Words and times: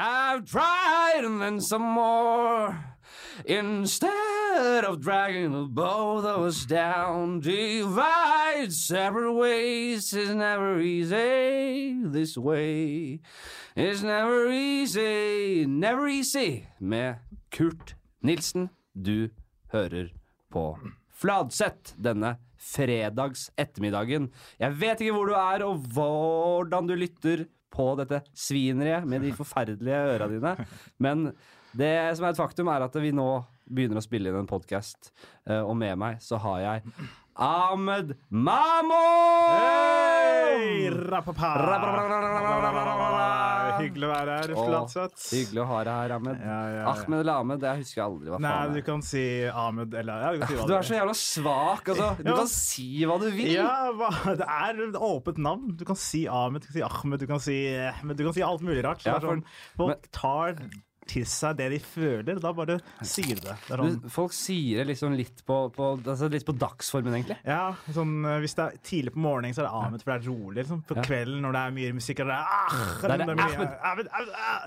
I've 0.00 0.44
tried 0.44 1.24
and 1.24 1.42
then 1.42 1.60
some 1.60 1.82
more. 1.82 2.78
Instead 3.44 4.84
of 4.84 5.00
dragging 5.00 5.50
the 5.50 5.64
both 5.64 6.24
of 6.24 6.42
us 6.42 6.64
down, 6.66 7.40
divide 7.40 8.72
separate 8.72 9.32
ways 9.32 10.12
is 10.12 10.30
never 10.36 10.80
easy. 10.80 11.98
This 12.04 12.38
way 12.38 13.18
is 13.74 14.04
never 14.04 14.52
easy, 14.52 15.66
never 15.66 16.06
easy. 16.06 16.68
Med 16.78 17.16
Kurt 17.50 17.96
Nilsen. 18.22 18.70
Du 18.94 19.30
hører 19.72 20.12
på 20.50 20.78
Fladseth 21.10 21.98
denne 21.98 22.36
fredags 22.54 23.50
ettermiddagen. 23.58 24.30
Jeg 24.60 24.80
vet 24.80 25.00
ikke 25.00 25.18
hvor 25.18 25.26
du 25.26 25.34
er 25.34 25.66
og 25.66 25.82
hvordan 25.90 26.86
du 26.86 26.94
lytter 26.94 27.48
på 27.74 27.90
dette 28.00 28.22
svineriet 28.36 29.06
med 29.08 29.24
de 29.26 29.32
forferdelige 29.36 30.02
øra 30.14 30.28
dine, 30.30 30.54
men 31.04 31.30
det 31.78 31.92
som 32.16 32.24
er 32.24 32.32
et 32.32 32.40
faktum, 32.40 32.70
er 32.72 32.86
at 32.86 32.96
vi 32.96 33.12
nå 33.14 33.28
begynner 33.68 34.00
å 34.00 34.04
spille 34.04 34.30
inn 34.32 34.38
en 34.40 34.48
podkast, 34.48 35.10
og 35.44 35.74
med 35.76 35.98
meg 36.00 36.22
så 36.24 36.40
har 36.40 36.62
jeg 36.64 36.94
Ahmed 37.38 38.16
Mamo! 38.34 39.04
Rapapa! 41.08 41.50
Hyggelig 43.78 44.08
å 44.08 44.10
være 44.10 44.36
her. 44.40 44.52
Flatseth. 44.58 45.26
Hyggelig 45.36 45.60
å 45.62 45.66
ha 45.70 45.76
deg 45.86 45.94
her, 46.00 46.14
Ahmed. 46.16 46.40
Ja, 46.42 46.56
ja, 46.58 46.72
ja. 46.80 46.86
Ahmed 46.90 47.20
eller 47.22 47.38
Ahmed, 47.44 47.66
jeg 47.68 47.82
husker 47.84 48.02
aldri 48.08 48.32
hva 48.32 48.40
Nei, 48.42 48.50
faen 48.56 48.74
du 48.74 48.80
kan 48.88 49.04
si 49.06 49.22
Ahmed 49.52 49.94
eller 50.00 50.24
ja, 50.24 50.32
du 50.34 50.42
kan 50.42 50.50
si 50.50 50.58
hva 50.58 50.66
Du 50.66 50.74
er 50.80 50.88
så 50.88 50.96
jævla 50.98 51.14
svak, 51.22 51.92
altså. 51.94 52.08
Du 52.26 52.32
kan 52.40 52.50
si 52.56 52.88
hva 53.06 53.20
du 53.22 53.28
vil. 53.38 53.52
Ja, 53.54 53.70
det 54.42 54.48
er 54.58 54.82
et 54.88 54.98
åpent 55.12 55.38
navn. 55.46 55.76
Du 55.78 55.86
kan 55.88 55.98
si 56.00 56.24
Ahmed, 56.26 56.66
du 56.66 56.72
kan 56.74 56.82
si 56.82 56.82
Ahmed, 56.90 57.22
du 57.22 57.26
kan 57.30 57.40
si 57.46 57.58
Ahmed, 57.86 58.18
du 58.18 58.26
kan 58.26 58.34
si 58.40 58.42
alt 58.50 58.66
mulig 58.66 58.82
rart. 58.86 59.04
Så 59.04 59.12
Ja, 59.12 59.18
det 59.18 59.22
er 59.22 59.30
sånn, 59.36 59.44
for- 59.78 59.94
folk 59.94 60.10
tar 60.10 60.58
til 61.08 61.24
seg 61.28 61.56
det 61.58 61.66
de 61.72 61.78
føler, 61.82 62.38
da 62.42 62.52
bare 62.56 62.76
sier 63.06 63.38
det. 63.40 63.54
det 63.66 63.74
er 63.74 63.80
sånn, 63.82 63.98
Du, 64.04 64.08
folk 64.12 64.34
sier 64.36 64.82
det 64.82 64.86
liksom 64.92 65.16
litt 65.18 65.42
på, 65.48 65.58
på, 65.74 65.88
altså 66.04 66.28
litt 66.32 66.44
på 66.48 66.54
dagsformen, 66.60 67.14
egentlig. 67.18 67.38
ja, 67.48 67.62
sånn, 67.96 68.12
eh, 68.28 68.38
Hvis 68.44 68.54
det 68.58 68.66
er 68.66 68.78
tidlig 68.84 69.14
på 69.16 69.22
morgenen, 69.24 69.54
så 69.56 69.64
er 69.64 69.68
det 69.70 69.74
Ahmed, 69.80 70.02
for 70.04 70.12
det 70.12 70.18
er 70.20 70.28
rolig. 70.30 70.56
Liksom. 70.62 70.82
På 70.88 70.98
Ja. 70.98 71.06
kvelden 71.08 71.40
når 71.46 71.56
det 71.58 71.62
er 71.66 71.76
mye 71.78 71.94
musikk, 71.98 72.20
er 72.20 72.30
det 72.32 72.36
ah, 72.38 72.76
Da 73.02 73.14
er 73.14 73.16
det 73.18 73.26
mye- 73.32 73.48
Ahmed. 73.48 73.78
Ahmed, 73.92 74.12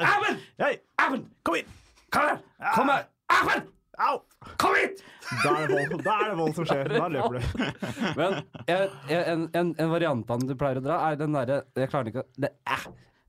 Ahmed, 0.01 0.81
Ahmed. 0.99 1.29
Kom 1.43 1.55
hit! 1.55 1.67
Kom 2.11 2.27
her! 2.27 2.41
Kom 2.75 2.89
her! 2.89 3.05
Ahmed! 3.29 3.69
Au! 4.01 4.17
Kom 4.57 4.73
hit! 4.75 5.03
Da 5.43 5.51
er 5.61 5.67
det 5.69 5.77
vold, 5.91 6.07
er 6.11 6.23
det 6.31 6.37
vold 6.39 6.55
som 6.57 6.65
skjer. 6.67 6.89
Da 6.91 7.07
løper 7.13 7.37
du. 7.37 7.41
Men 8.19 8.39
en, 8.67 9.45
en, 9.53 9.75
en 9.79 9.91
variant 9.93 10.25
av 10.33 10.41
den 10.41 10.49
du 10.49 10.55
pleier 10.59 10.81
å 10.81 10.83
dra, 10.83 10.97
er 11.11 11.19
den 11.21 11.37
derre 11.37 11.61
Jeg 11.77 11.91
klarer 11.93 12.09
ikke 12.11 12.23
å 12.25 12.27
det, 12.41 12.49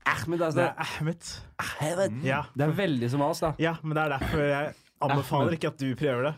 Ahmed, 0.05 0.41
altså, 0.41 0.59
Det 0.59 0.67
er 0.69 0.73
Ahmed. 0.77 1.41
Ahmed. 1.59 2.21
Ja, 2.23 2.41
Det 2.53 2.61
er 2.67 2.73
veldig 2.77 3.09
som 3.11 3.21
oss, 3.21 3.39
da. 3.39 3.53
ja, 3.59 3.75
men 3.83 3.95
det 3.97 4.03
er 4.03 4.09
derfor 4.17 4.37
jeg 4.37 4.73
anbefaler 5.09 5.55
ikke 5.57 5.69
at 5.73 5.77
du 5.81 5.89
prøver 5.99 6.23
det. 6.27 6.33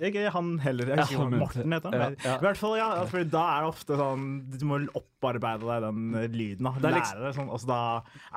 Jeg, 0.00 0.14
jeg, 0.14 0.32
han 0.34 0.50
heller. 0.62 0.90
Jeg 0.92 0.98
husker 1.04 1.20
hva. 1.24 1.38
Morten 1.40 1.72
heter 1.76 1.90
han. 1.90 2.00
Ja, 2.00 2.30
ja. 2.30 2.34
I 2.36 2.44
hvert 2.46 2.60
fall, 2.60 2.76
ja, 2.78 2.88
for 3.10 3.24
Da 3.30 3.42
er 3.56 3.64
det 3.64 3.70
ofte 3.70 3.96
sånn 4.00 4.24
Du 4.50 4.64
må 4.68 4.78
opparbeide 5.00 5.66
deg 5.66 5.82
den 5.84 6.14
eh, 6.20 6.26
lyden. 6.32 6.64
da 6.66 6.72
er 6.74 6.94
Lære 6.94 7.00
liksom- 7.00 7.24
det 7.26 7.34
sånn, 7.36 7.50
altså, 7.50 7.66
Da 7.70 7.80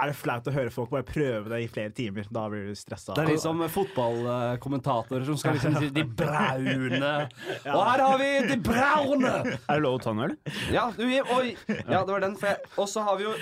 er 0.03 0.11
det 0.11 0.15
flaut 0.19 0.49
å 0.49 0.53
høre 0.57 0.71
folk 0.71 0.89
bare 0.89 1.03
prøve 1.07 1.49
det 1.53 1.61
i 1.63 1.67
flere 1.67 1.93
timer. 1.95 2.27
Da 2.31 2.47
blir 2.49 2.67
du 2.67 2.75
stressa. 2.75 3.13
Det 3.15 3.23
er 3.23 3.31
liksom 3.33 3.63
fotballkommentatorer 3.69 5.25
som 5.25 5.37
skal 5.37 5.55
liksom 5.57 5.77
si 5.79 5.89
'de 5.89 6.03
braune'. 6.03 7.29
Og 7.75 7.81
her 7.87 7.99
har 8.07 8.17
vi 8.17 8.31
'de 8.47 8.57
braune'! 8.63 9.57
Er 9.69 9.73
det 9.73 9.81
lov 9.83 9.99
å 9.99 10.03
ta 10.03 10.11
en 10.11 10.19
øl? 10.29 10.37
Ja, 10.71 10.91
du, 10.91 11.03
oi! 11.37 11.55
Ja, 11.89 12.03
det 12.03 12.11
var 12.11 12.19
den. 12.19 12.35
for 12.35 12.47
jeg- 12.47 12.59
Og 12.77 12.87
så 12.87 13.03
har 13.03 13.17
vi 13.17 13.23
jo 13.23 13.33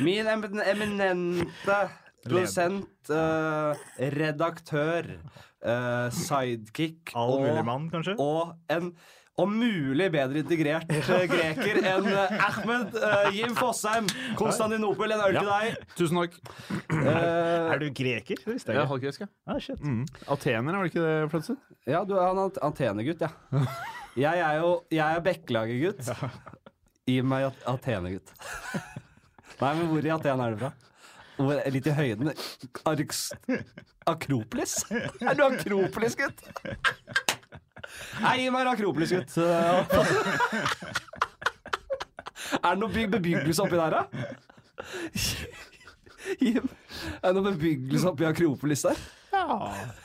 min 0.00 0.26
eminente 0.26 1.78
produsent, 2.24 3.10
uh, 3.10 3.74
redaktør, 3.98 5.06
eh, 5.64 6.08
sidekick 6.14 7.14
All 7.18 7.38
mulig 7.40 7.58
og, 7.58 7.64
mann, 7.66 7.88
kanskje? 7.92 8.14
og 8.18 8.54
en 8.70 8.92
om 9.38 9.52
mulig 9.54 10.08
bedre 10.10 10.40
integrert 10.42 10.90
eh, 10.90 11.20
greker 11.30 11.76
enn 11.86 12.08
uh, 12.10 12.32
Ahmed 12.42 12.96
uh, 12.98 13.28
Jim 13.30 13.52
Fosheim. 13.54 14.08
Konstantinopel, 14.34 15.12
en 15.14 15.20
øl 15.28 15.36
til 15.38 15.46
deg. 15.46 15.76
Tusen 15.94 16.18
takk. 16.18 16.34
Eh, 16.90 17.68
Er 17.70 17.78
du 17.78 17.86
greker? 17.94 18.40
Det 18.42 18.56
visste 18.56 18.72
Jeg 18.74 18.80
jeg 18.80 18.82
er 18.82 18.90
halvgresk. 18.90 19.22
Ah, 19.46 19.60
shit. 19.62 19.78
Mm. 19.78 20.02
Atener, 20.34 20.74
var 20.74 20.82
det 20.82 20.90
ikke 20.90 21.04
det, 21.06 21.30
Fladseth? 21.30 21.62
ja, 21.86 22.02
du 22.02 22.16
er 22.18 22.32
en 22.34 22.42
antenegutt, 22.66 23.22
ja. 23.22 23.30
Jeg 24.18 24.40
er 24.42 24.58
jo 24.58 24.72
Jeg 24.90 25.06
er 25.06 25.22
Bekkelaget-gutt. 25.22 26.10
Gi 27.06 27.20
meg 27.22 27.46
at- 27.52 27.62
Atene-gutt. 27.76 28.34
Nei, 29.62 29.70
men 29.78 29.86
hvor 29.92 30.02
i 30.02 30.10
Aten 30.18 30.42
er 30.42 30.56
du 30.56 30.64
fra? 30.64 30.72
Hvor, 31.38 31.60
litt 31.72 31.86
i 31.86 31.94
høyden. 31.94 32.32
Arks, 32.90 33.20
Akropolis? 34.10 34.72
Er 34.90 35.34
du 35.38 35.44
Akropolis-gutt? 35.46 36.42
Nei, 38.22 38.34
gi 38.42 38.48
meg 38.52 38.64
en 38.66 38.72
Akropolis-gutt. 38.74 39.36
Er 42.58 42.72
det 42.72 42.78
noe 42.80 42.90
byg 42.92 43.10
bebyggelse 43.12 43.64
oppi 43.64 43.78
der, 43.78 43.90
da? 43.94 44.02
Er 46.48 47.32
det 47.32 47.36
noe 47.38 47.52
bebyggelse 47.52 48.10
oppi 48.10 48.26
Akropolis 48.28 48.82
der? 48.88 48.98
Ja, 49.28 49.44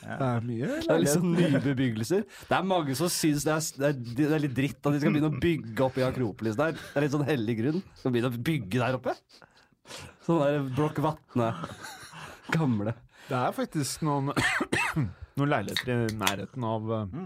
Det 0.04 0.28
er 0.28 0.44
mye. 0.46 0.68
Det 0.84 0.92
er 0.92 1.00
liksom 1.02 1.30
nye 1.34 1.60
bebyggelser. 1.64 2.26
Det 2.50 2.56
er 2.58 2.66
mange 2.68 2.96
som 3.00 3.10
syns 3.12 3.46
det 3.48 3.54
er, 3.56 3.64
det, 3.80 3.88
er, 3.88 3.96
det 4.20 4.28
er 4.38 4.44
litt 4.44 4.56
dritt 4.58 4.82
at 4.84 4.94
de 4.94 5.00
skal 5.02 5.16
begynne 5.16 5.32
å 5.32 5.40
bygge 5.42 5.86
opp 5.88 5.98
i 6.00 6.06
Akropolis 6.06 6.60
der. 6.60 6.76
Det 6.78 7.00
er 7.00 7.06
litt 7.08 7.16
sånn 7.16 7.26
hellig 7.28 7.56
grunn. 7.62 7.80
Skal 8.00 8.14
begynne 8.14 8.32
å 8.34 8.44
bygge 8.52 8.78
der 8.84 9.00
oppe. 9.00 9.16
Sånn 10.23 10.39
der 10.39 10.61
Broch 10.72 11.00
Vatne. 11.03 11.50
Gamle. 12.53 12.94
Det 13.28 13.35
er 13.35 13.56
faktisk 13.56 14.06
noen, 14.07 14.31
noen 15.39 15.51
leiligheter 15.51 16.06
i 16.06 16.16
nærheten 16.16 16.67
av 16.67 16.91
uh, 16.91 17.25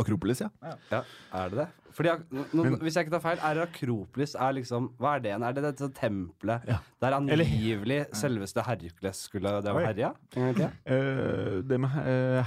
Akropolis, 0.00 0.40
ja. 0.40 0.48
Ja, 0.88 1.02
er 1.36 1.52
det 1.52 1.58
det? 1.60 1.66
Fordi, 1.94 2.10
nå, 2.34 2.44
nå- 2.52 2.78
hvis 2.82 2.94
jeg 2.98 3.06
ikke 3.06 3.14
tar 3.14 3.22
feil, 3.22 3.38
er 3.38 3.62
Akropolis 3.62 4.34
er 4.34 4.52
liksom 4.56 4.88
Hva 4.98 5.16
er 5.16 5.20
det? 5.24 5.32
Er 5.36 5.52
det 5.54 5.62
dette 5.62 5.88
tempelet 5.94 6.64
Ja. 6.66 6.78
der 7.00 7.12
angivelig 7.18 8.06
selveste 8.12 8.64
Hercules 8.66 9.20
skulle 9.28 9.52
Det 9.62 9.72
var 9.74 9.84
herja? 9.86 10.12
gang 10.34 10.58
i? 10.58 10.68
Eh, 10.90 11.62
det 11.62 11.78
med 11.80 11.90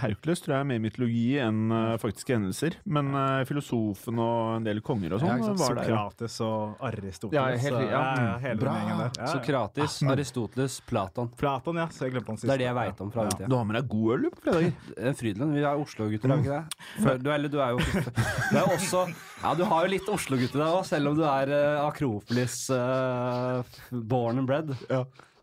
Hercules 0.02 0.42
tror 0.42 0.54
jeg 0.56 0.60
er 0.60 0.70
mer 0.74 0.80
mytologi 0.84 1.38
enn 1.40 1.72
eh, 1.72 1.98
faktiske 1.98 2.36
hendelser. 2.36 2.76
Men 2.86 3.14
filosofen 3.48 4.20
og 4.20 4.58
en 4.58 4.64
del 4.68 4.82
konger 4.82 5.14
og 5.14 5.22
sånn 5.22 5.40
Ja, 5.40 5.54
var 5.54 5.76
der. 5.76 5.84
Sokrates 5.88 6.40
og 6.42 6.78
Aristoteles. 6.82 7.34
Ja, 7.34 7.46
helt- 7.58 7.90
ja. 7.90 8.02
ja, 8.16 8.38
hele 8.44 8.60
Bra. 8.60 8.74
der. 8.74 8.88
Ja, 8.88 9.10
ja. 9.18 9.26
Sokratis, 9.32 10.02
Aristoteles, 10.04 10.80
Platon. 10.88 11.30
Platon, 11.38 11.76
ja. 11.78 11.88
Så 11.88 12.06
jeg 12.06 12.14
glemte 12.14 12.28
han 12.28 12.38
sist. 12.38 12.48
Det 12.48 12.54
er 12.54 12.58
det 12.58 12.68
jeg 12.68 12.76
veit 12.76 13.02
om 13.02 13.12
fra 13.12 13.22
den 13.24 13.32
tida. 13.38 13.48
Du 13.50 13.56
har 13.56 13.64
med 13.66 13.76
deg 13.80 13.88
god 13.90 14.14
øl 14.18 14.30
på 14.32 14.42
fredager. 14.44 14.74
En 15.08 15.14
Frydenlund. 15.16 15.54
Vi 15.54 15.62
er 15.64 15.78
Oslo-gutter, 15.78 16.32
er 16.32 16.38
vi 16.38 16.44
ikke 16.44 16.66
det? 17.08 17.24
Du, 17.24 17.32
eller 17.32 17.50
du 17.50 17.60
er 17.62 17.70
jo 17.72 17.78
Du 18.52 18.58
er 18.58 18.62
jo 18.66 18.74
også 18.76 19.06
Ja, 19.44 19.52
du 19.54 19.62
har 19.70 19.86
jo 19.86 19.92
litt 19.94 20.08
Oslo-gutt 20.10 20.56
i 20.56 20.58
deg 20.58 20.66
òg, 20.66 20.86
selv 20.88 21.08
om 21.12 21.16
du 21.18 21.24
er 21.28 21.48
uh, 21.54 21.86
Akropolis 21.86 22.70
uh, 22.74 23.62
born 23.92 24.38
and 24.42 24.48
bred. 24.50 24.74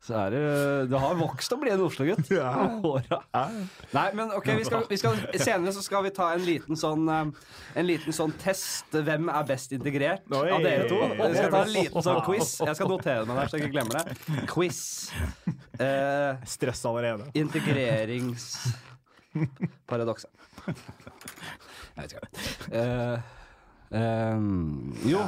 Så 0.04 0.12
er 0.18 0.30
det 0.34 0.40
Du 0.90 0.96
har 1.00 1.14
vokst 1.16 1.52
og 1.54 1.60
blitt 1.62 1.74
en 1.78 1.84
Oslo-gutt. 1.86 2.26
Ja. 2.34 2.68
Nei, 3.94 4.08
men 4.18 4.26
ok, 4.36 4.48
vi 4.58 4.64
skal, 4.66 4.82
vi 4.90 4.96
skal, 5.00 5.14
senere 5.40 5.72
så 5.72 5.82
skal 5.84 6.00
vi 6.04 6.10
ta 6.14 6.26
en 6.34 6.44
liten 6.44 6.76
sånn 6.76 7.08
eh, 7.08 7.24
En 7.80 7.86
liten 7.88 8.12
sånn 8.14 8.32
test. 8.42 8.86
Hvem 8.92 9.28
er 9.32 9.44
best 9.48 9.72
integrert 9.76 10.22
Oi. 10.28 10.50
av 10.52 10.60
dere 10.64 10.84
to? 10.90 10.96
Vi 11.00 11.06
skal 11.38 11.50
ta 11.54 11.62
en 11.62 11.72
liten 11.72 12.02
sånn 12.04 12.22
quiz. 12.26 12.60
Jeg 12.60 12.74
skal 12.80 12.88
notere 12.90 13.24
meg 13.28 13.36
der, 13.40 13.46
så 13.48 13.52
jeg 13.56 13.62
ikke 13.64 13.74
glemmer 13.78 13.94
det. 14.00 14.04
Quiz. 14.50 14.80
Uh, 15.80 16.32
Stress 16.48 16.84
allerede. 16.90 17.24
Integreringsparadokset. 17.40 20.32
Jeg 21.94 22.02
vet 22.02 22.12
ikke. 22.12 22.26
Eh, 22.74 23.16
ehm, 23.94 24.94
jo, 25.08 25.22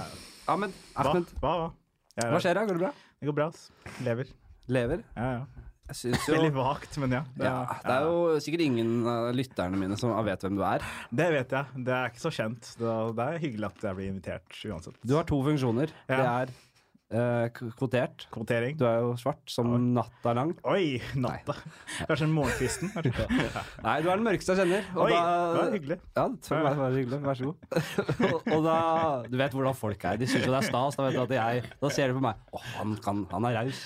Ahmed. 0.50 0.75
Hva? 0.94 1.10
Ahmed. 1.10 1.37
Hva? 1.43 1.53
Hva? 1.60 1.69
Er 2.16 2.32
Hva 2.32 2.41
skjer 2.43 2.59
da? 2.59 2.65
Går 2.69 2.78
det 2.78 2.84
bra? 2.87 2.93
Det 3.21 3.28
går 3.31 3.37
bra, 3.37 3.47
ass. 3.53 3.71
Lever. 4.04 4.31
Lever? 4.72 5.03
Ja, 5.16 5.31
ja. 5.38 5.65
Jeg 5.87 6.16
jo 6.27 6.34
Veldig 6.34 6.54
vagt, 6.57 6.97
men 6.98 7.13
ja. 7.15 7.21
Det, 7.36 7.47
ja, 7.47 7.59
Det 7.84 7.95
er 7.95 8.07
jo 8.09 8.39
sikkert 8.42 8.63
ingen 8.65 8.89
av 9.07 9.28
lytterne 9.39 9.78
mine 9.78 9.98
som 10.01 10.10
vet 10.27 10.42
hvem 10.42 10.57
du 10.59 10.65
er. 10.66 10.83
det 11.15 11.28
vet 11.30 11.53
jeg. 11.54 11.83
Det 11.86 11.95
er 11.95 12.10
ikke 12.10 12.22
så 12.24 12.33
kjent. 12.34 12.71
Det 12.80 12.89
er, 12.91 13.13
det 13.15 13.27
er 13.27 13.42
hyggelig 13.45 13.68
at 13.68 13.84
jeg 13.86 13.98
blir 14.01 14.10
invitert 14.10 14.59
uansett. 14.66 14.98
Du 15.07 15.15
har 15.15 15.28
to 15.30 15.39
funksjoner. 15.47 15.92
Ja. 16.10 16.16
Det 16.16 16.27
er 16.27 16.54
eh, 17.11 17.47
kvotert. 17.77 18.27
Kvotering. 18.35 18.77
Du 18.79 18.85
er 18.89 19.01
jo 19.05 19.13
svart, 19.21 19.43
som 19.51 19.69
natta 19.95 20.31
er 20.33 20.39
lang. 20.41 20.53
Oi, 20.67 20.99
natta. 21.19 21.55
Kanskje 22.09 22.29
morgenkvisten? 22.33 22.91
Nei, 23.87 23.97
du 24.03 24.09
er 24.11 24.17
den 24.19 24.27
mørkeste 24.27 24.55
jeg 24.57 24.63
kjenner. 24.65 24.89
Oi, 24.97 25.11
da- 25.13 25.25
det 25.27 25.61
var 25.61 25.73
hyggelig. 25.77 25.99
Ja, 26.17 26.27
det 26.29 26.61
var 26.67 26.79
var 26.81 26.97
hyggelig. 26.97 27.21
Vær 27.27 27.39
så 27.41 27.51
god. 27.51 27.57
og, 28.31 28.51
og 28.57 28.67
da 28.67 28.77
Du 29.31 29.37
vet 29.41 29.57
hvordan 29.59 29.79
folk 29.79 30.07
er. 30.11 30.21
De 30.21 30.29
syns 30.31 30.47
jo 30.49 30.55
det 30.55 30.61
er 30.63 30.69
stas. 30.71 30.99
Da, 30.99 31.07
vet 31.07 31.19
du 31.19 31.23
at 31.27 31.37
jeg, 31.39 31.65
da 31.83 31.93
ser 31.95 32.11
de 32.13 32.17
på 32.19 32.25
meg 32.27 32.43
Å, 32.57 32.63
han, 32.77 32.97
kan, 33.05 33.23
han 33.33 33.49
er 33.51 33.59
raus. 33.61 33.83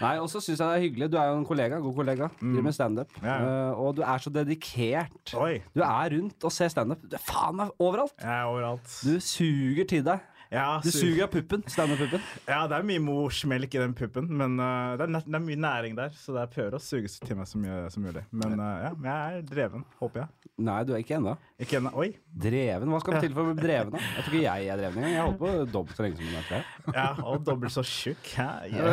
Nei, 0.00 0.14
og 0.22 0.30
så 0.32 0.40
syns 0.44 0.56
jeg 0.56 0.62
det 0.64 0.70
er 0.76 0.84
hyggelig. 0.86 1.10
Du 1.12 1.18
er 1.20 1.30
jo 1.32 1.40
en 1.40 1.48
kollega, 1.48 1.80
god 1.84 1.96
kollega. 2.00 2.30
Driver 2.40 2.66
med 2.70 2.76
standup. 2.76 3.12
Mm. 3.20 3.26
Ja, 3.28 3.36
ja. 3.36 3.50
Eh, 3.70 3.82
og 3.86 3.96
du 3.98 4.02
er 4.06 4.22
så 4.24 4.32
dedikert. 4.34 5.34
Oi. 5.40 5.52
Du 5.76 5.82
er 5.84 6.14
rundt 6.16 6.46
og 6.48 6.54
ser 6.54 6.72
standup. 6.72 7.04
Du 7.10 7.18
faen 7.22 7.60
meg 7.60 7.74
overalt. 7.82 8.16
Er 8.24 8.48
overalt. 8.50 8.88
Du 9.04 9.16
suger 9.22 9.86
til 9.90 10.04
deg. 10.06 10.24
Ja, 10.52 10.80
Du 10.84 10.90
suger 10.94 11.24
av 11.24 11.30
puppen. 11.32 11.62
Standup-puppen. 11.66 12.22
ja, 12.46 12.60
det 12.70 12.76
er 12.78 12.84
mye 12.86 13.02
morsmelk 13.02 13.74
i 13.74 13.80
den 13.82 13.94
puppen, 13.98 14.28
men 14.30 14.54
uh, 14.62 14.94
det, 14.98 15.08
er, 15.08 15.24
det 15.26 15.34
er 15.38 15.42
mye 15.42 15.58
næring 15.64 15.96
der, 15.98 16.12
så 16.14 16.36
jeg 16.38 16.52
prøver 16.54 16.76
å 16.78 16.82
suge 16.82 17.10
til 17.10 17.36
meg 17.38 17.48
så 17.50 17.58
mye 17.62 17.80
som 17.92 18.06
mulig. 18.06 18.22
Men 18.30 18.54
uh, 18.60 18.68
ja, 18.86 18.92
jeg 19.08 19.40
er 19.40 19.48
dreven, 19.50 19.82
håper 20.00 20.22
jeg. 20.22 20.52
Nei, 20.66 20.78
du 20.88 20.94
er 20.94 21.02
ikke 21.02 21.18
ennå. 21.18 21.34
Ikke 21.60 21.80
ennå. 21.80 21.92
Oi! 21.98 22.08
Dreven? 22.46 22.88
Hva 22.94 23.00
skal 23.02 23.18
du 23.18 23.26
til 23.26 23.34
for 23.36 23.42
å 23.42 23.56
bli 23.56 23.66
dreven? 23.66 23.92
da? 23.96 24.04
Jeg 24.16 24.26
tror 24.28 24.38
ikke 24.38 24.46
jeg 24.46 24.70
er 24.72 24.80
dreven 24.82 25.02
engang. 25.02 25.16
Jeg 25.16 25.24
holdt 25.26 25.40
på 25.42 25.50
dobbelt 25.74 25.98
så 25.98 26.06
lenge 26.06 26.16
som 26.20 26.26
du 26.26 26.32
er. 26.60 26.70
Ja, 26.96 27.08
og 27.26 27.42
dobbelt 27.46 27.74
så 27.76 27.84
tjukk. 27.86 28.24
Yeah. 28.66 28.92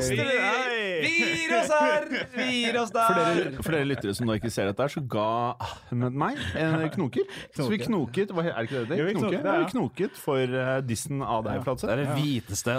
Hey! 0.00 0.16
Hey! 0.16 0.49
Hei! 1.00 1.10
Gir 1.40 1.54
oss 1.58 1.72
her! 1.74 2.06
Gir 2.50 2.78
oss 2.80 2.92
For 2.92 3.14
der! 3.16 3.38
dere, 3.40 3.62
for 3.64 3.76
dere 3.76 3.88
lyttere 3.88 4.14
som 4.16 4.28
nå 4.28 4.36
ikke 4.38 4.50
ser 4.52 4.70
dette, 4.70 4.84
her, 4.84 4.92
så 4.92 5.02
ga 5.10 5.26
Ahmed 5.66 6.16
meg 6.22 6.40
en 6.60 6.84
knoker. 6.94 7.26
Så 7.56 7.68
vi 7.70 7.80
knoket 7.84 8.34
hva, 8.34 8.44
Er 8.50 8.58
det 8.58 8.66
ikke 8.68 8.82
det 8.82 8.88
det 8.90 8.98
Jo, 9.00 9.06
vi 9.08 9.14
heter? 9.14 9.20
knoket, 9.20 9.40
Knoke? 9.40 9.40
Ja, 9.40 9.54
ja. 9.54 9.64
vi 9.64 9.74
knoket 9.74 10.20
for 10.20 10.56
uh, 10.60 10.72
dissen 10.86 11.22
av 11.24 11.44
deg, 11.46 11.64
Det 11.64 11.90
er 11.94 12.02
det 12.02 12.08
hviteste 12.18 12.76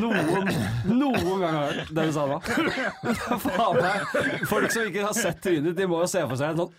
noen, 0.00 0.50
noen 0.90 1.42
gang 1.42 1.58
har 1.58 1.72
hørt, 1.72 1.92
det 1.94 2.06
du 2.08 2.14
sa 2.14 2.26
nå. 2.30 2.40
Faen 3.44 3.80
meg. 3.80 4.46
Folk 4.50 4.70
som 4.74 4.88
ikke 4.88 5.04
har 5.06 5.16
sett 5.16 5.40
trynet 5.44 5.70
ditt, 5.70 5.78
de 5.82 5.88
må 5.90 6.00
jo 6.04 6.08
se 6.10 6.22
for 6.28 6.40
seg 6.40 6.54
en 6.54 6.64
sånn 6.64 6.72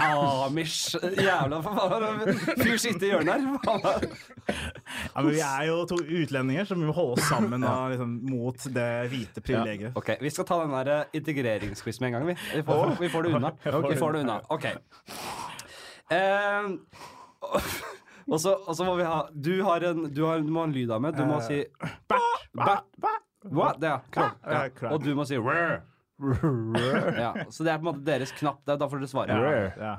Amish 0.00 0.94
jævla 1.20 1.60
for 1.64 1.78
faen, 1.80 2.34
fyr 2.60 2.78
sitte 2.80 3.06
i 3.08 3.12
hjørnet 3.12 3.32
her. 3.34 4.08
Ja, 4.50 5.22
men 5.22 5.30
vi 5.34 5.42
er 5.44 5.66
jo 5.68 5.80
to 5.90 5.98
utlendinger, 6.00 6.66
så 6.68 6.76
vi 6.78 6.86
må 6.88 6.94
holde 6.96 7.18
oss 7.18 7.28
sammen 7.30 7.62
da, 7.64 7.74
liksom, 7.92 8.16
mot 8.30 8.66
det 8.74 8.88
hvite 9.12 9.42
privilegiet. 9.44 9.96
Ok, 9.98 10.14
Vi 10.20 10.32
skal 10.34 10.39
ta 10.48 10.60
den 10.62 10.74
der 10.74 10.90
eh, 10.94 11.16
integreringsquiz 11.20 12.00
med 12.00 12.10
en 12.10 12.16
gang. 12.18 12.26
Vi, 12.30 12.36
vi, 12.54 12.62
får, 12.66 12.96
vi 13.00 13.10
får 13.12 13.26
det 13.26 13.34
unna. 13.38 13.52
Vi 13.90 13.96
får 13.96 14.12
det 14.12 14.20
unna. 14.24 14.40
Ok. 14.48 14.66
Um, 16.10 16.76
og, 18.32 18.40
så, 18.40 18.56
og 18.66 18.74
så 18.76 18.86
må 18.86 18.96
vi 18.98 19.04
ha 19.06 19.20
Du, 19.30 19.52
har 19.62 19.84
en, 19.86 20.08
du, 20.10 20.24
har, 20.26 20.42
du 20.42 20.50
må 20.50 20.64
ha 20.64 20.70
en 20.70 20.74
lyd 20.74 20.90
av 20.90 21.04
meg. 21.04 21.14
Du 21.14 21.22
må 21.28 21.38
si 21.46 21.62
Bært. 22.10 22.88
Hva? 23.40 23.70
Det, 23.78 23.88
ja. 23.88 24.00
Krog. 24.12 24.36
Ja. 24.44 24.64
Ja. 24.68 24.92
Og 24.92 25.04
du 25.04 25.14
må 25.16 25.24
si 25.28 25.38
rrr. 25.40 25.80
Ja, 27.16 27.30
så 27.48 27.64
det 27.64 27.72
er 27.72 27.80
på 27.80 27.86
en 27.86 27.90
måte 27.94 28.04
deres 28.04 28.34
knapp. 28.36 28.60
Da 28.68 28.76
får 28.84 29.00
dere 29.00 29.10
svare. 29.10 29.38
Ja, 29.40 29.66
ja. 29.80 29.96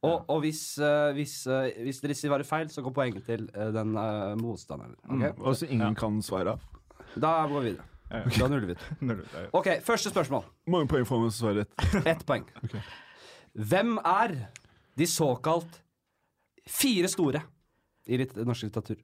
Og, 0.00 0.22
og 0.32 0.38
hvis, 0.46 0.62
uh, 0.80 1.10
hvis, 1.12 1.42
uh, 1.44 1.66
hvis 1.84 2.00
dere 2.00 2.16
svarer 2.16 2.46
feil, 2.48 2.70
så 2.72 2.80
går 2.84 2.94
poenget 2.96 3.26
til 3.28 3.44
uh, 3.52 3.68
den 3.74 3.92
eh, 4.00 4.32
motstanderen. 4.40 4.96
Mm. 5.04 5.26
Og 5.36 5.58
så 5.60 5.68
ingen 5.68 5.94
kan 5.98 6.22
svare. 6.24 6.56
Da 7.20 7.34
går 7.50 7.60
vi 7.60 7.72
videre. 7.74 7.89
Da 8.10 8.48
nuller 8.48 8.66
vi 8.66 8.72
ut. 8.74 8.82
Ok, 9.58 9.68
første 9.86 10.10
spørsmål. 10.10 10.44
Mange 10.70 10.88
poeng 10.90 11.06
får 11.06 11.20
man 11.22 11.30
som 11.34 11.52
rett? 11.54 11.70
Ett 12.10 12.24
poeng. 12.26 12.46
Hvem 13.54 13.96
er 14.06 14.34
de 14.98 15.06
såkalt 15.06 15.80
fire 16.70 17.08
store 17.10 17.42
i 18.10 18.18
litt 18.20 18.34
norsk 18.36 18.66
litteratur? 18.68 18.98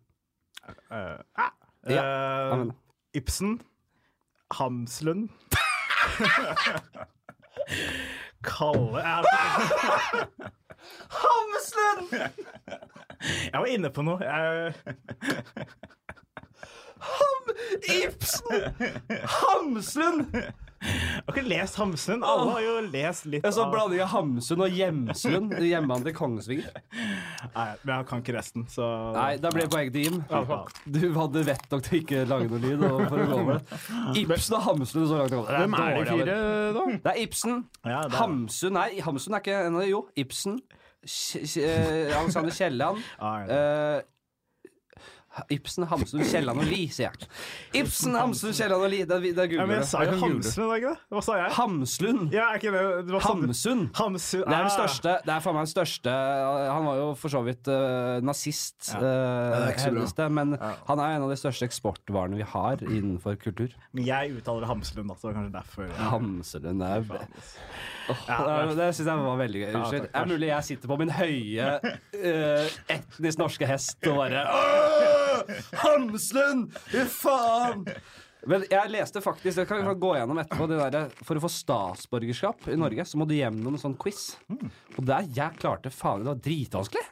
Uh, 0.90 1.18
uh, 1.38 1.50
Ja. 1.86 2.02
uh, 2.58 2.66
Ibsen. 3.14 3.60
Hamslund. 4.58 5.28
Kalle 8.46 9.02
Hamslund! 11.10 12.12
jeg 13.52 13.58
var 13.58 13.66
inne 13.70 13.90
på 13.90 14.04
noe. 14.06 14.22
Jeg, 14.22 14.74
Ibsen! 17.86 18.70
Hamslund! 19.40 20.26
jeg 20.86 21.24
har 21.24 21.32
ikke 21.32 21.42
lest 21.48 21.78
Hamsun. 21.80 22.20
Alle 22.22 22.50
har 22.52 22.60
jo 22.62 22.72
lest 22.92 23.24
litt 23.32 23.46
av 23.48 23.54
Så 23.56 23.64
blander 23.72 23.96
jeg 23.96 24.08
Hamsun 24.12 24.60
og 24.62 24.74
Hjemslund. 24.76 25.54
Hjemmene 25.64 26.04
til 26.06 26.14
Kongsvinger. 26.14 26.76
Nei, 27.56 27.64
men 27.80 27.92
jeg 27.94 28.06
kan 28.10 28.20
ikke 28.22 28.34
resten, 28.36 28.66
så 28.70 28.86
Nei, 29.16 29.30
da 29.42 29.50
ble 29.54 29.64
poenget 29.72 29.96
til 29.96 30.04
Jim. 30.06 30.18
Du 30.84 31.00
hadde 31.16 31.44
vett 31.48 31.66
nok 31.72 31.86
til 31.88 31.98
ikke 32.02 32.22
lage 32.28 32.50
noe 32.52 32.60
lyd. 32.62 32.84
Og 32.86 33.02
for 33.08 33.24
å 33.24 33.28
gå 33.32 33.40
med. 33.48 33.74
Ibsen 34.20 34.58
og 34.60 34.66
Hamsun 34.68 35.06
så 35.10 35.22
langt 35.22 35.34
det. 35.34 35.44
Hvem 35.48 35.78
er 35.80 35.96
de 35.96 36.08
fire, 36.12 36.40
da? 36.76 36.86
Det 36.92 37.14
er 37.14 37.22
Ibsen. 37.24 37.56
Ja, 37.82 38.02
det 38.04 38.12
er- 38.12 38.18
Hamsun 38.20 38.76
Nei, 38.76 38.88
Hamsun 39.08 39.34
er 39.38 39.42
ikke 39.46 39.56
en 39.66 39.78
av 39.80 39.86
de. 39.86 39.88
Jo, 39.94 40.04
Ibsen. 40.22 40.60
Eh, 41.06 42.12
Alexander 42.20 42.50
Kielland. 42.52 43.02
Ah, 43.18 44.02
Ibsen, 45.52 45.84
Hamsun, 45.90 46.22
Kielland 46.24 46.62
og 46.62 46.68
Lie, 46.68 46.88
sier 46.92 47.10
jeg. 47.12 47.28
Ibsen, 47.82 48.16
Hamsun, 48.16 48.54
Kielland 48.56 48.86
og 48.86 48.90
Lie. 48.92 49.04
Ja, 49.06 49.18
men 49.20 49.34
googler 49.36 49.74
jeg 49.76 49.88
sa 49.90 50.02
jo. 50.06 50.16
Hamsun, 50.22 50.64
var 50.70 50.80
ikke 50.80 50.92
det? 50.94 51.00
Hva 51.12 51.22
sa 51.26 51.36
jeg? 51.38 51.50
Hamslund. 51.56 52.22
Ja, 52.34 52.46
er 52.50 52.60
ikke 52.60 52.72
det, 52.74 52.84
det 53.08 53.16
var 53.16 53.26
sånn- 53.26 53.44
Hamsun. 53.44 53.82
Hamsun. 54.00 54.44
Det 54.46 54.56
er 54.56 54.64
den 54.64 54.70
ah. 54.70 54.76
største 54.76 55.16
Det 55.26 55.34
er 55.34 55.44
faen 55.44 55.56
meg 55.56 55.66
den 55.66 55.72
største 55.72 56.14
Han 56.70 56.88
var 56.88 57.00
jo 57.00 57.08
for 57.20 57.34
så 57.36 57.42
vidt 57.46 57.70
uh, 57.70 58.16
nazist, 58.24 58.78
Ja. 58.94 59.00
uh, 59.00 59.66
men 59.66 59.84
hevdes 59.84 60.16
det. 60.16 60.28
Men 60.40 60.56
han 60.56 61.04
er 61.04 61.16
en 61.16 61.26
av 61.26 61.32
de 61.32 61.38
største 61.40 61.68
eksportvarene 61.68 62.40
vi 62.40 62.48
har 62.56 62.82
innenfor 62.86 63.38
kultur. 63.42 63.74
Men 63.92 64.08
jeg 64.08 64.36
uttaler 64.38 64.68
Hamslund, 64.70 65.10
da, 65.12 65.18
så 65.18 65.28
det 65.28 65.34
var 65.34 65.38
kanskje 65.40 65.56
derfor. 65.58 65.90
Ja. 65.90 66.10
Hamslund 66.14 66.86
er 66.86 67.06
oh, 67.12 68.24
Ja, 68.28 68.40
det, 68.70 68.76
det 68.78 68.90
syns 68.96 69.10
jeg 69.10 69.26
var 69.26 69.40
veldig 69.42 69.62
gøy. 69.64 69.70
Unnskyld. 69.74 70.08
Det 70.08 70.22
er 70.22 70.32
mulig 70.32 70.50
jeg 70.52 70.68
sitter 70.70 70.92
på 70.92 70.98
min 71.02 71.14
høye 71.16 71.70
uh, 71.84 72.74
etnisk 72.96 73.42
norske 73.42 73.68
hest 73.68 74.10
og 74.10 74.20
bare 74.22 74.46
«Åh, 74.46 75.22
Hamslund! 75.82 76.70
Fy 76.92 77.04
faen! 77.10 77.84
Men 78.46 78.62
jeg 78.70 78.92
leste 78.94 79.22
faktisk 79.24 79.58
Det 79.58 79.66
kan 79.68 79.82
vi 79.82 79.94
gå 79.98 80.12
gjennom 80.18 80.38
etterpå. 80.38 80.68
Det 80.70 80.78
der, 80.94 81.10
for 81.26 81.38
å 81.38 81.42
få 81.42 81.50
statsborgerskap 81.50 82.68
i 82.70 82.78
Norge, 82.78 83.06
så 83.08 83.18
må 83.18 83.26
du 83.28 83.34
gjennom 83.36 83.74
en 83.74 83.82
sånn 83.82 83.96
quiz. 83.98 84.36
Og 84.96 85.02
der 85.06 85.26
jeg 85.34 85.58
klarte 85.60 85.90
faen 85.94 86.22
Det 86.22 86.30
var 86.30 86.42
dritvanskelig. 86.44 87.06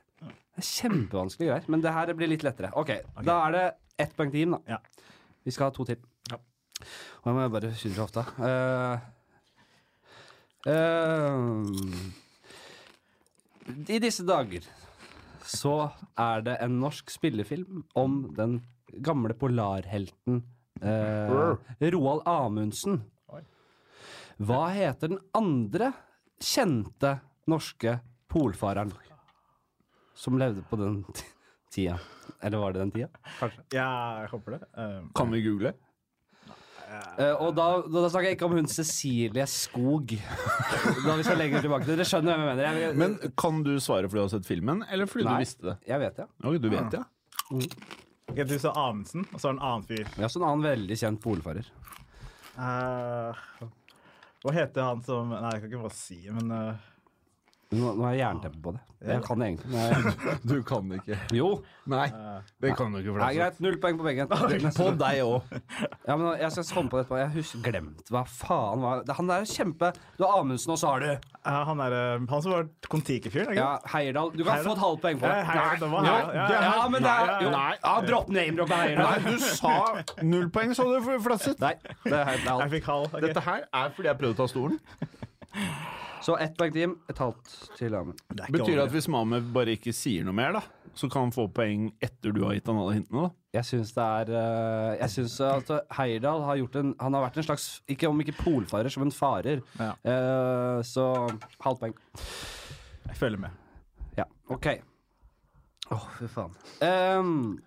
Det 0.55 0.62
er 0.62 0.69
Kjempevanskelige 0.71 1.50
greier. 1.50 1.71
Men 1.73 1.82
det 1.82 1.94
her 1.97 2.12
blir 2.15 2.31
litt 2.31 2.44
lettere. 2.47 2.71
Ok, 2.79 2.91
Da 3.26 3.35
er 3.49 3.56
det 3.56 3.65
ett 4.05 4.15
poeng 4.15 4.31
til 4.31 4.44
Jim, 4.44 4.55
da. 4.55 4.77
Ja. 4.77 4.79
Vi 5.44 5.50
skal 5.55 5.69
ha 5.69 5.75
to 5.75 5.85
til. 5.88 5.99
Ja. 6.31 6.38
Og 7.23 7.27
jeg 7.29 7.35
må 7.37 7.49
bare 7.53 7.75
skynde 7.75 7.99
så 7.99 8.06
ofte. 8.06 8.23
Uh, 8.38 8.97
uh, 10.70 11.62
I 13.91 13.99
disse 14.03 14.23
dager 14.27 14.62
så 15.44 15.91
er 16.19 16.44
det 16.46 16.56
en 16.64 16.79
norsk 16.81 17.11
spillefilm 17.12 17.85
om 18.00 18.20
den 18.37 18.58
gamle 19.05 19.35
polarhelten 19.37 20.43
eh, 20.81 21.91
Roald 21.94 22.25
Amundsen. 22.31 23.02
Hva 24.43 24.64
heter 24.75 25.12
den 25.12 25.20
andre 25.37 25.93
kjente 26.43 27.19
norske 27.46 28.00
polfareren 28.31 28.91
som 30.19 30.38
levde 30.38 30.64
på 30.67 30.79
den 30.81 31.05
tida? 31.75 32.00
Eller 32.43 32.58
var 32.58 32.75
det 32.75 32.82
den 32.82 32.91
tida? 32.94 33.08
Kanskje. 33.38 33.62
Ja, 33.76 33.87
jeg 34.25 34.32
håper 34.32 34.56
det. 34.56 34.61
Um, 34.75 35.11
Kan 35.14 35.31
vi 35.31 35.43
google? 35.44 35.75
Eh, 37.19 37.32
og 37.38 37.54
da, 37.56 37.66
da 37.86 38.08
snakker 38.10 38.28
jeg 38.28 38.36
ikke 38.38 38.46
om 38.48 38.56
hun 38.58 38.69
Cecilie 38.70 39.46
Skog. 39.50 40.14
da 41.06 41.17
vi 41.19 41.26
skal 41.26 41.38
lenger 41.41 41.64
tilbake 41.64 41.88
Dere 41.88 42.06
skjønner 42.08 42.34
hvem 42.34 42.44
jeg 42.44 42.56
mener? 42.56 42.81
Jeg, 42.82 42.96
Men 43.00 43.17
kan 43.41 43.62
du 43.67 43.74
svare 43.82 44.10
fordi 44.10 44.20
du 44.20 44.24
har 44.26 44.32
sett 44.34 44.48
filmen, 44.48 44.82
eller 44.91 45.10
fordi 45.10 45.26
Nei. 45.29 45.36
du 45.36 45.46
visste 45.46 45.70
det? 45.70 45.76
jeg 45.91 46.03
vet 46.03 46.19
det. 46.22 46.29
Ok, 46.43 46.58
du 46.62 46.69
vet 46.72 46.96
det? 46.96 47.05
ok, 48.32 48.43
du 48.50 48.56
sa 48.58 48.74
Amundsen, 48.86 49.26
og 49.31 49.38
så 49.41 49.48
er 49.48 49.55
det 49.55 49.56
en 49.56 49.64
annen 49.70 49.88
fyr. 49.88 50.05
Ja, 50.19 50.31
så 50.31 50.41
en 50.41 50.48
annen 50.50 50.67
veldig 50.67 51.00
kjent 51.00 51.22
polfarer. 51.24 51.70
Uh, 52.55 53.44
hva 54.44 54.53
heter 54.55 54.84
han 54.84 55.00
som 55.03 55.32
Nei, 55.32 55.55
jeg 55.56 55.64
kan 55.64 55.70
ikke 55.72 55.86
bare 55.86 55.96
si 55.96 56.20
men 56.31 56.53
eh, 56.55 56.91
Nå, 57.73 57.94
nå 57.97 58.05
har 58.05 58.13
jeg 58.15 58.21
jernteppe 58.27 58.61
på 58.63 58.75
det. 58.77 58.83
Jeg 59.05 59.21
kan 59.21 59.41
det 59.41 59.47
egentlig. 59.51 59.69
Men 59.69 59.83
jeg, 59.85 60.39
Du 60.51 60.55
kan 60.65 60.93
ikke. 60.97 61.17
jo. 61.37 61.49
Nei, 61.93 62.06
det 62.63 62.71
kan 62.79 62.93
du 62.94 62.99
ikke. 63.03 63.17
Nei, 63.21 63.31
greit. 63.37 63.59
Null 63.61 63.75
poeng 63.83 63.99
på 64.01 64.06
begge. 64.06 64.25
På 64.31 64.87
deg 64.97 65.19
òg. 65.25 65.51
Ja, 66.06 66.17
men 66.17 66.31
jeg 66.41 66.55
skal 66.55 66.67
komme 66.71 66.93
på 66.93 66.97
det 66.97 67.03
etterpå. 67.05 67.19
Jeg 67.21 67.33
husker 67.35 67.65
glemt 67.67 68.13
hva 68.15 68.23
faen 68.29 68.81
var 68.85 69.03
Han 69.19 69.29
der 69.29 69.44
er 69.44 69.49
kjempe 69.49 69.91
Du 70.17 70.25
har 70.25 70.39
Amundsen, 70.41 70.73
og 70.73 70.81
så 70.81 70.94
har 70.94 71.05
du 71.05 71.09
ja, 71.11 71.59
han, 71.69 71.81
er, 71.85 71.93
eh, 71.99 72.25
han 72.31 72.44
som 72.44 72.55
var 72.55 72.69
Kon-Tiki-fyren, 72.89 73.51
ikke 73.53 73.61
ja, 73.61 73.75
Heierdal. 73.93 74.31
Du 74.33 74.41
kan 74.41 74.55
Heierdal? 74.55 74.65
få 74.71 74.73
et 74.79 74.83
halvt 74.87 75.03
poeng 75.05 75.21
på 75.21 75.29
det. 75.29 75.35
Ja, 75.35 75.44
Heierdal, 75.51 75.81
det 75.83 75.91
var 75.93 76.09
Ja, 76.09 76.15
Heierdal. 76.15 76.39
Ja, 76.39 76.47
ja, 76.55 76.71
ja, 76.79 76.87
men 76.94 77.05
det 77.05 77.13
er 77.13 77.33
jo, 77.44 77.51
Nei, 77.53 77.75
ja, 77.83 77.94
Dropp 78.09 78.31
name-drop 78.33 78.73
på 78.73 78.79
Heierdal. 78.81 79.11
Nei, 79.11 79.35
du 79.35 79.44
sa 79.44 79.75
null 80.25 80.49
poeng, 80.55 80.73
så 80.79 80.89
du, 80.89 81.11
Flasset. 81.27 81.61
Nei, 81.61 81.75
det 82.06 82.17
er 82.17 82.25
Heierdal. 82.31 82.65
Jeg 82.65 82.71
alt. 82.71 82.77
fikk 82.79 82.89
halv. 82.94 83.11
Okay. 83.13 83.27
Dette 83.29 83.44
her 83.51 83.67
er 83.69 83.93
fordi 83.99 84.09
jeg 84.15 84.21
prøvde 84.23 84.39
å 84.39 84.41
ta 84.41 84.49
stolen. 84.55 84.81
Så 86.24 86.38
ett 86.40 86.54
poeng 86.56 86.72
til 86.72 86.81
Jim, 86.86 86.94
et 87.12 87.19
halvt 87.20 87.50
til. 87.76 87.93
Det 87.93 88.46
er 88.46 88.52
Betyr 88.54 88.78
det 88.78 88.84
at 88.86 88.93
hvis 88.94 89.08
Mahmed 89.12 89.50
bare 89.52 89.74
ikke 89.76 89.93
sier 89.93 90.24
noe 90.24 90.36
mer, 90.36 90.54
da, 90.56 90.62
så 90.96 91.08
kan 91.12 91.26
han 91.26 91.34
få 91.34 91.44
poeng 91.52 91.90
etter 92.04 92.32
du 92.32 92.40
har 92.46 92.54
gitt 92.56 92.70
han 92.70 92.81
alle 92.81 92.94
hintene? 92.96 93.26
da? 93.26 93.32
Jeg 93.58 93.69
syns 93.69 93.93
det 93.94 94.04
er 94.04 94.31
eh, 94.34 94.93
Jeg 94.98 95.12
syns 95.12 95.34
at 95.46 95.69
Heierdal 95.98 96.40
har 96.43 96.56
gjort 96.58 96.78
en 96.81 96.88
Han 96.98 97.14
har 97.14 97.22
vært 97.22 97.36
en 97.38 97.46
slags 97.46 97.66
Ikke 97.86 98.08
om 98.10 98.19
ikke 98.24 98.34
polfarer, 98.40 98.90
som 98.90 99.04
en 99.04 99.12
farer. 99.14 99.60
Ja. 99.78 99.93
Eh, 100.02 100.81
så 100.86 101.04
halvt 101.62 101.84
poeng. 101.84 101.94
Jeg 103.04 103.20
følger 103.20 103.44
med. 103.44 103.60
Ja, 104.19 104.26
OK. 104.50 104.70
Å, 105.93 106.00
fy 106.16 106.31
faen. 106.32 106.56
Ehm, 106.82 107.60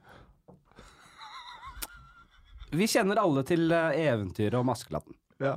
vi 2.74 2.88
kjenner 2.90 3.22
alle 3.22 3.46
til 3.48 3.70
eh, 3.72 4.02
eventyret 4.10 4.58
om 4.60 4.74
Askeladden. 4.74 5.16
Ja. 5.44 5.56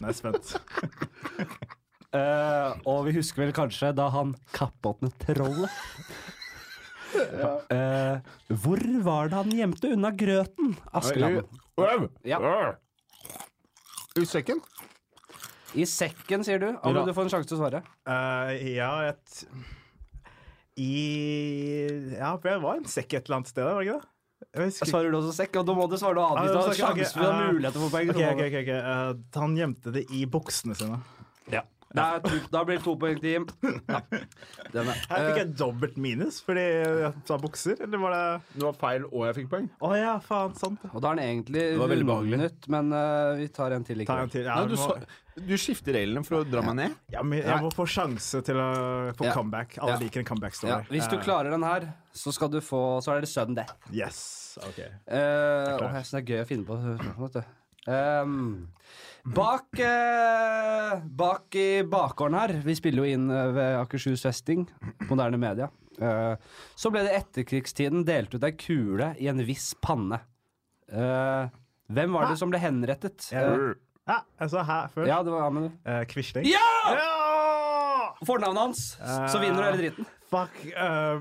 Nå 0.00 0.10
er 0.10 0.16
spent. 0.16 0.52
uh, 2.16 2.76
og 2.88 3.06
vi 3.08 3.16
husker 3.18 3.44
vel 3.44 3.54
kanskje 3.56 3.92
da 3.96 4.08
han 4.14 4.34
kappåtnet 4.56 5.16
trollet. 5.24 5.80
uh, 7.14 8.20
hvor 8.62 8.84
var 9.06 9.30
det 9.30 9.40
han 9.40 9.56
gjemte 9.62 9.94
unna 9.96 10.12
grøten, 10.14 10.76
Askeladden? 10.94 11.60
Ja. 12.26 12.38
I 14.18 14.26
sekken? 14.26 14.60
I 15.78 15.86
sekken, 15.86 16.42
sier 16.46 16.58
du? 16.58 16.70
Alle, 16.82 17.04
du 17.06 17.12
får 17.14 17.28
en 17.28 17.32
sjanse 17.36 17.50
til 17.50 17.58
å 17.58 17.60
svare. 17.60 17.82
Eh, 18.10 18.72
ja, 18.74 18.90
et 19.12 19.44
I 20.80 20.94
Ja, 22.16 22.34
det 22.42 22.56
var 22.62 22.80
en 22.80 22.88
sekk 22.90 23.14
et 23.14 23.28
eller 23.28 23.40
annet 23.40 23.52
sted, 23.52 23.62
var 23.66 23.78
det 23.78 23.86
ikke 23.86 24.00
det? 24.00 24.08
Jeg. 24.50 24.72
Svarer 24.90 25.12
du 25.12 25.18
også 25.20 25.34
sekk? 25.36 25.60
Og 25.60 25.66
da 25.68 25.74
må 25.78 25.84
du 25.90 25.96
svare 26.00 26.16
noe 26.18 26.30
annet. 26.32 26.48
Hvis 26.48 26.54
du 26.54 26.58
Ja, 26.58 26.88
har 26.88 26.96
sjanse 26.96 27.12
for 27.14 27.26
ha 27.28 27.42
eh, 27.46 27.52
mulighet 27.54 27.76
til 27.76 27.80
å 27.80 27.84
få 27.86 27.90
poeng. 27.94 28.08
Ok, 28.10 28.16
okay, 28.16 28.48
okay, 28.48 28.62
ok, 28.64 28.70
Uh. 28.70 29.10
Eh, 29.10 29.40
han 29.44 29.58
gjemte 29.60 29.92
det 29.94 30.06
i 30.10 30.24
buksene 30.26 30.74
sine. 30.78 30.98
Ja. 31.54 31.62
Da 31.94 32.20
blir 32.62 32.76
det 32.76 32.84
to 32.84 32.92
poeng 32.98 33.16
til 33.18 33.30
Jim. 33.32 33.46
Ja. 33.90 34.00
Er. 34.10 34.26
Her 34.70 35.24
fikk 35.26 35.38
Eh, 35.38 35.38
jeg 35.40 35.54
dobbelt 35.58 35.96
minus 35.98 36.36
fordi 36.46 36.62
jeg 36.62 37.12
sa 37.26 37.38
bukser, 37.42 37.80
eller 37.82 37.98
var 37.98 38.12
det 38.14 38.26
Det 38.54 38.62
var 38.62 38.76
feil, 38.78 39.06
og 39.10 39.24
jeg 39.26 39.34
fikk 39.40 39.48
poeng. 39.50 39.66
Å 39.82 39.90
ja, 39.98 40.12
faen, 40.22 40.54
sant. 40.54 40.78
og 40.92 41.00
da 41.02 41.10
er 41.10 41.18
den 41.18 41.24
egentlig 41.26 41.64
behagelig. 42.06 42.52
men 42.70 42.92
uh, 42.94 43.34
vi 43.40 43.48
tar 43.48 43.74
en 43.74 43.82
til 43.86 44.04
Ta 44.04 44.04
likevel. 44.04 44.22
en 44.28 44.30
til. 44.30 44.44
Ja, 44.46 44.60
Ja, 44.60 44.66
du, 44.70 44.76
må, 44.78 44.94
du 45.46 45.54
skifter 45.58 45.92
reglene 45.96 46.24
for 46.26 46.40
å 46.40 46.44
dra 46.50 46.62
meg 46.62 46.76
ned? 46.76 46.96
ja, 47.12 47.22
men 47.22 47.40
jeg 47.42 47.62
må 47.62 47.70
få 47.74 47.86
sjanse 47.88 48.42
til 48.44 48.56
å 48.60 49.14
få 49.16 49.24
Ja. 49.28 49.32
comeback. 49.34 49.78
Alle 49.80 49.92
Ja. 49.92 49.98
liker 49.98 50.20
en 50.20 50.26
comeback-story. 50.26 50.68
Ja, 50.68 50.80
hvis 50.90 51.08
du 51.10 51.16
Eh, 51.16 51.22
klarer 51.24 51.50
den 51.50 51.62
her, 51.62 51.92
så 52.12 52.32
skal 52.32 52.48
du 52.48 52.60
få 52.60 53.00
Så 53.02 53.12
er 53.16 53.20
det 53.20 53.28
sudden 53.28 53.54
death. 53.54 53.74
Yes. 53.92 54.58
OK. 54.62 54.78
Uh, 55.08 55.78
klar. 55.78 55.92
jeg 55.94 56.04
synes 56.04 56.10
det 56.10 56.22
er 56.22 56.30
gøy 56.34 56.42
å 56.44 56.48
finne 56.48 56.66
på. 56.66 56.76
Vet 57.20 57.32
du. 57.32 57.44
Ehm, 57.88 58.68
bak 59.24 59.78
eh, 59.80 61.00
Bak 61.00 61.54
i 61.56 61.82
bakgården 61.82 62.34
her 62.38 62.52
Vi 62.62 62.74
spiller 62.74 63.04
jo 63.04 63.12
inn 63.14 63.30
eh, 63.30 63.52
ved 63.56 63.78
Akershus 63.80 64.22
festing, 64.22 64.66
moderne 65.08 65.38
media. 65.40 65.70
Eh, 66.00 66.36
så 66.76 66.90
ble 66.92 67.02
det 67.06 67.14
etterkrigstiden 67.22 68.04
delt 68.04 68.34
ut 68.34 68.44
ei 68.44 68.52
kule 68.52 69.14
i 69.18 69.28
en 69.28 69.38
viss 69.44 69.74
panne. 69.82 70.20
Eh, 70.92 71.48
hvem 71.90 72.12
var 72.12 72.28
det 72.28 72.38
som 72.38 72.50
ble 72.52 72.58
henrettet? 72.62 73.32
Eh, 73.32 73.74
Ja, 74.10 74.18
jeg 74.42 74.50
sa 74.56 74.62
hæ 74.66 74.78
før. 74.94 75.06
ja, 75.06 75.20
det 75.22 75.32
var 75.34 75.46
Amund. 75.46 75.70
Eh, 75.86 76.02
Quisling. 76.10 76.48
Ja! 76.50 76.66
Ja! 76.98 77.10
Fornavnet 78.26 78.60
hans! 78.66 78.80
Så 79.32 79.38
vinner 79.40 79.62
du 79.62 79.68
hele 79.70 79.78
dritten. 79.84 80.08
Fuck. 80.30 80.56
eh, 80.78 81.18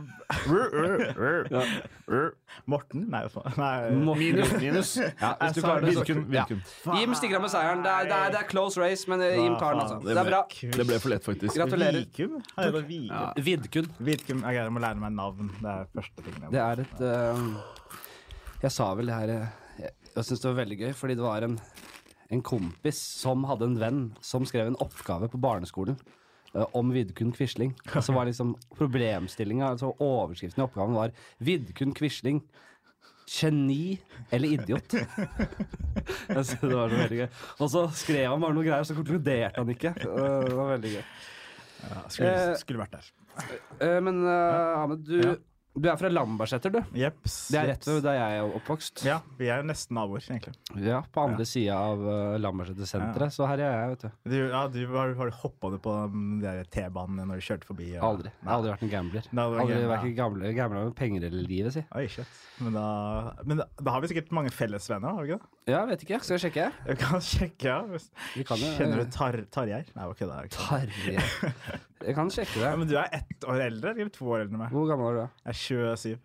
Morten? 2.70 3.06
Nei, 3.10 3.22
nei. 3.58 3.92
Minus. 4.20 4.52
Minus. 4.62 4.92
Ja, 5.02 5.32
hvis 5.42 5.56
du 5.56 5.62
klarer 5.64 5.86
det, 5.88 5.94
så 5.96 6.04
Vidkun. 6.04 6.26
ja. 6.36 6.46
Jim 7.00 7.16
stikker 7.18 7.40
av 7.40 7.46
med 7.46 7.54
seieren. 7.54 7.82
Det 7.86 7.94
er, 7.94 8.10
det 8.10 8.18
er, 8.18 8.34
det 8.36 8.42
er 8.44 8.48
close 8.52 8.82
race, 8.82 9.10
men 9.10 9.24
eh, 9.26 9.38
Jim 9.40 9.56
tar 9.62 9.74
den, 9.78 9.82
altså. 9.86 9.98
Det 10.06 10.18
er 10.18 10.30
bra. 10.30 10.42
Det 10.78 10.86
ble 10.92 11.00
for 11.02 11.14
lett, 11.14 11.26
faktisk. 11.26 11.58
Gratulerer. 11.58 12.00
Vikum? 12.04 12.38
Han. 12.58 12.94
Ja. 13.10 13.24
Vidkun. 13.50 13.90
Vidkun. 14.12 14.44
Okay, 14.44 14.60
jeg 14.60 14.76
må 14.76 14.84
lære 14.86 15.02
meg 15.02 15.16
navn. 15.18 15.50
Det 15.58 15.74
er 15.74 15.90
første 15.98 16.26
tingen. 16.28 16.50
Det 16.54 16.62
er 16.66 16.84
et 16.86 17.04
uh, 17.06 17.38
Jeg 18.66 18.76
sa 18.76 18.92
vel 19.00 19.10
det 19.10 19.16
her 19.18 19.30
eh, 19.40 19.48
Jeg, 19.86 19.96
jeg 20.18 20.28
syns 20.30 20.44
det 20.44 20.52
var 20.52 20.60
veldig 20.62 20.78
gøy, 20.84 20.92
fordi 21.02 21.18
det 21.18 21.26
var 21.26 21.48
en, 21.48 21.58
en 22.30 22.42
kompis 22.46 23.00
som 23.24 23.44
hadde 23.50 23.66
en 23.66 23.78
venn 23.82 24.02
som 24.22 24.46
skrev 24.46 24.70
en 24.70 24.80
oppgave 24.84 25.30
på 25.32 25.40
barneskolen 25.42 25.98
uh, 26.56 26.66
om 26.78 26.92
Vidkun 26.94 27.34
Quisling. 27.36 27.74
Og 27.96 28.04
så 28.06 28.14
var 28.16 28.30
liksom 28.30 28.56
problemstillinga, 28.78 29.74
altså 29.74 29.94
overskriften 29.98 30.62
i 30.64 30.68
oppgaven 30.68 30.98
var 30.98 31.14
'Vidkun 31.40 31.96
Quisling'. 31.98 32.44
Geni 33.30 34.00
eller 34.34 34.50
idiot? 34.56 34.94
Jeg 36.34 36.46
synes 36.46 36.62
det 36.64 36.74
var 36.74 36.90
så 36.90 36.96
veldig 36.98 37.18
gøy. 37.20 37.28
Og 37.62 37.70
så 37.70 37.84
skrev 37.94 38.32
han 38.32 38.42
bare 38.42 38.56
noen 38.58 38.66
greier, 38.66 38.88
så 38.90 38.96
konkluderte 38.98 39.62
han 39.62 39.70
ikke. 39.70 39.92
Det 40.02 40.56
var 40.58 40.72
veldig 40.72 40.94
gøy. 40.96 41.04
Ja, 41.84 42.00
skulle, 42.10 42.32
Eh, 42.32 42.56
skulle 42.58 42.82
vært 42.82 42.96
der. 42.98 43.12
Eh, 43.86 44.00
Men 44.02 44.24
uh, 44.26 44.82
Ahmed, 44.82 45.06
du, 45.06 45.20
Ja. 45.22 45.36
Du 45.78 45.86
er 45.90 45.96
fra 46.00 46.10
Lambertseter, 46.12 46.72
du. 46.74 46.80
Jeps. 46.98 47.36
Det 47.54 47.60
er 47.60 47.68
rett 47.74 47.86
ved 47.88 48.02
der 48.04 48.16
jeg 48.18 48.40
er 48.40 48.56
oppvokst. 48.58 49.04
Ja, 49.08 49.20
vi 49.38 49.48
er 49.54 49.62
nesten 49.64 49.96
naboer, 49.96 50.24
egentlig. 50.26 50.56
Ja, 50.84 51.02
på 51.14 51.22
andre 51.24 51.46
Ja. 51.46 51.50
sida 51.52 51.76
av 51.78 52.02
uh, 52.04 52.38
Lambertseter-senteret. 52.42 53.32
Så 53.36 53.48
her 53.48 53.62
er 53.64 53.76
jeg, 53.76 53.90
vet 53.94 54.02
du. 54.02 54.10
Du, 54.34 54.38
ja, 54.50 54.64
du 54.74 54.80
har, 54.96 55.14
har 55.20 55.30
du 55.30 55.38
hoppa 55.44 55.72
på 55.80 55.94
T-banen 56.74 57.22
når 57.30 57.40
du 57.40 57.46
kjørte 57.48 57.70
forbi? 57.70 57.92
og- 57.98 58.08
Aldri. 58.10 58.32
Jeg 58.34 58.50
har 58.50 58.56
aldri 58.58 58.72
vært 58.74 58.84
en 58.88 58.94
gambler. 58.96 59.30
Aldri, 59.30 59.60
Aldri 59.62 59.76
gambler, 59.76 59.94
vært 59.94 60.16
gamle, 60.18 60.54
gambla 60.58 60.84
med 60.90 60.96
penger 61.00 61.28
eller 61.30 61.48
livet, 61.48 61.74
si. 61.78 61.86
Oi, 61.96 62.08
shit. 62.08 62.40
Men 62.60 62.74
da, 62.76 62.88
men 63.46 63.62
da, 63.62 63.70
da 63.80 63.92
har 63.96 64.02
vi 64.04 64.12
sikkert 64.12 64.32
mange 64.36 64.52
felles 64.52 64.90
venner, 64.92 65.14
har 65.16 65.24
vi 65.24 65.32
ikke 65.32 65.40
det? 65.40 65.72
Ja, 65.72 65.86
vet 65.86 66.02
ikke. 66.04 66.20
Skal 66.26 66.38
jeg 66.40 66.48
sjekke? 66.50 66.72
Vi 66.90 66.96
kan 67.00 67.22
sjekke, 67.24 67.70
ja. 67.70 67.80
Vi 68.36 68.44
jo 68.44 68.74
kjenner 68.76 69.04
du 69.06 69.12
tar, 69.14 69.38
Nei, 69.96 70.04
det 70.04 70.10
var 70.10 70.18
ikke 70.18 70.32
det. 70.34 70.58
Tarjei. 70.58 71.80
Jeg 72.06 72.16
kan 72.16 72.30
sjekke 72.32 72.60
Ja, 72.62 72.72
det. 72.72 72.80
men 72.80 72.88
du 72.88 72.96
er 72.98 73.10
ett 73.20 73.44
år 73.48 73.62
eldre, 73.68 73.92
eller 73.96 74.10
to 74.16 74.26
år 74.32 74.44
eldre 74.46 74.56
enn 74.56 74.62
meg? 74.64 74.72
Hvor 74.74 74.88
gammel 74.90 75.10
er 75.10 75.18
du? 75.20 75.40
Jeg 75.44 75.52
er 75.52 75.60
27. 75.60 76.18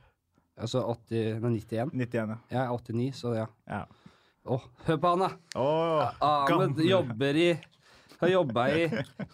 Altså 0.65 0.83
80, 0.87 1.41
nei, 1.43 1.51
91? 1.59 1.93
91, 1.93 2.35
ja. 2.35 2.37
Jeg 2.55 2.61
er 2.63 2.69
89, 2.71 3.15
så 3.19 3.33
ja. 3.35 3.47
ja. 3.67 3.81
Å, 4.45 4.59
hør 4.87 4.99
på 5.03 5.11
han, 5.15 5.25
da! 5.25 5.31
Oh, 5.59 6.13
Ahmed 6.23 6.79
jobber 6.85 7.39
i 7.41 7.49
Har 8.21 8.31
jobba 8.31 8.67
i 8.71 8.85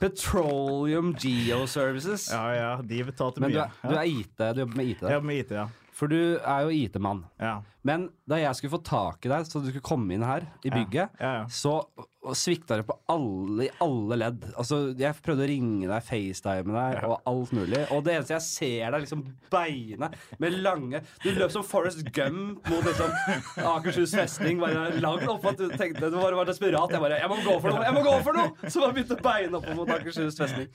Petroleum 0.01 1.13
Geoservices. 1.21 2.29
Ja, 2.33 2.45
ja, 2.57 2.71
de 2.83 3.03
betalte 3.05 3.43
Men 3.43 3.53
du 3.53 3.59
mye. 3.59 3.67
er, 3.69 3.91
du 3.91 3.97
er 3.99 4.09
IT, 4.09 4.33
du 4.41 4.63
jobber 4.65 4.79
med 4.81 4.93
IT 4.95 5.03
Jeg 5.05 5.17
jobber 5.19 5.29
med 5.31 5.43
IT, 5.45 5.53
ja. 5.59 5.67
For 6.01 6.09
du 6.09 6.17
er 6.39 6.63
jo 6.65 6.71
IT-mann. 6.73 7.25
Ja, 7.43 7.59
Men 7.85 8.07
da 8.29 8.39
jeg 8.41 8.57
skulle 8.57 8.73
få 8.79 8.83
tak 8.87 9.27
i 9.27 9.33
deg, 9.35 9.45
så 9.51 9.61
du 9.61 9.69
skulle 9.69 9.85
komme 9.85 10.15
inn 10.17 10.25
her 10.25 10.47
i 10.65 10.73
bygget, 10.73 11.13
ja, 11.21 11.33
ja. 11.43 11.45
så 11.53 11.75
svikta 12.37 12.77
det 12.77 12.85
på 12.85 12.95
alle, 13.09 13.65
i 13.65 13.71
alle 13.81 14.19
ledd. 14.21 14.43
Altså, 14.61 14.81
Jeg 14.99 15.17
prøvde 15.25 15.47
å 15.47 15.49
ringe 15.49 15.89
deg, 15.89 16.05
facetime 16.05 16.75
deg 16.75 17.07
og 17.09 17.23
alt 17.31 17.55
mulig. 17.57 17.81
Og 17.95 18.05
det 18.05 18.17
eneste 18.19 18.35
jeg 18.37 18.47
ser 18.47 18.93
deg, 18.95 19.07
liksom 19.07 19.25
beinet 19.51 20.19
med 20.43 20.59
lange 20.61 21.01
Du 21.25 21.31
løp 21.33 21.53
som 21.55 21.65
Forest 21.67 22.05
Gump 22.17 22.69
mot 22.69 22.85
liksom 22.85 23.15
Akershus 23.73 24.15
festning, 24.15 24.61
bare 24.61 25.01
langt 25.01 25.27
opp, 25.33 25.49
at 25.49 25.59
du 25.61 25.73
tenkte 25.81 26.11
du 26.13 26.19
bare 26.21 26.37
var 26.37 26.51
desperat. 26.51 26.93
Jeg 26.93 27.01
bare 27.01 27.23
Jeg 27.23 27.33
må 27.33 27.41
gå 27.47 27.57
for 27.61 27.73
noe! 27.73 27.89
Jeg 27.89 27.97
må 27.97 28.05
gå 28.05 28.17
for 28.27 28.37
noe! 28.37 28.71
Så 28.71 28.85
bare 28.85 28.97
begynte 28.99 29.21
beinet 29.25 29.57
opp 29.61 29.73
mot 29.79 29.97
Akershus 29.97 30.39
festning. 30.41 30.69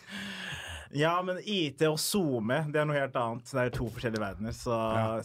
Ja, 0.94 1.14
men 1.26 1.40
IT 1.42 1.82
og 1.90 1.98
SoMe, 2.02 2.62
det 2.72 2.82
er 2.82 2.88
noe 2.90 2.98
helt 2.98 3.16
annet. 3.20 3.50
Det 3.50 3.64
er 3.64 3.74
to 3.74 3.88
forskjellige 3.94 4.22
verdener, 4.22 4.56
så 4.56 4.78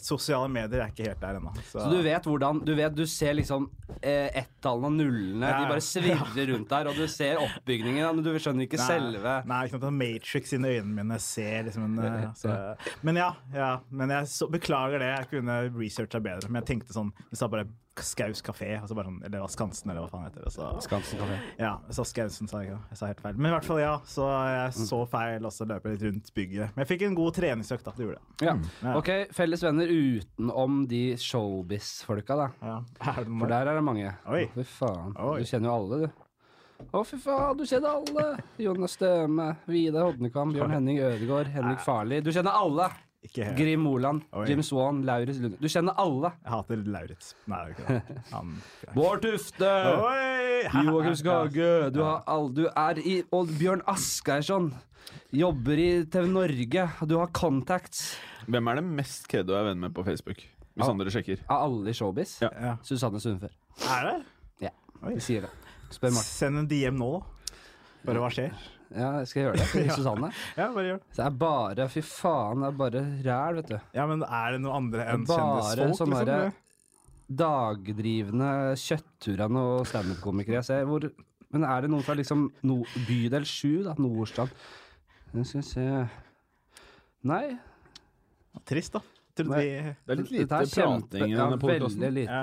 sosiale 0.03 0.49
medier 0.51 0.83
er 0.83 0.93
ikke 0.93 1.09
helt 1.09 1.21
der 1.21 1.39
ennå. 1.39 1.53
Så 1.69 1.87
du 1.91 1.99
vet 2.05 2.27
hvordan 2.27 2.61
Du 2.65 2.73
vet, 2.77 2.93
du 2.95 3.05
ser 3.09 3.35
liksom 3.37 3.67
eh, 3.99 4.29
ett-tallene 4.41 4.89
og 4.91 4.97
nullene, 4.97 5.51
Ja, 5.51 5.61
de 5.61 5.71
bare 5.73 5.85
svirrer 5.85 6.51
rundt 6.53 6.71
der, 6.71 6.89
og 6.91 6.97
du 6.97 7.05
ser 7.11 7.41
oppbygningen, 7.41 8.07
men 8.15 8.25
du 8.25 8.31
skjønner 8.37 8.67
ikke 8.67 8.81
selve 8.81 9.37
Nei, 9.49 9.61
ikke 9.67 9.77
sant, 9.77 9.99
Matrix 10.01 10.55
inni 10.55 10.75
øynene 10.77 11.01
mine 11.01 11.19
ser 11.21 11.67
liksom 11.67 11.87
en 11.87 12.01
eh, 12.05 12.27
så, 12.37 12.57
Men 13.05 13.19
ja, 13.21 13.29
ja. 13.55 13.71
Men 13.89 14.13
jeg 14.15 14.31
så, 14.31 14.47
beklager 14.51 15.01
det. 15.01 15.11
Jeg 15.11 15.29
kunne 15.35 15.57
researcha 15.75 16.21
bedre. 16.23 16.49
Men 16.49 16.61
jeg 16.61 16.69
tenkte 16.73 16.95
sånn 16.95 17.11
Hvis 17.29 17.41
sa 17.41 17.49
bare 17.51 17.67
Skaus 17.99 18.39
kafé, 18.41 18.69
altså 18.79 18.95
bare 18.95 19.09
sånn, 19.09 19.17
eller 19.19 19.33
det 19.35 19.39
var 19.43 19.49
Skansen, 19.51 19.89
eller 19.91 20.05
hva 20.05 20.09
faen 20.13 20.23
heter 20.29 20.45
det. 20.45 20.51
Så, 20.55 20.67
Skansen 20.85 21.19
kafé. 21.19 21.37
ja, 21.59 21.73
så 21.91 22.05
Skausen, 22.07 22.47
sa 22.47 22.61
jeg. 22.63 22.77
Jeg 22.89 22.97
sa 22.97 23.09
helt 23.09 23.19
feil. 23.21 23.35
Men 23.35 23.51
i 23.51 23.53
hvert 23.55 23.65
fall, 23.67 23.79
ja. 23.83 23.97
Så 24.07 24.23
jeg 24.47 24.71
Mm. 24.71 24.85
så 24.87 24.99
feil, 25.11 25.45
og 25.45 25.51
så 25.51 25.67
løp 25.67 25.83
jeg 25.83 25.91
litt 25.99 26.05
rundt 26.07 26.31
bygget. 26.33 26.71
Men 26.75 26.85
jeg 26.85 26.87
fikk 26.97 27.05
en 27.07 27.15
god 27.15 27.33
treningsøkt, 27.35 27.83
da. 27.83 27.91
Det 27.91 28.05
gjorde 28.07 28.17
jeg. 28.17 28.47
Ja. 28.47 28.55
Ja. 28.81 28.95
Ok, 28.97 29.09
felles 29.35 29.61
venner 29.61 29.87
utenom 29.91 30.87
de 30.87 31.03
showbiz-folka, 31.17 32.35
da. 32.35 32.49
Ja. 32.61 32.79
For 33.39 33.47
der 33.47 33.67
er 33.67 33.75
det 33.75 33.83
mange. 33.83 34.15
Oi. 34.27 34.45
Fy 34.55 34.63
faen. 34.63 35.13
Oi. 35.19 35.39
Du 35.43 35.45
kjenner 35.51 35.69
jo 35.69 35.75
alle, 35.75 35.99
du. 36.07 36.11
Å, 36.97 37.03
fy 37.05 37.17
faen, 37.21 37.57
du 37.59 37.63
kjenner 37.69 37.99
alle! 37.99 38.23
Jonas 38.57 38.95
Støme, 38.97 39.51
Vidar 39.69 40.07
Hodnekam, 40.07 40.49
Bjørn 40.55 40.71
Henning 40.73 40.97
Ødegaard, 40.97 41.51
Henrik 41.53 41.83
Farli. 41.85 42.21
Du 42.25 42.31
kjenner 42.33 42.55
alle! 42.57 42.87
Ikke 43.21 43.43
helt. 43.45 43.57
Grim 43.57 43.83
Moland. 43.85 44.23
Jim 44.49 44.63
Swan, 44.65 45.03
Lauritz 45.05 45.37
Lunde. 45.43 45.57
Du 45.61 45.67
kjenner 45.69 45.93
alle! 46.01 46.31
Jeg 46.41 46.51
hater 46.55 46.79
Lauritz. 46.89 47.33
Nei, 47.51 47.59
det 47.67 47.75
er 47.75 47.75
ikke 47.75 47.97
det. 48.15 48.23
Han 48.31 48.55
Bård 48.97 49.21
Tufte! 49.21 49.73
Joakim 50.87 51.15
Skage, 51.19 51.67
du, 51.93 52.01
har 52.05 52.23
all, 52.29 52.49
du 52.53 52.63
er 52.69 52.99
i 53.05 53.19
Og 53.33 53.51
Bjørn 53.59 53.83
Asgeirsson. 53.89 54.71
Jobber 55.33 55.79
i 55.81 55.89
TV 56.11 56.27
Norge. 56.31 56.87
Du 57.09 57.15
har 57.19 57.29
contacts 57.35 58.15
Hvem 58.49 58.67
er 58.71 58.79
det 58.81 58.83
mest 59.01 59.27
kreddo 59.29 59.53
jeg 59.53 59.61
er 59.63 59.69
venn 59.71 59.81
med 59.85 59.93
på 59.95 60.03
Facebook? 60.07 60.41
Hvis 60.71 60.85
Ja. 60.87 60.89
andre 60.91 61.11
sjekker. 61.13 61.41
av 61.51 61.65
alle 61.67 61.89
i 61.91 61.93
showbiz. 61.93 62.37
Ja. 62.41 62.49
Ja. 62.57 62.75
Susanne 62.81 63.19
Sundfør. 63.21 63.51
Er 63.85 64.05
det? 64.07 64.13
Ja, 64.65 64.69
vi 65.03 65.19
sier 65.21 65.41
det. 65.45 65.49
Spør 65.91 66.13
Martin. 66.15 66.31
Send 66.31 66.57
en 66.61 66.67
DM 66.71 66.97
nå, 66.97 67.09
da. 67.19 67.57
Bare 68.07 68.21
hva 68.23 68.29
skjer? 68.33 68.55
Ja, 68.91 69.11
skal 69.23 69.39
jeg 69.39 69.47
gjøre 69.47 69.59
det? 69.61 69.67
Til 69.71 69.91
Susanne? 69.97 70.31
Ja, 70.57 70.67
bare 70.75 70.85
gjør 70.87 70.99
det. 70.99 71.05
Så 71.11 71.21
det 71.21 71.27
er 71.27 71.37
bare 71.43 71.87
Fy 71.91 72.03
faen, 72.05 72.63
det 72.63 72.69
er 72.69 72.77
bare 72.81 73.03
ræl, 73.27 73.59
vet 73.61 73.71
du. 73.71 73.77
Ja, 73.95 74.07
men 74.09 74.25
er 74.27 74.55
det 74.55 74.61
noe 74.65 74.75
andre 74.81 75.07
enn 75.13 75.25
kjendisfolk? 75.29 75.95
sånn 75.99 76.13
liksom? 76.13 76.15
bare 76.17 76.39
dagdrivende 77.41 78.49
kjøtturene 78.81 79.61
og 79.75 79.85
standup-komikere 79.87 80.59
jeg 80.59 80.67
ser. 80.67 80.87
Hvor, 80.89 81.07
men 81.55 81.67
er 81.67 81.85
det 81.85 81.91
noen 81.93 82.03
fra 82.03 82.17
liksom 82.19 82.49
no, 82.67 82.81
bydel 83.07 83.47
7, 83.47 83.85
da? 83.87 83.95
Nordstrand? 84.01 84.51
Skal 85.31 85.61
vi 85.61 85.63
se 85.69 85.87
Nei. 87.31 87.45
Trist, 88.67 88.97
da. 88.97 89.20
Vi 89.37 89.45
Det 89.45 90.13
er 90.13 90.19
litt 90.19 90.31
lite 90.33 90.57
er 90.59 90.67
prating 90.67 91.31
i 91.31 91.35
ja, 91.35 91.45
denne. 91.45 91.59
Veldig 91.61 92.11
lite 92.15 92.41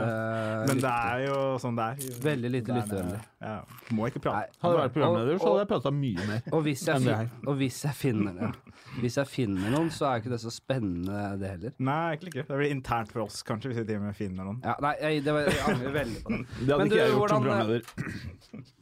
Men 0.70 0.80
det 0.82 0.92
er 0.92 1.24
jo 1.26 1.36
sånn 1.62 1.78
det 1.78 1.88
er. 1.88 2.06
Veldig 2.24 2.52
lite 2.54 2.70
Det 2.70 2.78
lyttevennlig. 2.78 3.20
Ja, 3.44 3.56
må 3.94 4.08
ikke 4.08 4.22
prate. 4.24 4.48
Nei, 4.48 4.62
Hadde 4.62 4.74
jeg 4.74 4.84
vært 4.84 4.96
programleder, 4.96 5.38
så 5.38 5.50
hadde 5.52 5.62
jeg 5.62 5.70
prata 5.74 5.92
mye 5.94 6.28
mer. 6.30 6.48
Og 6.52 6.64
hvis 6.66 6.86
jeg, 6.86 6.96
enn 6.96 7.08
det 7.08 7.18
fin, 7.20 7.44
og 7.44 7.60
hvis 7.60 7.82
jeg 7.84 7.98
finner 7.98 8.38
det. 8.38 8.50
Hvis 8.98 9.18
jeg 9.20 9.30
finner 9.30 9.74
noen, 9.74 9.92
så 9.94 10.08
er 10.08 10.22
ikke 10.22 10.32
det 10.32 10.40
så 10.42 10.52
spennende, 10.54 11.20
det 11.38 11.52
heller. 11.54 11.76
Nei, 11.78 12.00
egentlig 12.14 12.34
ikke. 12.34 12.46
Det 12.48 12.58
blir 12.62 12.74
internt 12.74 13.14
for 13.14 13.26
oss, 13.26 13.42
kanskje, 13.46 13.72
hvis 13.72 13.84
vi 13.86 14.00
med 14.02 14.16
finner 14.18 14.48
noen. 14.48 14.58
Ja, 14.64 14.74
nei, 14.82 14.94
jeg, 15.04 15.22
det 15.26 15.36
var, 15.36 15.46
jeg 15.52 15.62
angrer 15.74 15.94
veldig 16.00 16.24
på 16.24 16.34
det. 16.34 16.42
Det 16.58 16.72
hadde 16.72 16.78
Men 16.80 16.90
ikke 16.90 16.96
du, 16.96 17.02
jeg 17.02 17.14
gjort 17.14 17.34
som 17.34 17.46
programleder. 17.46 18.74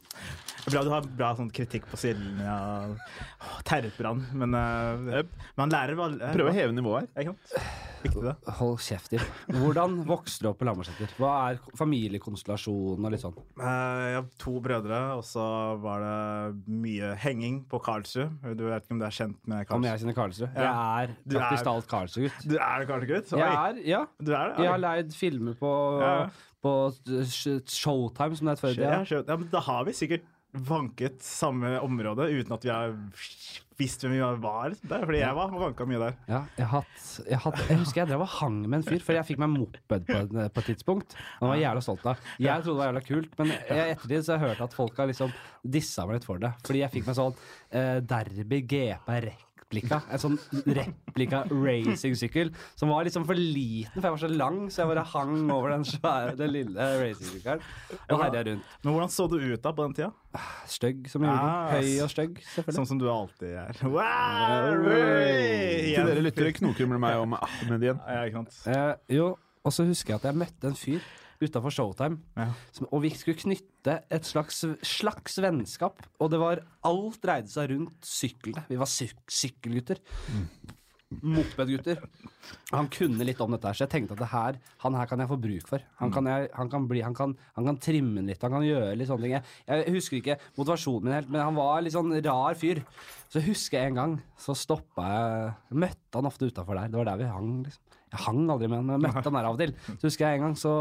Det 0.67 0.73
er 0.73 0.73
bra 0.73 0.83
du 0.83 0.89
har 0.91 1.05
bra 1.19 1.27
sånn 1.37 1.51
kritikk 1.55 1.85
på 1.87 1.97
siden 2.01 2.41
ja. 2.43 2.55
ja, 3.39 3.51
terretbrann, 3.67 4.25
men 4.35 4.55
uh, 4.57 5.21
man 5.55 5.71
lærer 5.71 5.95
hva 5.95 6.09
Prøve 6.33 6.51
å 6.51 6.55
heve 6.57 6.75
nivået 6.75 7.07
her. 7.15 7.29
Sant? 8.13 8.23
Det. 8.45 8.53
Hold 8.59 8.77
kjeft, 8.79 9.11
Jim. 9.13 9.21
Hvordan 9.61 9.97
vokste 10.07 10.41
du 10.45 10.49
opp 10.49 10.59
på 10.59 10.65
Lambertseter? 10.67 11.11
Hva 11.19 11.31
er 11.51 11.59
familiekonstellasjonen 11.77 13.05
og 13.07 13.11
litt 13.13 13.21
sånn? 13.23 13.35
Eh, 13.59 14.03
jeg 14.07 14.15
har 14.19 14.25
to 14.41 14.53
brødre, 14.63 14.99
og 15.17 15.23
så 15.27 15.45
var 15.83 16.03
det 16.05 16.75
mye 16.85 17.13
henging 17.23 17.61
på 17.69 17.79
Karlsrud. 17.83 18.37
Du 18.57 18.65
vet 18.69 18.83
ikke 18.85 18.95
om 18.97 18.99
du 18.99 19.05
er 19.05 19.15
kjent 19.17 19.37
med 19.47 19.71
Om 19.77 19.83
jeg 19.89 19.99
kjenner 20.03 20.17
Karlsrud? 20.17 20.49
Ja. 20.55 20.61
Jeg 20.61 21.09
er 21.09 21.15
faktisk 21.15 21.35
er- 21.35 21.39
praktisk 21.41 21.63
talt 21.69 21.87
Karlsrud-gutt. 21.93 22.47
Du 22.47 22.55
er 22.57 22.79
det 22.79 22.87
Karlsrud-gutt? 22.91 23.37
Jeg 23.37 23.53
er, 23.53 23.81
ja. 23.85 24.05
Du 24.21 24.31
er 24.33 24.49
det? 24.53 24.63
Jeg 24.63 24.71
har 24.71 24.77
leid 24.83 25.13
filmer 25.13 25.53
på, 25.59 25.73
Ja. 26.01 26.29
på 26.63 26.75
Showtime, 27.67 28.35
som 28.35 28.47
det 28.47 28.57
het 28.57 28.61
før 28.61 28.71
i 28.71 28.75
tida. 28.75 29.23
ja, 29.27 29.35
men 29.37 29.47
da 29.51 29.59
har 29.59 29.83
vi 29.85 29.91
sikkert 29.91 30.21
vanket 30.53 31.21
samme 31.23 31.77
område 31.83 32.29
uten 32.31 32.53
at 32.55 32.65
vi 32.65 32.71
har 32.71 32.93
visst 33.77 34.01
hvem 34.01 34.15
vi 34.15 34.21
var. 34.41 34.73
Der, 34.81 35.05
fordi 35.05 35.19
jeg 35.21 35.37
var 35.37 35.53
vanka 35.53 35.85
mye 35.89 35.99
der. 36.01 36.15
Ja, 36.29 36.41
jeg, 36.57 36.67
hatt, 36.71 37.01
jeg, 37.27 37.39
hatt, 37.43 37.59
jeg 37.69 37.81
husker 37.83 38.01
jeg 38.01 38.11
drev 38.11 38.23
og 38.25 38.31
hang 38.39 38.59
med 38.65 38.79
en 38.79 38.85
fyr, 38.87 39.03
før 39.05 39.19
jeg 39.19 39.29
fikk 39.31 39.41
meg 39.43 39.53
moped 39.53 39.83
på 39.87 39.99
på 40.27 40.63
et 40.63 40.69
tidspunkt. 40.71 41.17
Han 41.41 41.53
var 41.53 41.61
jævla 41.61 41.83
stolt 41.85 42.07
av. 42.09 42.23
Jeg 42.41 42.65
trodde 42.65 42.77
det 42.77 42.81
var 42.81 42.91
jævla 42.91 43.03
kult, 43.05 43.35
men 43.41 43.53
i 43.53 43.81
ettertid 43.91 44.25
så 44.25 44.33
har 44.33 44.39
jeg 44.39 44.55
hørt 44.55 44.63
at 44.67 44.77
folk 44.77 44.97
har 44.97 45.11
liksom 45.11 45.35
dissa 45.77 46.07
meg 46.07 46.19
litt 46.19 46.29
for 46.29 46.41
det. 46.41 46.53
Fordi 46.65 46.83
jeg 46.83 46.95
fikk 46.95 47.11
meg 47.11 47.19
sånn 47.19 47.37
eh, 47.69 47.97
Derby 48.13 48.63
GP 48.65 49.13
replika. 49.67 49.99
En 50.11 50.21
sånn 50.21 50.37
replika 50.65 51.41
racingsykkel 51.51 52.51
som 52.77 52.89
var 52.89 53.03
liksom 53.07 53.25
for 53.27 53.35
liten, 53.35 53.99
for 53.99 54.07
jeg 54.07 54.15
var 54.15 54.21
så 54.21 54.29
lang, 54.31 54.59
så 54.71 54.81
jeg 54.83 54.91
bare 54.93 55.03
hang 55.11 55.51
over 55.51 55.73
den 55.73 55.83
svære, 55.87 56.35
den 56.39 56.53
lille 56.53 56.87
racingsykkelen 57.01 57.61
og 58.09 58.23
herja 58.23 58.43
rundt. 58.47 58.63
Men 58.83 58.93
hvordan 58.95 59.11
så 59.11 59.27
du 59.27 59.37
ut 59.41 59.61
da 59.63 59.73
på 59.75 59.83
den 59.87 59.93
tida? 59.97 60.11
Stygg 60.69 61.09
som 61.11 61.23
juling. 61.25 61.35
Ah, 61.35 61.73
Høy 61.75 61.99
og 62.05 62.11
stygg, 62.13 62.39
selvfølgelig. 62.53 62.77
Sånn 62.79 62.89
som 62.93 63.01
du 63.01 63.07
alltid 63.11 63.55
er. 63.57 63.83
Wow! 63.83 64.87
Til 64.87 66.11
dere 66.11 66.23
lyttere 66.23 66.55
knokrumler 66.55 67.01
meg 67.01 67.19
om 67.23 67.37
Ahmed 67.39 67.87
igjen. 67.87 68.01
Ja, 68.07 68.25
ikke 68.27 68.43
sant. 68.43 68.59
Eh, 68.71 68.91
jo, 69.17 69.31
og 69.65 69.73
så 69.75 69.87
husker 69.87 70.15
jeg 70.15 70.21
at 70.21 70.29
jeg 70.31 70.39
møtte 70.45 70.71
en 70.71 70.77
fyr 70.77 71.01
utafor 71.43 71.73
Showtime. 71.73 72.21
Ja. 72.37 72.49
Som, 72.75 72.89
og 72.91 73.03
vi 73.05 73.11
skulle 73.17 73.39
knytte 73.39 73.99
et 74.13 74.27
slags, 74.27 74.63
slags 74.85 75.37
vennskap. 75.43 76.01
Og 76.21 76.31
det 76.33 76.41
var 76.41 76.63
alt 76.87 77.21
dreide 77.23 77.51
seg 77.51 77.71
rundt 77.73 78.07
syklene. 78.07 78.65
Vi 78.69 78.79
var 78.79 78.89
syk 78.91 79.19
sykkelgutter. 79.31 80.01
Mopedgutter. 81.07 82.01
Han 82.73 82.89
kunne 82.91 83.23
litt 83.23 83.39
om 83.39 83.53
dette 83.53 83.69
her, 83.69 83.77
så 83.77 83.85
jeg 83.85 83.91
tenkte 83.93 84.15
at 84.17 84.21
det 84.21 84.27
her, 84.33 84.57
han 84.83 84.97
her 84.99 85.07
kan 85.07 85.21
jeg 85.23 85.29
få 85.29 85.37
bruk 85.39 85.69
for. 85.69 85.83
Han 86.01 86.11
kan, 86.11 86.27
jeg, 86.27 86.49
han 86.57 86.71
kan, 86.71 86.87
bli, 86.89 86.99
han 87.05 87.15
kan, 87.15 87.35
han 87.55 87.69
kan 87.69 87.79
trimme 87.83 88.19
den 88.19 88.27
litt, 88.27 88.43
han 88.43 88.51
kan 88.57 88.65
gjøre 88.67 88.97
litt 88.99 89.07
sånne 89.07 89.23
ting. 89.23 89.35
Jeg, 89.37 89.45
jeg 89.69 89.95
husker 89.95 90.19
ikke 90.19 90.37
motivasjonen 90.57 91.07
min 91.07 91.15
helt, 91.15 91.31
men 91.31 91.45
han 91.45 91.55
var 91.55 91.85
litt 91.85 91.95
sånn 91.95 92.11
rar 92.27 92.59
fyr. 92.59 92.83
Så 93.31 93.43
husker 93.43 93.79
jeg 93.79 93.93
en 93.93 94.01
gang, 94.01 94.17
så 94.39 94.55
stoppa 94.55 95.07
jeg 95.07 95.79
Møtte 95.79 96.19
han 96.19 96.27
ofte 96.27 96.51
utafor 96.51 96.79
der. 96.79 96.91
Det 96.91 96.99
var 96.99 97.09
der 97.13 97.21
vi 97.23 97.31
hang, 97.31 97.53
liksom. 97.63 97.86
Jeg 98.07 98.23
hang 98.23 98.43
aldri 98.47 98.69
med 98.71 98.79
han, 98.79 98.87
men 98.87 98.97
jeg 98.97 99.05
møtte 99.07 99.27
han 99.27 99.37
der 99.39 99.49
av 99.49 99.57
og 99.57 99.61
til. 99.61 99.73
Så 99.97 100.09
husker 100.09 100.27
jeg 100.27 100.39
en 100.39 100.45
gang, 100.47 100.59
så 100.59 100.73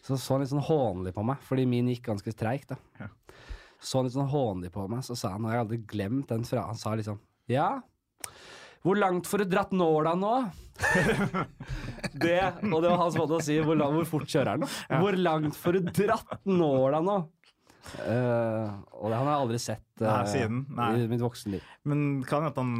så 0.00 0.16
så 0.16 0.34
han 0.34 0.42
litt 0.42 0.50
sånn 0.50 0.64
hånlig 0.64 1.12
på 1.14 1.22
meg, 1.28 1.42
fordi 1.44 1.66
min 1.68 1.90
gikk 1.92 2.06
ganske 2.08 2.32
treigt. 2.34 2.72
Ja. 2.98 3.10
Så 3.80 4.00
han 4.00 4.08
litt 4.08 4.16
sånn 4.16 4.30
hånlig 4.32 4.72
på 4.74 4.86
meg, 4.90 5.04
så 5.06 5.16
sa 5.18 5.34
han, 5.34 5.44
og 5.46 5.52
jeg 5.52 5.62
hadde 5.62 5.80
glemt 5.92 6.32
den 6.32 6.46
fra 6.48 6.66
Han 6.68 6.80
sa 6.80 6.94
liksom 6.96 7.20
Ja, 7.52 7.80
hvor 8.80 8.96
langt 8.96 9.28
får 9.28 9.42
du 9.42 9.50
dratt 9.52 9.72
nåla 9.76 10.14
nå? 10.16 10.34
det, 12.22 12.38
og 12.64 12.78
det 12.80 12.88
var 12.88 12.96
hans 13.02 13.18
måte 13.20 13.36
å 13.36 13.42
si 13.44 13.58
hvor, 13.60 13.76
hvor 13.76 14.06
fort 14.08 14.30
kjører 14.30 14.54
han? 14.54 14.64
Hvor 15.02 15.18
langt 15.20 15.58
får 15.60 15.76
du 15.76 15.90
dratt 15.98 16.46
nåla 16.48 17.02
nå? 17.04 17.16
Eh, 18.04 18.74
og 19.00 19.08
det 19.10 19.16
han 19.18 19.26
har 19.26 19.32
jeg 19.34 19.42
aldri 19.44 19.60
sett 19.62 20.02
eh, 20.04 20.20
siden. 20.30 20.60
I 20.78 21.08
mitt 21.10 21.22
voksenliv. 21.24 21.64
Men 21.88 22.22
kan 22.28 22.44
hende 22.44 22.52
at 22.52 22.60
han 22.60 22.74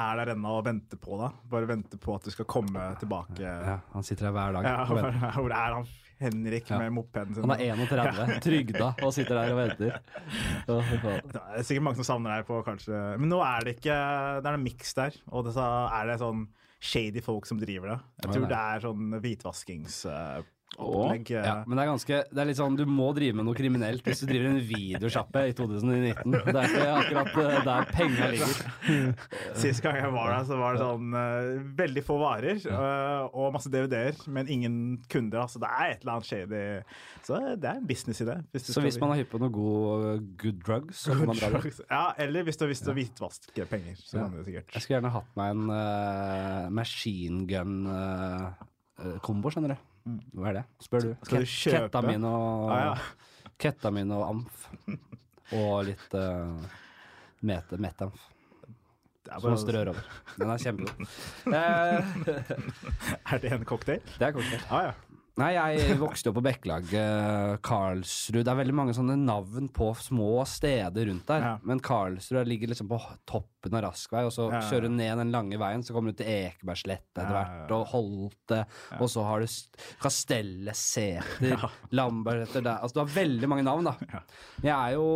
er 0.00 0.22
der 0.22 0.32
ennå 0.34 0.56
og 0.58 0.64
venter 0.66 1.00
på 1.00 1.18
deg. 1.20 1.36
Bare 1.52 1.68
venter 1.70 2.00
på 2.02 2.16
at 2.16 2.26
du 2.26 2.32
skal 2.34 2.48
komme 2.50 2.88
tilbake. 3.00 3.38
Ja, 3.42 3.78
han 3.92 4.06
sitter 4.06 4.30
her 4.30 4.36
hver 4.36 4.58
dag. 4.58 4.68
Ja, 4.70 4.82
hvor 4.88 5.46
hvor 5.46 5.54
er 5.54 5.78
han 5.80 5.88
Henrik 6.16 6.70
Ja. 6.70 6.78
med 6.80 6.94
mopeden 6.96 7.34
sin? 7.36 7.44
Han 7.44 7.52
er 7.60 7.74
31, 7.76 8.40
trygda, 8.40 8.94
og 9.04 9.12
sitter 9.12 9.36
der 9.36 9.52
og 9.52 9.58
venter. 9.60 9.98
Det 10.66 11.40
er 11.60 11.62
sikkert 11.62 11.84
mange 11.84 12.00
som 12.00 12.08
savner 12.08 12.38
deg 12.38 12.46
på 12.48 12.62
kanskje 12.64 13.18
Men 13.20 13.28
nå 13.30 13.38
er 13.44 13.66
det 13.66 13.76
ikke 13.76 13.94
Det 14.40 14.48
er 14.48 14.56
en 14.56 14.64
miks 14.64 14.94
der, 14.96 15.18
og 15.28 15.44
det 15.46 15.52
så 15.58 15.66
er 15.92 16.08
det 16.08 16.16
sånn 16.24 16.46
shady 16.86 17.22
folk 17.24 17.46
som 17.48 17.58
driver 17.60 17.88
det. 17.94 17.98
Jeg 18.22 18.32
tror 18.32 18.48
det 18.48 18.58
er 18.60 18.82
sånn 18.84 19.14
hvitvaskingsopplegg. 20.76 21.30
Ja, 21.30 21.64
men 21.66 21.76
det 21.78 21.82
er 21.84 21.88
ganske 21.90 22.18
Det 22.30 22.40
er 22.42 22.46
litt 22.48 22.58
sånn 22.58 22.76
Du 22.78 22.84
må 22.88 23.10
drive 23.16 23.34
med 23.38 23.44
noe 23.48 23.54
kriminelt 23.56 24.04
hvis 24.06 24.20
du 24.22 24.26
driver 24.28 24.46
en 24.50 24.60
videosjappe 24.66 25.40
i 25.48 25.52
2019. 25.56 26.32
Det 26.32 26.60
er 26.60 26.66
ikke 26.70 26.92
akkurat 27.22 27.44
eh, 27.44 27.64
der 27.66 27.82
penga 27.92 28.24
ligger. 28.32 28.52
Sist 29.62 29.80
gang 29.84 29.96
jeg 30.00 30.10
var 30.14 30.26
der, 30.32 30.42
så 30.48 30.54
var 30.60 30.70
det 30.76 30.80
sånn 30.82 31.06
uh, 31.16 31.20
veldig 31.78 32.02
få 32.06 32.14
varer 32.20 32.56
uh, 32.68 33.22
og 33.32 33.54
masse 33.56 33.70
DVD-er, 33.72 34.14
men 34.32 34.44
ingen 34.52 34.76
kunder. 35.12 35.38
Altså 35.46 35.58
det 35.62 35.70
er 35.70 35.86
et 35.94 36.00
eller 36.04 36.14
annet 36.16 36.30
shady. 36.30 36.62
Så 37.26 37.32
det 37.56 37.68
er 37.70 37.76
en 37.80 37.88
business 37.88 38.18
Hvis 38.22 38.62
det. 38.66 38.72
Så 38.74 38.80
hvis 38.84 39.00
man 39.02 39.10
er 39.14 39.18
hypp 39.22 39.32
på 39.34 39.40
noe 39.42 39.52
god 39.52 40.20
good 40.40 40.58
drugs, 40.66 40.96
så 41.06 41.10
kan 41.16 41.26
man 41.32 41.38
dra 41.40 41.48
dit. 41.62 41.78
Ja, 41.90 42.04
eller 42.22 42.40
hvis 42.46 42.56
du 42.58 42.62
har 42.66 42.72
lyst 42.72 42.84
til 42.86 42.94
å 42.94 42.98
hvitvaske 42.98 43.62
penger, 43.70 43.94
så 44.02 44.12
Ja. 44.16 44.20
kan 44.26 44.32
du 44.36 44.40
sikkert. 44.44 44.68
Jeg 44.74 44.80
skulle 44.82 44.96
gjerne 45.00 45.16
hatt 45.16 45.30
meg 45.38 45.46
en 45.56 45.64
uh, 45.70 46.64
machine 46.74 47.38
gun-kombo, 47.50 49.46
skjønner 49.52 49.70
du. 49.76 49.80
Hva 50.36 50.50
er 50.52 50.58
det? 50.60 50.64
Spør 50.84 51.04
du. 51.08 51.10
Skal 51.26 51.42
du 51.42 51.50
kjøpe? 51.50 51.80
Ketamin 51.88 52.26
og 52.28 52.70
Ah, 52.70 52.82
ja. 52.84 53.50
Ketamin 53.58 54.12
og 54.14 54.24
amf. 54.28 54.66
Og 55.56 55.74
litt 55.88 56.14
uh, 56.18 56.54
mete, 57.46 57.78
metamf. 57.82 58.28
Som 59.26 59.50
man 59.50 59.58
strør 59.58 59.90
over. 59.90 60.06
Den 60.38 60.52
er 60.54 60.62
kjempegod. 60.62 61.08
Eh, 61.56 63.32
er 63.32 63.42
det 63.42 63.50
en 63.56 63.64
cocktail? 63.66 64.02
det 64.20 64.28
er 64.28 64.34
cocktail. 64.36 64.62
Ah, 64.70 64.88
ja. 64.90 64.94
Nei, 65.36 65.50
jeg 65.52 65.98
vokste 66.00 66.30
opp 66.30 66.38
på 66.38 66.44
Bekkelaget, 66.46 67.58
Karlsrud. 67.66 68.38
Det 68.46 68.48
er 68.48 68.56
veldig 68.62 68.76
mange 68.78 68.94
sånne 68.96 69.18
navn 69.20 69.66
på 69.74 69.90
små 70.00 70.38
steder 70.48 71.10
rundt 71.10 71.26
der. 71.28 71.42
Ja. 71.44 71.50
Men 71.66 71.82
Karlsrud 71.84 72.48
ligger 72.48 72.70
liksom 72.72 72.88
på 72.88 73.00
toppen 73.66 73.78
av 73.80 73.84
Raskvei, 73.90 74.22
og 74.26 74.32
så 74.34 74.46
Ja, 74.50 74.60
ja. 74.60 74.64
kjører 74.70 74.86
du 74.88 74.94
ned 74.96 75.18
den 75.20 75.32
lange 75.34 75.58
veien, 75.60 75.82
så 75.84 75.92
kommer 75.96 76.12
du 76.14 76.20
til 76.22 76.26
Ekebergsletta 76.30 77.22
etter 77.22 77.34
hvert, 77.34 77.54
ja, 77.56 77.66
ja. 77.66 77.76
og 77.76 77.86
Holte, 77.92 78.60
og 79.00 79.08
så 79.12 79.24
har 79.26 79.40
du 79.42 79.46
St- 79.50 79.86
Kastellet, 80.02 80.76
Sæter, 80.76 81.56
Ja. 81.56 81.68
Lambertseter 81.92 82.62
der. 82.64 82.80
Altså, 82.82 82.94
du 82.94 83.00
har 83.04 83.12
veldig 83.14 83.48
mange 83.50 83.64
navn, 83.66 83.84
da. 83.88 83.94
Ja. 84.12 84.20
Jeg 84.62 84.74
er 84.76 84.94
jo, 84.96 85.06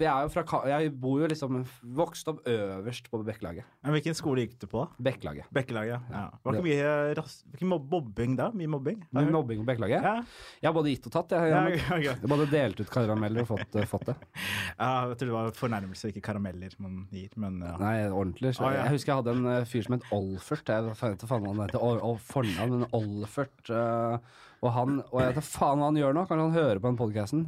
jeg 0.00 0.10
er 0.10 0.26
jo 0.26 0.32
fra 0.34 0.60
Jeg 0.68 0.92
bor 1.00 1.20
jo 1.22 1.28
liksom 1.30 1.60
Vokst 1.96 2.28
opp 2.30 2.42
øverst 2.48 3.08
på 3.10 3.20
Bekkelaget. 3.26 3.64
Men 3.84 3.94
hvilken 3.96 4.14
skole 4.18 4.44
gikk 4.44 4.58
du 4.60 4.66
på? 4.70 4.84
da? 4.84 5.04
Bekkelaget. 5.10 5.48
Bekkelaget? 5.54 6.08
Ja. 6.10 6.24
Var 6.44 6.58
ikke 6.58 6.66
mye, 6.66 7.14
ras- 7.18 7.40
ikke 7.54 7.68
mobbing 7.70 8.36
da? 8.38 8.50
Mye 8.56 8.68
mobbing? 8.70 9.00
Mye 9.16 9.30
mobbing 9.32 9.62
på 9.62 9.68
Bekkelaget? 9.72 10.02
Ja. 10.02 10.14
Jeg 10.62 10.68
har 10.70 10.76
både 10.76 10.92
gitt 10.94 11.06
og 11.10 11.14
tatt. 11.16 11.30
Jeg, 11.36 11.50
Jeg, 11.50 11.78
jeg, 11.78 11.80
ja, 11.80 11.96
ja. 11.96 12.14
jeg 12.14 12.20
har 12.20 12.32
både 12.34 12.48
delt 12.50 12.80
ut 12.80 12.90
karameller 12.92 13.44
og 13.44 13.50
fått, 13.54 13.76
eh, 13.80 13.86
fått 13.90 14.06
det. 14.10 14.16
ja, 14.80 14.90
jeg 15.10 15.18
tror 15.20 15.26
det 15.30 15.36
var 15.36 15.52
fornærmelse, 15.58 16.10
ikke 16.12 16.24
karameller 16.30 16.74
man 16.82 17.06
gir. 17.12 17.30
Men 17.40 17.60
ja. 17.64 17.76
Nei, 17.80 17.94
ordentlig. 18.08 18.54
Ah, 18.58 18.72
ja. 18.74 18.84
Jeg 18.84 18.96
husker 18.96 19.12
jeg 19.12 19.20
hadde 19.22 19.34
en 19.36 19.48
eh, 19.52 19.64
fyr 19.68 19.86
som 19.86 19.96
het 19.98 20.06
Olfert. 20.16 20.70
Jeg 20.72 20.86
vet 20.88 21.16
ikke 21.18 21.30
faen 21.30 21.48
han 21.50 21.64
heter. 21.64 21.82
Og, 21.84 22.20
fornavn, 22.30 22.78
men 22.80 22.94
Olfert. 22.96 23.58
eh, 23.70 24.38
og 24.60 24.72
han 24.76 24.98
Og 25.08 25.20
jeg 25.22 25.30
vet 25.30 25.38
ikke 25.38 25.46
faen 25.46 25.80
hva 25.80 25.86
han 25.88 25.98
gjør 26.00 26.16
nå. 26.16 26.24
Kanskje 26.28 26.44
han 26.44 26.56
hører 26.58 26.80
på 26.82 26.90
den 26.90 26.98
podkasten. 26.98 27.44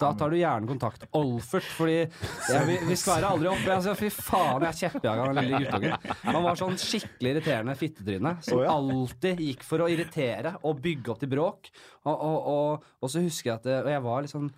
Da 0.00 0.10
tar 0.20 0.32
du 0.32 0.36
gjerne 0.36 0.68
kontakt. 0.68 1.06
Olfert, 1.16 1.68
fordi 1.76 1.94
jeg, 1.96 2.66
vi, 2.68 2.76
vi 2.90 2.98
skværer 3.00 3.30
aldri 3.30 3.48
opp. 3.48 3.62
Altså, 3.76 3.94
fy 3.98 4.10
faen, 4.12 4.66
jeg 4.68 4.80
kjeppjaga 4.82 5.28
den 5.30 5.40
lille 5.40 5.62
guttungen. 5.64 6.10
Han 6.26 6.42
var 6.44 6.60
sånn 6.60 6.76
skikkelig 6.80 7.34
irriterende 7.36 7.76
fittetryne 7.80 8.34
som 8.44 8.60
alltid 8.74 9.40
gikk 9.46 9.64
for 9.66 9.84
å 9.84 9.88
irritere 9.92 10.58
og 10.60 10.82
bygge 10.84 11.14
opp 11.14 11.22
til 11.24 11.32
bråk. 11.32 11.72
Og, 12.04 12.12
og, 12.14 12.36
og, 12.52 12.90
og 13.00 13.12
så 13.12 13.20
husker 13.24 13.50
jeg 13.50 13.58
at 13.60 13.66
Og 13.82 13.90
jeg 13.92 14.04
var 14.04 14.28
eh, 14.28 14.50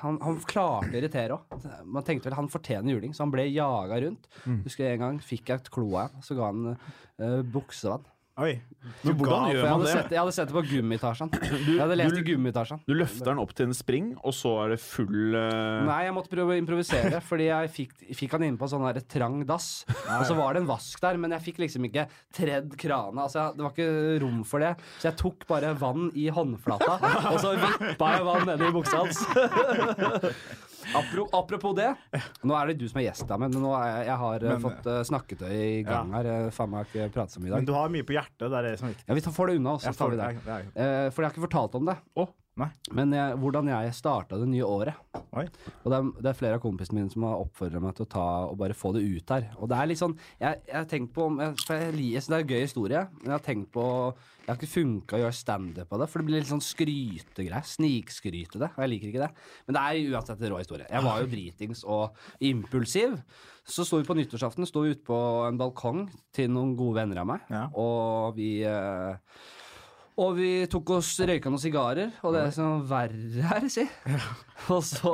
han, 0.00 0.18
han 0.22 0.40
klarte 0.48 0.92
å 0.92 0.98
irritere 0.98 1.36
òg. 1.36 1.68
Man 1.84 2.06
tenkte 2.06 2.30
vel 2.30 2.38
han 2.38 2.50
fortjener 2.52 2.94
juling, 2.94 3.14
så 3.16 3.24
han 3.24 3.34
ble 3.34 3.46
jaga 3.50 4.00
rundt. 4.04 4.28
Husker 4.66 4.86
jeg 4.86 4.98
En 4.98 5.04
gang 5.04 5.20
fikk 5.22 5.50
jeg 5.50 5.62
et 5.62 5.70
klo 5.74 5.88
av 5.94 6.08
ham, 6.08 6.24
så 6.24 6.36
ga 6.38 6.50
han 6.50 6.74
uh, 6.74 7.40
buksevann. 7.54 8.06
Oi. 8.34 8.56
Men 9.06 9.14
hvordan 9.14 9.52
gjør 9.54 9.68
man 9.68 9.82
det? 9.84 9.90
sett, 9.92 10.08
jeg 10.10 10.18
hadde 10.18 10.32
sett 10.34 10.48
det 10.50 10.54
på 10.56 10.62
Gummitasjen. 10.66 11.28
Jeg 11.70 11.78
hadde 11.78 11.96
lest 12.00 12.16
du- 12.16 12.18
i 12.18 12.24
Gummitasjen. 12.26 12.80
Du 12.82 12.90
løfter 12.98 13.28
den 13.30 13.38
opp 13.38 13.52
til 13.54 13.68
en 13.68 13.76
spring, 13.78 14.08
og 14.26 14.34
så 14.34 14.50
er 14.64 14.72
det 14.74 14.78
full 14.82 15.36
uh... 15.38 15.84
Nei, 15.86 16.00
jeg 16.08 16.16
måtte 16.16 16.32
prøve 16.32 16.56
å 16.56 16.58
improvisere, 16.58 17.20
fordi 17.30 17.46
jeg 17.46 17.70
fikk, 17.76 17.94
fikk 18.18 18.34
han 18.34 18.46
inn 18.48 18.58
på 18.58 18.66
en 18.66 18.72
sånn 18.74 18.86
der 18.88 18.98
trang 19.06 19.38
dass. 19.46 19.68
Og 19.86 20.26
så 20.26 20.34
var 20.34 20.58
det 20.58 20.64
en 20.64 20.68
vask 20.72 20.98
der, 21.04 21.20
men 21.22 21.36
jeg 21.36 21.46
fikk 21.46 21.62
liksom 21.62 21.86
ikke 21.86 22.08
tredd 22.34 22.74
krana. 22.80 23.28
Altså, 23.28 23.46
det 23.54 23.62
var 23.68 23.76
ikke 23.76 24.18
rom 24.26 24.42
for 24.50 24.66
det. 24.66 24.74
Så 24.98 25.12
jeg 25.12 25.18
tok 25.22 25.46
bare 25.54 25.70
vann 25.78 26.10
i 26.18 26.26
håndflata, 26.34 26.98
og 27.30 27.38
så 27.38 27.54
vippa 27.62 28.12
jeg 28.18 28.28
vann 28.32 28.46
ned 28.50 28.66
i 28.66 28.74
buksa 28.74 29.04
hans. 29.04 29.22
Apro, 30.94 31.24
apropos 31.32 31.74
det, 31.78 31.88
nå 32.44 32.54
er 32.58 32.70
det 32.72 32.78
du 32.82 32.86
som 32.90 33.00
er 33.00 33.06
gjest, 33.08 33.26
da, 33.30 33.38
men 33.40 33.50
nå 33.56 33.72
er 33.78 33.86
jeg, 33.88 34.06
jeg 34.10 34.20
har 34.24 34.44
eh, 34.44 34.52
Men- 34.54 34.62
fått 34.66 34.86
uh, 34.90 35.00
snakketøy 35.08 35.52
i 35.54 35.82
gang 35.86 36.12
her. 36.14 36.30
Faen 36.54 36.70
meg 36.74 36.86
ikke 36.90 37.10
prate 37.14 37.34
så 37.36 37.40
mye 37.42 37.52
i 37.52 37.56
Men 37.58 37.68
du 37.68 37.74
har 37.76 37.88
mye 37.92 38.06
på 38.06 38.16
hjertet, 38.16 38.46
det 38.50 38.60
er 38.60 38.68
det 38.70 38.78
som 38.80 38.88
er 38.90 38.94
viktig. 38.94 39.08
Ja, 39.08 39.14
vi 39.18 39.24
tar, 39.26 39.36
får 39.40 39.46
det 39.52 39.58
unna, 39.60 39.74
og 39.78 39.84
så 39.84 39.94
tar 39.96 40.10
vi 40.14 40.16
det. 40.20 40.30
er- 40.46 40.70
Eh, 40.74 41.10
for 41.10 41.22
jeg 41.22 41.30
har 41.30 41.34
ikke 41.34 41.46
fortalt 41.48 41.74
om 41.80 41.84
det. 41.86 41.96
Oh. 42.16 42.28
Nei. 42.56 42.68
Men 42.94 43.10
jeg, 43.10 43.34
hvordan 43.42 43.66
jeg 43.66 43.94
starta 43.98 44.38
det 44.38 44.46
nye 44.46 44.62
året. 44.62 44.94
Oi. 45.34 45.42
Og 45.82 45.88
det 45.90 45.96
er, 45.98 46.10
det 46.22 46.28
er 46.30 46.36
flere 46.38 46.54
av 46.54 46.60
kompisene 46.62 47.00
mine 47.00 47.10
som 47.10 47.24
har 47.26 47.40
oppfordra 47.42 47.80
meg 47.82 47.96
til 47.98 48.06
å 48.06 48.10
ta 48.12 48.26
og 48.46 48.54
bare 48.60 48.76
få 48.78 48.92
det 48.94 49.02
ut 49.02 49.26
der. 49.26 49.48
Og 49.58 49.68
det 49.72 49.76
er 49.80 49.86
litt 49.90 49.98
sånn 49.98 50.14
Jeg, 50.38 50.60
jeg 50.68 50.76
har 50.76 50.84
tenkt 50.86 51.12
på 51.16 51.26
om 51.26 51.40
jeg, 51.42 51.56
for 51.66 51.74
jeg, 51.74 51.96
jeg 51.98 52.22
Det 52.28 52.36
er 52.36 52.44
en 52.44 52.52
gøy 52.52 52.60
historie, 52.62 53.02
men 53.18 53.24
jeg 53.32 53.34
har 53.34 53.42
tenkt 53.42 53.72
på 53.74 53.86
Jeg 54.44 54.50
har 54.52 54.58
ikke 54.60 54.68
funka 54.74 55.16
å 55.16 55.20
gjøre 55.22 55.36
standup 55.38 55.88
på 55.88 55.98
det, 56.02 56.06
for 56.12 56.20
det 56.20 56.26
blir 56.28 56.36
litt 56.42 56.50
sånn 56.50 56.60
skrytegreier. 56.60 57.64
Snikskryte 57.64 58.60
det. 58.60 58.68
Og 58.76 58.82
jeg 58.84 58.90
liker 58.92 59.08
ikke 59.08 59.22
det. 59.22 59.30
Men 59.64 59.78
det 59.78 59.84
er 59.88 60.10
uansett 60.12 60.42
en 60.44 60.52
rå 60.52 60.58
historie. 60.60 60.88
Jeg 60.90 61.06
var 61.06 61.22
jo 61.22 61.30
dritings 61.32 61.80
og 61.88 62.20
impulsiv. 62.44 63.16
Så 63.64 63.86
sto 63.88 63.96
vi 64.02 64.04
på 64.04 64.16
nyttårsaften 64.18 64.68
sto 64.68 64.82
vi 64.84 64.92
ute 64.92 65.06
på 65.08 65.16
en 65.48 65.56
balkong 65.60 66.04
til 66.36 66.52
noen 66.52 66.74
gode 66.76 66.98
venner 67.00 67.22
av 67.22 67.30
meg, 67.32 67.46
Ja. 67.48 67.62
og 67.72 68.36
vi 68.36 68.50
eh, 68.68 69.16
og 70.14 70.36
vi 70.38 70.48
tok 70.70 70.90
oss 70.94 71.08
røyka 71.26 71.50
noen 71.50 71.58
sigarer, 71.62 72.12
og 72.22 72.34
det 72.36 72.42
er 72.44 72.52
sånn 72.54 72.84
verre 72.86 73.46
her, 73.50 73.64
si. 73.72 73.82
Og 74.72 74.78
så, 74.86 75.10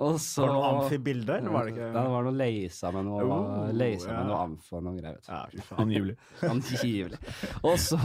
og 0.00 0.14
så 0.18 0.42
Var 0.42 0.48
det 0.48 0.54
noe 0.56 0.68
amfi-bilde, 0.70 1.34
eller 1.36 1.52
var 1.52 1.66
det 1.68 1.74
ikke 1.74 1.88
det 1.92 2.04
var 2.14 2.24
noe 2.26 2.32
leisa 2.34 2.88
med 2.96 3.04
noe, 3.06 3.26
Oh, 3.28 3.66
leisa 3.76 4.08
ja. 4.08 4.14
med 4.16 4.30
noe 4.30 4.38
amf 4.46 4.70
og 4.72 4.80
noe 4.86 4.96
greier. 4.96 5.18
vet 5.20 5.28
du. 5.28 5.60
Ja, 5.60 5.66
angivelig. 5.84 6.16
Angivelig. 6.54 7.20
Og 7.60 7.76
så, 7.78 8.00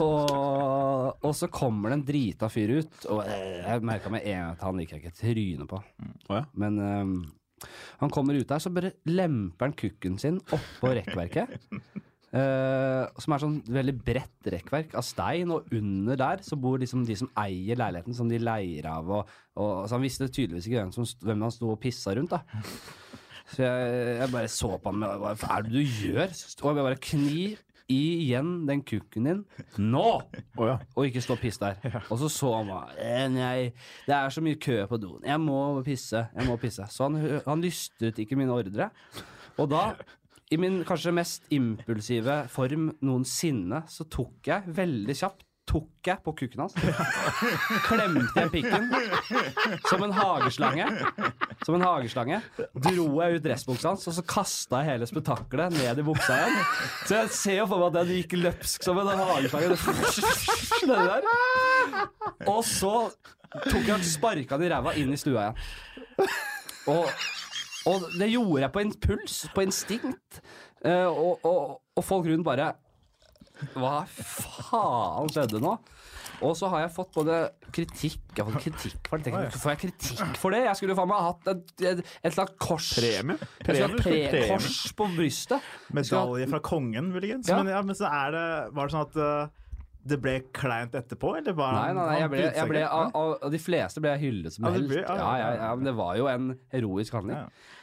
og 1.23 1.33
så 1.39 1.49
kommer 1.49 1.89
det 1.89 1.97
en 2.01 2.05
drita 2.11 2.49
fyr 2.51 2.75
ut, 2.81 2.99
og 3.15 3.23
jeg 3.31 3.87
merka 3.87 4.11
med 4.13 4.27
en 4.27 4.37
gang 4.43 4.51
at 4.57 4.67
han 4.67 4.77
liker 4.83 4.99
jeg 4.99 5.07
ikke 5.07 5.21
trynet 5.23 5.71
på. 5.71 5.81
Ja. 6.29 6.43
Men 6.59 6.77
um, 6.83 7.15
han 8.03 8.13
kommer 8.13 8.37
ut 8.37 8.51
der, 8.51 8.61
så 8.61 8.69
bare 8.75 8.91
lemper 9.09 9.71
han 9.71 9.77
kukken 9.79 10.19
sin 10.21 10.37
oppå 10.51 10.91
rekkverket. 10.99 11.57
Eh, 12.37 13.21
som 13.23 13.33
er 13.33 13.41
sånn 13.41 13.57
veldig 13.71 13.93
bredt 14.05 14.49
rekkverk 14.53 14.95
av 14.99 15.05
stein, 15.05 15.51
og 15.53 15.69
under 15.73 16.19
der 16.19 16.41
så 16.45 16.57
bor 16.59 16.79
liksom 16.81 17.05
de 17.07 17.15
som 17.17 17.29
eier 17.39 17.79
leiligheten, 17.79 18.15
som 18.17 18.29
de 18.29 18.39
leier 18.41 18.87
av. 18.91 19.09
Og, 19.09 19.37
og, 19.57 19.71
så 19.87 19.95
han 19.95 20.03
visste 20.03 20.27
tydeligvis 20.27 20.67
ikke 20.67 20.81
hvem, 20.81 20.91
som, 20.95 21.07
hvem 21.23 21.45
han 21.47 21.53
sto 21.55 21.71
og 21.71 21.79
pissa 21.81 22.13
rundt. 22.17 22.35
da 22.35 22.41
Så 23.53 23.63
jeg, 23.63 24.01
jeg 24.19 24.33
bare 24.33 24.51
så 24.51 24.73
på 24.75 24.91
han 24.91 24.99
med 24.99 25.23
Hva 25.23 25.53
er 25.55 25.63
det 25.65 25.71
du 25.71 25.79
gjør? 25.79 26.35
Og 26.35 26.67
jeg 26.67 26.87
bare 26.89 27.05
kni 27.07 27.45
igjen 27.87 28.49
den 28.67 28.81
kukken 28.83 29.29
din 29.29 29.43
nå! 29.79 30.09
Oh, 30.59 30.65
ja. 30.67 30.75
Og 30.97 31.07
ikke 31.07 31.23
stå 31.23 31.37
og 31.37 31.39
pisse 31.39 31.63
der. 31.63 32.01
Og 32.11 32.19
så 32.19 32.27
så 32.33 32.51
han 32.57 32.67
meg. 32.67 32.91
«Eh, 32.99 33.87
det 34.03 34.17
er 34.17 34.35
så 34.35 34.43
mye 34.43 34.59
kø 34.59 34.81
på 34.91 34.99
doen. 34.99 35.23
Jeg 35.23 35.39
må 35.39 35.79
pisse. 35.87 36.27
Jeg 36.35 36.49
må 36.49 36.59
pisse. 36.59 36.85
Så 36.91 37.07
han, 37.07 37.39
han 37.47 37.63
lystret 37.63 38.19
ikke 38.19 38.35
mine 38.35 38.51
ordre. 38.51 38.91
Og 39.57 39.69
da, 39.71 39.87
i 40.51 40.57
min 40.61 40.79
kanskje 40.87 41.11
mest 41.15 41.49
impulsive 41.51 42.45
form 42.51 42.91
noensinne, 43.03 43.83
så 43.91 44.07
tok 44.11 44.47
jeg 44.47 44.77
veldig 44.77 45.15
kjapt 45.17 45.47
tok 45.67 46.07
jeg 46.07 46.23
på 46.23 46.31
kukken 46.39 46.61
hans. 46.63 46.75
Klemte 47.87 48.39
jeg 48.39 48.51
pikken 48.53 48.87
som 49.89 50.03
en 50.05 50.13
hageslange. 50.15 50.87
Som 51.65 51.75
en 51.75 51.83
hageslange. 51.83 52.39
Dro 52.71 53.07
jeg 53.19 53.37
ut 53.37 53.43
dressbuksa 53.43 53.91
hans, 53.91 54.05
og 54.07 54.15
så 54.15 54.23
kasta 54.27 54.81
jeg 54.83 54.93
hele 54.93 55.09
spetakkelet 55.09 55.75
ned 55.75 55.99
i 55.99 56.05
buksa 56.07 56.37
igjen. 56.39 56.59
Så 57.03 57.17
jeg 57.17 57.33
ser 57.35 57.59
jo 57.59 57.67
for 57.71 57.83
meg 57.83 57.89
at 57.89 57.97
den 57.99 58.21
gikk 58.21 58.37
løpsk 58.39 58.87
som 58.87 59.01
en 59.01 59.11
hageslange. 59.11 59.67
Og 62.47 62.61
så 62.67 62.93
tok 63.67 63.81
jeg 63.83 63.95
og 63.97 64.07
sparka 64.07 64.55
den 64.55 64.69
i 64.69 64.71
ræva 64.71 64.95
inn 64.99 65.11
i 65.11 65.19
stua 65.19 65.49
igjen. 65.49 65.57
Og, 66.87 67.03
og 67.87 68.07
det 68.17 68.29
gjorde 68.31 68.63
jeg 68.65 68.73
på 68.75 68.83
impuls, 68.85 69.37
på 69.55 69.63
instinkt. 69.65 70.41
Eh, 70.85 71.07
og, 71.07 71.45
og, 71.47 71.79
og 71.97 72.05
folk 72.05 72.27
rundt 72.29 72.45
bare 72.45 72.73
Hva 73.73 74.03
faen 74.05 75.31
skjedde 75.33 75.61
nå? 75.63 75.71
Og 76.45 76.53
så 76.53 76.67
har 76.69 76.83
jeg 76.83 76.91
fått 76.93 77.15
både 77.15 77.37
kritikk 77.73 78.21
Jeg 78.35 78.45
har 78.45 78.53
fått 78.53 78.67
kritikk 78.67 79.09
for 79.09 79.23
det. 79.25 79.33
Hvorfor 79.33 79.63
Får 79.63 79.73
jeg 79.73 79.81
kritikk 79.85 80.35
for 80.37 80.53
det? 80.53 80.63
Jeg 80.67 80.79
skulle 80.79 80.97
faen 80.99 81.09
meg 81.09 81.23
hatt 81.25 81.49
et, 81.53 81.71
et, 81.91 82.01
et 82.29 82.35
slags 82.35 82.53
kors. 82.61 82.91
Premie? 82.99 83.47
Pre 83.65 84.43
kors 84.51 84.81
på 84.97 85.07
brystet. 85.15 85.71
Medalje 85.97 86.49
fra 86.51 86.61
kongen, 86.61 87.09
muligens. 87.15 87.49
Ja. 87.49 87.57
Men, 87.63 87.73
ja, 87.73 87.81
men 87.85 87.97
så 87.97 88.11
er 88.11 88.35
det 88.35 88.49
Var 88.77 88.91
det 88.91 88.95
sånn 88.95 89.07
at 89.07 89.17
uh, 89.17 89.65
det 90.07 90.19
ble 90.23 90.35
kleint 90.55 90.93
etterpå, 90.95 91.33
eller 91.39 91.55
var 91.57 91.73
Nei, 91.75 91.87
nei, 91.95 92.05
nei, 92.07 92.19
jeg 92.21 92.31
ble, 92.31 92.43
jeg 92.45 92.69
ble, 92.69 92.83
av, 92.85 93.09
av, 93.17 93.49
de 93.51 93.59
fleste 93.59 94.03
ble 94.03 94.13
jeg 94.13 94.23
hyllet 94.27 94.55
som 94.55 94.67
Ja, 94.67 94.73
helt. 94.77 94.93
ja, 94.93 95.01
Ja, 95.03 95.17
ja, 95.17 95.33
ja, 95.41 95.49
ja, 95.65 95.71
men 95.75 95.89
det 95.89 95.95
var 95.97 96.13
jo 96.19 96.29
en 96.31 96.53
heroisk 96.71 97.17
handling. 97.17 97.41
Ja. 97.41 97.73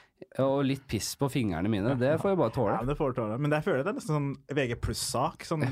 Og 0.43 0.65
litt 0.67 0.83
piss 0.91 1.13
på 1.19 1.29
fingrene 1.31 1.71
mine. 1.71 1.93
Det 1.99 2.15
får 2.19 2.33
jeg 2.33 2.39
bare 2.41 2.53
tåle. 2.55 2.77
men 2.81 2.89
det 2.91 2.97
får 2.99 3.13
du 3.13 3.19
tåle. 3.21 3.37
Men 3.39 3.55
jeg 3.55 3.65
føler 3.67 3.85
det 3.85 3.91
er 3.93 3.97
nesten 3.99 4.17
sånn 4.17 4.57
VG 4.59 4.75
pluss-sak. 4.83 5.45
Sånn 5.47 5.63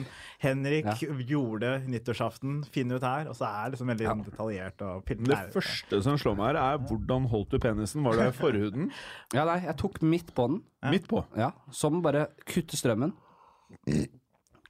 Henrik 0.42 0.86
Ja. 0.86 0.94
gjorde 1.32 1.72
nyttårsaften, 1.90 2.60
finner 2.70 3.00
ut 3.00 3.06
her, 3.06 3.28
og 3.30 3.34
så 3.38 3.48
er 3.48 3.64
det 3.64 3.74
liksom 3.74 3.90
veldig 3.90 4.06
ja. 4.06 4.14
detaljert. 4.28 4.82
Og 4.86 5.04
Det 5.06 5.38
første 5.56 6.02
som 6.06 6.18
slår 6.20 6.38
meg 6.38 6.52
her, 6.52 6.60
er 6.62 6.78
hvordan 6.78 7.28
holdt 7.32 7.50
du 7.50 7.58
penisen? 7.58 8.04
Var 8.06 8.18
det 8.20 8.30
forhuden? 8.42 8.90
Ja, 9.34 9.44
nei, 9.48 9.60
jeg 9.66 9.76
tok 9.82 10.02
midt 10.02 10.34
på 10.34 10.48
den. 10.52 10.62
Midt 10.90 11.08
på. 11.10 11.24
Ja, 11.38 11.52
som 11.70 12.02
bare 12.02 12.28
kutter 12.46 12.78
strømmen. 12.78 13.14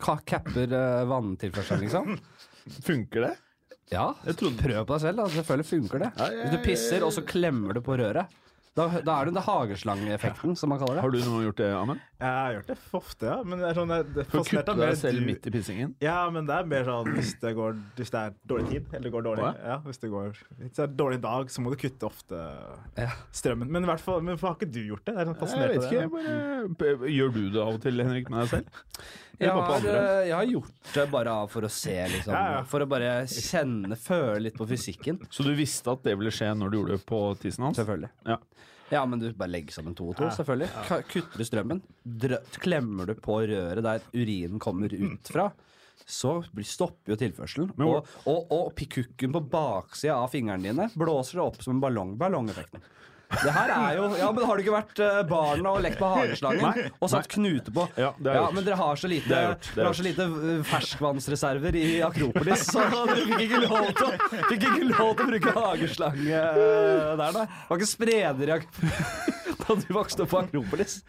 Kapper 0.02 0.24
capper 0.26 0.72
uh, 0.72 1.04
vanntilførselen, 1.10 1.84
liksom. 1.84 2.16
Funker 2.88 3.28
det? 3.28 3.34
Ja, 3.92 4.12
prøv 4.24 4.86
på 4.86 4.94
deg 4.94 5.00
selv. 5.04 5.18
da. 5.20 5.28
Selvfølgelig 5.28 5.68
funker 5.68 5.98
det. 6.06 6.12
Ja, 6.16 6.28
ja, 6.32 6.44
Hvis 6.46 6.54
du 6.54 6.62
pisser, 6.64 7.04
og 7.04 7.12
så 7.12 7.24
klemmer 7.28 7.76
du 7.76 7.82
på 7.84 7.96
røret. 8.00 8.30
Da, 8.74 8.86
da 9.04 9.14
er 9.20 9.28
det 9.28 9.34
den 9.36 9.42
hageslangeeffekten, 9.44 10.54
som 10.56 10.70
man 10.72 10.78
kaller 10.80 10.96
det. 10.96 11.02
Har 11.04 11.12
du 11.12 11.18
noen 11.20 11.42
gjort 11.44 11.58
det, 11.60 11.66
Amund? 11.76 12.00
Jeg 12.22 12.30
har 12.38 12.54
gjort 12.54 12.70
det 12.70 12.76
for 12.80 13.02
ofte, 13.02 13.26
ja. 13.28 13.34
Men 13.44 13.58
det 13.60 13.66
er 13.68 13.74
sånn, 13.76 13.90
det 14.14 14.24
For 14.30 14.40
å 14.40 14.44
kutte 14.48 14.74
deg 14.78 14.94
selv 14.96 15.18
du- 15.20 15.26
midt 15.26 15.46
i 15.46 15.50
pissingen? 15.52 15.90
Ja, 16.00 16.30
men 16.32 16.46
det 16.48 16.54
er 16.56 16.64
mer 16.70 16.84
sånn 16.88 17.10
hvis 17.12 17.34
det, 17.42 17.52
går, 17.58 17.76
hvis 17.98 18.10
det 18.14 18.20
er 18.22 18.32
dårlig 18.48 18.70
tid, 18.70 18.86
eller 18.94 19.04
det 19.10 19.12
går 19.12 19.26
dårlig. 19.28 19.44
Hva? 19.44 19.52
Ja, 19.68 19.76
hvis 19.84 19.98
det 20.00 20.10
går 20.14 20.30
hvis 20.32 20.72
det 20.78 20.78
er 20.86 20.86
dårlig 21.02 21.20
dag, 21.20 21.52
så 21.52 21.60
må 21.60 21.70
du 21.70 21.76
kutte 21.76 22.08
ofte 22.08 22.40
Ja. 22.96 23.10
strømmen. 23.30 23.68
Men 23.68 23.84
i 23.84 23.86
hvert 23.92 24.00
fall, 24.00 24.22
men 24.22 24.36
hvorfor 24.38 24.48
har 24.48 24.56
ikke 24.56 24.72
du 24.72 24.80
gjort 24.88 25.04
det? 25.04 25.14
Det 25.16 25.20
er 25.20 25.34
sånn 25.34 25.58
Jeg 25.60 25.68
vet 25.68 25.82
ikke. 25.82 25.90
det. 25.90 26.24
jeg 26.24 26.76
Bare, 26.78 27.12
gjør 27.12 27.32
du 27.34 27.50
det 27.50 27.60
av 27.60 27.74
og 27.74 27.80
til, 27.82 27.98
Henrik, 28.00 28.30
med 28.30 28.40
deg 28.40 28.48
selv? 28.48 28.66
Jeg 29.40 29.50
har, 29.50 29.86
jeg 30.26 30.34
har 30.36 30.48
gjort 30.50 30.90
det 30.94 31.04
bare 31.10 31.32
av 31.42 31.48
for 31.50 31.66
å 31.66 31.70
se, 31.72 31.94
liksom. 32.12 32.34
Ja, 32.34 32.58
ja. 32.58 32.60
For 32.68 32.84
å 32.84 32.86
bare 32.90 33.12
kjenne, 33.30 33.96
føle 33.98 34.44
litt 34.44 34.58
på 34.58 34.66
fysikken. 34.70 35.18
Så 35.32 35.46
du 35.46 35.54
visste 35.58 35.94
at 35.94 36.04
det 36.06 36.14
ville 36.20 36.32
skje 36.34 36.52
når 36.58 36.70
du 36.70 36.78
gjorde 36.78 36.98
det 36.98 37.06
på 37.08 37.20
tissen 37.42 37.66
hans? 37.66 37.80
Selvfølgelig. 37.80 38.12
Ja. 38.28 38.38
Ja, 38.92 39.06
men 39.08 39.22
du 39.22 39.30
bare 39.32 39.48
legger 39.48 39.72
sammen 39.72 39.94
to 39.96 40.10
og 40.12 40.18
to, 40.18 40.28
selvfølgelig. 40.36 40.68
Kutter 41.08 41.40
du 41.40 41.46
strømmen, 41.48 41.78
klemmer 42.60 43.08
du 43.08 43.14
på 43.24 43.38
røret 43.48 43.80
der 43.86 44.02
urinen 44.12 44.60
kommer 44.60 44.92
ut 44.92 45.30
fra, 45.32 45.46
så 46.04 46.34
stopper 46.66 47.14
jo 47.14 47.16
tilførselen. 47.22 47.70
Og, 47.80 48.10
og, 48.28 48.52
og 48.52 48.72
pikukken 48.76 49.32
på 49.32 49.40
baksida 49.48 50.18
av 50.20 50.28
fingrene 50.34 50.68
dine 50.68 50.90
blåser 50.98 51.40
det 51.40 51.46
opp 51.46 51.62
som 51.64 51.78
en 51.78 51.80
ballong. 51.80 52.18
Ballongeffekten. 52.20 52.84
Det 53.32 53.52
her 53.54 53.70
er 53.74 53.96
jo 53.96 54.06
Ja, 54.18 54.28
men 54.34 54.44
har 54.48 54.58
du 54.58 54.62
ikke 54.64 54.74
vært 54.74 55.02
eh, 55.02 55.20
barn 55.28 55.68
og 55.70 55.78
lekt 55.84 55.98
på 56.00 56.08
hageslangen 56.12 56.90
og 56.98 57.10
satt 57.12 57.28
knute 57.32 57.72
på? 57.74 57.86
Ja, 57.96 58.10
det 58.18 58.28
har 58.32 58.36
jeg 58.36 58.42
gjort. 58.44 58.56
men 58.58 58.66
dere 58.66 58.78
har 58.82 59.00
så 59.00 59.10
lite, 59.10 59.40
dere 59.76 59.86
har 59.88 59.98
så 59.98 60.06
lite 60.06 60.26
eh, 60.28 60.62
ferskvannsreserver 60.68 61.78
i 61.80 61.86
Akropolis, 62.06 62.66
så 62.68 62.84
dere 62.92 63.16
fikk 63.30 63.44
ikke 63.46 63.62
lov 63.64 63.88
til 63.98 64.08
å, 64.08 64.12
fikk 64.50 64.68
ikke 64.68 64.90
lov 64.90 65.14
til 65.16 65.24
å 65.24 65.30
bruke 65.32 65.54
hageslange 65.58 66.42
eh, 66.42 67.14
der, 67.22 67.38
nei. 67.38 67.46
Det 67.48 67.70
var 67.72 67.80
ikke 67.82 67.92
spreder 67.94 68.52
i 68.52 68.56
Akropolis 68.58 69.32
da 69.62 69.76
du 69.78 69.90
vokste 69.94 70.24
opp 70.24 70.32
på 70.32 70.42
Akropolis. 70.42 71.00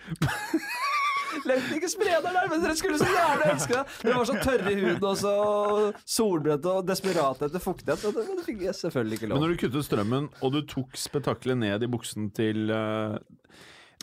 Levde 1.50 1.76
ikke 1.78 1.90
spreder 1.92 2.30
der, 2.30 2.50
men 2.52 2.64
dere 2.64 2.76
skulle 2.80 3.00
så 3.02 3.10
gjerne 3.10 3.52
elske 3.54 3.78
det! 3.78 3.86
Dere 4.04 4.18
var 4.20 4.30
så 4.30 4.40
tørre 4.44 4.74
i 4.74 4.80
huden 4.80 5.08
og 5.10 5.18
så 5.20 5.34
solbrente 6.16 6.72
og 6.72 6.88
desperate 6.88 7.50
etter 7.50 7.64
fuktighet. 7.64 8.06
Men 8.16 8.40
det 8.40 8.48
fikk 8.48 8.66
jeg 8.68 8.76
selvfølgelig 8.80 9.20
ikke 9.20 9.32
lov. 9.32 9.38
Men 9.38 9.48
når 9.48 9.56
du 9.56 9.62
kuttet 9.66 9.88
strømmen, 9.90 10.30
og 10.42 10.54
du 10.56 10.62
tok 10.76 11.00
spetakkelet 11.00 11.60
ned 11.64 11.88
i 11.88 11.92
buksen 11.92 12.30
til 12.36 12.72
uh, 12.72 13.18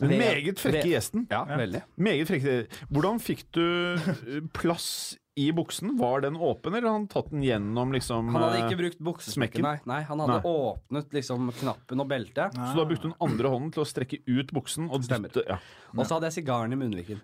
den 0.01 0.17
meget 0.17 0.59
frekke 0.59 0.87
gjesten 0.89 1.27
Ja, 1.31 1.43
veldig. 1.57 1.81
Meget 1.97 2.27
frekke 2.27 2.55
Hvordan 2.89 3.19
fikk 3.21 3.43
du 3.55 3.65
eh, 3.93 4.41
plass 4.53 5.17
i 5.35 5.51
buksen, 5.55 5.97
var 5.97 6.21
den 6.21 6.35
åpen, 6.35 6.73
eller 6.75 6.89
hadde 6.89 6.97
han 6.99 7.07
tatt 7.07 7.29
den 7.31 7.43
gjennom 7.45 7.93
liksom 7.95 8.33
Han 8.33 8.43
hadde 8.43 8.57
eh, 8.57 8.65
ikke 8.65 8.79
brukt 8.81 8.97
buksesmekken, 8.99 9.63
nei. 9.63 9.77
nei. 9.87 10.01
Han 10.09 10.19
hadde 10.19 10.41
Nei. 10.41 10.51
åpnet 10.51 11.13
liksom 11.15 11.47
knappen 11.55 12.03
og 12.03 12.09
beltet. 12.09 12.57
Så 12.57 12.73
du 12.75 12.81
har 12.81 12.89
brukt 12.89 13.05
den 13.07 13.13
andre 13.23 13.51
hånden 13.53 13.71
til 13.71 13.85
å 13.85 13.87
strekke 13.87 14.19
ut 14.27 14.51
buksen 14.51 14.89
og 14.91 15.05
Stemmer. 15.07 15.31
dytte 15.31 15.45
ja. 15.47 15.59
Og 15.95 16.03
så 16.03 16.17
hadde 16.17 16.27
jeg 16.27 16.41
sigaren 16.41 16.75
i 16.75 16.79
munnviken. 16.79 17.23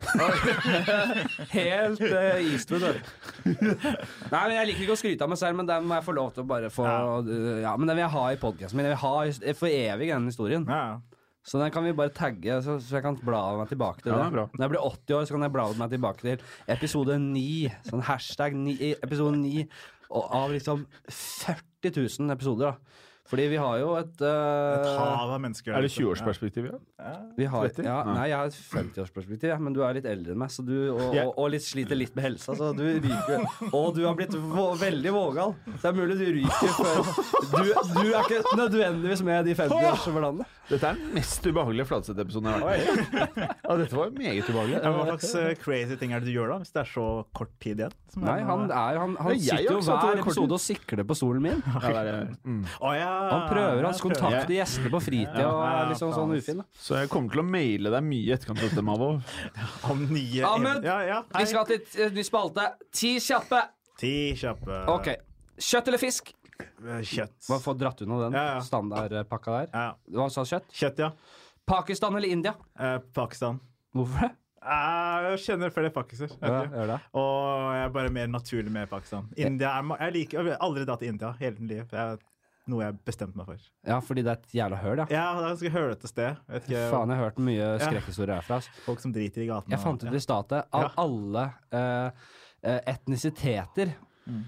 Helt 1.57 2.01
uh, 2.07 2.39
Eastwood. 2.39 2.87
Nei, 3.43 4.41
men 4.47 4.55
Jeg 4.55 4.71
liker 4.71 4.87
ikke 4.87 4.95
å 4.95 5.01
skryte 5.03 5.27
av 5.27 5.31
meg 5.31 5.41
selv, 5.43 5.59
men 5.59 5.67
den 5.67 5.87
må 5.87 5.99
jeg 5.99 6.07
få 6.07 6.15
lov 6.15 6.31
til 6.35 6.45
å 6.45 6.49
bare 6.49 6.71
få 6.71 6.87
uh, 6.87 7.35
Ja, 7.63 7.75
men 7.75 7.91
den 7.91 7.99
vil 7.99 8.05
jeg 8.05 8.15
ha 8.15 8.25
i 8.31 8.39
podkasten 8.39 8.79
min. 8.79 8.87
Jeg 8.87 8.95
vil 8.95 9.03
ha 9.03 9.53
for 9.59 9.67
evig 9.83 10.11
den 10.15 10.31
historien. 10.31 10.67
Ja, 10.71 10.81
ja. 10.95 11.16
Så 11.47 11.61
den 11.61 11.71
kan 11.71 11.85
vi 11.87 11.93
bare 11.95 12.11
tagge, 12.11 12.57
så, 12.65 12.73
så 12.83 12.97
jeg 12.97 13.03
kan 13.05 13.15
bla 13.23 13.39
meg 13.55 13.69
tilbake 13.71 14.03
til 14.03 14.11
Ja, 14.11 14.25
det. 14.25 14.33
bra. 14.35 14.43
Når 14.51 14.65
jeg 14.65 14.73
blir 14.73 14.83
80 14.89 15.15
år, 15.15 15.27
så 15.29 15.35
kan 15.37 15.45
jeg 15.47 15.53
bla 15.55 15.67
meg 15.79 15.93
tilbake 15.93 16.25
til 16.25 16.41
episode 16.75 17.15
9. 17.23 17.45
Sånn 17.87 18.03
hashtag 18.09 18.57
9, 18.59 18.89
episode 19.07 19.37
9 19.39 19.63
og 20.11 20.27
av 20.41 20.51
liksom 20.55 20.83
40 21.11 21.93
000 22.19 22.35
episoder, 22.35 22.73
da. 22.75 23.05
Fordi 23.27 23.47
vi 23.51 23.57
har 23.59 23.79
jo 23.81 23.89
et, 23.99 24.21
uh, 24.23 24.27
Et 24.77 24.87
hav 24.95 25.33
av 25.33 25.41
mennesker. 25.43 25.73
Er 25.75 25.83
det 25.83 25.91
20-årsperspektiv? 25.91 26.69
Ja. 26.71 27.15
vi 27.37 27.47
har, 27.51 27.67
30? 27.67 27.83
ja, 27.85 27.97
Nei. 28.07 28.27
Jeg 28.31 28.37
har 28.39 28.51
et 28.51 28.59
50-årsperspektiv, 28.71 29.49
ja, 29.51 29.57
men 29.61 29.75
du 29.75 29.81
er 29.83 29.97
litt 29.99 30.07
eldre 30.07 30.33
enn 30.33 30.39
meg, 30.39 30.53
så 30.53 30.63
du, 30.65 30.75
og, 30.93 31.01
og, 31.11 31.33
og 31.33 31.49
litt, 31.51 31.65
sliter 31.65 31.99
litt 31.99 32.15
med 32.17 32.27
helsa, 32.29 32.55
så 32.57 32.71
du 32.77 32.85
ryker. 32.87 33.43
Og 33.71 33.91
du 33.97 34.03
har 34.07 34.15
blitt 34.17 34.33
veldig 34.33 35.13
vågal, 35.15 35.55
så 35.75 35.79
det 35.81 35.91
er 35.91 35.97
mulig 35.97 36.17
du 36.19 36.27
ryker 36.39 36.75
før 36.77 37.11
Du, 37.47 37.67
du 37.67 38.07
er 38.07 38.21
ikke 38.23 38.55
nødvendigvis 38.57 39.25
med 39.27 39.49
de 39.49 39.57
50-årsblandene. 39.59 40.47
Dette 40.67 40.83
er 40.89 40.97
den 40.99 41.13
mest 41.15 41.45
ubehagelige 41.47 41.87
Fladseth-episoden 41.87 42.49
jeg 42.49 42.57
har 42.57 42.65
vært 42.67 43.13
med. 43.23 43.37
Ja, 43.39 43.75
dette 43.79 43.95
var 43.95 44.09
meget 44.17 44.49
ubehagelig. 44.49 44.79
Ja, 44.81 44.91
Hva 44.91 45.05
slags 45.07 45.29
eh, 45.39 45.51
crazy 45.61 45.95
ting 45.99 46.11
er 46.15 46.23
det 46.23 46.27
du 46.27 46.33
gjør 46.35 46.51
da, 46.51 46.57
hvis 46.63 46.73
det 46.75 46.81
er 46.81 46.89
så 46.91 47.05
kort 47.37 47.53
tid 47.63 47.83
igjen? 47.83 47.95
Som 48.11 48.25
Nei, 48.27 48.37
han, 48.43 48.65
er, 48.67 48.99
han, 48.99 49.15
han 49.21 49.39
sitter 49.39 49.63
jo 49.69 49.79
hver 49.85 50.19
episode 50.23 50.57
og 50.57 50.63
sikler 50.63 51.07
på 51.07 51.15
stolen 51.15 51.45
min. 51.45 51.63
Ja, 51.77 52.03
det 52.03 52.13
er, 52.17 52.27
mm. 52.43 52.59
Å, 52.83 52.91
ja, 52.97 53.13
Han 53.31 53.43
prøver, 53.49 53.83
han 53.83 53.93
jeg 53.93 54.01
kontakter 54.05 54.53
gjester 54.55 54.89
på 54.93 55.01
fritida 55.01 55.45
og 55.49 55.61
er 55.67 55.89
liksom 55.91 56.11
sånn 56.15 56.31
faen. 56.31 56.37
ufin. 56.41 56.57
da. 56.57 56.65
Så 56.87 56.97
jeg 57.01 57.09
kommer 57.13 57.31
til 57.35 57.41
å 57.43 57.45
maile 57.47 57.91
deg 57.93 58.03
mye 58.07 58.23
i 58.27 58.31
etterkant 58.35 58.61
av 58.63 58.69
dette, 58.69 58.83
Mavo. 58.85 59.09
Om 59.91 60.05
nye 60.13 60.43
Ahmed, 60.45 60.83
Ja, 60.87 60.97
ja, 61.07 61.19
hei. 61.35 61.43
Vi 61.45 61.51
skal 61.53 61.65
til 61.71 61.81
et 62.07 62.13
ny 62.17 62.23
spalte. 62.27 62.67
Ti 62.91 63.13
kjappe. 63.19 63.61
Ti 63.97 64.13
kjappe 64.37 64.81
Ok. 64.93 65.11
Kjøtt 65.57 65.87
eller 65.91 66.01
fisk? 66.01 66.33
eh, 66.61 67.01
Kjøtt. 67.05 67.35
Bare 67.49 67.61
få 67.63 67.73
dratt 67.77 68.01
unna 68.05 68.19
den 68.27 68.33
Ja, 68.37 68.45
ja. 68.55 68.59
standardpakka 68.65 69.59
der. 69.59 69.69
Ja. 69.73 69.87
Hva 70.13 70.29
sa 70.33 70.43
kjøtt? 70.45 70.67
Kjøtt, 70.73 70.99
ja. 71.05 71.11
Pakistan 71.67 72.15
eller 72.15 72.29
India? 72.29 72.53
Eh, 72.79 72.99
Pakistan. 73.13 73.59
Hvorfor 73.95 74.21
det? 74.27 74.31
Eh, 74.67 75.25
Jeg 75.31 75.39
kjenner 75.45 75.69
flere 75.71 75.89
pakiser. 75.95 76.31
Ja. 76.41 76.97
Og 77.13 77.73
jeg 77.73 77.83
er 77.85 77.89
bare 77.93 78.09
mer 78.11 78.27
naturlig 78.27 78.71
med 78.71 78.89
Pakistan. 78.89 79.27
India 79.37 79.69
er, 79.79 79.83
Jeg 80.05 80.13
liker 80.13 80.39
jeg 80.43 80.53
har 80.57 80.63
aldri 80.65 80.85
dratt 80.85 80.99
til 80.99 81.09
India 81.13 81.33
hele 81.39 81.55
mitt 81.59 81.69
liv. 81.69 81.93
Er 81.93 82.17
noe 82.71 82.83
jeg 82.83 82.97
bestemte 83.07 83.37
meg 83.39 83.45
for. 83.49 83.67
Ja, 83.87 83.99
fordi 84.03 84.23
det 84.25 84.31
er 84.33 84.39
et 84.41 84.55
jævla 84.59 84.79
høl, 84.81 84.97
ja. 85.03 85.05
Ja, 85.11 85.25
det 85.35 85.43
er 85.43 85.45
et 85.45 85.51
ganske 85.53 85.71
hølete 85.77 86.07
sted. 86.11 86.41
Vet 86.49 86.67
ikke, 86.69 86.83
Faen, 86.91 87.09
jeg 87.13 87.17
har 87.17 87.23
hørt 87.29 87.39
mye 87.47 87.69
skrekkhistorier 87.83 88.35
herfra. 88.41 88.59
Altså. 88.61 88.69
Folk 88.85 88.99
som 89.03 89.13
driter 89.15 89.41
i 89.45 89.47
gatene. 89.49 89.71
Jeg 89.75 89.83
fant 89.83 90.03
ut 90.07 90.13
i 90.19 90.23
stad 90.23 90.51
at 90.59 90.67
av 90.81 90.91
alle 91.05 91.45
uh, 91.73 92.11
etnisiteter 92.63 93.87
etnisiteter 93.87 93.95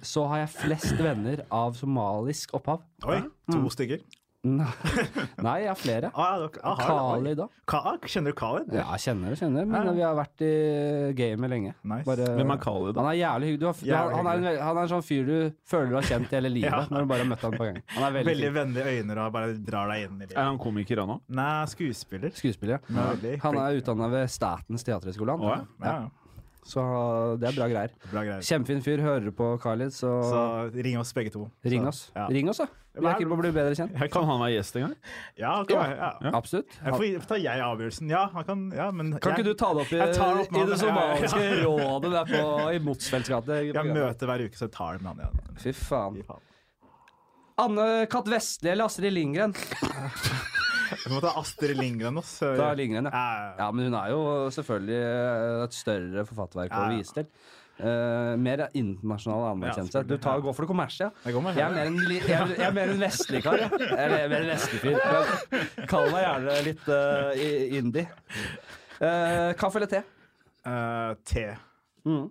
så 0.03 0.25
har 0.27 0.41
jeg 0.41 0.49
flest 0.57 0.97
venner 0.99 1.39
av 1.55 1.71
somalisk 1.79 2.51
opphav. 2.57 2.81
Oi, 3.07 3.21
to 3.47 3.57
Mm. 3.61 3.69
stykker? 3.71 4.01
Nei, 5.43 5.55
jeg 5.65 5.67
har 5.67 5.75
flere. 5.75 6.09
Ah, 6.15 6.37
ja, 6.39 6.47
ah, 6.63 6.75
har 6.79 7.21
du- 7.23 7.35
da. 7.35 7.47
Ka 7.67 7.97
kjenner 8.07 8.31
du 8.31 8.37
Kali? 8.39 8.61
Ja, 8.71 8.85
jeg 8.95 9.01
kjenner 9.03 9.29
det, 9.33 9.39
kjenner, 9.41 9.65
men 9.67 9.85
Ja. 9.85 9.91
vi 9.91 10.01
har 10.01 10.15
vært 10.15 10.41
i 10.47 11.13
gamet 11.13 11.49
lenge. 11.51 11.73
Nice. 11.83 12.05
Bare, 12.05 12.27
Hvem 12.37 12.51
er 12.53 12.57
Kali, 12.63 12.93
da? 12.93 13.01
Han 13.03 13.09
er 13.11 13.17
jævlig 13.19 13.49
hyggelig. 13.49 13.59
Du 13.59 13.93
har, 13.93 14.09
han, 14.15 14.27
er 14.27 14.31
en, 14.39 14.61
han 14.63 14.77
er 14.77 14.81
en 14.81 14.87
sånn 14.93 15.03
fyr 15.03 15.25
du 15.27 15.51
føler 15.67 15.89
du 15.89 15.95
har 15.95 16.07
kjent 16.07 16.29
hele 16.31 16.49
livet 16.55 16.71
Ja. 16.71 16.85
når 16.89 16.99
du 17.03 17.05
bare 17.11 17.19
har 17.25 17.29
møtt 17.33 17.41
ham 17.41 17.51
på 17.51 17.65
gang. 17.67 17.81
Han 17.97 18.03
er 18.07 18.11
veldig, 18.15 18.25
Veldig 18.31 18.53
vennlige 18.53 18.95
øyne 19.03 19.17
og 19.25 19.33
bare 19.33 19.53
drar 19.59 19.87
deg 19.91 20.05
inn 20.07 20.15
i 20.15 20.19
livet. 20.25 20.37
Er 20.37 20.43
han 20.47 20.57
komiker, 20.57 20.99
han 21.03 21.09
òg? 21.17 21.21
Nei, 21.27 21.65
skuespiller. 21.65 22.31
skuespiller. 22.31 22.79
Ja. 22.89 23.35
Han 23.43 23.57
er 23.59 23.81
utdanna 23.81 24.09
ved 24.09 24.29
Statens 24.31 24.83
teaterhøgskole. 24.87 25.35
Ja, 25.35 25.59
Å, 25.59 25.67
Ja, 25.83 26.09
Så 26.69 26.83
det 27.41 27.49
er 27.49 27.55
bra 27.57 27.67
greier. 27.71 27.95
bra 28.11 28.21
greier. 28.27 28.43
Kjempefin 28.45 28.83
fyr. 28.85 29.01
Hører 29.01 29.31
på 29.33 29.47
Khalid, 29.63 29.89
så, 29.95 30.11
Så 30.29 30.43
ring 30.85 30.99
oss 31.01 31.13
begge 31.17 31.33
to. 31.33 31.47
ring 31.65 31.87
oss. 31.89 32.11
Ja, 32.15 32.27
Ring 32.29 32.49
oss, 32.51 32.61
da. 32.61 32.67
Vi 32.99 33.05
er 33.07 33.15
keen 33.15 33.29
på 33.31 33.35
å 33.37 33.39
bli 33.39 33.51
bedre 33.55 33.75
kjent. 33.77 33.93
Jeg 33.95 34.11
Kan 34.11 34.25
han 34.27 34.41
være 34.41 34.53
gjest 34.57 34.75
en 34.75 34.83
gang? 34.87 34.95
ja, 35.39 35.51
kan, 35.69 35.91
ja. 35.93 36.09
Ja. 36.25 36.31
Absolutt. 36.35 36.73
Jeg 36.83 36.93
får, 36.99 37.27
tar 37.29 37.39
jeg 37.39 37.63
avgjørelsen? 37.63 38.09
Ja, 38.11 38.23
han 38.33 38.43
kan 38.47 38.65
ja, 38.75 38.89
men 38.91 39.13
Kan 39.23 39.37
ikke 39.37 39.45
du 39.47 39.53
ta 39.53 39.69
det 39.77 39.85
opp 39.85 39.93
i, 39.93 40.01
det 40.01 40.19
opp 40.19 40.57
i 40.57 40.65
det 40.67 40.79
somaliske 40.81 41.45
rådet 41.63 42.11
der 42.17 42.29
på, 42.33 42.43
i 42.75 42.81
Motsfeldts 42.83 43.31
gate? 43.31 43.61
Jeg 43.69 43.93
møter 43.93 44.29
hver 44.33 44.45
uke, 44.45 44.57
så 44.59 44.67
jeg 44.67 44.75
tar 44.75 44.97
det 44.99 45.05
med 45.05 45.13
han. 45.13 45.25
igjen. 45.29 45.59
Fy 45.63 45.75
faen. 45.79 46.19
Fy 46.19 46.27
faen. 46.27 46.45
Anne 47.59 47.87
Katt 48.11 48.27
Vestli 48.31 48.71
eller 48.73 48.89
Astrid 48.89 49.15
Lindgren? 49.15 49.55
Jeg 50.89 51.13
må 51.13 51.19
ta 51.23 51.31
Astrid 51.39 51.75
Lindgren 51.77 52.17
også. 52.21 52.51
Lindgren, 52.77 53.05
ja. 53.09 53.11
Ja, 53.13 53.53
Ja, 53.59 53.71
men 53.71 53.85
hun 53.89 53.95
er 53.99 54.09
jo 54.13 54.21
selvfølgelig 54.55 54.99
et 55.65 55.73
større 55.77 56.25
forfatterverk 56.29 56.71
å 56.71 56.83
Ja, 56.83 56.91
ja. 56.91 56.97
vise 56.97 57.13
til. 57.19 57.27
Uh, 57.79 58.33
mer 58.35 58.65
internasjonal 58.75 59.53
anerkjennelse. 59.53 60.01
Du 60.03 60.17
tar, 60.19 60.41
går 60.43 60.51
for 60.57 60.65
det 60.65 60.67
kommersielle. 60.67 61.13
Jeg 61.23 61.31
Jeg 61.55 61.63
er 61.63 61.71
mer 61.71 61.85
en, 61.87 61.99
jeg, 62.11 62.23
er- 62.35 62.55
jeg 62.57 62.67
er 62.67 62.73
mer 62.75 62.89
en 62.91 62.99
vestlig 62.99 63.39
kar. 63.45 63.55
Jeg 63.55 63.93
er 63.95 64.27
mer 64.27 64.41
en 64.41 64.49
vestlig 64.51 64.81
fyr. 64.83 65.85
Kall 65.87 66.09
meg 66.11 66.25
gjerne 66.25 66.57
litt 66.67 66.89
uh, 66.91 67.77
indie. 67.79 68.07
Uh, 68.99 69.53
kaffe 69.55 69.79
eller 69.79 69.87
te? 69.93 70.01
Uh, 70.67 71.13
te. 71.23 71.45
Mm. 72.05 72.27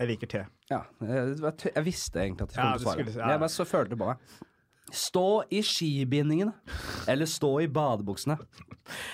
Jeg 0.00 0.08
liker 0.08 0.30
te. 0.32 0.40
Ja, 0.70 0.78
jeg, 1.04 1.34
jeg 1.74 1.84
visste 1.84 2.22
egentlig 2.22 2.46
at 2.48 2.54
jeg 2.54 2.64
Ja, 2.64 2.78
skulle 2.78 3.04
du 3.04 3.10
svare. 3.10 3.12
si- 3.12 3.18
ja. 3.20 3.28
Jeg 3.34 3.40
bare 3.42 3.52
så 3.52 3.64
følte 3.68 3.90
det 3.92 3.98
på 4.00 4.06
meg. 4.08 4.16
Stå 4.90 5.42
i 5.54 5.60
skibindingene 5.62 6.52
eller 7.10 7.28
stå 7.30 7.50
i 7.64 7.68
badebuksene. 7.70 8.36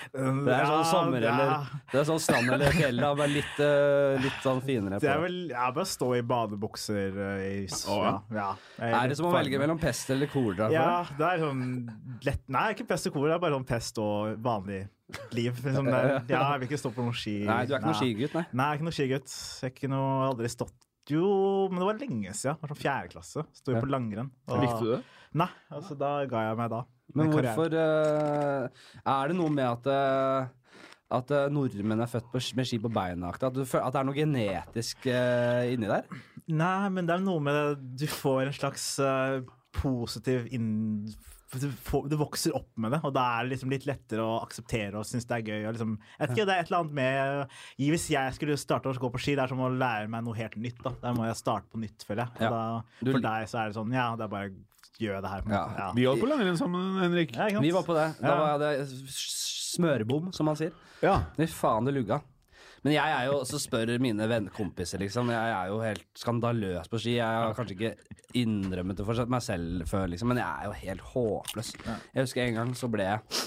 Det 0.09 0.53
er 0.53 0.65
sånn 0.65 0.85
sommer 0.89 1.21
eller 1.21 1.67
Det 1.91 1.99
er 1.99 2.05
sånn 2.07 2.21
strand 2.21 2.49
eller 2.49 2.73
fjell. 2.73 2.97
da, 2.97 3.11
Bare 3.17 3.29
litt, 3.29 3.59
eh, 3.61 4.17
litt 4.23 4.39
sånn 4.41 4.61
finere. 4.65 4.97
Det 5.03 5.09
er 5.11 5.21
vel 5.21 5.35
ja, 5.51 5.67
bare 5.75 5.85
stå 5.85 6.09
i 6.17 6.23
badebukser 6.25 7.19
eh, 7.27 7.43
i 7.45 7.67
ja. 7.67 8.13
ja. 8.33 8.47
Er, 8.79 8.95
Er 9.03 9.11
det 9.11 9.17
som 9.19 9.29
å 9.29 9.33
velge 9.35 9.59
mellom 9.61 9.77
pest 9.81 10.09
eller 10.15 10.31
kolera? 10.31 10.71
Ja, 10.73 11.03
det 11.17 11.29
er 11.29 11.43
sånn 11.45 11.63
lett 12.25 12.41
Nei, 12.49 12.71
ikke 12.73 12.87
pest 12.89 13.11
og 13.11 13.17
kolera, 13.19 13.35
det 13.35 13.37
er 13.37 13.45
bare 13.45 13.59
sånn 13.59 13.67
pest 13.69 14.01
og 14.01 14.39
vanlig 14.41 14.81
liv. 15.37 15.53
Liksom 15.61 15.85
det 15.91 15.99
er, 15.99 16.09
ja, 16.33 16.41
jeg 16.55 16.63
vil 16.63 16.67
ikke 16.71 16.81
stå 16.81 16.91
på 16.95 17.05
noen 17.05 17.15
ski. 17.21 17.37
Nei, 17.45 17.61
du 17.67 17.75
er 17.75 17.79
ikke 17.79 17.91
noen 17.91 18.01
skigutt, 18.01 18.33
nei. 18.39 18.45
Nei, 18.51 18.65
jeg 18.65 18.73
er 18.73 18.79
ikke 18.81 18.87
noen 18.89 18.97
skigutt. 18.97 19.37
Jeg 19.37 19.69
er 19.69 19.75
ikke 19.75 19.91
noe, 19.93 20.09
har 20.23 20.31
aldri 20.33 20.51
stått 20.57 20.75
Jo, 21.13 21.27
men 21.71 21.79
det 21.79 21.85
var 21.87 22.01
lenge 22.01 22.33
siden. 22.35 22.57
Det 22.57 22.65
var 22.65 22.73
sånn 22.73 22.81
fjerde 22.81 23.13
klasse. 23.13 23.45
Sto 23.55 23.71
jo 23.71 23.77
Ja. 23.77 23.83
på 23.85 23.91
langrenn. 23.93 24.33
Likte 24.57 24.81
du 24.81 24.89
det? 24.97 25.03
Nei, 25.37 25.49
altså 25.73 25.97
da 25.99 26.11
ga 26.29 26.45
jeg 26.49 26.59
meg 26.59 26.71
da. 26.71 26.83
Men 27.17 27.31
hvorfor 27.31 27.73
uh, 27.73 28.87
Er 29.07 29.29
det 29.31 29.35
noe 29.37 29.51
med 29.53 29.67
at 29.67 29.91
uh, 29.91 30.53
at 31.07 31.29
eh, 31.31 31.45
nordmenn 31.55 32.03
er 32.03 32.09
født 32.11 32.25
på, 32.33 32.39
med 32.57 32.67
ski 32.67 32.81
på 32.83 32.89
beina? 32.91 33.29
At, 33.31 33.45
du, 33.55 33.61
at 33.63 33.93
det 33.95 33.99
er 34.01 34.07
noe 34.09 34.17
genetisk 34.17 35.05
uh, 35.07 35.63
inni 35.71 35.87
der? 35.87 36.03
Nei, 36.51 36.89
men 36.91 37.07
det 37.07 37.15
er 37.15 37.23
noe 37.23 37.39
med 37.39 37.55
det 37.55 38.01
Du 38.03 38.11
får 38.11 38.49
en 38.49 38.57
slags 38.57 38.89
positiv 39.77 40.49
inn... 40.51 41.07
Du, 41.53 41.69
får, 41.71 42.09
du 42.11 42.15
vokser 42.19 42.51
opp 42.57 42.67
med 42.75 42.91
det, 42.91 42.99
og 43.07 43.13
da 43.15 43.21
er 43.37 43.43
det 43.45 43.53
liksom 43.53 43.69
litt 43.71 43.85
lettere 43.87 44.19
å 44.19 44.41
akseptere 44.43 44.99
og 44.99 45.05
synes 45.07 45.23
det 45.29 45.37
er 45.37 45.45
gøy. 45.47 45.61
Og 45.69 45.73
liksom, 45.77 45.93
jeg 46.19 46.19
vet 46.27 46.33
ikke, 46.35 46.45
Det 46.45 46.53
er 46.55 46.59
et 46.59 46.67
eller 46.71 46.79
annet 46.83 46.93
med 46.93 47.55
Hvis 47.79 48.07
jeg 48.11 48.33
skulle 48.35 48.57
starte 48.59 48.89
å 48.91 48.97
gå 48.99 49.11
på 49.13 49.21
ski, 49.23 49.35
det 49.35 49.43
er 49.45 49.47
som 49.53 49.59
å 49.63 49.69
lære 49.71 50.09
meg 50.11 50.25
noe 50.27 50.35
helt 50.35 50.57
nytt. 50.59 50.81
da 50.83 50.91
Der 51.01 51.13
må 51.15 51.23
jeg 51.25 51.35
starte 51.39 51.69
på 51.71 51.79
nytt, 51.79 52.03
føler 52.03 52.25
jeg. 52.25 52.35
Og 52.35 52.41
Ja. 52.41 52.49
Da, 52.51 53.11
for 53.13 53.19
deg 53.29 53.47
så 53.47 53.61
er 53.63 53.65
det 53.71 53.75
sånn 53.79 53.93
Ja, 53.95 54.09
det 54.19 54.23
er 54.27 54.33
bare 54.35 54.51
gjør 54.99 55.21
det 55.21 55.29
her. 55.29 55.41
på 55.41 55.49
Ja. 55.53 55.63
måte. 55.67 55.77
Ja. 55.79 55.91
Vi 55.93 56.03
holdt 56.09 56.21
på 56.21 56.27
langrenn 56.33 56.57
sammen, 56.57 56.99
Henrik. 57.01 57.31
Ja. 57.37 57.59
Vi 57.61 57.71
var 57.71 57.83
på 57.83 57.93
det. 57.95 58.07
Da 58.21 58.35
var 58.35 58.57
det 58.59 58.81
s- 58.89 59.73
smørebom, 59.77 60.33
som 60.33 60.45
man 60.47 60.55
sier. 60.55 60.71
Ja. 61.01 61.19
Fy 61.37 61.45
faen, 61.47 61.85
det 61.85 61.93
lugga. 61.93 62.21
Men 62.85 62.93
jeg 62.93 63.13
er 63.13 63.27
jo, 63.29 63.39
så 63.47 63.59
spør 63.61 63.93
mine 64.03 64.27
vennekompiser, 64.29 65.01
liksom. 65.01 65.31
Jeg 65.33 65.53
er 65.53 65.71
jo 65.71 65.79
helt 65.81 66.05
skandaløs 66.17 66.89
på 66.91 67.01
ski. 67.01 67.15
Jeg 67.17 67.25
har 67.25 67.55
kanskje 67.57 67.77
ikke 67.77 68.17
innrømmet 68.37 68.99
det 68.99 69.07
for 69.07 69.31
meg 69.33 69.45
selv 69.45 69.85
før, 69.89 70.07
liksom, 70.11 70.31
men 70.33 70.41
jeg 70.41 70.47
er 70.47 70.69
jo 70.69 70.75
helt 70.83 71.05
håpløs. 71.13 71.73
Jeg 71.87 72.21
husker 72.27 72.45
en 72.45 72.59
gang 72.61 72.73
så 72.77 72.89
ble 72.91 73.07
jeg 73.07 73.43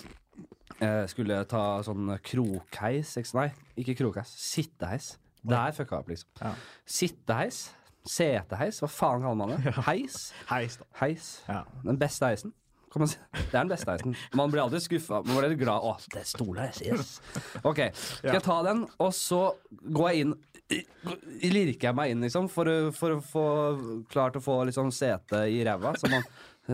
eh, 0.81 1.03
Skulle 1.11 1.43
ta 1.51 1.64
sånn 1.87 2.14
krokheis 2.27 3.16
Nei, 3.37 3.51
ikke 3.81 3.99
krokheis. 4.03 4.33
Sitteheis. 4.51 5.12
Der 5.40 5.73
fucka 5.77 5.97
jeg 5.97 6.05
opp, 6.05 6.11
liksom. 6.12 6.33
Ja. 6.43 6.55
Sitteheis. 6.85 7.61
Seteheis. 8.09 8.81
Hva 8.81 8.88
faen 8.88 9.25
kaller 9.25 9.38
man 9.38 9.53
det? 9.57 9.75
Heis. 9.88 10.31
Heis, 10.49 10.79
da. 10.81 10.88
Heis. 11.03 11.29
Ja. 11.49 11.62
Den 11.85 12.01
beste 12.01 12.31
heisen. 12.31 12.55
Kan 12.90 13.05
man 13.05 13.11
si. 13.12 13.18
Det 13.38 13.55
er 13.55 13.62
den 13.62 13.70
beste 13.70 13.94
heisen. 13.94 14.14
Man 14.35 14.50
blir 14.50 14.64
aldri 14.64 14.81
skuffa. 14.83 15.20
Man 15.22 15.38
blir 15.38 15.53
litt 15.53 15.62
glad. 15.62 15.85
Å, 15.87 15.96
det 16.11 16.24
er 16.24 16.29
stolheis, 16.29 16.81
yes. 16.83 17.16
Ok, 17.62 17.85
skal 17.94 18.35
jeg 18.35 18.44
ta 18.46 18.61
den, 18.66 18.85
og 18.98 19.12
så 19.16 19.42
går 19.70 20.12
jeg 20.12 20.24
inn 20.26 20.38
Lirker 20.70 21.88
jeg 21.88 21.96
meg 21.98 22.12
inn, 22.12 22.20
liksom, 22.22 22.46
for, 22.46 22.68
for 22.94 23.16
å 23.16 23.22
få 23.26 23.44
klart 24.12 24.37
å 24.38 24.42
få 24.44 24.61
liksom 24.68 24.92
sete 24.94 25.40
i 25.50 25.64
ræva. 25.66 25.96
Så 25.98 26.07
man 26.12 26.22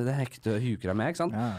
det 0.04 0.16
hekte 0.18 0.58
huker 0.60 0.90
jeg 0.90 0.98
med, 0.98 1.12
ikke 1.12 1.22
sant. 1.22 1.36
Ja. 1.36 1.52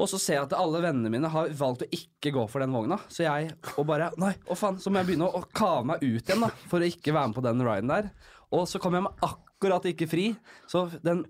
Og 0.00 0.08
så 0.08 0.18
ser 0.18 0.38
jeg 0.38 0.46
at 0.46 0.54
alle 0.56 0.80
vennene 0.82 1.12
mine 1.12 1.30
har 1.30 1.52
valgt 1.56 1.84
å 1.84 1.90
ikke 1.92 2.32
gå 2.34 2.44
for 2.50 2.64
den 2.64 2.72
vogna. 2.74 2.98
Så 3.12 3.26
jeg 3.26 3.52
og 3.76 3.86
bare 3.88 4.10
Nei, 4.20 4.32
å 4.50 4.56
faen, 4.58 4.80
så 4.82 4.90
må 4.90 5.02
jeg 5.02 5.12
begynne 5.12 5.28
å, 5.28 5.42
å 5.42 5.48
kave 5.52 5.84
meg 5.92 6.02
ut 6.02 6.20
igjen, 6.24 6.44
da. 6.44 6.50
For 6.70 6.82
å 6.82 6.88
ikke 6.88 7.14
være 7.14 7.30
med 7.30 7.38
på 7.38 7.44
den 7.46 7.64
riden 7.66 7.92
der. 7.92 8.10
Og 8.52 8.66
så 8.68 8.80
kommer 8.82 9.00
jeg 9.00 9.06
meg 9.08 9.26
akkurat 9.28 9.51
ikke 9.70 10.08
fri, 10.10 10.36
så 10.68 10.90
den 11.02 11.24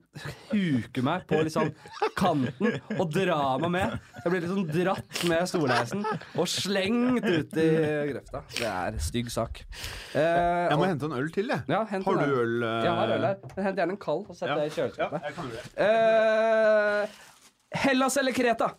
huker 0.50 1.02
meg 1.02 1.26
på 1.28 1.42
liksom 1.44 1.72
kanten 2.16 2.80
og 2.98 3.10
drar 3.12 3.58
meg 3.60 3.70
med. 3.70 3.98
Jeg 4.24 4.32
blir 4.32 4.40
liksom 4.46 4.66
dratt 4.72 5.24
med 5.28 5.48
stolheisen 5.48 6.04
og 6.38 6.46
slengt 6.48 7.24
ut 7.24 7.52
i 7.56 7.68
grøfta. 8.12 8.42
Det 8.56 8.66
er 8.66 8.98
stygg 8.98 9.30
sak. 9.30 9.62
Eh, 10.14 10.20
Jeg 10.22 10.76
må 10.78 10.82
og- 10.82 10.88
hente 10.88 11.04
en 11.04 11.12
øl 11.12 11.30
til, 11.32 11.48
jeg. 11.48 11.62
ja, 11.68 11.84
Har 11.84 12.00
du 12.00 12.18
her. 12.18 12.28
øl? 12.42 12.62
eh? 12.62 12.84
Jeg 12.84 12.92
har 12.92 13.08
øl 13.16 13.20
her. 13.26 13.36
Men 13.56 13.64
Hent 13.64 13.76
gjerne 13.78 13.90
en 13.90 13.96
kald 13.96 14.26
og 14.28 14.36
sett 14.36 14.48
Ja. 14.48 14.54
det 14.56 14.66
i 14.72 14.74
kjøleskapet. 14.80 15.22
jeg 15.22 15.34
kan 15.34 15.50
det. 15.50 15.60
Eh, 15.76 17.06
Hellas 17.74 18.16
eller 18.16 18.32
Kreta? 18.32 18.70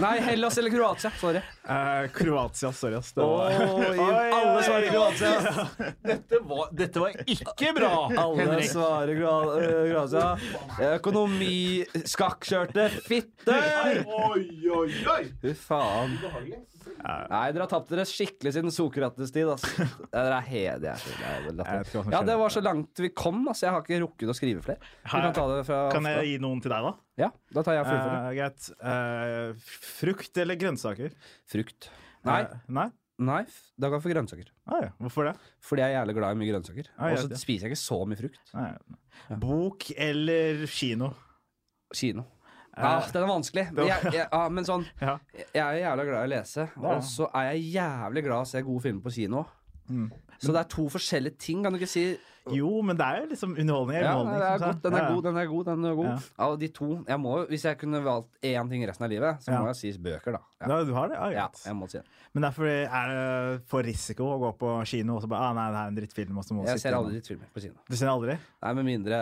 Nei, 0.00 0.18
Hellas 0.20 0.58
eller 0.58 0.70
Kroatia. 0.70 1.10
Sorry. 1.20 1.40
Eh, 1.68 2.08
Kroatia, 2.14 2.72
sorry 2.72 2.94
ass. 2.98 3.12
Det 3.16 3.22
Oi, 3.24 3.96
var 3.96 4.34
alle 4.36 4.62
svarer 4.62 4.88
Kroatia. 4.90 5.66
Dette 6.04 6.40
var, 6.44 6.68
dette 6.76 7.00
var 7.02 7.16
ikke 7.24 7.72
bra, 7.76 7.92
Alle 8.20 8.58
svarer 8.68 9.14
Kro- 9.16 9.60
eh, 9.60 9.92
Kroatia. 9.92 10.94
Økonomi 10.98 11.84
Skakkjørte 12.04 12.88
fitter! 13.06 14.04
Oi, 14.04 14.44
oi, 14.70 14.90
oi! 15.16 15.22
Fy 15.42 15.54
faen. 15.56 16.18
Nei, 17.00 17.46
dere 17.54 17.64
har 17.64 17.70
tapt 17.70 17.88
dere 17.94 18.04
skikkelig 18.08 18.52
siden 18.58 18.72
Sokrates 18.74 19.32
tid. 19.32 19.48
Dere 20.12 20.40
er 20.44 21.84
som 21.88 22.12
Ja, 22.12 22.20
det 22.26 22.36
var 22.36 22.52
så 22.52 22.60
langt 22.64 23.00
vi 23.00 23.08
kom. 23.16 23.40
Ass. 23.48 23.62
Jeg 23.64 23.72
har 23.72 23.80
ikke 23.84 24.02
rukket 24.04 24.32
å 24.32 24.36
skrive 24.36 24.60
flere. 24.64 24.82
Kan 25.08 25.32
ta 25.32 25.46
det 25.54 25.62
fra 25.68 25.86
Kan 25.94 26.04
jeg 26.10 26.34
gi 26.34 26.36
noen 26.44 26.60
til 26.60 26.74
deg, 26.74 26.90
da? 26.90 26.92
Ja, 27.20 27.28
da 27.52 27.62
tar 27.66 27.76
jeg 27.76 27.86
fullfører. 27.86 28.16
Eh, 28.20 28.32
greit. 28.38 28.70
Eh, 28.80 29.68
frukt 30.00 30.40
eller 30.40 30.56
grønnsaker? 30.60 31.12
Frukt. 31.52 31.90
Nei, 32.24 32.40
Eh, 32.42 32.56
nei? 32.68 32.88
nei, 33.20 33.42
da 33.78 33.88
kan 33.90 33.98
jeg 33.98 34.02
for 34.06 34.14
grønnsaker. 34.14 34.48
Ah, 34.66 34.80
ja. 34.86 34.90
Hvorfor 35.00 35.28
det? 35.28 35.34
Fordi 35.60 35.82
jeg 35.84 35.92
er 35.94 35.98
jævlig 36.00 36.14
glad 36.16 36.32
i 36.36 36.40
mye 36.40 36.50
grønnsaker. 36.54 36.90
Ah, 36.98 37.12
Og 37.12 37.18
så 37.26 37.36
spiser 37.40 37.68
jeg 37.68 37.72
ikke 37.74 37.84
så 37.84 38.00
mye 38.08 38.20
frukt. 38.20 38.40
Nei. 38.56 38.70
Bok 39.40 39.90
eller 39.96 40.66
kino? 40.66 41.12
Kino. 41.94 42.24
Eh, 42.76 42.82
Ja, 42.82 43.00
den 43.12 43.22
er 43.24 43.26
vanskelig. 43.28 43.66
Men, 43.74 43.86
jeg, 43.90 44.12
jeg, 44.14 44.28
ja, 44.32 44.42
men 44.48 44.64
sånn, 44.64 44.86
Ja. 45.02 45.18
jeg 45.52 45.60
er 45.60 45.80
jævlig 45.84 46.04
glad 46.08 46.20
i 46.22 46.28
å 46.28 46.32
lese, 46.38 46.68
Ja. 46.70 46.94
og 46.96 47.02
så 47.02 47.26
er 47.34 47.52
jeg 47.52 47.74
jævlig 47.74 48.22
glad 48.24 48.36
i 48.38 48.44
å 48.46 48.46
se 48.46 48.62
gode 48.62 48.82
filmer 48.86 49.02
på 49.02 49.12
kino. 49.12 49.46
Mm. 49.90 50.10
Så 50.40 50.52
det 50.54 50.60
er 50.62 50.68
to 50.70 50.84
forskjellige 50.88 51.36
ting, 51.38 51.62
kan 51.64 51.72
du 51.74 51.78
ikke 51.80 51.90
si? 51.90 52.04
Jo, 52.56 52.70
men 52.82 52.98
det 52.98 53.06
er 53.06 53.20
jo 53.22 53.26
liksom 53.30 53.54
underholdning. 53.56 53.96
er 53.98 54.04
Ja, 54.04 54.14
underholdning 54.18 54.40
det 54.40 54.50
er 54.50 54.64
godt, 54.66 54.82
den 54.82 54.94
er 54.98 55.08
god, 55.08 55.22
den 55.24 55.36
er 55.36 55.46
god. 55.50 55.64
den 55.70 55.84
er 55.90 55.94
god 55.94 56.08
Ja. 56.10 56.16
Av 56.46 56.58
de 56.60 56.68
to 56.68 56.88
jeg 57.08 57.20
må, 57.20 57.46
Hvis 57.48 57.64
jeg 57.64 57.78
kunne 57.78 58.02
valgt 58.04 58.28
én 58.42 58.70
ting 58.70 58.86
resten 58.88 59.04
av 59.04 59.10
livet, 59.10 59.42
så 59.44 59.50
må 59.54 59.66
jeg 59.70 59.76
si 59.76 59.92
bøker, 59.98 60.32
da. 60.32 60.42
Ja, 60.60 60.68
Ja, 60.68 60.84
du 60.84 60.92
har 60.92 61.08
det? 61.08 61.16
Ja, 61.16 61.28
ja 61.30 61.46
jeg 61.64 61.76
må 61.76 61.88
si 61.88 61.98
det. 61.98 62.04
Men 62.34 62.42
derfor 62.44 62.66
er 62.68 63.08
det 63.10 63.62
for 63.66 63.82
risiko 63.82 64.26
å 64.34 64.38
gå 64.38 64.50
på 64.60 64.74
kino 64.86 65.16
og 65.16 65.22
så 65.24 65.30
bare 65.30 65.48
ah, 65.50 65.54
nei, 65.56 65.66
det 65.72 65.80
er 65.80 65.88
en 65.90 65.96
drittfilm. 65.98 66.36
Og 66.38 66.44
så 66.46 66.54
må 66.54 66.66
Jeg 66.68 66.78
ser 66.82 66.94
aldri 66.94 67.16
drittfilmer 67.18 67.48
på 67.54 67.62
kino. 67.64 67.80
Du 67.88 67.96
ser 67.96 68.12
aldri? 68.12 68.36
Nei, 68.62 68.74
Med 68.78 68.86
mindre 68.86 69.18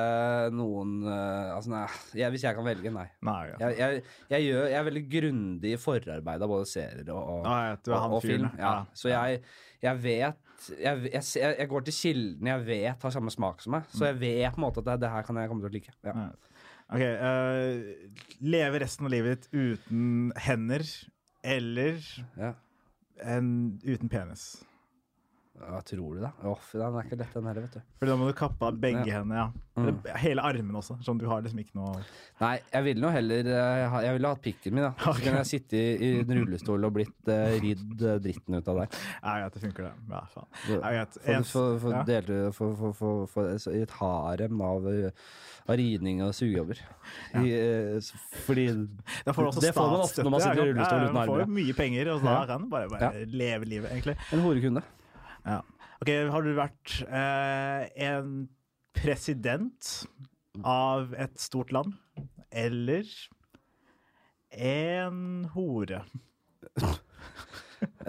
noen 0.52 0.98
eh, 1.06 1.54
Altså, 1.54 1.72
nei. 1.72 1.86
Jeg, 2.18 2.34
hvis 2.34 2.44
jeg 2.44 2.58
kan 2.58 2.66
velge, 2.66 2.92
nei. 2.92 3.06
Nei. 3.24 3.38
Ja. 3.48 3.56
Jeg, 3.62 3.78
jeg, 3.78 4.02
jeg, 4.34 4.48
gjør, 4.50 4.66
jeg 4.68 4.80
er 4.80 4.88
veldig 4.90 5.04
grundig 5.14 5.72
i 5.72 5.80
forarbeid 5.80 6.44
av 6.44 6.52
både 6.52 6.68
serier 6.68 7.08
og, 7.14 7.22
og, 7.38 7.48
Ah, 7.48 7.62
ja, 7.72 8.02
og, 8.04 8.20
film. 8.22 8.50
Ja. 8.58 8.74
Så 8.92 9.08
jeg, 9.12 9.40
jeg 9.82 10.02
vet 10.04 10.47
jeg, 10.78 11.10
jeg, 11.12 11.24
jeg 11.58 11.68
går 11.70 11.84
til 11.86 11.94
kildene 11.96 12.50
jeg 12.54 12.64
vet 12.66 13.04
har 13.06 13.14
samme 13.14 13.32
smak 13.34 13.60
som 13.64 13.76
meg, 13.76 13.88
så 13.94 14.08
jeg 14.10 14.18
vet 14.20 14.54
på 14.54 14.60
en 14.60 14.66
måte 14.66 14.82
at 14.82 14.88
det, 14.90 14.96
det 15.04 15.10
her 15.12 15.26
kan 15.26 15.38
jeg 15.40 15.50
komme 15.50 15.64
til 15.64 15.70
å 15.70 15.76
like. 15.76 15.94
Ja. 16.06 16.28
Ok, 16.88 17.02
uh, 17.04 18.40
Leve 18.48 18.80
resten 18.80 19.04
av 19.08 19.12
livet 19.12 19.44
ditt 19.44 19.50
uten 19.52 20.32
hender 20.46 20.84
eller 21.44 21.98
Ja. 22.40 22.54
en, 23.22 23.50
uten 23.84 24.08
penis. 24.08 24.46
Hva 25.58 25.80
tror 25.82 26.14
du, 26.16 26.20
da? 26.22 26.30
Off, 26.48 26.70
den 26.72 26.84
er 26.86 27.06
ikke 27.06 27.18
lett, 27.18 27.32
den 27.34 27.48
heller, 27.50 27.64
vet 27.66 27.78
du. 27.78 27.94
For 27.98 28.10
da 28.10 28.14
må 28.18 28.28
du 28.28 28.34
kappe 28.38 28.68
av 28.68 28.78
begge 28.78 29.06
Ja. 29.06 29.18
hendene. 29.18 29.42
ja. 29.42 29.48
Mm. 29.78 29.98
Hele 30.18 30.42
armen 30.42 30.78
også. 30.78 30.96
Sånn 31.06 31.18
du 31.20 31.26
har 31.30 31.42
liksom 31.44 31.60
ikke 31.62 31.76
noe 31.78 32.00
Nei, 32.40 32.56
jeg 32.72 32.86
ville 32.86 33.02
nå 33.02 33.10
heller 33.14 33.46
eh, 33.46 33.98
Jeg 34.02 34.16
ville 34.16 34.32
hatt 34.32 34.42
pikken 34.42 34.74
min, 34.74 34.86
da. 34.88 34.92
Så 34.98 35.22
kunne 35.22 35.42
jeg 35.42 35.50
sitte 35.52 35.78
i, 35.78 36.08
en 36.22 36.32
rullestol 36.38 36.88
og 36.88 36.94
blitt 36.96 37.30
uh, 37.30 37.54
ridd 37.62 38.02
eh, 38.02 38.18
dritten 38.22 38.58
ut 38.58 38.70
av 38.72 38.80
deg. 38.82 38.96
Ja, 39.22 39.36
greit, 39.42 39.54
det 39.54 39.62
funker, 39.66 39.88
det. 39.88 39.92
Ja, 40.10 40.24
faen. 40.32 40.48
Ja, 40.72 40.80
greit. 40.96 41.20
for, 41.52 41.94
ja. 41.94 43.78
et 43.78 43.94
harem 44.00 44.66
av, 44.66 44.90
av 45.68 45.78
ridning 45.78 46.22
og 46.26 46.34
sugejobber. 46.36 46.82
I, 47.38 47.46
eh, 47.54 48.12
fordi 48.46 48.68
Da 49.26 49.34
får 49.36 49.60
Det 49.62 49.74
får 49.76 49.90
man 49.94 50.06
ofte 50.06 50.26
når 50.26 50.34
man 50.34 50.46
sitter 50.46 50.62
i 50.62 50.70
rullestol 50.72 50.98
ja, 50.98 51.08
uten 51.08 51.18
Man 51.18 51.32
får 51.32 51.42
jo 51.44 51.50
mye 51.58 51.78
penger, 51.78 52.14
og 52.14 52.26
da 52.26 52.38
kan 52.50 52.64
du 52.66 52.70
bare, 52.72 52.90
bare 52.92 53.26
leve 53.26 53.68
livet, 53.68 53.92
egentlig. 53.94 54.18
En 54.34 54.42
horekunde. 54.46 54.84
Ja. 55.44 55.62
Ok, 55.98 56.12
Har 56.32 56.46
du 56.46 56.52
vært 56.54 56.94
eh, 57.08 57.88
en 58.08 58.46
president 58.98 59.90
av 60.66 61.14
et 61.18 61.38
stort 61.40 61.72
land? 61.74 61.96
Eller 62.50 63.06
en 64.54 65.48
hore? 65.54 66.04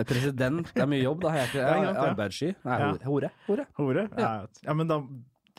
President, 0.09 0.69
det 0.73 0.81
er 0.81 0.89
mye 0.89 1.03
jobb, 1.03 1.25
da. 1.25 1.33
Jeg 1.35 1.41
er 1.41 1.49
ikke 1.49 1.65
jeg 1.65 1.89
er 1.89 1.99
arbeidssky. 2.05 2.53
Nei, 2.65 2.77
hore. 3.05 3.29
hore. 3.45 3.65
Hore? 3.77 4.05
Ja, 4.17 4.31
ja 4.65 4.75
men 4.77 4.89
da 4.89 5.01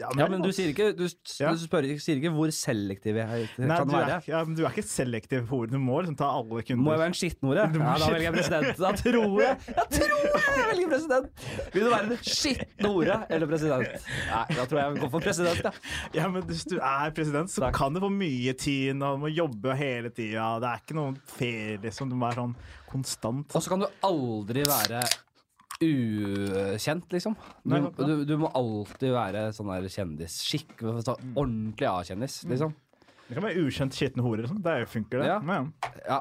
ja, 0.01 0.09
Ja, 0.19 0.27
men 0.33 0.43
du 0.43 0.49
sier 0.57 0.71
ikke, 0.73 0.91
du, 0.97 1.05
Ja. 1.39 1.51
du 1.55 1.61
spør, 1.61 1.87
sier 2.01 2.19
ikke 2.21 2.33
hvor 2.35 2.51
selektiv 2.55 3.19
jeg 3.21 3.49
Nei, 3.61 3.77
kan 3.77 3.87
du 3.89 3.95
er, 3.95 3.99
være. 4.01 4.17
Er, 4.17 4.29
ja, 4.33 4.41
men 4.49 4.57
du 4.59 4.65
er 4.65 4.73
ikke 4.73 4.85
selektiv 4.89 5.45
på 5.51 5.61
ordene. 5.63 5.79
Du 5.79 5.85
må 5.85 6.01
liksom 6.01 6.17
ta 6.19 6.31
alle 6.39 6.63
kunder. 6.65 6.83
Må 6.87 6.95
jeg 6.97 7.03
være 7.03 7.13
en 7.13 7.19
skitten 7.21 7.51
hore? 7.51 7.67
Du 7.75 7.79
må 7.83 7.87
Ja, 7.91 7.95
da 8.01 8.11
velger 8.15 8.27
jeg 8.29 8.37
president. 8.39 8.81
Da 8.81 8.93
tror 8.99 9.41
jeg 9.45 9.57
Jeg 9.71 9.87
tror 9.95 10.57
jeg 10.57 10.67
velger 10.73 10.93
president! 10.95 11.47
Vil 11.75 11.85
du 11.87 11.91
være 11.93 12.09
en 12.11 12.25
skittenhore 12.27 13.19
eller 13.31 13.51
president? 13.55 14.09
Nei, 14.31 14.45
da 14.57 14.65
tror 14.67 14.81
jeg 14.81 14.87
jeg 14.91 15.03
går 15.05 15.13
for 15.17 15.27
president, 15.29 15.65
ja. 15.69 15.73
Ja, 16.21 16.29
men 16.33 16.43
Hvis 16.51 16.65
du 16.71 16.77
er 16.81 17.11
president, 17.17 17.51
så 17.53 17.67
Takk. 17.69 17.75
kan 17.79 17.95
du 17.95 18.01
få 18.03 18.11
mye 18.13 18.53
tid, 18.59 18.95
og 19.03 19.19
du 19.19 19.25
må 19.27 19.31
jobbe 19.35 19.77
hele 19.79 20.11
tida. 20.11 20.49
Det 20.63 20.69
er 20.73 20.83
ikke 20.85 20.97
noen 20.99 21.19
ferie, 21.37 21.79
liksom. 21.85 22.11
Du 22.11 22.17
må 22.17 22.27
være 22.29 22.41
sånn 22.43 22.55
konstant. 22.91 23.55
Og 23.55 23.63
så 23.63 23.71
kan 23.71 23.85
du 23.85 23.87
aldri 24.07 24.65
være 24.67 25.03
ukjent, 25.81 27.07
liksom. 27.12 27.37
Du, 27.64 27.77
du, 27.97 28.12
du 28.29 28.35
må 28.40 28.51
alltid 28.57 29.14
være 29.14 29.47
sånn 29.57 29.71
der 29.73 29.88
kjendisskikk. 29.93 30.77
Ordentlig 30.85 31.88
A-kjendis, 31.88 32.43
liksom. 32.51 32.75
Det 33.29 33.37
kan 33.38 33.47
være 33.47 33.62
ukjent 33.62 33.95
skitne 33.97 34.25
hore. 34.27 34.45
Liksom. 34.45 34.61
Det 34.64 34.77
funker, 34.90 35.23
det. 35.23 35.31
Ja. 35.33 35.40
Men, 35.45 35.73
Ja. 36.07 36.21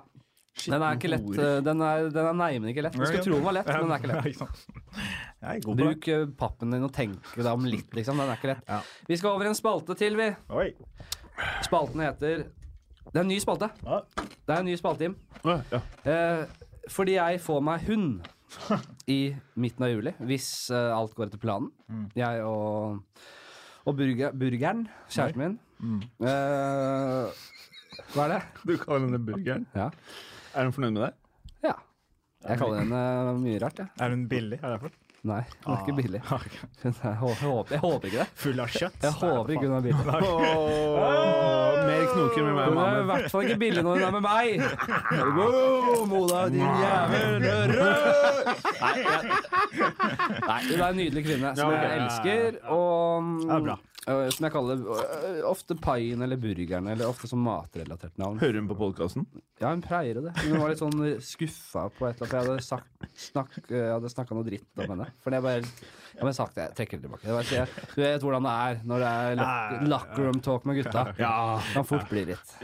Den 0.60 0.84
er 0.84 0.98
ikke 0.98 1.08
lett. 1.08 1.28
Den 1.64 1.80
er, 1.86 2.10
den 2.12 2.26
er 2.28 2.34
nei, 2.36 2.50
men 2.60 2.74
ikke 2.74 2.84
lett. 2.84 2.96
Du 2.98 3.06
skulle 3.06 3.22
tro 3.24 3.38
den 3.38 3.46
var 3.46 3.54
lett, 3.56 3.70
men 3.70 3.86
den 3.86 3.94
er 3.96 4.02
ikke 4.02 4.10
lett. 4.44 5.70
Bruk 5.80 6.08
eh, 6.12 6.26
pappen 6.36 6.74
din 6.76 6.84
og 6.84 6.92
tenk 6.92 7.30
deg 7.38 7.48
om 7.48 7.64
litt, 7.70 7.88
liksom. 7.96 8.20
Den 8.20 8.28
er 8.34 8.42
ikke 8.42 8.50
lett. 8.52 8.74
Vi 9.08 9.16
skal 9.22 9.38
over 9.38 9.48
en 9.48 9.56
spalte 9.56 9.96
til, 9.96 10.18
vi. 10.20 10.28
Spalten 11.64 12.04
heter 12.04 12.42
Det 13.06 13.14
er 13.16 13.22
en 13.24 13.32
ny 13.32 13.38
spalte. 13.40 13.70
Det 13.80 14.52
er 14.52 14.58
en 14.60 14.68
ny 14.68 14.76
spalte, 14.82 15.08
Jim. 15.08 15.16
Eh, 16.04 16.44
fordi 16.92 17.16
jeg 17.16 17.40
får 17.46 17.64
meg 17.70 17.88
hund 17.88 18.28
i 19.18 19.20
midten 19.60 19.86
av 19.86 19.94
juli, 19.94 20.14
hvis 20.32 20.50
uh, 20.74 20.96
alt 20.96 21.16
går 21.18 21.30
etter 21.30 21.42
planen. 21.42 21.72
Mm. 21.90 22.06
Jeg 22.20 22.44
og, 22.48 23.26
og 23.86 23.98
burger, 24.00 24.36
burgeren, 24.44 24.88
kjæresten 25.10 25.44
min. 25.44 25.58
Mm. 25.80 26.02
Uh, 26.24 27.30
hva 28.14 28.26
er 28.26 28.34
det? 28.36 28.42
Du 28.64 28.74
kaller 28.80 29.06
henne 29.08 29.22
burgeren. 29.24 29.68
Ja. 29.78 29.90
Er 30.56 30.68
hun 30.68 30.76
fornøyd 30.76 30.96
med 30.98 31.06
deg? 31.08 31.20
ja. 31.70 31.76
Jeg 32.40 32.56
kaller 32.62 32.80
henne 32.86 33.00
mye 33.42 33.60
rart, 33.60 33.82
Ja. 33.84 33.90
Er 34.00 34.14
hun 34.16 34.28
billig? 34.32 34.62
Er 34.62 34.70
det 34.70 34.76
derfor? 34.78 34.99
Nei, 35.28 35.44
hun 35.66 35.74
er 35.76 35.80
ikke 35.84 35.98
billig. 36.02 36.22
Ah. 36.30 36.40
Er, 36.86 36.94
jeg, 37.04 37.16
håper, 37.20 37.74
jeg 37.74 37.80
håper 37.84 38.08
ikke 38.08 38.20
det. 38.22 38.28
Full 38.40 38.60
av 38.64 38.70
kjøtt? 38.72 39.04
Jeg 39.04 39.12
håper 39.20 39.50
ikke 39.56 39.68
hun 39.68 39.76
er 39.76 39.82
billig. 39.84 40.06
mer 41.90 42.06
knoker 42.14 42.46
med 42.46 42.54
meg 42.56 42.70
Hun 42.70 42.80
er 42.84 43.02
i 43.02 43.08
hvert 43.10 43.28
fall 43.34 43.48
ikke 43.48 43.60
billig 43.64 43.84
når 43.86 44.00
hun 44.00 44.08
er 44.08 44.16
med 44.16 44.26
meg. 44.26 44.48
Wow, 45.40 46.06
Mona, 46.10 46.42
din 46.52 46.64
jævel! 46.64 47.46
Nei, 48.80 48.96
nei, 50.48 50.60
hun 50.70 50.80
er 50.80 50.88
en 50.88 51.00
nydelig 51.00 51.24
kvinne 51.26 51.54
som 51.58 51.72
jeg 51.74 52.00
elsker, 52.00 52.60
og 52.72 53.70
øh, 53.70 54.26
som 54.34 54.48
jeg 54.48 54.54
kaller 54.54 54.80
det 54.82 55.44
ofte 55.48 55.78
Paien 55.80 56.24
eller 56.26 56.40
Burgeren, 56.42 56.90
eller 56.92 57.10
ofte 57.10 57.30
som 57.30 57.42
matrelatert 57.46 58.16
navn. 58.22 58.40
Hører 58.42 58.62
hun 58.62 58.70
på 58.72 58.80
podkasten? 58.80 59.28
Ja, 59.62 59.72
hun 59.74 59.84
pleier 59.86 60.22
det. 60.24 60.36
Hun 60.46 60.60
var 60.62 60.74
litt 60.74 60.82
sånn 60.82 61.00
skuffa 61.24 61.88
på 61.96 62.10
et 62.10 62.22
eller 62.22 62.26
annet, 62.26 62.30
for 62.30 62.38
jeg 62.40 62.48
hadde, 62.48 62.68
sagt, 62.68 63.10
snakk, 63.30 63.60
øh, 63.68 63.78
jeg 63.78 63.96
hadde 63.98 64.14
snakka 64.16 64.38
noe 64.38 64.48
dritt 64.48 64.86
om 64.86 64.96
henne. 64.96 65.09
For 65.24 65.36
jeg 65.36 65.46
bare 65.46 65.64
jeg 66.20 66.28
har 66.28 66.36
sagt 66.36 66.58
det, 66.58 66.64
jeg 66.66 66.76
trekker 66.76 67.00
det 67.00 67.06
tilbake. 67.06 67.24
Det 67.24 67.36
bare, 67.36 67.52
jeg, 67.56 67.92
du 67.94 68.02
vet 68.02 68.24
hvordan 68.26 68.48
det 68.48 68.54
er 68.54 68.80
når 68.92 69.04
det 69.04 69.12
er 69.12 69.38
lock, 69.40 69.86
locker 69.94 70.26
room 70.28 70.42
talk 70.44 70.66
med 70.68 70.82
gutta. 70.82 71.04
Ja. 71.22 71.36
Kan 71.72 71.88
fort 71.88 72.10
bli 72.12 72.26
litt. 72.34 72.58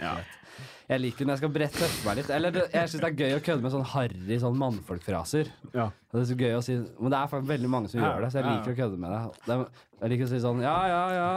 Jeg 0.85 1.01
liker 1.01 1.25
når 1.25 1.33
jeg 1.33 1.41
skal 1.41 1.53
brette 1.55 1.79
tøffe 1.79 2.05
meg 2.05 2.19
litt. 2.19 2.31
Eller 2.35 2.57
jeg 2.61 2.89
syns 2.91 3.01
det 3.01 3.07
er 3.07 3.21
gøy 3.23 3.37
å 3.37 3.43
kødde 3.45 3.63
med 3.63 3.73
sånn 3.73 3.87
harry 3.93 4.39
sånn 4.41 4.57
mannfolkfraser. 4.59 5.53
Ja. 5.73 5.87
Det 6.11 6.21
er 6.21 6.27
så 6.29 6.37
gøy 6.41 6.57
å 6.57 6.65
si 6.65 6.75
Men 6.77 7.13
det 7.13 7.21
er 7.21 7.31
faktisk 7.31 7.53
veldig 7.53 7.71
mange 7.71 7.91
som 7.91 8.03
gjør 8.03 8.25
det, 8.25 8.33
så 8.33 8.41
jeg 8.41 8.49
liker 8.51 8.75
å 8.75 8.79
kødde 8.81 8.99
med 9.01 9.15
det. 9.15 9.21
det 9.47 9.55
er, 9.55 9.63
jeg 10.03 10.13
liker 10.13 10.27
å 10.27 10.33
si 10.33 10.41
sånn 10.43 10.61
Ja, 10.65 10.75
ja, 10.91 11.01
ja. 11.15 11.29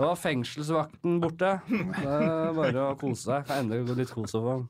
Da 0.00 0.06
var 0.08 0.16
fengselsvakten 0.16 1.18
borte. 1.20 1.48
Det 1.68 2.08
er 2.08 2.54
bare 2.56 2.84
å 2.86 2.92
kose 2.96 3.26
seg. 3.26 3.42
Kan 3.50 3.66
endelig 3.66 3.90
gå 3.90 3.96
litt 3.98 4.12
kos 4.16 4.32
over 4.38 4.54
ham. 4.54 4.62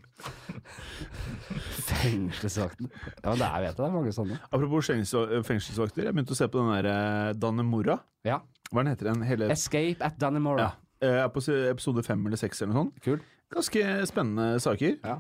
Fengselsvakten. 1.87 2.89
Ja, 2.91 3.29
men 3.29 3.39
det 3.39 3.47
er, 3.47 3.61
vet 3.63 3.69
jeg, 3.69 3.77
det 3.79 3.85
er 3.87 3.95
mange 3.95 4.15
sånne. 4.17 4.39
Apropos 4.51 4.91
fengselsvakter, 4.91 6.09
jeg 6.09 6.17
begynte 6.17 6.35
å 6.35 6.41
se 6.41 6.49
på 6.51 6.59
den 6.65 6.73
der 6.75 6.91
eh, 6.91 7.31
Dannemora. 7.39 8.01
Ja. 8.27 8.41
Hva 8.73 8.83
den 8.83 8.91
heter 8.97 9.13
den? 9.13 9.23
Hele, 9.29 9.53
Escape 9.55 10.03
at 10.11 10.19
Dannemora. 10.19 10.67
ja. 10.67 10.87
Jeg 11.01 11.17
er 11.23 11.31
på 11.33 11.41
episode 11.71 12.03
fem 12.05 12.27
eller 12.29 12.37
seks 12.37 12.59
eller 12.61 12.75
noe 12.75 12.83
sånt. 12.83 12.99
Kul. 13.07 13.23
Ganske 13.55 13.85
spennende 14.11 14.59
saker. 14.61 14.99
Ja. 15.01 15.15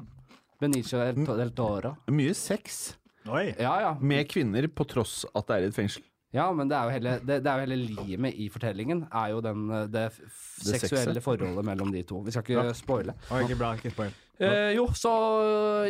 Benicio 0.60 0.98
del, 1.00 1.22
del 1.24 1.54
Toro. 1.56 1.94
Mye 2.12 2.34
sex 2.36 2.96
Oi. 3.30 3.46
Ja, 3.56 3.72
ja. 3.86 3.94
med 4.00 4.26
kvinner 4.28 4.66
på 4.68 4.84
tross 4.90 5.22
at 5.30 5.46
det 5.48 5.56
er 5.56 5.64
i 5.64 5.70
et 5.70 5.78
fengsel. 5.78 6.04
Ja, 6.32 6.44
men 6.54 6.68
det 6.70 6.76
er 6.78 6.84
jo 6.86 6.90
hele, 6.94 7.12
det, 7.26 7.36
det 7.42 7.50
er 7.50 7.58
jo 7.58 7.66
hele 7.66 7.76
limet 8.06 8.34
i 8.38 8.48
fortellingen. 8.48 9.00
Er 9.10 9.32
jo 9.32 9.40
den, 9.42 9.64
eh, 9.74 9.86
det, 9.90 10.04
f- 10.12 10.60
Det 10.62 10.78
seksuelle 10.80 11.14
sexet. 11.16 11.24
forholdet 11.26 11.64
mellom 11.66 11.90
de 11.90 12.02
to. 12.06 12.20
Vi 12.22 12.30
skal 12.30 12.44
ikke 12.46 12.74
spoile. 12.78 13.14
Oh, 13.32 13.40
ikke 13.42 13.56
bra. 13.58 13.72
Ikke 13.74 13.90
spoil. 13.90 14.12
Eh, 14.40 14.70
jo, 14.76 14.86
så 14.96 15.10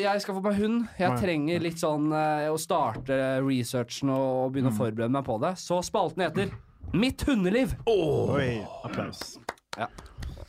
jeg 0.01 0.20
skal 0.24 0.34
få 0.34 0.43
meg 0.43 0.57
hund. 0.59 0.88
Jeg 0.99 1.11
Ja. 1.11 1.16
trenger 1.20 1.61
litt 1.61 1.76
sånn 1.78 2.09
eh, 2.12 2.49
å 2.51 2.57
starte 2.59 3.20
researchen 3.45 4.09
og, 4.11 4.47
og 4.47 4.53
begynne 4.55 4.72
å 4.72 4.78
forberede 4.80 5.11
meg 5.12 5.24
på 5.28 5.36
det. 5.45 5.53
Så 5.61 5.82
spalten 5.84 6.24
heter 6.24 6.51
Mitt 6.97 7.20
hundeliv. 7.22 7.76
Oi, 7.86 8.64
applaus. 8.82 9.36
Ja. 9.78 9.86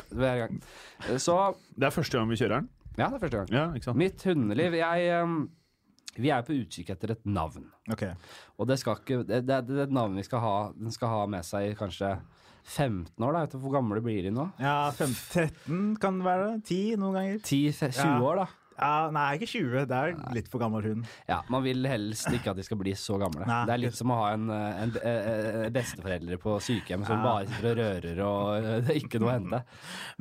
Hver 0.09 0.39
gang. 0.47 0.61
Eh, 1.09 1.17
Så 1.17 1.35
Det 1.77 1.85
er 1.85 1.91
første 1.91 2.17
gang 2.17 2.29
vi 2.31 2.35
kjører 2.39 2.61
den. 2.61 2.69
Ja, 2.97 3.09
det 3.09 3.15
er 3.19 3.27
første 3.27 3.37
gang. 3.37 3.47
Ja, 3.51 3.67
ikke 3.75 3.83
sant? 3.91 3.97
Mitt 3.97 4.23
hundeliv 4.23 4.73
Jeg 4.73 5.05
eh, 5.11 5.35
Vi 6.19 6.29
er 6.33 6.41
på 6.43 6.53
utkikk 6.57 6.89
etter 6.91 7.13
et 7.15 7.25
navn. 7.25 7.69
Ok. 7.91 8.03
Og 8.59 8.67
det 8.67 8.79
ikke 8.81 9.21
Det, 9.23 9.41
det, 9.47 9.59
det 9.67 9.77
er 9.79 9.83
et 9.87 9.93
navn 9.95 10.15
vi 10.19 10.23
skal 10.27 10.39
ha 10.43 10.55
Den 10.75 10.91
skal 10.91 11.07
ha 11.13 11.21
med 11.31 11.45
seg 11.47 11.69
i 11.71 11.75
kanskje 11.79 12.17
15 12.63 13.23
år, 13.25 13.33
da. 13.33 13.39
Vet 13.45 13.53
du 13.55 13.61
hvor 13.63 13.73
gamle 13.73 14.01
blir 14.05 14.21
de 14.27 14.31
nå? 14.35 14.43
Ja, 14.61 14.91
15, 14.91 15.15
13 15.65 15.95
kan 16.03 16.19
det 16.19 16.27
være. 16.27 16.49
10 16.67 16.97
noen 17.01 17.15
ganger. 17.17 17.39
10-20 17.41 17.97
Ja. 17.97 18.19
år, 18.21 18.35
da. 18.43 18.47
Ja, 18.81 19.11
nei, 19.13 19.25
ikke 19.37 19.47
20. 19.51 19.85
Det 19.89 19.97
er 19.97 20.15
litt 20.33 20.47
for 20.51 20.61
gammel 20.63 20.81
hund. 20.87 21.09
Ja, 21.29 21.41
Man 21.53 21.61
vil 21.65 21.85
helst 21.85 22.27
ikke 22.33 22.51
at 22.55 22.57
de 22.59 22.65
skal 22.65 22.79
bli 22.81 22.93
så 22.97 23.19
gamle. 23.21 23.45
Nei. 23.45 23.59
det 23.69 23.75
er 23.75 23.81
litt 23.83 23.97
som 23.97 24.11
å 24.13 24.17
ha 24.23 24.31
en, 24.33 24.47
en, 24.49 24.95
en, 24.97 24.97
eh, 25.11 25.67
besteforeldre 25.75 26.39
på 26.41 26.55
sykehjem 26.65 27.05
som 27.05 27.19
Ja. 27.19 27.23
bare 27.27 27.47
sitter 27.51 27.71
og 27.71 27.81
rører 27.81 28.21
og 28.25 28.47
eh, 28.57 28.79
det 28.87 28.95
er 28.95 28.99
ikke 29.03 29.21
noe 29.21 29.29
å 29.31 29.35
hente. 29.37 29.61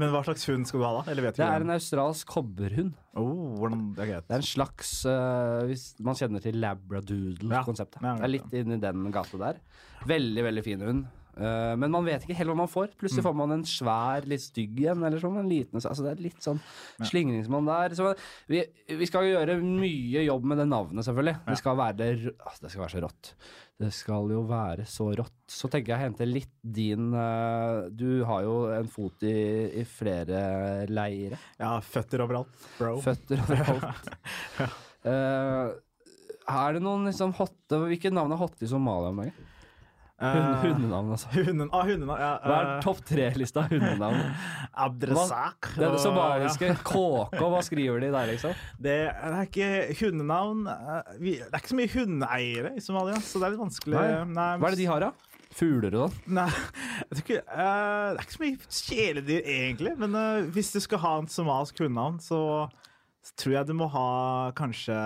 Men 0.02 0.12
hva 0.14 0.22
slags 0.28 0.44
hund 0.50 0.68
skal 0.68 0.82
du 0.82 0.86
ha, 0.86 0.92
da? 1.00 1.04
Eller 1.10 1.26
vet 1.28 1.38
du 1.38 1.42
Det 1.42 1.48
er 1.48 1.64
en 1.66 1.74
australsk 1.76 2.34
kobberhund. 2.36 2.92
Oh, 3.18 3.56
hvordan 3.58 3.86
Det 3.96 4.04
er. 4.06 4.20
Det 4.22 4.36
er 4.36 4.42
en 4.44 4.46
slags 4.46 4.90
uh, 5.08 5.64
Hvis 5.66 5.96
man 6.06 6.14
kjenner 6.14 6.44
til 6.44 6.60
labradoodle-konseptet. 6.62 7.98
Ja, 8.04 8.14
det 8.20 8.28
er 8.28 8.34
litt 8.36 8.52
inni 8.60 8.78
den 8.82 9.08
gata 9.14 9.40
der. 9.40 9.58
Veldig, 10.06 10.44
veldig 10.46 10.64
fin 10.64 10.84
hund. 10.86 11.08
Eh, 11.40 11.74
men 11.80 11.92
man 11.92 12.04
vet 12.04 12.24
ikke 12.24 12.36
helt 12.36 12.52
hva 12.52 12.58
man 12.62 12.70
får. 12.70 12.90
Mm. 12.92 12.98
Plutselig 13.00 13.24
får 13.24 13.38
man 13.38 13.54
en 13.56 13.64
svær, 13.68 14.28
litt 14.28 14.44
stygg 14.44 14.82
en, 14.92 15.06
eller 15.08 15.22
sånn. 15.22 15.38
En 15.40 15.48
liten, 15.50 15.80
altså 15.80 16.04
det 16.04 16.12
er 16.12 16.22
litt 16.26 16.44
sånn 16.44 16.60
slingringsmonn 17.08 17.70
der. 17.70 17.96
Så 17.96 18.12
vi, 18.50 18.62
vi 19.00 19.08
skal 19.08 19.28
gjøre 19.30 19.58
mye 19.62 20.26
jobb 20.26 20.46
med 20.52 20.62
det 20.62 20.68
navnet, 20.70 21.06
selvfølgelig. 21.06 21.38
Det 21.48 21.58
skal 21.62 21.80
være, 21.80 22.12
altså, 22.36 22.64
det 22.66 22.72
skal 22.74 22.84
være 22.84 22.94
så 22.94 23.04
rått. 23.06 23.34
Det 23.80 23.90
skal 23.96 24.32
jo 24.34 24.40
være 24.44 24.84
så 24.88 25.06
rått. 25.16 25.36
Så 25.48 25.70
tenker 25.72 25.94
jeg 25.94 25.96
å 25.96 26.04
hente 26.04 26.26
litt 26.28 26.52
din 26.60 27.14
uh, 27.16 27.88
Du 27.88 28.20
har 28.28 28.44
jo 28.44 28.56
en 28.76 28.90
fot 28.92 29.24
i, 29.24 29.36
i 29.80 29.86
flere 29.88 30.84
leire. 30.90 31.40
Ja, 31.56 31.78
føtter 31.80 32.26
overalt, 32.26 32.52
bro. 32.76 32.98
Føtter 33.00 33.40
overalt. 33.46 34.10
uh, 35.08 35.72
er 36.50 36.76
det 36.76 36.82
noen 36.82 37.06
liksom 37.06 37.32
hotte 37.38 37.78
Hvilke 37.86 38.10
navn 38.12 38.34
er 38.34 38.40
hotte 38.40 38.66
i 38.66 38.68
Somalia 38.68 39.14
om 39.14 39.22
dagen? 39.22 39.49
Eh, 40.20 40.64
hundenavn, 40.66 41.14
altså. 41.14 41.30
Hunden, 41.32 41.70
ah, 41.72 41.86
hundenavn, 41.88 42.20
ja. 42.20 42.32
Hva 42.44 42.56
er 42.58 42.66
eh, 42.68 42.82
topp 42.84 42.98
tre-lista 43.08 43.62
av 43.62 43.70
hundenavn? 43.72 44.18
Abdresak. 44.86 45.70
Det 45.78 45.86
er 45.86 45.94
det 45.94 46.02
somaliske 46.02 46.74
KK, 46.82 47.40
hva 47.40 47.62
skriver 47.64 48.04
de 48.04 48.10
der, 48.12 48.32
liksom? 48.34 48.52
Det 48.84 48.98
er 49.08 49.38
ikke 49.46 49.70
hundenavn 50.02 50.68
eh, 50.74 51.14
vi, 51.22 51.38
Det 51.40 51.48
er 51.48 51.62
ikke 51.62 51.72
så 51.72 51.80
mye 51.80 51.92
hundeeiere 51.94 52.74
i 52.76 52.84
Somalia, 52.84 53.22
så 53.24 53.40
det 53.40 53.48
er 53.48 53.54
litt 53.56 53.64
vanskelig. 53.64 53.96
Nei. 54.34 54.50
Hva 54.60 54.68
er 54.68 54.76
det 54.76 54.82
de 54.82 54.90
har, 54.92 55.08
da? 55.08 55.30
Fugler 55.56 55.96
og 55.98 56.12
sånn? 56.12 56.36
Nei, 56.36 56.50
ikke, 57.22 57.40
uh, 57.48 58.12
det 58.12 58.20
er 58.20 58.22
ikke 58.26 58.36
så 58.36 58.44
mye 58.44 58.76
kjæledyr, 58.82 59.50
egentlig. 59.56 59.96
Men 60.04 60.20
uh, 60.20 60.50
hvis 60.52 60.74
du 60.76 60.82
skal 60.84 61.00
ha 61.06 61.16
en 61.22 61.32
somalisk 61.32 61.80
hundenavn, 61.80 62.20
så 62.22 62.42
tror 63.40 63.56
jeg 63.56 63.72
du 63.72 63.74
må 63.80 63.88
ha 63.96 64.06
kanskje 64.58 65.00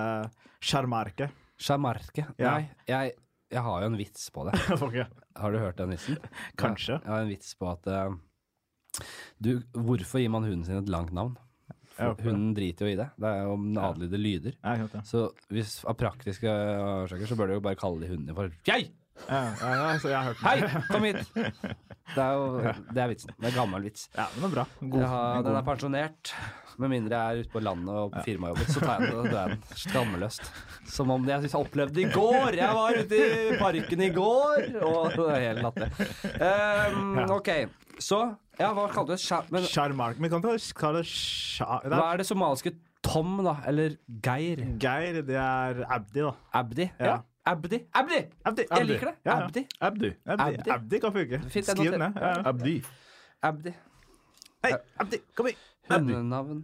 sjarmarke. 0.65 1.31
Shamarke? 1.61 2.27
Ja. 2.41 2.57
Nei, 2.57 2.67
jeg, 2.89 3.15
jeg 3.55 3.63
har 3.63 3.85
jo 3.85 3.91
en 3.93 3.99
vits 3.99 4.29
på 4.35 4.45
det. 4.49 4.59
Har 5.41 5.55
du 5.55 5.59
hørt 5.63 5.79
den 5.79 5.95
vitsen? 5.95 6.19
Kanskje. 6.61 6.99
Jeg 6.99 7.11
har 7.11 7.25
en 7.25 7.31
vits 7.31 7.55
på 7.59 7.71
at 7.71 7.89
uh, 7.91 9.03
du, 9.43 9.57
Hvorfor 9.75 10.23
gir 10.23 10.33
man 10.33 10.47
hunden 10.47 10.67
sin 10.67 10.81
et 10.81 10.91
langt 10.93 11.15
navn? 11.15 11.37
For 11.95 12.19
hunden 12.27 12.55
driter 12.57 12.89
jo 12.89 12.95
i 12.95 12.99
det. 12.99 13.07
Det 13.23 13.31
er 13.31 13.45
jo 13.47 13.55
den 13.61 13.79
adlyde 13.79 14.19
lyder. 14.19 14.57
Ja, 14.59 14.75
jeg. 14.83 15.03
Så 15.07 15.29
hvis, 15.55 15.77
av 15.87 15.95
praktiske 15.99 16.51
årsaker 16.51 17.31
så 17.31 17.39
bør 17.39 17.51
du 17.51 17.57
jo 17.61 17.63
bare 17.63 17.79
kalle 17.79 18.03
de 18.03 18.11
hundene 18.11 18.35
for 18.35 18.51
Jeg! 18.67 18.91
Ja, 19.29 19.45
ja, 19.61 19.75
ja, 19.79 20.09
jeg. 20.11 20.35
Hei, 20.43 20.83
kom 20.91 21.07
hit! 21.07 21.23
Det 22.13 22.21
er 22.21 22.35
jo 22.37 22.75
det 22.93 23.01
er 23.01 23.09
vitsen. 23.11 23.33
Det 23.41 23.49
er 23.49 23.55
gammel 23.57 23.87
vits. 23.87 24.09
Ja, 24.15 24.27
Den 24.35 24.47
er 24.49 24.53
bra. 24.53 24.65
God, 24.81 25.03
en 25.09 25.47
den 25.47 25.57
er 25.59 25.65
pensjonert. 25.67 26.33
Med 26.83 26.91
mindre 26.91 27.19
jeg 27.19 27.25
er 27.39 27.45
ute 27.45 27.53
på 27.55 27.63
landet 27.63 27.95
og 27.95 28.13
på 28.13 28.23
firmajobbet, 28.27 28.71
så 28.75 28.83
tar 28.83 29.03
jeg 29.05 29.13
den 29.15 29.29
Det 29.31 29.41
er 29.41 29.53
den. 29.55 29.61
Skammeløst. 29.85 30.49
Som 30.91 31.13
om 31.15 31.27
det 31.27 31.37
jeg 31.37 31.53
opplevde 31.59 32.03
i 32.03 32.09
går! 32.13 32.57
Jeg 32.59 32.77
var 32.77 32.99
ute 32.99 33.21
i 33.25 33.59
parken 33.61 34.03
i 34.05 34.11
går! 34.15 34.67
Og 34.83 35.15
det 35.15 35.29
er 35.37 35.45
helt 35.49 35.63
latterlig. 35.65 36.09
Um, 36.35 37.13
Ja. 37.15 37.29
ok, 37.39 37.53
så 38.03 38.23
Ja, 38.59 38.73
hva 38.75 38.89
kalte 38.91 39.15
du 39.15 39.59
det? 39.59 39.69
Sjarmark? 39.71 40.19
Men 40.23 40.31
kan 40.31 40.43
du 40.43 40.51
kalle 40.79 41.03
det 41.03 41.09
sjar... 41.11 41.87
hva 41.89 42.11
er 42.13 42.23
det 42.23 42.27
somaliske 42.29 42.75
Tom, 43.05 43.37
da? 43.45 43.59
Eller 43.69 43.97
Geir? 44.25 44.63
Geir, 44.81 45.21
det 45.27 45.37
er 45.37 45.83
Abdi, 45.93 46.23
da. 46.25 46.33
Abdi? 46.57 46.87
Ja. 46.99 47.19
Ja. 47.47 47.53
Abdi. 47.53 47.79
Abdi! 47.93 48.19
Abdi, 48.45 48.63
Jeg 48.71 48.87
liker 48.87 49.07
det. 49.11 49.15
Ja, 49.25 49.31
ja. 49.37 49.45
Abdi. 49.45 49.67
Abdi. 49.81 50.11
Abdi. 50.27 50.45
Abdi. 50.57 50.71
Abdi 50.71 50.99
kan 51.01 51.13
funke. 51.13 51.41
Skriv 51.51 51.91
den 51.93 52.01
ned. 52.01 52.13
Ja. 52.21 52.29
ja. 52.29 52.43
Abdi. 52.49 52.75
Abdi. 53.43 53.73
Hei, 54.65 54.73
Abdi, 55.01 55.19
kom 55.37 55.47
hit! 55.51 55.59
Hundenavn. 55.91 56.63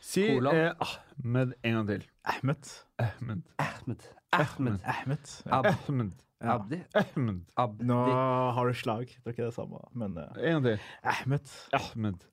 Si 0.00 0.22
eh, 0.24 0.70
Ahmed 0.80 1.52
en 1.64 1.74
gang 1.74 1.88
til. 1.90 2.06
Ahmed. 2.24 2.70
Ahmed. 2.98 3.42
Ahmed. 3.58 4.00
Ahmed. 4.32 4.78
Ahmed. 4.92 5.26
Ahmed. 5.52 6.12
Ja. 6.40 6.54
Abdi. 6.54 6.78
Ahmed. 6.94 7.40
Abdi. 7.56 7.84
Nå 7.90 7.98
har 8.56 8.66
du 8.66 8.74
slag. 8.74 9.06
Det 9.12 9.26
er 9.26 9.34
ikke 9.34 9.44
det 9.50 9.54
samme, 9.56 9.80
men 9.92 10.16
eh, 10.16 10.40
En 10.40 10.52
gang 10.62 10.64
til. 10.64 10.80
Ahmed. 11.04 11.52
Ahmed. 11.72 12.24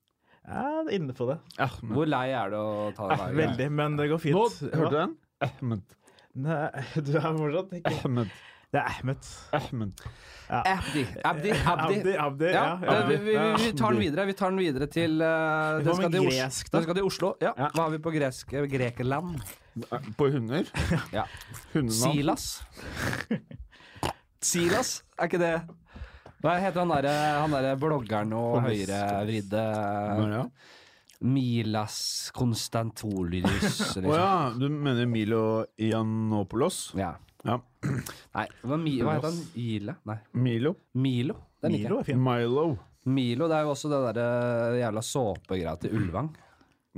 Jeg 0.48 0.80
er 0.86 0.90
inne 0.96 1.14
på 1.16 1.28
det. 1.28 1.38
Ahmed. 1.60 1.92
Hvor 1.96 2.08
lei 2.08 2.30
er 2.36 2.50
du 2.52 2.58
å 2.60 2.88
ta 2.96 3.10
det 3.10 3.16
Ah, 3.18 3.26
hver 3.26 3.28
gang? 3.28 3.38
veldig, 3.42 3.68
men 3.72 4.00
det 4.00 4.08
går 4.12 4.24
fint. 4.30 4.36
Nå, 4.40 4.48
hørte 4.76 4.90
du 4.96 4.98
den? 5.02 5.18
Ahmed. 5.42 6.00
Nei, 6.34 6.82
du 7.06 7.12
er 7.20 7.30
fortsatt 7.38 7.74
ikke 7.78 7.92
Ahmed. 7.94 8.32
Det 8.74 8.80
er 8.82 8.88
Ahmed. 8.90 9.28
Ahmed. 9.54 10.00
Abdi. 10.50 11.04
Abdi. 11.30 11.52
Abdi. 11.74 11.98
Abdi, 12.00 12.14
Abdi, 12.18 12.48
Ja, 12.50 12.64
ja. 12.82 12.96
vi, 13.06 13.18
vi, 13.22 13.36
vi, 13.38 13.52
vi 13.68 13.68
tar 13.78 13.94
den 13.94 14.02
videre. 14.02 14.26
Vi 14.26 14.34
tar 14.40 14.50
den 14.50 14.58
videre 14.64 14.88
til 14.90 15.22
uh, 15.22 15.78
Den 15.86 15.96
skal 16.00 16.12
til 16.16 16.26
gresk, 16.26 16.72
da. 16.72 16.78
den 16.80 16.88
skal 16.88 16.98
til 16.98 17.06
Oslo. 17.12 17.34
Ja. 17.42 17.52
Ja. 17.58 17.68
Hva 17.76 17.86
har 17.86 17.94
vi 17.94 18.02
på 18.02 18.14
gresk? 18.16 18.54
eh, 18.58 18.66
Grekerland? 18.72 19.38
På 20.18 20.30
hunder? 20.34 20.66
Ja. 21.18 21.28
Hundenavn? 21.74 22.18
Silas. 22.18 22.48
Silas, 24.44 25.04
er 25.18 25.30
ikke 25.30 25.40
det 25.42 25.54
Hva 26.44 26.58
heter 26.60 26.82
han 26.84 26.92
derre 26.92 27.62
der 27.70 27.78
bloggeren 27.80 28.34
og 28.36 28.58
høyrevridde 28.66 29.68
Ja. 30.34 30.48
Milas 31.24 31.98
Konstantolis 32.36 33.46
Å 33.48 34.02
liksom. 34.02 34.08
ja, 34.12 34.52
du 34.60 34.66
mener 34.70 35.06
Milo 35.08 35.44
Ianopolos? 35.80 36.90
Ja. 37.00 37.14
Ja. 37.48 37.58
Nei, 38.38 38.46
hva, 38.64 38.78
Mi, 38.80 38.98
hva 39.04 39.18
heter 39.18 39.30
han? 39.32 39.40
Ile? 39.60 39.96
Nei. 40.10 40.18
Milo? 40.46 40.74
Milo. 41.00 41.38
Den. 41.64 41.78
Milo 41.78 42.00
er 42.02 42.08
fin. 42.12 42.20
Milo. 42.24 42.66
Milo, 43.08 43.48
det 43.52 43.58
er 43.58 43.66
jo 43.68 43.72
også 43.74 43.90
det 43.92 44.00
derre 44.18 44.78
jævla 44.80 45.02
såpegreia 45.04 45.74
til 45.82 45.96
Ulvang. 46.00 46.30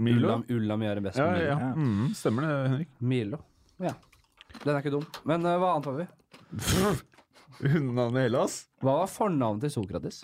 Milo? 0.06 0.28
Ullam, 0.28 0.44
Ullam 0.52 0.82
gjør 0.86 1.00
det 1.00 1.04
best 1.08 1.18
Ja, 1.22 1.26
med 1.32 1.40
Milo. 1.40 1.48
ja. 1.48 1.58
Ja. 1.62 1.72
Mm, 1.80 2.14
stemmer 2.20 2.46
det, 2.46 2.54
Henrik. 2.70 2.90
Milo. 3.14 3.40
Ja. 3.82 3.94
Den 4.62 4.72
er 4.76 4.82
ikke 4.84 4.94
dum. 4.98 5.06
Men 5.30 5.46
uh, 5.48 5.56
hva 5.62 5.72
annet 5.76 5.90
har 5.90 5.98
vi? 6.02 6.08
Hundenavnet 7.72 8.26
Hellas? 8.26 8.58
Hva 8.84 8.98
var 9.02 9.10
fornavnet 9.12 9.66
til 9.66 9.74
Sokrates? 9.78 10.22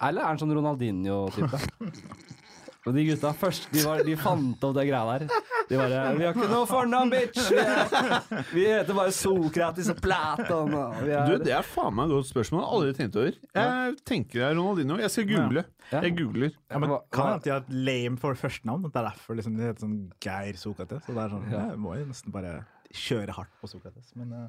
Eller 0.00 0.24
er 0.24 0.28
han 0.32 0.40
sånn 0.40 0.52
Ronaldinho-type? 0.56 1.60
Og 2.88 2.94
de 2.96 3.02
gutta 3.04 3.30
først, 3.36 3.66
de, 3.74 3.82
var, 3.84 4.00
de 4.06 4.14
fant 4.16 4.62
opp 4.64 4.76
det 4.78 4.86
greia 4.88 5.18
der. 5.18 5.26
De 5.68 5.76
bare 5.76 5.98
'Vi 6.16 6.24
har 6.24 6.32
ikke 6.32 6.46
noe 6.48 6.66
fornavn, 6.66 7.10
bitch!' 7.12 7.50
Vi, 7.52 7.58
er, 7.60 8.46
vi 8.54 8.64
heter 8.64 8.96
bare 8.96 9.12
Sokrates 9.12 9.90
og 9.92 10.00
Platon. 10.00 10.72
Og 10.74 11.02
vi 11.04 11.12
er, 11.12 11.26
Du, 11.28 11.44
det 11.44 11.52
er 11.52 11.66
faen 11.66 11.92
meg 11.94 12.08
et 12.08 12.16
godt 12.16 12.30
spørsmål. 12.30 12.62
Jeg 12.62 12.70
har 12.70 12.78
aldri 12.78 12.96
tenkt 12.96 13.20
over. 13.20 13.36
Jeg 13.60 13.98
tenker 14.08 14.40
det 14.40 14.46
er 14.48 14.56
Ronaldinho. 14.56 14.96
Jeg 15.04 15.12
skal 15.12 15.28
google. 15.28 15.64
Ja. 15.92 16.00
Jeg 16.06 16.16
googler. 16.16 16.56
Ja, 16.70 16.78
men 16.80 16.96
kan 17.12 17.26
hende 17.34 17.44
de 17.44 17.50
har 17.52 17.60
et 17.66 17.70
lame 17.90 18.16
for 18.22 18.34
førstenavn. 18.34 18.88
Det 18.88 18.96
er 18.96 19.08
derfor 19.10 19.36
liksom, 19.36 19.60
de 19.60 19.68
heter 19.68 19.84
sånn 19.84 20.00
Geir 20.24 20.56
Sokrates. 20.56 21.04
Så 21.04 21.12
det 21.12 21.24
er 21.26 21.36
sånn, 21.36 21.46
Ja. 21.52 21.62
Jeg 21.74 21.78
må 21.84 21.94
jo 22.00 22.08
nesten 22.08 22.32
bare 22.32 22.64
kjøre 22.96 23.36
hardt 23.36 23.52
på 23.60 23.68
Sokrates. 23.70 24.14
Men 24.16 24.32
uh, 24.32 24.48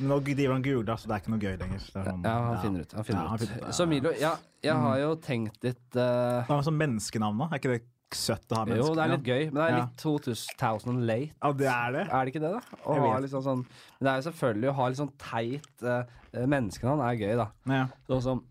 nå 0.00 0.18
driver 0.24 0.56
han 0.56 0.64
googler, 0.64 0.98
så 1.00 1.08
det 1.08 1.14
er 1.16 1.22
ikke 1.22 1.32
noe 1.34 1.44
gøy 1.44 1.56
lenger. 1.60 1.86
Det 1.86 2.00
er 2.00 2.08
sånn, 2.10 2.26
ja, 2.26 2.34
han 2.46 2.58
finner 2.64 2.84
ut. 2.84 2.92
Han 2.98 3.06
finner 3.06 3.22
Ja, 3.22 3.30
han 3.32 3.40
finner 3.42 3.62
ut. 3.62 3.76
Så 3.76 3.86
Milo, 3.90 4.12
ja, 4.20 4.34
jeg 4.64 4.84
har 4.84 5.00
jo 5.02 5.14
tenkt 5.24 5.66
litt 5.66 5.98
uh... 5.98 6.42
Hva 6.48 6.58
med 6.58 6.68
sånn 6.68 6.78
menneskenavn, 6.80 7.42
da? 7.42 7.48
Er 7.50 7.62
ikke 7.62 7.72
det 7.74 7.80
søtt 8.16 8.52
å 8.52 8.58
ha 8.58 8.64
menneskenavn? 8.66 8.90
Jo, 8.90 8.96
det 8.98 9.04
er 9.04 9.12
litt 9.14 9.30
gøy, 9.30 9.44
men 9.50 9.60
det 9.60 9.66
er 9.68 9.76
litt 9.78 10.02
2000 10.02 11.02
late. 11.10 11.30
Ja, 11.36 11.52
det 11.62 11.70
er 11.72 11.96
det. 11.96 12.04
Er 12.08 12.18
det 12.28 12.34
ikke 12.34 12.44
det, 12.44 12.52
da? 12.56 12.80
Å 12.80 12.98
ha 13.04 13.12
sånn, 13.34 13.46
sånn 13.46 13.64
Men 13.64 14.08
det 14.08 14.12
er 14.12 14.20
jo 14.20 14.26
selvfølgelig 14.28 14.70
å 14.72 14.76
ha 14.80 14.88
litt 14.90 15.00
sånn 15.02 15.12
teit 15.24 15.86
uh, 15.86 16.02
menneskenavn 16.34 17.04
er 17.06 17.20
gøy, 17.20 17.34
da. 17.40 17.48
Ja. 17.70 17.86
Sånn 18.10 18.24
som 18.26 18.44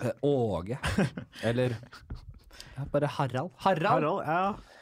eh, 0.00 0.14
Åge. 0.26 0.78
Eller 1.48 1.76
ja, 2.74 2.86
bare 2.90 3.10
Harald. 3.18 3.52
Harald! 3.62 3.90
Harald, 3.90 4.24
ja. 4.26 4.73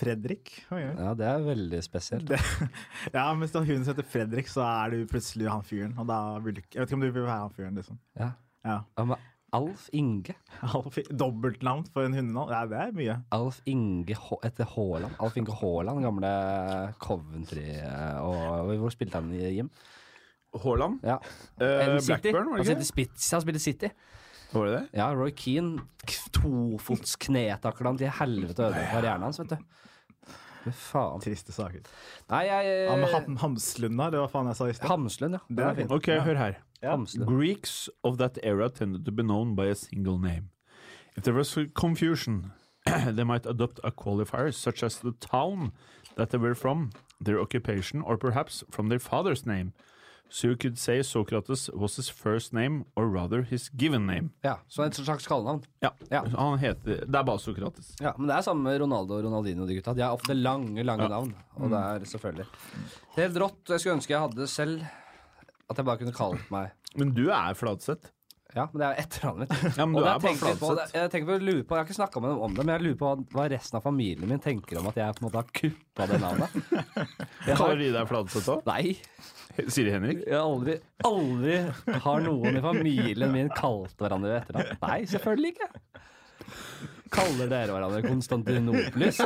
Fredrik. 0.00 0.52
Oi, 0.72 0.80
oi. 0.88 0.92
Ja, 0.96 1.14
det 1.18 1.26
er 1.28 1.42
veldig 1.44 1.80
spesielt. 1.84 2.28
Det, 2.30 2.38
ja, 3.16 3.26
men 3.32 3.44
hvis 3.44 3.52
det 3.54 3.60
er 3.62 3.68
hun 3.70 3.84
som 3.84 3.92
heter 3.94 4.08
Fredrik, 4.14 4.48
så 4.50 4.64
er 4.66 4.94
du 4.94 5.02
plutselig 5.10 5.50
han 5.52 5.66
fyren. 5.66 5.92
Og 6.00 6.08
da 6.10 6.20
vil 6.44 6.56
du 6.58 6.62
Jeg 6.62 6.80
vet 6.80 6.88
ikke 6.88 6.98
om 7.00 7.04
du 7.04 7.10
vil 7.10 7.26
være 7.26 7.42
han 7.44 7.52
fyren, 7.56 7.76
liksom. 7.80 8.00
Ja. 8.18 8.32
Ja. 8.64 8.78
Ja, 8.98 9.04
men 9.08 9.16
Alf 9.52 9.88
Inge. 9.96 10.34
Alf- 10.62 11.00
Dobbeltnavn 11.10 11.86
for 11.90 12.06
en 12.06 12.14
hundenavn. 12.14 12.52
Ja, 12.54 12.60
det 12.70 12.78
er 12.84 12.92
mye. 12.94 13.16
Alf 13.34 13.60
Inge 13.66 14.14
H 14.14 14.36
etter 14.46 14.68
Haaland. 14.76 15.16
Alf 15.18 15.36
Inge 15.40 15.56
Haaland, 15.58 16.04
gamle 16.06 16.30
Coventry 17.02 17.64
eh, 17.80 18.20
og 18.22 18.70
Hvor 18.78 18.94
spilte 18.94 19.18
han 19.18 19.32
i 19.34 19.56
Jim? 19.56 19.70
Haaland. 20.54 21.00
Ja. 21.06 21.18
Uh. 21.58 21.98
Blackburn, 21.98 22.52
var 22.52 22.56
Han 22.60 22.62
det 22.62 22.66
spilte 22.66 22.78
ikke? 22.78 22.92
Spitz, 22.92 23.30
han 23.34 23.42
spilte 23.42 23.62
City. 23.62 23.90
Var 24.52 24.66
det 24.66 24.72
det? 24.74 24.84
Ja, 24.98 25.10
Roy 25.14 25.30
Keane 25.30 25.78
tofots 26.34 27.14
knetakla 27.22 27.92
han 27.92 27.98
til 28.00 28.10
helvete 28.18 28.64
ødela 28.66 28.86
karrieren 28.90 29.22
hans, 29.22 29.38
vet 29.38 29.52
du. 29.54 29.58
Faen. 30.68 31.20
Triste 31.24 31.52
saker. 31.52 31.80
Nei, 32.30 32.42
jeg 32.46 32.86
Ja, 32.88 32.96
men 32.96 33.08
Ham- 33.14 33.36
Hamslunda, 33.40 34.10
det 34.10 34.20
var 34.20 34.28
faen 34.28 34.46
jeg 34.50 34.56
sa 34.56 34.64
i 34.66 34.72
sted. 34.76 34.88
Hamslund, 34.90 35.32
ja. 35.38 35.40
Det 35.48 35.64
er 35.64 35.74
fint. 35.74 35.90
Ok, 35.92 36.06
hør 36.26 36.36
her. 36.36 36.58
Ja. 36.82 36.96
Greeks 37.26 37.88
of 38.04 38.16
that 38.18 38.38
era 38.42 38.68
tended 38.68 39.04
to 39.04 39.12
be 39.12 39.22
known 39.22 39.54
by 39.56 39.66
a 39.68 39.74
single 39.74 40.18
name. 40.18 40.50
If 41.16 41.24
there 41.24 41.34
was 41.34 41.56
confusion, 41.74 42.52
they 42.86 43.24
might 43.24 43.46
adopt 43.46 43.80
a 43.84 43.90
qualifier 43.90 44.52
such 44.54 44.82
as 44.82 44.98
the 45.00 45.12
town 45.20 45.72
that 46.16 46.30
they 46.30 46.38
were 46.38 46.54
from, 46.54 46.90
their 47.20 47.40
occupation, 47.40 48.02
or 48.02 48.16
perhaps 48.16 48.64
from 48.70 48.88
their 48.88 48.98
father's 48.98 49.44
name. 49.46 49.72
So 50.30 50.46
you 50.48 50.56
could 50.56 50.78
say 50.78 51.02
Socrates 51.02 51.68
was 51.74 51.96
his 51.96 52.08
first 52.08 52.52
name, 52.52 52.84
or 52.96 53.08
rather 53.10 53.42
his 53.42 53.68
given 53.68 54.06
name. 54.06 54.30
Ja, 54.44 54.58
så 54.68 54.84
et 54.86 54.94
slags 54.94 55.26
kallenavn. 55.26 55.64
Ja, 55.82 55.90
Ja. 56.10 56.22
han 56.36 56.58
heter 56.58 57.04
Det 57.06 57.14
er 57.18 57.22
bare 57.26 57.38
Sokrates. 57.38 57.96
Ja, 58.00 58.12
men 58.16 58.28
det 58.28 58.36
er 58.36 58.42
samme 58.46 58.62
med 58.62 58.80
Ronaldo 58.80 59.16
og 59.18 59.24
Ronaldinho, 59.24 59.66
de 59.66 59.74
gutta. 59.74 59.92
De 59.94 60.02
har 60.02 60.12
ofte 60.14 60.34
lange, 60.34 60.84
lange 60.84 61.08
navn. 61.08 61.34
Og 61.58 61.70
det 61.70 61.78
er 61.78 62.04
selvfølgelig 62.06 62.46
helt 63.16 63.36
rått. 63.42 63.64
Jeg 63.68 63.80
skulle 63.80 63.96
ønske 63.98 64.14
jeg 64.14 64.20
hadde 64.20 64.46
selv 64.48 64.86
At 65.70 65.76
jeg 65.76 65.84
bare 65.86 65.98
kunne 65.98 66.12
kalt 66.12 66.50
meg 66.50 66.70
Men 66.96 67.12
du 67.14 67.28
er 67.30 67.54
Fladseth. 67.54 68.10
Ja, 68.54 68.64
men 68.72 68.80
det 68.80 68.86
er 68.86 68.94
jo 68.96 69.02
etternavnet 69.04 69.50
mitt. 69.52 69.76
Ja, 69.78 69.84
men 69.86 69.94
du 69.94 70.00
det 70.00 70.10
er 70.10 70.18
bare 70.58 70.74
det- 70.80 70.94
jeg, 70.96 71.10
tenker 71.12 71.26
på, 71.28 71.34
å 71.36 71.38
på, 71.40 71.76
jeg 71.76 71.78
har 71.78 71.84
ikke 71.86 71.98
snakka 72.00 72.22
med 72.24 72.30
dem 72.32 72.40
om 72.46 72.54
det, 72.56 72.64
men 72.66 72.72
jeg 72.74 72.82
lurer 72.86 72.98
på 72.98 73.06
hva, 73.10 73.26
hva 73.36 73.44
resten 73.52 73.78
av 73.78 73.84
familien 73.84 74.28
min 74.28 74.42
tenker 74.42 74.80
om 74.80 74.88
at 74.90 74.96
jeg 74.98 75.14
på 75.14 75.22
en 75.22 75.28
måte 75.28 75.42
har 75.42 75.50
kuppa 75.60 76.06
det 76.10 76.18
navnet. 76.22 76.50
Kaller 77.60 77.78
de 77.78 77.90
deg 77.94 78.10
Fladseth 78.10 78.50
òg? 78.56 78.64
nei, 78.66 78.96
Sier 79.60 79.84
de 79.86 79.94
Henrik? 79.94 80.20
jeg 80.26 80.38
aldri, 80.40 80.76
aldri 81.04 81.56
har 82.04 82.20
noen 82.26 82.56
i 82.58 82.62
familien 82.64 83.32
min 83.34 83.50
kalt 83.54 83.94
hverandre 84.00 84.30
ved 84.34 84.42
etternavn. 84.42 84.82
Nei, 84.86 85.00
selvfølgelig 85.10 85.54
ikke. 85.54 85.70
Kaller 87.10 87.50
dere 87.50 87.74
hverandre 87.74 88.02
Konstantinopolis? 88.06 89.18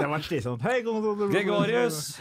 Det 0.00 0.08
var 0.08 0.24
slitsomt. 0.24 0.62
Hei, 0.64 0.80
Gregorius! 0.84 2.16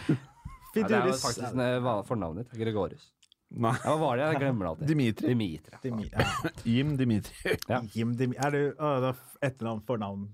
Ja, 0.76 0.84
det 0.86 0.96
er 1.00 1.08
faktisk 1.18 1.56
eh, 1.58 1.88
fornavnet 2.08 2.46
ditt. 2.46 2.60
Gregorius. 2.62 3.08
Nei. 3.50 3.72
Ja, 3.82 3.96
hva 3.96 3.98
var 4.00 4.18
det? 4.20 4.26
Jeg 4.30 4.40
glemmer 4.44 4.66
det 4.66 4.70
alltid. 4.70 4.88
Dimitri. 4.92 5.28
Dimitri. 5.34 5.80
Dimi- 5.84 6.12
ja. 6.12 6.52
Jim 6.70 6.92
Dimitri. 7.00 7.56
Ja. 7.68 7.80
Jim 7.96 8.12
Dimi 8.16 8.36
Er 8.38 8.52
det 8.54 8.62
er 8.78 9.08
etternavn, 9.42 9.82
fornavn 9.88 10.28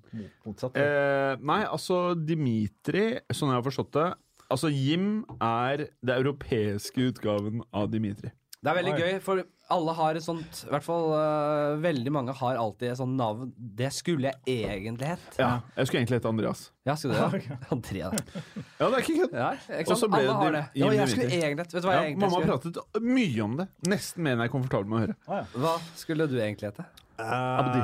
motsatt? 0.45 0.75
Eh, 0.75 1.37
nei, 1.39 1.61
altså 1.63 2.01
Dimitri, 2.19 3.05
sånn 3.31 3.53
jeg 3.53 3.61
har 3.61 3.65
forstått 3.69 3.93
det 3.95 4.07
Altså 4.51 4.69
Jim 4.69 5.23
er 5.41 5.87
det 6.05 6.17
europeiske 6.19 7.07
utgaven 7.09 7.63
av 7.73 7.87
Dimitri. 7.89 8.29
Det 8.65 8.71
er 8.71 8.77
veldig 8.79 8.93
gøy, 8.97 9.17
for 9.21 9.43
alle 9.75 9.93
har 9.97 10.17
et 10.17 10.23
sånt 10.25 10.59
I 10.65 10.71
hvert 10.73 10.85
fall 10.85 11.11
øh, 11.13 11.75
veldig 11.83 12.11
mange 12.13 12.33
har 12.37 12.57
alltid 12.61 12.91
et 12.91 12.97
sånt 12.97 13.13
navn. 13.19 13.51
Det 13.77 13.91
skulle 13.93 14.31
jeg 14.31 14.65
egentlig 14.65 15.11
hett. 15.11 15.27
Ja, 15.37 15.51
Jeg 15.77 15.89
skulle 15.89 16.01
egentlig 16.01 16.19
hette 16.19 16.31
Andreas. 16.31 16.63
Ja, 16.85 16.95
skulle 16.97 17.29
du 17.29 17.37
det? 17.37 17.59
Andrea. 17.75 18.09
Ja, 18.09 18.89
det 18.89 18.89
er 18.89 18.99
ikke 19.03 19.17
kødd. 19.21 19.37
Ja, 19.37 19.51
ikke 19.79 19.85
Og 19.85 19.93
så 19.93 19.99
sant? 20.01 20.15
ble 20.15 20.21
Alle 20.23 20.27
det 20.27 20.37
har 20.41 20.57
det. 20.57 20.63
Ja, 20.81 20.91
jeg 20.97 21.13
skulle 21.13 21.29
egentlig 21.29 21.65
hett 21.65 21.75
Vet 21.77 21.85
du 21.85 21.89
hva 21.89 21.95
Ja, 21.95 22.01
jeg 22.01 22.11
egentlig 22.11 22.25
mamma 22.25 22.41
har 22.41 22.61
skulle 22.61 22.75
pratet 22.81 23.09
mye 23.15 23.45
om 23.45 23.57
det. 23.61 23.67
Nesten 23.93 24.25
mer 24.25 24.35
enn 24.37 24.45
jeg 24.45 24.51
er 24.51 24.55
komfortabel 24.57 24.93
med 24.93 24.97
å 24.97 25.03
høre. 25.05 25.43
Hva 25.65 25.75
skulle 25.97 26.29
du 26.31 26.39
egentlig 26.41 26.71
hete? 26.73 26.87
Abdi. 27.21 27.83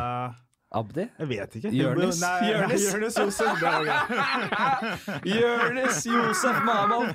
Abdi? 0.71 1.03
Jeg 1.19 1.27
vet 1.27 1.55
ikke. 1.59 1.71
Jonis. 1.75 2.21
Jonis 2.47 3.17
Josef. 3.19 3.63
Jonis 5.27 5.97
Josef 6.07 6.59
Maman! 6.63 7.11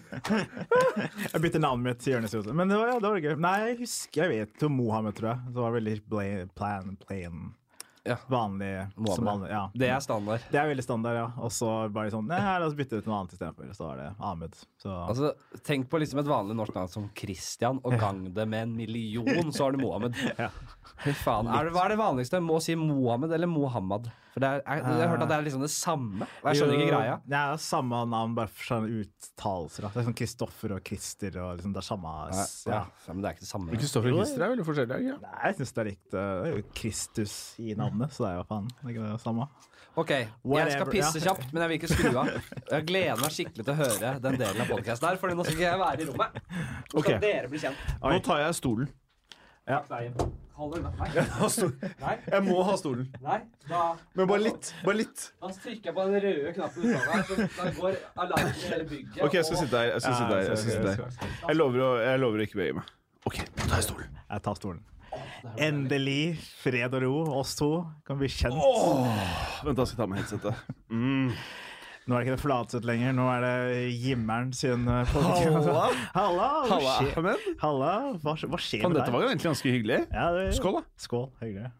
Jeg 1.32 1.40
bytter 1.40 1.62
navnet 1.64 1.86
mitt 1.88 2.02
til 2.04 2.16
Jonis 2.18 2.34
Josef. 2.36 2.52
Men 2.52 2.68
det 2.68 2.76
var, 2.76 2.90
ja, 2.92 2.98
det 3.00 3.12
var 3.14 3.22
gøy. 3.24 3.36
Nei, 3.40 3.54
jeg 3.70 3.78
husker 3.80 4.26
Jeg 4.26 4.34
vet 4.50 4.66
om 4.68 4.76
Mohammed, 4.76 5.16
tror 5.16 5.30
jeg. 5.32 5.54
Det 5.54 5.62
var 5.64 5.78
veldig 5.78 5.94
plain, 6.10 6.50
plan. 6.58 6.98
plain 7.06 7.46
Ja. 8.06 8.18
vanlig 8.30 8.68
som 9.16 9.24
vanlig. 9.26 9.48
Ja. 9.50 9.62
Det 9.74 9.88
er 9.90 10.00
standard. 10.04 10.44
Det 10.52 10.60
er 10.60 10.68
veldig 10.68 10.84
standard, 10.84 11.16
ja. 11.18 11.24
Og 11.42 11.50
så 11.50 11.70
bare 11.90 12.12
sånn 12.12 12.28
Nei, 12.30 12.38
la 12.60 12.68
oss 12.68 12.76
bytte 12.78 13.00
ut 13.00 13.08
noe 13.08 13.22
annet 13.22 13.32
istedenfor. 13.34 13.72
Så 13.74 13.88
var 13.88 13.96
det 14.02 14.10
Ahmed. 14.20 14.54
Så 14.78 14.92
Altså, 15.08 15.32
Tenk 15.66 15.88
på 15.90 15.98
liksom 15.98 16.20
et 16.22 16.28
vanlig 16.30 16.54
norsk 16.60 16.76
navn 16.76 16.92
som 16.92 17.08
Christian, 17.18 17.80
og 17.82 17.96
gang 17.98 18.20
det 18.36 18.46
med 18.46 18.68
en 18.68 18.76
million, 18.76 19.50
så 19.50 19.64
har 19.64 19.72
du 19.74 19.80
Mohammed. 19.82 20.14
Ja. 20.44 20.50
Faen. 20.96 21.48
Er 21.52 21.66
det, 21.68 21.72
hva 21.74 21.82
er 21.86 21.92
det 21.92 21.98
vanligste? 22.00 22.38
Må 22.42 22.56
si 22.64 22.74
Mohammed 22.78 23.32
eller 23.36 23.46
Mohammed? 23.50 24.08
For 24.36 24.40
det 24.44 24.48
er, 24.48 24.62
jeg, 24.66 24.82
jeg 24.84 25.00
har 25.00 25.10
hørt 25.12 25.22
at 25.24 25.28
det 25.30 25.36
er 25.38 25.44
liksom 25.46 25.62
det 25.64 25.70
samme. 25.72 26.26
Og 26.42 26.48
jeg 26.50 26.58
skjønner 26.60 26.80
ikke 26.80 26.88
greia. 26.92 27.14
Det 27.24 27.36
er 27.40 27.60
samme 27.64 28.00
navn, 28.12 28.34
bare 28.36 28.50
for 28.52 28.68
sånne 28.70 28.98
uttalelser. 29.04 29.86
da. 29.86 29.92
Det 29.94 30.00
er 30.02 30.06
sånn 30.10 30.16
Kristoffer 30.18 30.74
og 30.76 30.82
Christer 30.90 31.38
og 31.44 31.54
liksom 31.60 31.72
det 31.76 31.80
er 31.82 31.86
samme 31.88 32.12
Ja, 32.32 32.42
ja. 32.42 32.82
ja, 33.06 33.14
men 33.14 33.22
det 33.24 33.30
er 33.30 33.36
ikke 33.38 33.46
det 33.46 33.52
samme. 33.52 33.72
Kristoffer 33.76 34.12
og 34.12 34.20
Christer 34.22 34.44
er 34.44 34.52
veldig 34.52 34.66
forskjellige. 34.68 35.00
Ja. 35.08 35.16
Nei, 35.24 35.38
jeg 35.46 35.58
syns 35.60 35.72
det 35.76 35.82
er 35.84 35.88
likt. 35.92 36.06
uh, 36.12 36.20
Det 36.20 36.50
er 36.50 36.52
jo 36.60 36.66
Kristus 36.82 37.36
i 37.64 37.72
navnet, 37.80 38.12
så 38.16 38.26
det 38.26 38.32
er 38.34 38.38
jo 38.42 38.46
faen 38.52 38.68
det 38.74 38.84
er 38.84 38.94
ikke 38.96 39.08
det 39.14 39.24
samme. 39.24 39.48
Ok, 39.96 40.10
jeg 40.12 40.72
skal 40.74 40.90
pisse 40.92 41.20
kjapt, 41.24 41.46
men 41.56 41.62
jeg 41.64 41.70
vil 41.70 41.78
ikke 41.80 41.88
skru 41.88 42.18
av. 42.20 42.28
Jeg 42.68 42.84
gleder 42.90 43.22
meg 43.22 43.32
skikkelig 43.32 43.64
til 43.64 43.72
å 43.72 43.76
høre 43.78 44.10
den 44.26 44.36
delen 44.42 44.60
av 44.60 44.68
podkasten 44.68 45.08
her, 45.08 45.16
for 45.22 45.32
nå 45.32 45.46
skal 45.46 45.56
ikke 45.56 45.70
jeg 45.70 45.80
være 45.80 46.04
i 46.04 46.08
rommet. 46.10 46.36
Nå 46.92 47.00
skal 47.00 47.14
Ok. 47.16 47.22
dere 47.24 47.48
bli 47.48 47.62
kjent. 47.64 47.86
Nå 48.04 48.18
tar 48.28 48.42
jeg 48.44 48.58
stolen. 48.60 48.90
Hold 49.66 50.36
dere 50.56 50.80
unna. 50.80 50.90
Nei, 52.00 52.16
Jeg 52.32 52.42
må 52.46 52.62
ha 52.64 52.76
stolen. 52.80 53.06
nei, 53.22 53.38
da 53.68 53.82
Men 54.16 54.26
bare 54.30 54.40
litt. 54.46 54.72
Bare 54.84 54.96
litt. 55.02 55.24
Da 55.42 55.50
trykker 55.52 55.90
jeg 55.90 55.94
på 55.94 56.06
den 56.08 56.20
røde 56.24 56.52
knappen 56.56 56.82
så 56.82 57.46
da 57.56 57.70
går 57.80 57.96
alarmen 58.24 58.52
i 58.54 58.66
hele 58.72 58.84
bygget. 58.90 59.22
Ok, 59.26 59.34
jeg 59.34 59.44
skal 59.44 59.56
og- 59.56 59.62
sitte 59.62 59.76
der. 59.76 59.92
Jeg 59.92 60.00
skal 60.00 60.14
sitte 60.14 60.34
her. 60.34 60.42
Jeg, 60.48 60.58
skal 60.58 60.72
sitte 60.72 60.96
her. 60.96 61.30
jeg, 61.48 61.56
lover, 61.56 61.80
å, 61.86 61.90
jeg 62.06 62.20
lover 62.24 62.38
å 62.38 62.46
ikke 62.48 62.60
bevege 62.62 62.74
meg. 62.80 62.92
Ok, 63.26 63.36
da 63.56 63.62
tar 63.66 63.76
jeg 63.80 63.88
stolen. 63.90 64.20
Jeg 64.30 64.42
tar 64.42 64.54
stolen. 64.54 64.84
Endelig 65.58 66.36
fred 66.62 66.92
og 66.94 67.02
ro. 67.02 67.14
Oss 67.40 67.54
to 67.56 67.70
kan 68.06 68.18
bli 68.20 68.28
kjent. 68.28 68.56
Vent, 69.64 69.76
da 69.78 69.84
skal 69.86 69.94
jeg 69.94 70.00
ta 70.02 70.06
med 70.10 70.18
headsetet. 70.20 70.54
Mm. 70.90 71.30
Nå 72.06 72.14
er 72.14 72.20
det 72.20 72.26
ikke 72.28 72.36
det 72.36 72.42
Flatseth 72.44 72.86
lenger, 72.86 73.14
nå 73.18 73.24
er 73.32 73.40
det 73.42 73.54
Jimmeren 73.98 74.52
sin 74.54 74.84
uh. 74.86 75.00
Halla. 75.10 75.88
Halla! 76.14 76.50
Hva 76.62 76.76
Halla, 76.76 76.92
skjer, 77.00 77.16
Ahmed. 77.18 77.48
Halla, 77.64 77.94
hva, 78.22 78.34
hva 78.46 78.60
skjer 78.62 78.84
Fan, 78.84 78.92
med 78.92 79.00
dette 79.00 79.14
var 79.14 79.24
jo 79.24 79.30
egentlig 79.32 79.50
ganske 79.50 79.72
hyggelig. 79.74 79.98
Ja, 80.12 80.28
det, 80.36 80.44
Skål, 80.54 80.78
da. 80.78 80.84
Skål. 81.02 81.26
Hyggelig. 81.42 81.72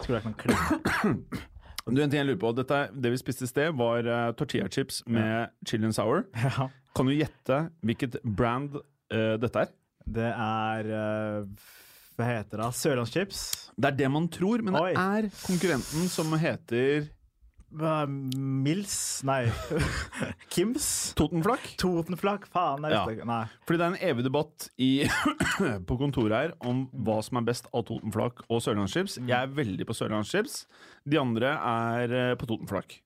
Skulle 0.00 0.22
jeg 0.22 0.26
noen 0.30 0.40
klem. 0.40 1.20
Du, 1.86 2.00
en 2.02 2.10
ting 2.10 2.18
jeg 2.18 2.26
lurer 2.26 2.38
på. 2.42 2.50
Dette, 2.58 2.78
det 2.98 3.12
vi 3.14 3.18
spiste 3.20 3.46
i 3.46 3.50
sted, 3.50 3.76
var 3.78 4.08
uh, 4.10 4.32
tortilla 4.34 4.66
chips 4.72 5.04
med 5.06 5.52
chili 5.68 5.86
and 5.86 5.94
sour. 5.94 6.24
Ja. 6.34 6.66
Kan 6.98 7.06
du 7.06 7.12
gjette 7.14 7.58
hvilket 7.86 8.16
brand 8.26 8.74
uh, 8.80 9.36
dette 9.38 9.62
er? 9.62 9.70
Det 10.16 10.32
er 10.32 10.90
uh, 10.90 11.68
Hva 12.18 12.26
heter 12.26 12.64
det? 12.64 12.70
Sørlandschips? 12.80 13.44
Det 13.76 13.92
er 13.92 14.00
det 14.00 14.10
man 14.10 14.26
tror, 14.34 14.64
men 14.66 14.80
Oi. 14.80 14.88
det 14.96 15.04
er 15.04 15.30
konkurrenten 15.44 16.10
som 16.10 16.34
heter 16.42 17.06
Mils? 17.76 18.94
Nei. 19.26 19.46
Kims? 20.54 21.12
Totenflak. 21.18 21.64
Totenflak? 21.80 22.46
Faen, 22.52 22.86
Ja. 22.90 23.04
Nei. 23.28 23.42
Fordi 23.66 23.80
det 23.80 23.86
er 23.86 23.92
en 23.94 23.98
evig 24.10 24.24
debatt 24.26 24.68
i, 24.80 24.90
på 25.88 25.98
kontoret 26.00 26.36
her 26.36 26.54
om 26.66 26.86
hva 27.06 27.18
som 27.26 27.40
er 27.40 27.48
best 27.48 27.68
av 27.72 27.84
Totenflak 27.88 28.44
og 28.48 28.62
Sørlandschips. 28.64 29.18
Jeg 29.22 29.36
er 29.36 29.52
veldig 29.56 29.86
på 29.88 29.96
Sørlandschips. 29.96 30.62
De 31.06 31.20
andre 31.20 31.52
er 31.56 32.16
eh, 32.22 32.32
på 32.40 32.48
Totenflak. 32.50 32.98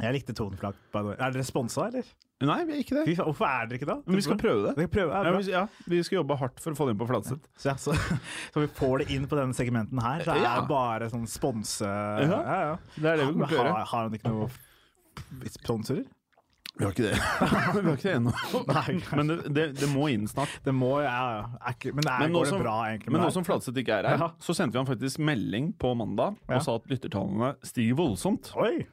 Jeg 0.00 0.16
likte 0.16 0.32
Totenflak. 0.36 0.78
Er 0.96 1.30
dere 1.34 1.44
sponsa, 1.44 1.90
eller? 1.90 2.08
Nei, 2.40 2.58
vi 2.64 2.72
er 2.72 2.78
ikke 2.80 2.94
det. 2.96 3.02
Fy 3.04 3.14
faen, 3.18 3.26
Hvorfor 3.28 3.46
er 3.50 3.66
dere 3.68 3.76
ikke 3.80 3.88
det? 3.90 3.96
Men 4.06 4.16
vi 4.16 4.22
skal 4.24 4.38
prøve 4.40 4.62
det. 4.64 4.70
Vi 4.78 4.84
skal, 4.86 4.92
prøve, 4.94 5.18
Ja, 5.26 5.32
vi, 5.36 5.50
ja, 5.52 5.64
vi 5.92 5.98
skal 6.06 6.16
jobbe 6.22 6.36
hardt 6.40 6.62
for 6.64 6.72
å 6.72 6.78
få 6.78 6.86
det 6.88 6.94
inn 6.94 7.00
på 7.02 7.08
Fladseth. 7.10 7.42
Så, 7.60 7.68
ja, 7.68 7.74
så, 7.76 7.96
så 8.54 8.62
vi 8.64 8.70
får 8.80 9.02
det 9.04 9.10
inn 9.16 9.26
på 9.28 9.36
denne 9.36 9.52
segmenten 9.58 10.00
her, 10.00 10.24
så 10.24 10.32
er 10.38 10.40
Ja. 10.46 10.54
det 10.60 10.68
bare 10.70 11.10
sånn 11.12 11.26
sponse... 11.28 11.84
Ja. 11.84 12.24
Ja, 12.40 12.60
ja. 12.70 12.78
Det 12.96 13.10
er 13.12 13.20
det 13.20 13.26
vi 13.28 13.34
kommer 13.34 13.52
til 13.52 13.60
å 13.60 13.60
har, 13.60 13.68
gjøre. 13.74 13.84
har 13.92 14.08
han 14.08 14.16
ikke 14.20 14.32
noe 14.32 14.48
sponsorer? 15.52 16.06
Vi 16.80 16.84
har 16.86 16.92
ikke 16.94 17.02
det. 17.02 17.16
vi 17.82 17.88
har 17.90 17.96
ikke 17.98 18.08
det 18.08 18.12
ennå. 18.16 18.32
Men 19.18 19.28
det, 19.32 19.36
det, 19.52 19.64
det 19.82 19.88
må 19.92 20.06
inn 20.08 20.24
snart. 20.30 20.52
det 20.64 20.72
må 20.72 20.94
ja, 21.02 21.10
ja. 21.34 21.42
Er 21.60 21.74
ikke, 21.76 21.92
Men 21.92 22.06
det 22.06 22.12
er, 22.14 22.22
Men 22.24 22.32
nå 22.38 22.44
som- 22.48 22.62
bra, 22.62 22.76
egentlig? 22.88 23.12
Men 23.12 23.24
nå 23.26 23.30
som 23.34 23.44
Fladseth 23.44 23.82
ikke 23.82 23.98
er 24.00 24.08
her, 24.14 24.22
Ja. 24.24 24.30
så 24.40 24.54
sendte 24.56 24.78
vi 24.78 24.80
han 24.80 24.88
faktisk 24.88 25.20
melding 25.20 25.72
på 25.82 25.92
mandag 25.98 26.38
og 26.48 26.62
sa 26.64 26.78
at 26.80 26.88
lyttertallene 26.88 27.52
stiger 27.68 27.98
voldsomt. 28.00 28.52
Oi! 28.56 28.86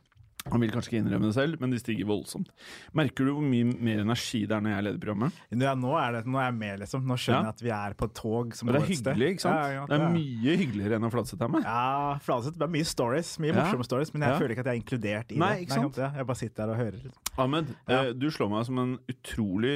Han 0.52 0.62
vil 0.64 0.72
kanskje 0.72 0.92
ikke 0.94 1.02
innrømme 1.04 1.28
det 1.30 1.36
selv, 1.36 1.58
men 1.62 1.72
de 1.74 1.80
stiger 1.82 2.08
voldsomt. 2.08 2.50
Merker 2.98 3.26
du 3.28 3.34
hvor 3.36 3.44
mye 3.46 3.66
mer 3.84 4.00
energi 4.04 4.46
det 4.48 4.56
er 4.58 4.62
når 4.64 4.74
jeg 4.76 4.86
leder 4.88 5.02
programmet? 5.04 5.42
Ja, 5.52 5.74
nå, 5.76 5.92
er 6.00 6.12
det, 6.18 6.22
nå 6.28 6.40
er 6.40 6.48
jeg 6.52 6.58
med, 6.60 6.80
liksom. 6.84 7.04
Nå 7.08 7.18
skjønner 7.20 7.50
Ja. 7.50 7.52
jeg 7.52 7.56
at 7.58 7.64
vi 7.68 7.74
er 7.78 7.94
på 8.00 8.06
et 8.10 8.14
tog. 8.16 8.56
Som 8.56 8.68
det 8.72 8.76
går 8.76 8.82
er 8.82 8.92
et 8.92 8.98
sted. 8.98 9.14
hyggelig, 9.14 9.30
ikke 9.36 9.46
sant? 9.48 9.56
Ja, 9.60 9.68
ja, 9.76 9.86
Det 9.88 10.00
er 10.02 10.10
mye 10.16 10.58
hyggeligere 10.64 10.96
enn 11.02 11.08
å 11.08 11.12
Fladseth 11.12 11.44
er 11.44 11.48
med. 11.58 11.64
Ja, 11.64 12.18
Fladseth. 12.24 12.58
Det 12.58 12.64
er 12.68 12.74
mye 12.78 12.86
stories, 12.88 13.34
mye 13.40 13.54
morsomme 13.60 13.84
stories, 13.88 14.14
men 14.14 14.22
jeg 14.30 14.40
føler 14.42 14.56
ikke 14.56 14.64
at 14.66 14.72
jeg 14.72 14.76
er 14.78 14.82
inkludert 14.84 15.32
i 15.32 15.38
Nei, 15.38 15.54
det. 15.56 15.62
ikke 15.68 15.74
sant? 15.82 15.96
jeg 15.98 16.26
bare 16.32 16.36
sitter 16.42 16.66
der 16.66 16.72
og 16.74 16.78
hører. 16.78 17.04
litt. 17.04 17.27
Ahmed, 17.38 17.68
Ja. 17.88 18.00
eh, 18.08 18.14
du 18.18 18.32
slår 18.34 18.50
meg 18.50 18.64
som 18.66 18.80
en 18.82 18.96
utrolig 19.12 19.76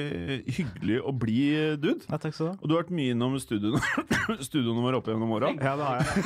hyggelig 0.50 0.96
og 1.06 1.14
blid 1.22 1.78
dude. 1.82 2.02
Ja, 2.10 2.16
takk 2.18 2.34
skal 2.34 2.46
du 2.46 2.50
ha. 2.52 2.56
Og 2.60 2.66
du 2.68 2.72
har 2.74 2.82
vært 2.82 2.90
mye 2.98 3.10
innom 3.14 3.32
studioene, 3.42 3.80
studioen 4.48 4.82
våre 4.82 4.96
opp 4.98 5.06
gjennom 5.12 5.30
åra. 5.36 5.48
Ja, 5.56 5.72
det 5.78 5.84
har 5.86 5.96
jeg. 6.02 6.08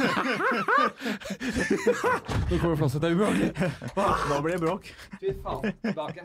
Nå 2.51 2.59
kommer 2.61 2.77
flasset 2.81 3.05
er 3.07 3.13
ubehagelig. 3.17 3.51
Nå 4.31 4.35
blir 4.45 4.53
det 4.57 4.63
bråk. 4.65 4.85
Fy 5.21 5.29
faen, 5.45 5.63
tilbake. 5.85 6.21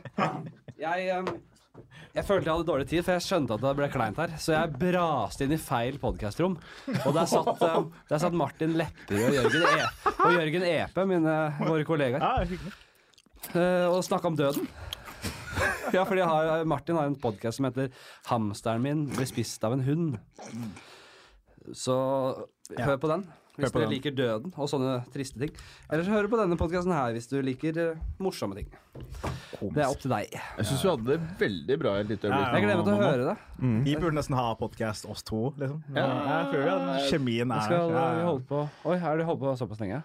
Jeg, 0.82 1.00
um, 1.20 1.28
jeg 2.16 2.24
følte 2.28 2.46
jeg 2.50 2.56
hadde 2.56 2.68
dårlig 2.68 2.88
tid, 2.92 3.02
for 3.06 3.12
jeg 3.18 3.26
skjønte 3.28 3.52
at 3.58 3.64
det 3.66 3.74
ble 3.80 3.88
kleint 3.94 4.18
her. 4.22 4.30
Så 4.42 4.50
jeg 4.56 4.66
braste 4.82 5.42
inn 5.46 5.56
i 5.56 5.60
feil 5.62 5.96
podkastrom. 6.02 6.54
Og 7.06 7.12
der 7.16 7.28
satt, 7.32 7.62
um, 7.68 7.86
der 8.10 8.20
satt 8.24 8.36
Martin 8.38 8.72
Lepperød 8.80 9.28
og 9.28 9.34
Jørgen, 9.38 9.64
e 9.68 9.70
og 10.22 10.30
Jørgen 10.40 10.64
Epe, 10.72 11.02
mine, 11.10 11.36
våre 11.68 11.84
kollegaer, 11.88 12.22
Ja, 12.24 12.34
eh, 13.58 13.88
og 13.90 14.00
snakka 14.06 14.26
om 14.32 14.38
døden. 14.40 14.66
Ja, 15.96 16.04
fordi 16.08 16.22
jeg 16.24 16.28
har, 16.30 16.64
Martin 16.70 16.96
har 16.96 17.10
en 17.10 17.18
podkast 17.20 17.58
som 17.60 17.66
heter 17.68 17.90
'Hamsteren 18.30 18.82
min 18.82 19.06
ble 19.12 19.26
spist 19.28 19.64
av 19.68 19.74
en 19.76 19.84
hund'. 19.86 20.18
Så 21.74 21.96
Ja. 22.78 22.86
hør 22.86 22.98
på 22.98 23.08
den 23.12 23.28
hvis 23.60 23.72
du 23.74 23.80
dere 23.82 23.90
liker 23.92 24.14
døden 24.16 24.54
og 24.58 24.70
sånne 24.72 24.94
triste 25.14 25.38
ting. 25.38 25.52
Eller 25.92 26.06
så 26.08 26.14
hør 26.16 26.30
på 26.32 26.38
denne 26.40 26.56
podkasten 26.58 26.94
her 26.96 27.12
hvis 27.14 27.28
du 27.30 27.36
liker 27.44 27.78
eh, 27.78 28.00
morsomme 28.24 28.56
ting. 28.56 28.70
Det 29.76 29.84
er 29.84 29.90
opp 29.92 30.00
til 30.02 30.10
deg. 30.10 30.32
Jeg 30.32 30.66
syns 30.66 30.82
vi 30.86 30.90
hadde 30.90 31.10
det 31.12 31.20
veldig 31.42 31.78
bra 31.84 31.92
et 32.00 32.08
lite 32.10 32.30
øyeblikk. 32.32 32.48
Ja, 32.48 32.56
Jeg 32.56 32.64
gleder 32.64 32.80
meg 32.80 32.88
til 32.88 32.96
å 32.96 33.04
høre 33.04 33.28
det. 33.28 33.36
Vi 33.86 33.96
burde 34.00 34.16
nesten 34.18 34.36
ha 34.40 34.48
podkast 34.56 35.06
oss 35.12 35.22
to, 35.28 35.52
liksom. 35.60 35.84
Ja. 35.94 36.08
Jeg 36.08 36.48
føler 36.56 36.72
at 36.96 37.12
kjemien 37.12 37.52
er 37.54 37.68
skal. 37.68 37.92
Vi 37.92 38.26
holde 38.26 38.48
på 38.50 38.64
Oi, 38.90 38.98
har 39.04 39.18
du 39.20 39.24
holdt 39.28 39.44
på 39.44 39.54
såpass 39.60 39.84
lenge? 39.84 40.02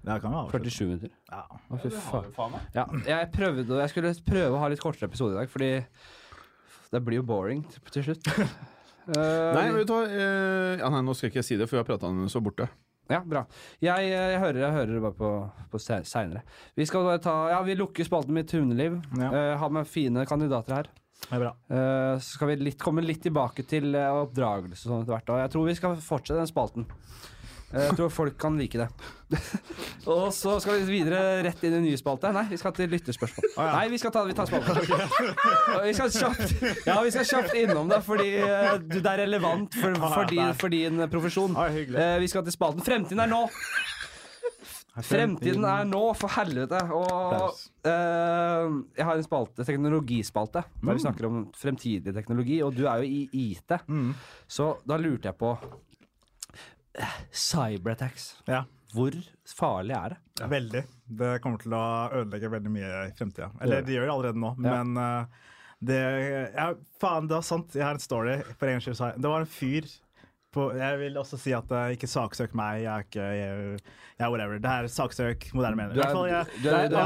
Det 0.00 0.16
kan 0.22 0.32
vi 0.32 0.40
avslutte. 0.40 0.72
47 0.72 0.86
minutter. 0.88 1.14
Ja. 1.30 1.42
Å, 1.50 1.78
fy 1.82 1.90
faen. 1.92 2.58
Ja, 2.74 2.86
jeg 3.06 3.30
prøvde 3.34 3.80
Jeg 3.82 3.92
skulle 3.92 4.12
prøve 4.26 4.56
å 4.56 4.60
ha 4.62 4.70
litt 4.72 4.82
kortere 4.82 5.10
episode 5.10 5.36
i 5.36 5.40
dag, 5.42 5.50
fordi 5.52 5.72
det 6.90 7.02
blir 7.06 7.20
jo 7.20 7.26
boring 7.26 7.64
til, 7.70 7.82
til 7.94 8.06
slutt. 8.08 8.30
uh, 8.34 8.44
Nei, 9.56 9.66
vet 9.76 9.86
du 9.86 9.92
hva? 9.94 10.04
Uh, 10.08 10.78
ja, 10.80 10.88
nei, 10.90 11.02
nå 11.06 11.14
skal 11.14 11.30
ikke 11.30 11.42
jeg 11.42 11.50
si 11.52 11.58
det, 11.60 11.68
for 11.68 11.78
vi 11.78 11.82
har 11.84 11.90
prata 11.90 12.08
om 12.08 12.24
det 12.24 12.30
så 12.32 12.42
borte. 12.42 12.70
Ja, 13.10 13.20
bra. 13.26 13.42
Jeg, 13.82 14.06
jeg, 14.12 14.38
hører, 14.38 14.60
jeg 14.62 14.74
hører 14.76 14.94
det 14.94 15.02
bare 15.02 15.18
på, 15.18 15.30
på 15.72 15.80
seinere. 15.82 16.44
Vi 16.78 16.86
skal 16.86 17.06
bare 17.08 17.22
ta 17.22 17.34
Ja, 17.50 17.58
vi 17.66 17.74
lukker 17.78 18.06
spalten 18.06 18.36
Mitt 18.36 18.54
hundeliv. 18.54 19.00
Ja. 19.18 19.30
Uh, 19.34 19.54
har 19.62 19.74
med 19.74 19.90
fine 19.90 20.24
kandidater 20.30 20.78
her. 20.78 20.90
Det 21.20 21.36
er 21.36 21.42
bra. 21.42 21.52
Uh, 21.68 22.14
så 22.22 22.38
skal 22.38 22.52
vi 22.52 22.60
litt, 22.62 22.78
komme 22.80 23.04
litt 23.04 23.22
tilbake 23.26 23.66
til 23.68 23.92
uh, 23.98 24.22
oppdragelse 24.22 24.86
og 24.86 24.92
sånn 24.92 25.02
etter 25.04 25.16
hvert. 25.16 25.32
Og 25.34 25.42
jeg 25.42 25.54
tror 25.54 25.66
vi 25.68 25.76
skal 25.78 25.98
fortsette 26.06 26.38
den 26.38 26.50
spalten. 26.50 26.86
Eh, 27.72 27.84
jeg 27.86 27.96
tror 28.00 28.08
folk 28.10 28.34
kan 28.42 28.56
like 28.58 28.78
det. 28.80 28.88
og 30.10 30.32
så 30.34 30.56
skal 30.62 30.80
vi 30.80 30.96
videre 30.98 31.20
rett 31.46 31.60
inn 31.68 31.76
i 31.78 31.82
nye 31.84 31.98
spalte. 32.00 32.32
Nei, 32.34 32.42
vi 32.50 32.56
skal 32.58 32.72
til 32.74 32.90
lytterspørsmål. 32.90 33.46
ja. 33.56 33.66
Nei, 33.76 33.84
vi 33.92 34.00
skal 34.02 34.10
ta 34.16 34.24
vi 34.26 34.34
tar 34.34 34.50
spalten. 34.50 34.80
Okay. 35.70 35.86
vi 35.86 35.92
skal 35.94 36.10
kjapt 36.10 36.86
Ja, 36.88 36.96
vi 37.06 37.12
skal 37.14 37.28
kjapt 37.30 37.54
innom 37.60 37.88
det, 37.92 38.00
fordi 38.04 38.30
eh, 38.42 38.74
du- 38.82 38.98
det 39.00 39.06
er 39.12 39.22
relevant 39.22 39.74
for, 39.78 39.94
for, 40.02 40.24
din, 40.32 40.50
for 40.58 40.68
din 40.74 40.98
profesjon. 41.12 41.54
Ah. 41.56 41.70
Eh, 41.70 42.18
vi 42.20 42.26
skal 42.32 42.42
til 42.48 42.52
spalten. 42.58 42.82
Fremtiden 42.84 43.22
er 43.22 43.30
nå! 43.30 43.44
Fremtiden 45.06 45.62
er 45.64 45.84
nå, 45.88 46.00
for 46.18 46.32
helvete! 46.34 46.80
Og 46.92 47.52
eh, 47.86 48.72
jeg 48.98 49.06
har 49.06 49.14
en 49.20 49.24
spalte, 49.24 49.64
teknologispalte, 49.64 50.64
der 50.66 50.90
vi 50.90 50.96
Mm. 50.98 51.04
snakker 51.06 51.28
om 51.30 51.38
fremtidig 51.56 52.12
teknologi. 52.16 52.58
Og 52.66 52.74
du 52.74 52.82
er 52.90 53.04
jo 53.04 53.06
i 53.06 53.28
IT, 53.32 53.78
Mm. 53.86 54.10
så 54.48 54.72
da 54.86 54.96
lurte 54.98 55.30
jeg 55.30 55.38
på 55.38 55.54
eh, 55.54 55.68
Cyberattacks. 57.32 58.32
Ja. 58.50 58.64
Hvor 58.94 59.14
farlig 59.46 59.94
er 59.94 60.14
det? 60.14 60.48
Veldig. 60.50 60.82
Det 61.20 61.30
kommer 61.44 61.60
til 61.62 61.74
å 61.76 61.84
ødelegge 62.22 62.50
veldig 62.50 62.72
mye 62.74 62.90
i 63.06 63.12
fremtida. 63.18 63.50
Eller 63.62 63.84
det 63.86 63.94
gjør 63.94 64.08
det 64.08 64.14
allerede 64.14 64.42
nå, 64.42 64.50
Ja. 64.64 64.82
men 64.82 64.96
uh, 64.98 65.48
det 65.80 66.00
Ja, 66.56 66.66
faen, 67.00 67.28
det 67.30 67.36
var 67.38 67.46
sant. 67.46 67.74
Jeg 67.76 67.84
har 67.86 67.94
en 67.96 68.02
story. 68.02 68.40
For 68.58 68.68
en 68.68 68.82
skyld. 68.82 69.00
Det 69.20 69.30
var 69.30 69.44
en 69.44 69.52
fyr 69.54 69.86
på 70.54 70.66
Jeg 70.76 70.98
vil 70.98 71.16
også 71.20 71.38
si 71.38 71.52
at 71.54 71.70
uh, 71.70 71.90
ikke 71.94 72.08
saksøk 72.10 72.54
meg. 72.58 72.82
Jeg 72.82 72.90
er 72.92 73.04
ikke 73.06 73.26
jeg, 73.38 73.80
Ja, 74.20 74.28
whatever. 74.28 74.58
Det 74.60 74.68
er 74.68 74.88
saksøk 74.92 75.46
moderne 75.56 75.76
medier. 75.78 76.02
Er- 76.02 76.26
jeg- 76.28 76.46
er- 76.74 76.88
det 76.90 76.98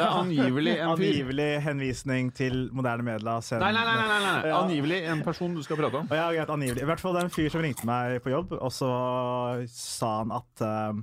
er- 0.00 0.16
angivelig 0.20 0.72
en 0.80 0.96
fyr. 0.96 1.04
Angivelig 1.04 1.50
henvisning 1.62 2.32
til 2.34 2.68
moderne 2.72 3.02
medier. 3.06 3.40
send- 3.40 3.60
Nei, 3.60 3.70
nei, 3.72 3.84
nei, 3.84 3.94
nei, 4.00 4.08
nei, 4.08 4.32
nei. 4.40 4.48
Ja. 4.48 4.62
Angivelig 4.64 5.02
en 5.12 5.22
person 5.22 5.54
du 5.54 5.62
skal 5.62 5.76
prate 5.76 5.94
om. 6.00 6.06
Og 6.10 6.16
ja, 6.16 6.26
greit, 6.32 6.48
angivelig. 6.50 6.82
I 6.82 6.86
hvert 6.90 7.00
fall 7.00 7.12
det 7.14 7.20
er 7.22 7.24
en 7.30 7.36
fyr 7.36 7.50
som 7.50 7.60
ringte 7.62 7.84
meg 7.86 8.22
på 8.24 8.30
jobb, 8.34 8.52
og 8.60 8.70
så 8.72 8.90
sa 9.68 10.18
han 10.24 10.32
at 10.32 10.64
uh, 10.66 11.02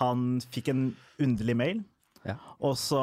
han 0.00 0.40
fikk 0.54 0.68
en 0.68 0.96
underlig 1.20 1.56
mail. 1.56 1.84
Ja. 2.28 2.36
Og 2.60 2.76
så 2.80 3.00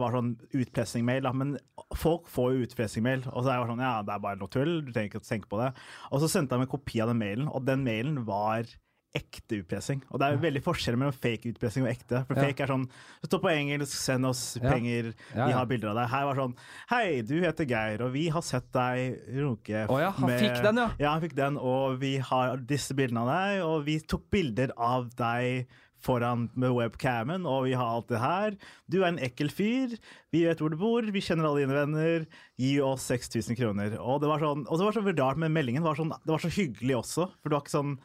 var 0.00 0.10
det 0.12 0.18
sånn 0.20 0.32
utpressing-mail. 0.60 1.28
Men 1.40 1.56
folk 1.96 2.28
får 2.32 2.54
jo 2.56 2.68
utpressing-mail. 2.68 3.26
Og 3.32 3.44
så 3.44 3.52
er 3.54 3.60
jeg 3.60 3.70
sånn, 3.72 3.84
ja, 3.86 3.96
det 4.02 4.14
er 4.16 4.24
bare 4.28 4.40
noe 4.40 4.52
tull, 4.52 4.80
du 4.84 4.92
trenger 4.92 5.12
ikke 5.12 5.22
å 5.24 5.28
tenke 5.28 5.50
på 5.50 5.60
det. 5.62 5.72
Og 6.12 6.20
så 6.24 6.30
sendte 6.30 6.56
han 6.58 6.66
en 6.66 6.72
kopi 6.74 7.00
av 7.04 7.12
den 7.12 7.20
mailen, 7.22 7.48
og 7.52 7.64
den 7.68 7.84
mailen 7.86 8.24
var 8.26 8.66
ekte 9.14 9.60
utpressing. 9.62 10.00
Og 10.10 10.18
det 10.18 10.26
er 10.26 10.32
jo 10.34 10.40
veldig 10.42 10.60
forskjell 10.64 10.96
mellom 10.98 11.14
fake 11.14 11.46
utpressing 11.52 11.84
og 11.86 11.90
ekte. 11.92 12.24
For 12.26 12.34
Ja. 12.34 12.48
fake 12.48 12.64
er 12.64 12.66
sånn 12.66 12.88
Det 13.22 13.30
står 13.30 13.40
på 13.44 13.52
engelsk 13.52 13.94
'send 13.94 14.26
oss 14.26 14.58
Ja. 14.60 14.68
penger', 14.72 15.14
Ja, 15.36 15.46
vi 15.46 15.52
har 15.52 15.66
bilder 15.66 15.88
av 15.90 15.94
deg. 15.94 16.08
Her 16.10 16.24
var 16.24 16.34
sånn 16.34 16.56
'Hei, 16.90 17.22
du 17.22 17.40
heter 17.40 17.64
Geir, 17.64 18.02
og 18.02 18.12
vi 18.12 18.28
har 18.28 18.42
sett 18.42 18.72
deg 18.72 19.20
runke 19.28 19.86
oh, 19.88 20.00
ja, 20.00 20.10
han 20.10 20.28
fikk 20.30 20.60
den, 20.64 20.76
ja. 20.76 20.90
Ja, 20.98 21.10
han 21.12 21.22
fikk 21.22 21.36
den, 21.36 21.56
og 21.58 22.00
vi 22.00 22.18
har 22.18 22.56
disse 22.56 22.92
bildene 22.92 23.20
av 23.20 23.28
deg, 23.28 23.62
og 23.62 23.84
vi 23.84 24.00
tok 24.00 24.28
bilder 24.32 24.72
av 24.76 25.14
deg 25.14 25.68
foran 26.04 26.48
med 26.58 26.74
webcamen, 26.76 27.46
og 27.48 27.66
vi 27.68 27.74
har 27.78 27.96
alt 27.96 28.10
det 28.12 28.20
her. 28.22 28.58
Du 28.90 29.00
er 29.00 29.08
en 29.10 29.22
ekkel 29.22 29.50
fyr, 29.52 29.96
vi 30.34 30.44
vet 30.46 30.60
hvor 30.62 30.72
du 30.72 30.78
bor, 30.80 31.06
vi 31.14 31.22
kjenner 31.24 31.48
alle 31.48 31.64
dine 31.64 31.78
venner, 31.78 32.26
gi 32.60 32.74
oss 32.84 33.08
6000 33.10 33.58
kroner. 33.58 33.96
Og 34.00 34.20
det 34.22 34.30
var 34.30 34.44
sånn, 34.44 34.66
og 34.68 34.80
det 34.80 34.88
var 34.88 34.98
så 34.98 35.04
rart 35.08 35.40
med 35.40 35.54
meldingen, 35.54 35.86
var 35.86 35.98
sånn, 35.98 36.12
det 36.24 36.34
var 36.34 36.44
så 36.44 36.52
hyggelig 36.52 37.00
også, 37.00 37.30
for 37.40 37.50
det 37.50 37.58
var 37.58 37.64
ikke 37.66 37.78
sånn, 37.78 37.96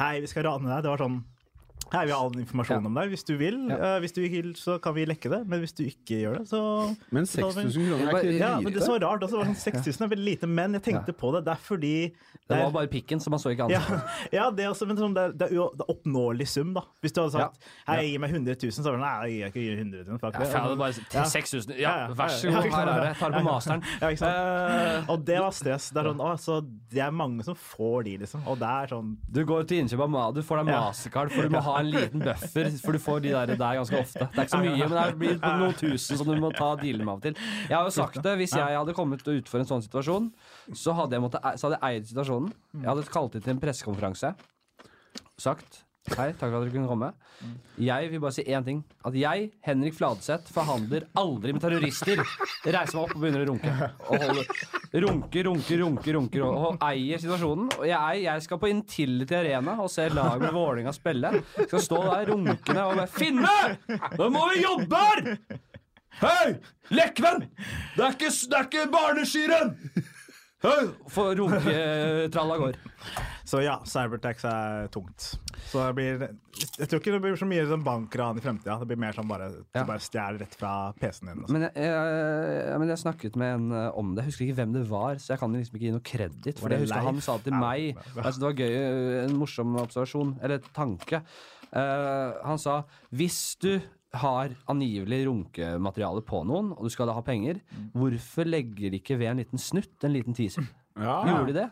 hei, 0.00 0.14
vi 0.24 0.30
skal 0.30 0.48
rane 0.48 0.70
deg, 0.70 0.84
det 0.84 0.92
var 0.92 1.04
sånn, 1.06 1.22
hei, 1.94 2.04
vi 2.08 2.12
har 2.12 2.20
all 2.24 2.34
informasjon 2.42 2.82
Ja. 2.82 2.86
om 2.90 2.94
deg, 2.98 3.10
hvis 3.14 3.24
du 3.28 3.34
vil, 3.38 3.56
Ja. 3.70 3.76
Eh, 3.94 4.00
hvis 4.04 4.12
du 4.16 4.20
vil, 4.26 4.52
så 4.58 4.78
kan 4.82 4.94
vi 4.96 5.04
lekke 5.06 5.30
det, 5.30 5.40
men 5.48 5.60
hvis 5.62 5.72
du 5.78 5.84
ikke 5.86 6.18
gjør 6.24 6.38
det, 6.40 6.48
så... 6.50 6.60
Men 7.14 7.24
så 7.30 7.40
tar 7.46 7.54
vi- 7.62 7.68
6000 7.70 7.88
kroner 7.88 8.08
er 8.10 8.22
ikke 8.24 8.38
Ja, 8.38 8.52
men 8.60 8.72
det 8.72 8.82
er 8.82 8.86
så 8.86 8.98
rart, 9.00 9.22
også, 9.22 9.38
det 9.38 9.46
var 9.46 9.50
sånn 9.54 9.62
6000 9.62 10.02
er 10.04 10.08
veldig 10.16 10.24
lite, 10.32 10.46
men 10.50 10.72
jeg 10.78 10.82
tenkte 10.90 11.12
på 11.16 11.32
det, 11.36 11.44
det 11.46 11.52
er 11.54 11.62
fordi... 11.62 11.94
Det 12.44 12.58
var 12.60 12.70
bare 12.74 12.88
pikken, 12.92 13.20
så 13.24 13.30
man 13.32 13.40
så 13.40 13.54
ikke 13.54 13.70
ja, 13.72 13.78
ansiktet. 13.80 14.32
ja, 14.36 14.50
det 14.50 14.64
er 14.66 14.68
også, 14.74 14.86
men 14.86 14.98
sånn, 15.00 15.14
det, 15.16 15.22
er, 15.24 15.32
det 15.32 15.46
er 15.56 15.86
oppnåelig 15.88 16.46
sum, 16.50 16.74
da. 16.76 16.82
Hvis 17.00 17.14
du 17.16 17.22
hadde 17.22 17.32
sagt 17.38 17.56
Ja. 17.86 17.94
hei, 17.94 18.02
gi 18.10 18.18
meg 18.20 18.34
100 18.34 18.58
000, 18.60 18.74
så 18.74 18.82
var 18.84 18.92
det 18.92 18.98
sånn, 18.98 19.04
nei, 19.04 19.30
jeg 19.38 19.52
gir 19.54 19.72
ikke 19.72 19.78
100 19.80 20.04
000. 20.10 20.18
Fuck 20.20 20.34
Ja, 20.34 20.40
det. 20.44 20.50
faen, 20.52 20.66
det 20.68 20.74
er 20.74 20.82
bare 20.82 20.92
Ja. 21.14 21.24
6000. 21.24 21.72
Ja, 21.78 21.80
Ja, 21.84 21.94
ja, 22.08 22.14
vær 22.18 22.28
så 22.34 22.44
ja, 22.44 22.50
ja, 22.52 22.60
god, 22.60 22.74
her 22.74 22.88
er 22.92 23.00
det. 23.06 23.16
Ta 23.18 23.28
det 23.30 23.38
på 23.40 23.44
masteren. 23.48 23.82
Ja, 24.02 24.08
ikke 24.12 24.18
sant? 24.18 24.36
Eh, 24.36 25.12
Og 25.14 25.24
det 25.24 25.38
var 25.40 25.50
stress. 25.56 25.88
Det 25.94 26.00
er 26.04 26.08
sånn, 26.10 26.20
altså, 26.20 26.58
det 26.92 27.00
er 27.06 27.10
mange 27.16 27.44
som 27.48 27.54
får 27.56 28.04
de, 28.04 28.16
liksom. 28.24 28.44
Og 28.46 28.58
det 28.60 28.68
er 28.68 28.92
sånn 28.92 29.16
Du 29.32 29.40
går 29.48 29.64
til 29.70 29.80
innkjøp 29.84 30.02
av 30.04 30.10
mat, 30.10 30.34
du 30.34 30.42
får 30.42 30.60
deg 30.64 30.66
mastercard, 30.74 31.32
for 31.32 31.42
du 31.48 31.48
må 31.56 31.62
ha 31.70 31.80
en 31.84 31.92
liten 31.92 32.24
buffer, 32.24 32.70
for 32.82 32.96
du 32.96 33.02
får 33.04 33.22
de 33.24 33.34
der, 33.34 33.52
der 33.54 33.78
ganske 33.78 34.00
ofte. 34.00 34.24
Det 34.24 34.40
er 34.40 34.48
ikke 34.48 34.56
så 34.56 34.62
mye, 34.64 34.88
men 34.88 34.96
det 34.98 35.18
blir 35.20 35.38
noen 35.44 35.78
tusen 35.78 36.20
som 36.20 36.30
du 36.32 36.40
må 36.42 36.50
ta 36.56 36.72
dealen 36.80 37.04
med 37.04 37.14
av 37.14 37.22
og 37.22 37.28
til. 37.28 37.38
Jeg 37.68 37.76
har 37.76 37.86
jo 37.86 37.94
sagt 37.94 38.20
det, 38.24 38.34
hvis 38.40 38.56
jeg 38.58 38.78
hadde 38.80 38.96
kommet 38.96 39.24
ut 39.28 39.52
for 39.52 39.62
en 39.62 39.70
sånn 39.70 39.84
situasjon, 39.84 40.30
så 40.72 40.96
hadde 40.98 41.18
jeg, 41.18 41.24
måtte, 41.26 41.42
så 41.60 41.68
hadde 41.68 41.80
jeg 41.80 42.00
eid 42.00 42.10
situasjonen. 42.10 42.52
Jeg 42.80 42.90
hadde 42.90 43.08
kalt 43.14 43.38
inn 43.38 43.46
til 43.46 43.54
en 43.54 43.62
pressekonferanse. 43.62 44.34
Sagt 45.40 45.83
Hei, 46.04 46.34
takk 46.36 46.50
for 46.52 46.58
at 46.58 46.66
dere 46.66 46.72
kunne 46.74 46.88
komme. 46.90 47.06
Jeg 47.80 48.10
vil 48.12 48.20
bare 48.20 48.34
si 48.36 48.42
én 48.44 48.64
ting. 48.66 48.82
At 49.08 49.14
jeg, 49.16 49.46
Henrik 49.64 49.94
Fladseth, 49.96 50.50
forhandler 50.52 51.06
aldri 51.16 51.54
med 51.56 51.62
terrorister. 51.64 52.20
Reiser 52.66 52.98
meg 52.98 53.06
opp 53.06 53.14
og 53.16 53.22
begynner 53.22 53.46
å 53.46 53.54
runke. 53.54 53.72
Og 54.12 55.00
Runke, 55.04 55.42
runke, 55.48 55.78
runke, 55.80 56.12
runker 56.14 56.44
og, 56.46 56.76
eier 56.84 57.18
situasjonen. 57.22 57.72
Og 57.80 57.86
jeg, 57.88 58.20
jeg 58.26 58.44
skal 58.44 58.60
på 58.62 58.68
Intility 58.70 59.34
Arena 59.40 59.78
og 59.82 59.88
se 59.90 60.04
lag 60.12 60.36
med 60.44 60.52
Vålerenga 60.54 60.92
spille. 60.94 61.32
Skal 61.56 61.82
stå 61.82 62.02
der 62.04 62.28
runkende 62.30 62.84
og 62.84 63.00
bare 63.00 63.08
Finne! 63.10 63.56
Nå 64.20 64.28
må 64.34 64.44
vi 64.52 64.60
jobbe 64.62 65.00
her! 65.08 65.32
Hei! 66.20 66.50
Lekven! 66.94 67.48
Det 67.96 68.04
er 68.04 68.12
ikke, 68.14 68.30
det 68.52 68.60
er 68.60 68.68
ikke 68.68 68.84
barneskirenn! 68.92 69.72
Hei! 70.68 70.82
For 71.16 71.34
runketralla 71.40 72.60
går. 72.60 72.78
Så 73.44 73.60
ja, 73.60 73.74
cybertax 73.84 74.44
er 74.48 74.86
tungt. 74.88 75.26
Så 75.68 75.82
det 75.84 75.94
blir 75.98 76.22
Jeg 76.80 76.88
tror 76.88 77.00
ikke 77.02 77.12
det 77.12 77.20
blir 77.20 77.34
så 77.36 77.44
mye 77.48 77.66
sånn 77.68 77.82
bankran 77.84 78.38
i 78.40 78.42
fremtida. 78.44 78.78
Det 78.80 78.88
blir 78.88 79.00
mer 79.02 79.12
sånn 79.12 79.28
bare, 79.28 79.50
Ja. 79.74 79.82
bare 79.84 80.00
stjel 80.00 80.38
rett 80.40 80.54
fra 80.56 80.92
PC-en 80.98 81.28
din. 81.28 81.42
Altså. 81.42 81.52
Men 81.52 81.66
jeg, 81.66 81.72
jeg, 81.84 82.78
men 82.80 82.88
jeg 82.94 83.02
snakket 83.02 83.36
med 83.36 83.54
en 83.58 83.66
eh, 83.72 83.90
om 84.00 84.14
det. 84.14 84.24
Jeg 84.24 84.30
husker 84.32 84.46
ikke 84.46 84.58
hvem 84.62 84.72
det 84.78 84.84
var, 84.88 85.14
så 85.20 85.34
jeg 85.34 85.42
kan 85.42 85.52
liksom 85.58 85.76
ikke 85.76 85.84
gi 85.86 85.92
noe 85.96 86.06
kreditt. 86.12 86.58
For 86.62 86.68
det 86.72 86.78
jeg 86.80 86.86
husker 86.88 87.04
han 87.10 87.20
sa 87.20 87.36
til 87.44 87.52
meg. 87.58 87.90
ja. 87.98 88.22
Altså, 88.24 88.40
det 88.40 88.48
var 88.48 88.56
gøy, 88.62 88.78
eh, 88.78 89.24
en 89.26 89.36
morsom 89.42 89.76
observasjon, 89.84 90.38
eller 90.42 90.64
tanke. 90.72 91.20
Uh, 91.74 92.38
han 92.46 92.58
sa 92.62 92.84
hvis 93.12 93.56
du 93.58 93.80
har 94.14 94.52
angivelig 94.70 95.24
runkemateriale 95.26 96.22
på 96.22 96.44
noen, 96.46 96.68
og 96.76 96.84
du 96.86 96.92
skal 96.94 97.08
da 97.10 97.16
ha 97.16 97.22
penger, 97.26 97.58
Mm. 97.74 97.88
hvorfor 97.98 98.46
legger 98.46 98.90
de 98.94 99.00
ikke 99.00 99.18
ved 99.18 99.26
en 99.32 99.40
liten 99.42 99.58
snutt, 99.58 100.04
en 100.06 100.12
liten 100.14 100.32
teaser? 100.38 100.68
Ja. 100.96 101.24
Gjorde 101.26 101.46
de 101.50 101.52
det? 101.58 101.70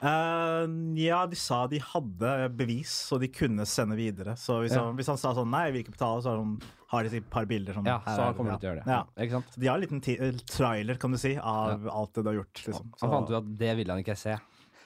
Eh, 0.00 0.64
ja, 1.04 1.20
de 1.30 1.38
sa 1.38 1.64
de 1.70 1.80
hadde 1.82 2.32
bevis, 2.56 2.92
så 3.10 3.18
de 3.22 3.28
kunne 3.32 3.66
sende 3.68 3.98
videre. 3.98 4.36
Så 4.40 4.60
hvis, 4.64 4.74
han, 4.78 4.96
hvis 4.98 5.10
han 5.12 5.20
sa 5.20 5.34
sånn 5.36 5.52
nei, 5.52 5.66
jeg 5.68 5.76
vil 5.76 5.84
ikke 5.84 5.96
betale, 5.96 6.24
så 6.24 6.34
har, 6.34 6.72
har 6.94 7.08
de 7.08 7.20
et 7.20 7.30
par 7.30 7.48
bilder 7.50 7.78
sånn 7.78 7.90
Ja, 7.90 8.00
så 8.06 8.16
er 8.16 8.26
han 8.30 8.38
kommer 8.38 8.54
ja. 8.54 8.58
til 8.62 8.70
å 8.70 8.72
gjøre 8.72 8.82
det. 8.82 8.96
Ja. 8.96 9.02
Ikke 9.26 9.38
sant? 9.38 9.54
Så 9.54 9.62
de 9.62 9.70
har 9.70 9.78
en 9.78 9.86
liten 9.86 10.42
trailer, 10.54 11.00
kan 11.02 11.14
du 11.14 11.20
si, 11.20 11.36
av 11.38 11.88
alt 11.92 12.14
det 12.16 12.24
du 12.24 12.32
har 12.32 12.40
gjort. 12.42 12.64
Liksom. 12.68 12.90
Han 13.02 13.14
fant 13.18 13.32
ut 13.32 13.38
at 13.42 13.54
det 13.64 13.72
ville 13.80 13.96
han 13.96 14.04
ikke 14.04 14.18
se. 14.18 14.36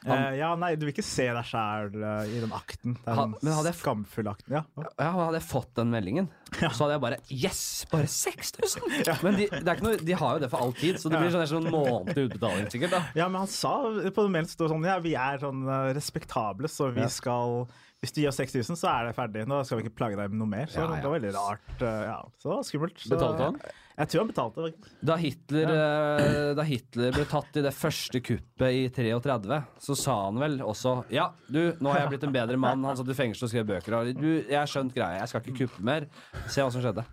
Eh, 0.07 0.36
ja, 0.38 0.53
nei, 0.55 0.74
du 0.78 0.84
vil 0.86 0.92
ikke 0.94 1.03
se 1.05 1.24
deg 1.34 1.44
sjæl 1.49 1.88
i 1.99 2.38
den 2.42 2.53
akten. 2.55 2.94
Den 3.05 3.32
men 3.42 3.53
hadde 3.57 3.72
jeg 3.72 3.78
skamfulle 3.80 4.30
akten. 4.30 4.55
Ja. 4.55 4.62
Ja, 4.99 5.09
Hadde 5.16 5.40
jeg 5.40 5.46
fått 5.49 5.72
den 5.74 5.90
meldingen, 5.90 6.28
så 6.55 6.84
hadde 6.84 6.92
jeg 6.94 7.03
bare 7.03 7.18
Yes! 7.34 7.62
Bare 7.90 8.07
6000! 8.07 8.86
Men 9.26 9.36
de, 9.40 9.49
er 9.51 9.82
noe, 9.82 9.96
de 9.99 10.14
har 10.20 10.36
jo 10.38 10.44
det 10.44 10.51
for 10.53 10.62
all 10.62 10.72
tid, 10.78 11.01
så 11.03 11.11
det 11.11 11.18
blir 11.20 11.34
sånn, 11.34 11.46
sånn 11.51 11.66
månedlig 11.74 12.28
utbetaling 12.30 12.70
sikkert. 12.70 12.94
da 12.94 13.03
ja, 13.18 13.26
men 13.28 13.40
han 13.42 13.51
sa 13.51 13.72
på 13.90 14.24
den 14.24 14.32
mailen 14.36 14.49
stod 14.51 14.70
sånn 14.70 14.86
Ja, 14.86 14.99
vi 15.03 15.16
er 15.18 15.40
sånn 15.42 15.64
eh, 15.66 15.90
respektable, 15.99 16.70
så 16.70 16.92
vi 16.94 17.03
Ja. 17.03 17.11
skal 17.12 17.66
Hvis 18.01 18.14
du 18.14 18.20
gir 18.22 18.30
oss 18.30 18.38
6000, 18.38 18.78
så 18.78 18.86
er 18.92 19.09
det 19.09 19.16
ferdig. 19.16 19.42
Nå 19.51 19.64
skal 19.66 19.80
vi 19.80 19.88
ikke 19.88 19.96
plage 19.99 20.14
deg 20.20 20.30
med 20.30 20.38
noe 20.38 20.46
mer. 20.53 20.66
Så 20.70 20.78
Ja, 20.78 20.86
det 20.94 21.03
var 21.03 21.18
veldig 21.18 21.32
rart. 21.34 21.72
eh, 21.82 22.03
ja. 22.07 22.20
Så 22.38 22.61
skummelt. 22.62 22.94
Så, 23.03 23.11
Betalte 23.16 23.49
han? 23.49 23.59
Jeg 23.99 24.11
tror 24.12 24.22
han 24.22 24.30
betalte. 24.30 24.62
faktisk. 24.62 24.92
Da 25.11 25.16
Hitler, 25.18 25.72
ja. 25.74 26.55
da 26.55 26.64
Hitler 26.66 27.16
ble 27.16 27.24
tatt 27.26 27.59
i 27.59 27.64
det 27.64 27.72
første 27.74 28.20
kuppet 28.22 28.76
i 28.78 28.84
33, 28.94 29.61
så 29.82 29.96
sa 29.99 30.16
han 30.28 30.38
vel 30.38 30.61
også 30.62 30.94
Ja, 31.11 31.32
du, 31.51 31.74
nå 31.82 31.90
har 31.90 32.05
jeg 32.05 32.14
blitt 32.14 32.26
en 32.28 32.34
bedre 32.36 32.59
mann. 32.61 32.86
Han 32.86 32.99
satt 32.99 33.11
i 33.11 33.18
fengsel 33.18 33.49
og 33.49 33.53
skrev 33.53 33.66
bøker. 33.72 33.99
Og, 33.99 34.12
du, 34.14 34.28
jeg 34.44 34.59
har 34.59 34.70
skjønt 34.70 34.94
greia. 34.94 35.18
Jeg 35.24 35.32
skal 35.32 35.42
ikke 35.42 35.64
kuppe 35.64 35.86
mer. 35.90 36.07
Se 36.46 36.62
hva 36.62 36.70
som 36.70 36.84
skjedde. 36.84 37.05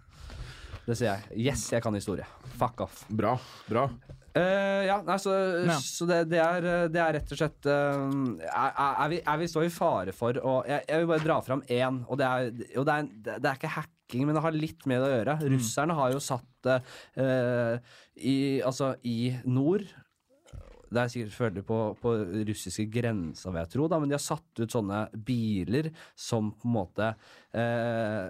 Det 0.85 0.93
sier 0.99 1.15
jeg. 1.15 1.39
Yes, 1.47 1.65
jeg 1.73 1.81
kan 1.81 1.97
historie. 1.97 2.27
Fuck 2.59 2.85
off. 2.85 3.01
Bra. 3.09 3.33
bra. 3.65 3.87
Uh, 4.35 4.83
ja, 4.85 4.99
nei, 5.07 5.15
så, 5.23 5.31
Ja. 5.65 5.77
så 5.79 6.05
det, 6.09 6.17
det, 6.29 6.41
er, 6.43 6.89
det 6.91 6.99
er 6.99 7.13
rett 7.15 7.29
og 7.31 7.39
slett 7.39 7.67
uh, 7.71 8.03
er, 8.43 8.73
er, 8.75 9.05
vi, 9.13 9.19
er 9.23 9.37
vi 9.39 9.47
så 9.47 9.63
i 9.63 9.69
fare 9.71 10.11
for 10.13 10.35
å 10.43 10.57
jeg, 10.67 10.83
jeg 10.89 11.01
vil 11.01 11.07
bare 11.13 11.23
dra 11.23 11.37
fram 11.45 11.61
én, 11.71 12.01
og 12.03 12.19
det 12.19 12.27
er, 12.27 12.49
og 12.75 12.83
det 12.89 12.97
er, 12.97 13.07
det 13.31 13.47
er 13.47 13.55
ikke 13.55 13.71
hacking, 14.05 14.25
men 14.25 14.35
det 14.35 14.41
har 14.41 14.55
litt 14.55 14.85
med 14.85 15.01
det 15.01 15.09
å 15.09 15.13
gjøre. 15.17 15.37
Russerne 15.55 15.93
har 15.97 16.11
jo 16.13 16.19
satt 16.23 16.69
eh, 16.69 17.77
i, 18.15 18.61
altså, 18.61 18.95
i 19.03 19.35
nord 19.45 19.85
det 20.95 21.01
er 21.01 21.09
sikkert 21.11 21.33
selvfølgelig 21.33 21.65
på, 21.65 21.77
på 21.99 22.11
russiske 22.47 22.85
grensa, 22.93 23.49
vil 23.49 23.63
jeg 23.63 23.71
tro, 23.73 23.87
da, 23.91 23.97
men 23.99 24.11
de 24.11 24.15
har 24.15 24.23
satt 24.23 24.61
ut 24.61 24.71
sånne 24.71 24.99
biler 25.27 25.89
som 26.15 26.53
på 26.55 26.69
en 26.69 26.75
måte 26.75 27.09
eh, 27.57 28.29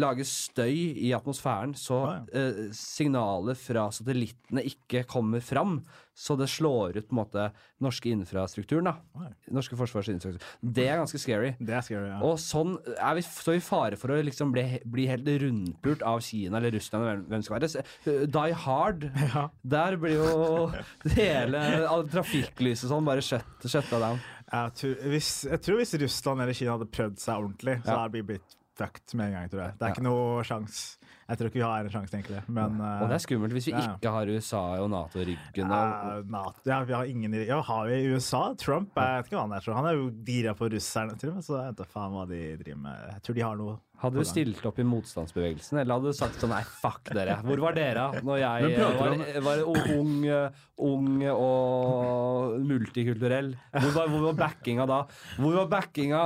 lager 0.00 0.26
støy 0.26 0.72
i 1.06 1.12
atmosfæren, 1.14 1.76
så 1.78 2.00
Ah, 2.06 2.24
eh, 2.32 2.72
signalet 2.74 3.58
fra 3.60 3.86
satellittene 3.92 4.64
ikke 4.66 5.04
kommer 5.06 5.44
fram. 5.44 5.80
Så 6.16 6.36
det 6.38 6.48
slår 6.48 6.96
ut 6.96 7.08
på 7.08 7.14
en 7.14 7.20
måte 7.20 7.48
norske 7.84 8.08
infrastrukturen. 8.08 8.88
da. 8.88 8.96
Oi. 9.20 9.25
Norske 9.56 9.78
forsvarsinfrastruktur. 9.80 10.46
Det 10.62 10.86
er 10.92 11.00
ganske 11.00 11.18
scary. 11.22 11.54
Det 11.58 11.74
er 11.78 11.84
scary, 11.86 12.10
ja. 12.12 12.20
Og 12.26 12.36
sånn 12.42 12.76
er 12.94 13.16
vi 13.18 13.24
så 13.26 13.56
i 13.56 13.62
fare 13.64 13.96
for 14.00 14.12
å 14.14 14.20
liksom 14.26 14.52
bli, 14.54 14.66
bli 14.84 15.06
helt 15.10 15.26
rundpult 15.42 16.04
av 16.06 16.20
Kina 16.26 16.60
eller 16.60 16.76
Russland 16.76 17.04
eller 17.06 17.24
hvem, 17.26 17.42
det 17.42 17.48
skal 17.48 17.58
være. 17.58 18.26
Die 18.36 18.56
Hard, 18.66 19.08
Ja. 19.34 19.48
der 19.76 19.96
blir 20.00 20.16
jo 20.20 20.70
hele 21.16 21.64
trafikklyset 22.12 22.90
sånn 22.90 23.06
bare 23.08 23.24
shut, 23.24 23.44
shutta 23.66 24.00
down. 24.02 24.20
Jeg 24.46 24.76
tror, 24.78 24.94
hvis, 25.10 25.30
jeg 25.50 25.60
tror 25.64 25.80
hvis 25.80 25.96
Russland 26.04 26.44
eller 26.44 26.54
Kina 26.54 26.76
hadde 26.76 26.86
prøvd 26.94 27.18
seg 27.18 27.40
ordentlig, 27.42 27.80
så 27.82 27.90
Ja. 27.90 27.98
hadde 28.04 28.20
det 28.20 28.26
blitt 28.28 28.54
fucked 28.76 29.14
med 29.16 29.30
en 29.30 29.36
gang, 29.38 29.50
tror 29.52 29.62
jeg. 29.64 29.72
Det 29.78 29.82
er 29.82 29.88
Ja. 29.88 29.94
ikke 29.96 30.06
noe 30.06 30.42
sjans. 30.44 30.98
Jeg 31.26 31.38
tror 31.40 31.48
ikke 31.50 31.58
vi 31.58 31.64
har 31.66 31.80
en 31.86 31.90
sjanse, 31.90 32.12
egentlig. 32.14 32.42
Men 32.46 32.76
Og 32.80 33.08
det 33.10 33.16
er 33.16 33.22
skummelt 33.24 33.52
hvis 33.56 33.66
vi 33.66 33.72
ja. 33.72 33.96
ikke 33.96 34.10
har 34.14 34.28
USA 34.30 34.60
og 34.84 34.90
Nato 34.92 35.18
i 35.18 35.24
ryggen. 35.32 35.72
Og, 35.74 36.18
eh, 36.20 36.22
NATO, 36.30 36.60
ja, 36.70 36.84
vi 36.84 36.92
har 36.94 37.04
ingen 37.10 37.34
i 37.34 37.46
Ja, 37.48 37.60
har 37.62 37.86
vi 37.88 37.96
USA? 38.14 38.54
Trump? 38.54 38.92
Jeg 38.94 39.24
vet 39.24 39.26
ikke 39.32 39.36
hva 39.40 39.46
han 39.48 39.52
er. 39.56 39.60
så 39.64 39.74
Han 39.74 39.86
er 39.90 39.96
jo 39.98 40.10
gira 40.22 40.54
på 40.54 40.68
russerne, 40.70 41.18
til 41.18 41.30
og 41.30 41.34
med, 41.40 41.44
så 41.48 41.58
jeg 41.64 41.74
vet 41.76 41.88
faen 41.90 42.12
hva 42.14 42.28
de 42.28 42.56
driver 42.62 42.78
med. 42.84 42.96
Jeg 43.10 43.22
tror 43.26 43.34
de 43.34 43.40
har 43.48 43.56
noe 43.56 43.78
hadde 43.96 44.20
du 44.20 44.24
stilt 44.28 44.60
opp 44.68 44.78
i 44.78 44.84
motstandsbevegelsen, 44.84 45.78
eller 45.80 45.94
hadde 45.96 46.10
du 46.12 46.12
sagt 46.12 46.34
sånn 46.38 46.50
nei, 46.52 46.60
fuck 46.62 47.08
dere. 47.16 47.38
Hvor 47.42 47.58
var 47.64 47.72
dere 47.72 48.20
når 48.22 48.38
jeg 48.42 48.76
var, 48.78 49.16
var 49.40 49.62
ung, 49.96 50.24
eh, 50.28 50.50
ung 50.78 51.22
og 51.32 52.60
multikulturell? 52.60 53.54
Hvor 53.72 53.92
var, 53.96 54.08
hvor 54.12 54.26
var 54.28 54.36
backinga 54.44 54.86
da? 54.86 55.00
Hvor 55.40 55.56
var 55.62 55.70
backinga 55.78 56.22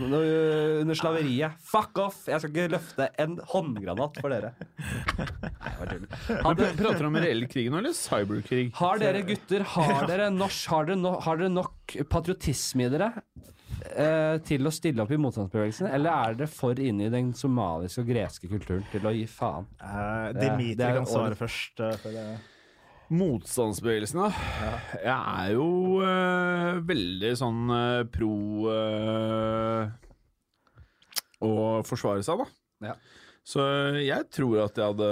under 0.00 0.94
slaveriet? 0.98 1.58
Fuck 1.62 1.98
off! 2.02 2.22
Jeg 2.30 2.40
skal 2.42 2.50
ikke 2.54 2.72
løfte 2.74 3.08
en 3.22 3.36
håndgranat 3.52 4.20
for 4.22 4.32
dere. 4.34 4.54
Hadde, 6.44 6.70
Prater 6.78 7.02
du 7.04 7.08
om 7.10 7.18
reell 7.20 7.44
krig 7.50 7.70
nå, 7.72 7.80
eller 7.82 7.94
cyberkrig? 7.96 8.68
Har 8.78 9.00
dere 9.02 9.22
gutter 9.28 9.66
har 9.74 10.06
dere, 10.10 10.30
norsk, 10.34 10.70
har 10.72 10.88
dere, 10.90 11.00
no, 11.00 11.16
har 11.24 11.40
dere 11.40 11.52
nok 11.52 11.96
patriotisme 12.10 12.86
i 12.86 12.90
dere 12.92 13.10
eh, 13.94 14.38
til 14.46 14.66
å 14.66 14.72
stille 14.74 15.04
opp 15.04 15.12
i 15.14 15.20
motstandsbevegelsen, 15.20 15.90
eller 15.94 16.10
er 16.30 16.40
dere 16.40 16.50
for 16.50 16.80
inne 16.80 17.08
i 17.08 17.12
den 17.12 17.32
somaliske 17.36 18.02
og 18.04 18.10
greske 18.10 18.50
kulturen 18.50 18.84
til 18.92 19.06
å 19.06 19.14
gi 19.14 19.26
faen? 19.30 19.68
Eh, 19.78 19.94
er- 19.94 20.40
Dimitri 20.40 20.88
er 20.90 20.98
kan 21.00 21.08
svare 21.10 21.38
først. 21.38 21.78
Uh, 21.80 21.94
for 22.02 22.16
det. 22.16 22.26
Motstandsbevegelsen, 23.12 24.22
da. 24.24 24.30
Jeg 24.96 25.12
er 25.12 25.50
jo 25.58 25.66
eh, 26.04 26.78
veldig 26.88 27.32
sånn 27.36 27.60
eh, 27.74 28.04
pro 28.14 28.30
eh, 28.72 29.90
å 31.44 31.52
forsvare 31.84 32.24
seg, 32.24 32.40
da. 32.40 32.48
Ja. 32.88 32.94
Så 33.44 33.60
jeg 34.00 34.24
tror 34.32 34.62
at 34.64 34.78
jeg 34.80 34.88
hadde 34.94 35.10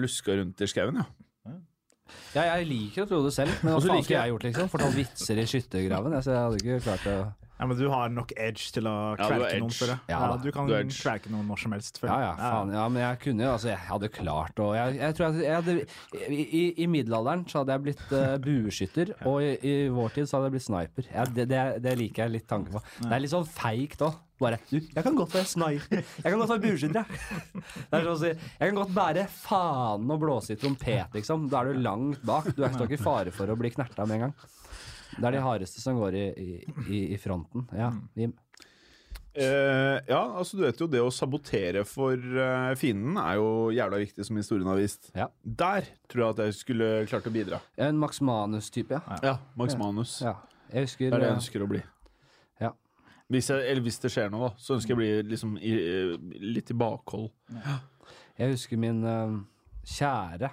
luska 0.00 0.38
rundt 0.40 0.64
i 0.64 0.70
skauen, 0.70 1.02
ja. 1.02 1.08
Ja, 2.34 2.42
jeg 2.56 2.66
liker 2.66 3.04
å 3.04 3.08
tro 3.10 3.20
det 3.24 3.32
selv, 3.34 3.52
men 3.62 3.74
hva 3.76 3.80
faen 3.82 4.02
skulle 4.02 4.20
jeg- 4.24 4.32
gjort, 4.32 4.44
liksom? 4.48 4.68
Fortalt 4.72 4.96
vitser 4.98 5.38
i 5.38 5.44
skyttergraven? 5.46 6.12
Jeg, 6.16 6.24
så 6.26 6.32
jeg 6.34 6.42
hadde 6.42 6.58
ikke 6.62 6.80
klart 6.88 7.04
å 7.12 7.18
Ja, 7.54 7.66
men 7.70 7.78
du 7.78 7.84
har 7.88 8.08
nok 8.10 8.32
edge 8.34 8.72
til 8.74 8.88
å 8.90 8.94
Ja, 9.14 9.28
kverke 9.28 9.58
noen, 9.60 9.68
edge. 9.70 9.76
føler 9.78 9.92
jeg. 9.94 10.00
Ja, 10.10 10.18
Ja, 10.26 10.36
du 10.42 10.48
kan 10.52 10.66
Du 10.66 10.74
kverke 10.90 11.30
noen 11.30 11.46
når 11.46 11.60
som 11.62 11.72
helst. 11.76 12.00
Ja, 12.02 12.16
ja, 12.24 12.32
faen. 12.34 12.72
Ja, 12.74 12.88
men 12.90 13.02
jeg 13.04 13.20
kunne 13.22 13.46
jo 13.46 13.52
Altså, 13.54 13.68
jeg 13.70 13.78
hadde 13.78 14.08
klart 14.10 14.58
å 14.58 14.66
Jeg, 14.74 14.96
jeg 14.98 15.14
tror 15.14 15.26
jeg, 15.28 15.44
jeg 15.44 15.54
hadde 15.60 15.76
i, 16.34 16.42
i, 16.42 16.64
I 16.82 16.88
middelalderen 16.90 17.46
så 17.46 17.62
hadde 17.62 17.76
jeg 17.76 17.84
blitt 17.86 18.04
uh, 18.10 18.36
bueskytter, 18.48 19.14
og 19.30 19.38
i, 19.46 19.52
i 19.62 19.74
vår 19.94 20.16
tid 20.16 20.26
så 20.26 20.38
hadde 20.40 20.50
jeg 20.50 20.56
blitt 20.56 20.66
sniper. 20.66 21.08
Ja, 21.14 21.24
det, 21.30 21.46
det, 21.52 21.62
det 21.86 21.94
liker 22.02 22.24
jeg 22.26 22.34
litt 22.40 22.48
tanke 22.50 22.74
på. 22.74 22.82
Det 23.04 23.12
er 23.14 23.22
litt 23.22 23.34
sånn 23.36 23.46
feigt 23.46 24.02
òg. 24.02 24.18
Bare 24.42 24.58
Du, 24.66 24.80
jeg 24.82 25.04
kan 25.06 25.14
godt 25.14 25.30
være 25.36 25.46
sniper. 25.46 26.00
Jeg 26.02 26.26
kan 26.26 26.40
godt 26.40 26.50
være 26.56 26.64
bueskytter, 26.66 27.04
jeg. 27.06 27.20
Det 27.92 28.00
er 28.00 28.02
sånn 28.02 28.16
å 28.16 28.18
si 28.18 28.32
Jeg 28.34 28.66
kan 28.66 28.80
godt 28.80 28.94
bære 28.96 29.28
fanen 29.30 30.10
og 30.10 30.18
blåse 30.24 30.56
i 30.56 30.58
trompet, 30.58 31.14
liksom. 31.14 31.46
Da 31.52 31.62
er 31.62 31.70
du 31.70 31.78
langt 31.86 32.18
bak. 32.26 32.50
Du 32.56 32.64
er 32.66 32.74
ikke 32.74 32.98
i 32.98 33.00
fare 33.00 33.30
for 33.34 33.46
å 33.46 33.56
bli 33.60 33.70
knerta 33.76 34.02
med 34.10 34.18
en 34.18 34.26
gang. 34.26 34.34
Det 35.14 35.28
er 35.28 35.36
de 35.36 35.42
hardeste 35.44 35.82
som 35.82 35.98
går 36.00 36.16
i, 36.18 36.24
i, 36.88 37.02
i, 37.14 37.18
fronten. 37.20 37.68
Ja, 37.76 37.92
Jim. 38.18 38.34
Uh, 39.34 39.98
ja, 40.06 40.20
altså 40.38 40.54
du 40.54 40.62
vet 40.62 40.78
jo 40.78 40.86
det 40.86 41.00
å 41.02 41.10
sabotere 41.10 41.82
for 41.90 42.14
uh, 42.14 42.70
fienden 42.78 43.16
er 43.18 43.40
jo 43.40 43.48
jævla 43.74 43.98
viktig, 44.04 44.26
som 44.28 44.38
historien 44.38 44.70
har 44.70 44.78
vist. 44.78 45.10
Ja. 45.16 45.26
Der 45.42 45.88
tror 46.10 46.22
jeg 46.22 46.36
at 46.36 46.42
jeg 46.44 46.58
skulle 46.60 46.90
klart 47.10 47.26
å 47.26 47.32
bidra. 47.34 47.58
En 47.74 47.98
Max 47.98 48.22
Manus-type, 48.22 48.94
ja. 48.94 49.18
Ja, 49.26 49.36
Max 49.58 49.74
Manus. 49.80 50.20
ja. 50.22 50.36
Jeg 50.70 50.86
husker 50.86 51.10
Det 51.10 51.12
er 51.12 51.20
det 51.20 51.26
jeg 51.26 51.34
eh, 51.34 51.38
ønsker 51.40 51.64
å 51.64 51.70
bli. 51.70 51.80
Ja. 52.62 52.70
Hvis, 53.30 53.50
jeg, 53.50 53.66
eller 53.70 53.84
hvis 53.84 54.00
det 54.02 54.10
skjer 54.14 54.30
noe, 54.32 54.48
da, 54.48 54.62
så 54.62 54.78
ønsker 54.78 54.94
jeg 54.94 54.96
å 54.96 55.02
bli 55.02 55.10
liksom 55.34 55.58
i, 55.58 55.74
litt 56.54 56.70
i 56.70 56.78
bakhold. 56.78 57.28
Jeg 58.38 58.54
husker 58.54 58.80
min 58.80 59.02
uh, 59.06 59.36
kjære, 59.86 60.50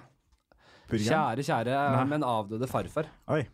Burgeren. 0.90 1.06
kjære, 1.08 1.46
kjære, 1.48 1.78
Nei. 1.96 2.06
men 2.12 2.26
avdøde 2.26 2.68
farfar. 2.70 3.10
Oi. 3.34 3.44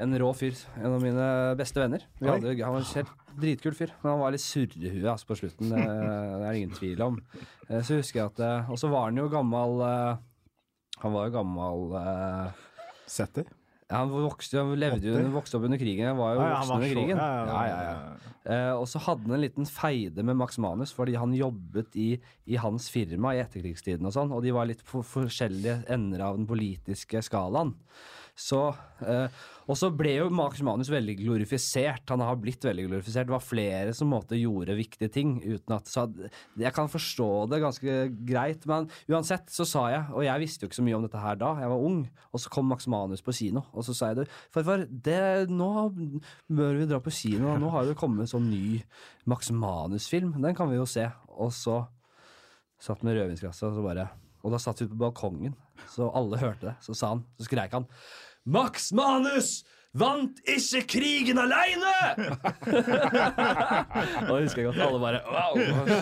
En 0.00 0.14
rå 0.18 0.30
fyr. 0.36 0.56
En 0.80 0.94
av 0.96 1.02
mine 1.02 1.24
beste 1.60 1.80
venner. 1.82 2.06
Hadde, 2.22 2.54
han 2.56 2.72
var 2.72 2.80
en 2.80 2.88
helt 2.94 3.12
dritkul 3.40 3.74
fyr, 3.76 3.92
men 4.02 4.10
han 4.14 4.20
var 4.22 4.32
litt 4.34 4.42
surrehue 4.44 5.04
altså, 5.12 5.28
på 5.28 5.36
slutten. 5.42 5.68
Det, 5.74 5.84
det 6.40 6.48
er 6.48 6.56
ingen 6.58 6.72
tvil 6.76 7.02
om. 7.04 7.18
Eh, 7.68 7.82
Så 7.84 7.98
husker 8.00 8.22
jeg 8.22 8.30
at 8.32 8.40
eh, 8.46 8.70
Og 8.72 8.80
så 8.80 8.88
var 8.92 9.10
han 9.10 9.20
jo 9.20 9.28
gammel 9.32 9.80
eh, 9.86 10.18
Han 11.04 11.14
var 11.14 11.28
jo 11.28 11.34
gammel 11.36 11.84
Setter. 13.10 13.44
ja, 13.90 14.00
Han 14.04 14.10
vokste, 14.14 14.58
han 14.62 14.72
levde 14.78 15.12
Åtti? 15.16 15.30
vokste 15.34 15.58
opp 15.58 15.64
under 15.68 15.80
krigen. 15.80 16.06
Han 16.12 16.18
var 16.20 16.34
jo 16.36 16.42
voksen 16.44 16.74
under 16.76 16.92
krigen. 16.94 17.16
ja, 17.20 17.30
ja, 17.30 17.46
Ja, 17.46 17.62
ja, 17.66 17.78
ja, 17.84 17.94
ja. 17.94 18.34
Eh, 18.50 18.72
og 18.80 18.86
så 18.88 18.98
hadde 19.04 19.26
han 19.28 19.36
en 19.36 19.42
liten 19.44 19.66
feide 19.68 20.22
med 20.24 20.38
Max 20.40 20.56
Manus, 20.62 20.94
fordi 20.96 21.12
han 21.20 21.34
jobbet 21.36 21.92
i, 22.00 22.14
i 22.48 22.56
hans 22.56 22.86
firma 22.90 23.34
i 23.36 23.42
etterkrigstiden 23.42 24.06
og 24.08 24.14
sånn, 24.16 24.32
og 24.32 24.40
de 24.46 24.54
var 24.56 24.64
litt 24.70 24.80
på 24.88 25.02
forskjellige 25.04 25.82
ender 25.92 26.22
av 26.24 26.38
den 26.40 26.46
politiske 26.48 27.20
skalaen. 27.26 27.74
Så, 28.38 28.60
eh, 29.04 29.40
og 29.70 29.76
så 29.78 29.90
ble 29.94 30.16
jo 30.16 30.28
Max 30.34 30.62
Manus 30.66 30.90
veldig 30.90 31.16
glorifisert. 31.20 32.04
Han 32.10 32.22
har 32.24 32.38
blitt 32.40 32.64
veldig 32.64 32.86
glorifisert. 32.88 33.28
Det 33.28 33.34
var 33.34 33.44
flere 33.44 33.94
som 33.96 34.10
måte 34.12 34.38
gjorde 34.38 34.78
viktige 34.78 35.10
ting. 35.12 35.36
uten 35.44 35.76
at, 35.76 35.86
så 35.86 36.08
Jeg 36.58 36.72
kan 36.74 36.88
forstå 36.88 37.48
det 37.50 37.60
ganske 37.60 37.96
greit, 38.26 38.66
men 38.66 38.88
uansett 39.08 39.50
så 39.50 39.66
sa 39.66 39.88
jeg, 39.90 40.04
og 40.12 40.24
jeg 40.24 40.40
visste 40.40 40.64
jo 40.64 40.70
ikke 40.70 40.80
så 40.80 40.86
mye 40.86 40.96
om 40.96 41.06
dette 41.06 41.20
her 41.20 41.36
da, 41.36 41.54
jeg 41.60 41.70
var 41.70 41.86
ung, 41.90 42.00
og 42.32 42.40
så 42.40 42.50
kom 42.50 42.66
Max 42.66 42.86
Manus 42.86 43.22
på 43.22 43.32
kino, 43.32 43.64
og 43.72 43.84
så 43.86 43.94
sa 43.94 44.10
jeg 44.10 44.22
det, 44.22 44.26
farfar, 44.52 44.86
nå 45.50 45.70
bør 46.48 46.80
vi 46.80 46.88
dra 46.90 47.00
på 47.00 47.14
kino, 47.14 47.54
nå 47.58 47.70
har 47.70 47.86
det 47.86 47.98
kommet 48.00 48.26
en 48.26 48.32
sånn 48.34 48.50
ny 48.50 48.80
Max 49.30 49.50
Manus-film, 49.54 50.34
den 50.40 50.56
kan 50.56 50.70
vi 50.70 50.80
jo 50.80 50.88
se. 50.88 51.06
Og 51.40 51.52
så 51.54 51.84
satt 52.80 53.04
med 53.04 53.16
rødvinsglasset, 53.18 53.68
og 53.68 53.78
så 53.78 53.84
bare 53.84 54.08
Og 54.40 54.54
da 54.54 54.56
satt 54.56 54.78
vi 54.80 54.86
på 54.88 54.96
balkongen, 54.96 55.52
så 55.88 56.10
alle 56.16 56.40
hørte 56.40 56.70
det. 56.70 56.78
Så 56.84 56.96
sa 56.96 57.14
han, 57.14 57.26
så 57.38 57.48
skreik 57.48 57.76
han 57.76 57.88
Max 58.48 58.90
Manus 58.96 59.60
vant 59.96 60.38
ikke 60.46 60.84
krigen 60.92 61.38
aleine! 61.42 61.94
og 64.28 64.34
jeg 64.36 64.44
husker 64.44 64.62
jeg 64.62 64.68
godt 64.68 64.82
alle 64.84 65.00
bare 65.02 65.22
wow! 65.26 65.58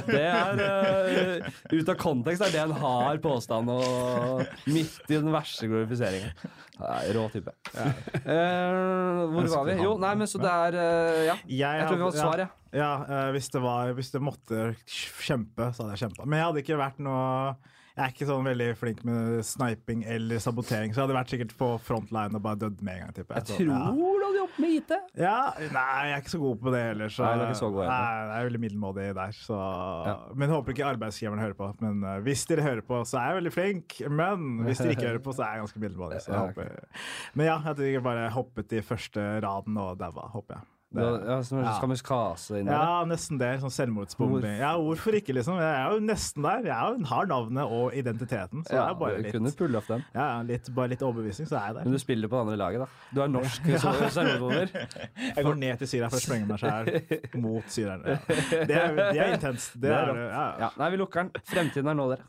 Det 0.09 0.21
er 0.21 0.61
uh, 0.61 1.49
Ut 1.73 1.89
av 1.89 1.97
kontekst 2.01 2.45
er 2.45 2.53
det 2.53 2.61
en 2.67 2.77
hard 2.83 3.23
påstand, 3.25 3.73
og 3.73 4.45
midt 4.69 5.01
i 5.09 5.17
den 5.17 5.33
verste 5.33 5.71
glorifiseringen. 5.71 6.37
Rå 6.79 7.25
type. 7.33 7.51
Eh, 7.75 9.25
hvor 9.33 9.49
var 9.51 9.65
vi? 9.67 9.79
Jo, 9.83 9.97
nei, 9.99 10.13
men 10.21 10.29
så 10.31 10.39
det 10.43 10.53
er 10.53 10.77
uh, 10.79 11.25
Ja. 11.27 11.41
Jeg 11.49 11.89
tror 11.89 11.97
vi 11.97 12.05
har 12.05 12.13
et 12.13 12.21
svar, 12.21 12.45
ja. 12.45 12.47
jeg. 12.47 12.55
Ja, 12.79 12.93
eh, 13.09 13.31
hvis, 13.35 13.49
det 13.55 13.65
var, 13.65 13.93
hvis 13.97 14.13
det 14.13 14.21
måtte 14.23 14.69
kjempe, 14.85 15.73
så 15.73 15.85
hadde 15.85 15.97
jeg 15.97 16.05
kjempa. 16.05 16.29
Men 16.29 16.43
jeg 16.43 16.51
hadde 16.51 16.63
ikke 16.67 16.79
vært 16.79 17.01
noe 17.03 17.57
Jeg 17.99 18.05
er 18.05 18.13
ikke 18.15 18.27
sånn 18.29 18.47
veldig 18.47 18.67
flink 18.79 19.01
med 19.09 19.41
sniping 19.43 20.05
eller 20.07 20.39
sabotering, 20.43 20.93
så 20.95 21.01
jeg 21.01 21.09
hadde 21.09 21.17
vært 21.17 21.33
sikkert 21.33 21.55
på 21.59 21.71
frontline 21.83 22.39
og 22.39 22.45
bare 22.45 22.61
dødd 22.61 22.85
med 22.87 22.95
en 22.95 23.01
gang. 23.03 23.15
Type. 23.17 23.35
Jeg 23.35 23.47
tror 23.49 23.73
ja. 23.73 23.81
du 23.91 24.05
hadde 24.05 24.39
jobbet 24.39 24.61
med 24.63 24.75
IT. 24.77 24.95
Ja, 25.19 25.35
nei, 25.75 25.83
jeg 26.07 26.15
er 26.15 26.23
ikke 26.23 26.35
så 26.37 26.41
god 26.45 26.63
på 26.63 26.75
det 26.77 26.83
heller. 26.85 27.11
Så, 27.17 27.25
Nei, 27.27 27.33
du 27.35 27.43
er 27.43 27.51
ikke 27.51 27.61
så 27.65 27.73
god. 27.75 27.91
Nei, 27.91 27.99
jeg 28.15 28.39
er 28.39 28.49
veldig 28.51 28.63
middelmådig 28.69 29.09
der. 29.19 29.35
Så, 29.41 29.59
Ja. 30.07 30.15
Men 30.39 30.55
håper 30.55 30.77
ikke 30.77 30.87
arbeidsgiverne 30.93 31.43
hører 31.43 31.59
på. 31.59 31.73
Men 31.83 32.07
uh, 32.07 32.15
hvis 32.23 32.47
dere 32.47 32.69
hører 32.69 32.87
på, 32.87 33.03
så 33.09 33.19
er 33.19 33.33
jeg 33.33 33.41
veldig 33.41 33.55
flink. 33.59 33.99
Men 34.23 34.49
hvis 34.69 34.85
dere 34.85 34.95
ikke 34.95 35.11
hører 35.11 35.25
på, 35.27 35.35
så 35.35 35.49
er 35.49 35.59
jeg 35.59 35.67
ganske 35.67 35.85
middelmådig. 35.89 36.23
Så 36.23 36.31
jeg 36.33 36.39
Ja, 36.39 36.47
håper. 36.47 37.05
Men 37.35 37.51
ja, 37.51 37.59
jeg 37.67 37.81
tror 37.81 37.91
jeg 37.91 38.07
bare 38.07 38.31
hoppet 38.39 38.79
i 38.79 38.85
første 38.95 39.31
raden 39.43 39.83
og 39.83 39.99
daua, 39.99 40.31
håper 40.39 40.61
jeg. 40.61 40.69
Ja, 40.97 41.43
så 41.45 41.59
Ja. 41.61 41.75
Kamikaze 41.83 42.61
inni 42.63 42.71
der. 42.71 42.79
Ja, 42.81 43.05
nesten 43.05 43.37
det. 43.39 43.61
Sånn 43.61 43.71
selvmordsbombing. 43.71 44.55
Ja, 44.59 44.71
hvorfor 44.81 45.13
ikke, 45.19 45.35
liksom? 45.37 45.59
Jeg 45.61 45.69
er 45.69 45.93
jo 45.93 45.99
nesten 46.01 46.43
der. 46.43 46.63
Jeg 46.65 47.05
har 47.11 47.27
navnet 47.29 47.69
og 47.77 47.93
identiteten, 47.93 48.63
så 48.65 48.71
det 48.73 48.79
Ja, 48.79 48.87
er 48.91 48.95
bare 48.95 49.17
du 49.19 49.23
litt, 49.23 49.33
kunne 49.37 49.53
pulle 49.53 49.77
opp 49.83 49.87
den. 49.87 50.05
ja, 50.15 50.41
litt, 50.43 50.71
bare 50.75 50.89
litt 50.89 51.03
overbevisning, 51.05 51.47
så 51.47 51.59
er 51.61 51.67
jeg 51.67 51.75
der. 51.77 51.85
Men 51.85 51.93
du 51.93 51.99
spiller 51.99 52.29
på 52.29 52.39
det 52.39 52.41
andre 52.41 52.57
laget, 52.57 52.79
da. 52.81 52.87
Du 53.15 53.21
er 53.21 53.29
norsk 53.29 53.63
så- 53.85 54.11
selvmordsbomber. 54.17 54.89
Jeg 55.37 55.45
går 55.45 55.55
ned 55.59 55.79
til 55.79 55.89
Syria 55.89 56.09
for 56.09 56.17
å 56.17 56.25
sprenge 56.25 56.47
meg 56.49 56.59
sjæl 56.59 56.89
mot 57.45 57.65
syrerne. 57.69 58.05
Ja. 58.09 58.65
Det, 58.65 58.77
er, 58.81 58.97
de 59.13 59.19
er 59.19 59.35
intenst. 59.37 59.73
Det 59.75 59.83
Det 59.83 59.93
er 59.93 60.09
er, 60.09 60.31
ja, 60.33 60.47
Ja, 60.65 60.71
nei, 60.79 60.91
vi 60.91 60.97
lukker 61.05 61.23
den. 61.29 61.31
Fremtiden 61.45 61.89
er 61.93 61.95
nå, 62.01 62.09
dere. 62.17 62.25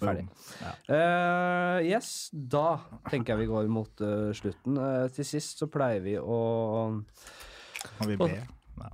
Ferdig. 0.00 0.26
Ja. 0.60 0.72
Uh, 0.88 1.78
yes, 1.84 2.30
da 2.32 2.80
tenker 3.10 3.34
jeg 3.34 3.44
vi 3.44 3.50
går 3.50 3.68
mot 3.72 4.04
uh, 4.04 4.30
slutten. 4.36 4.78
Uh, 4.80 5.08
til 5.12 5.28
sist 5.28 5.60
så 5.60 5.68
pleier 5.72 6.00
vi 6.04 6.16
å 6.20 6.40
Kan 7.98 8.08
vi 8.08 8.16
be? 8.20 8.32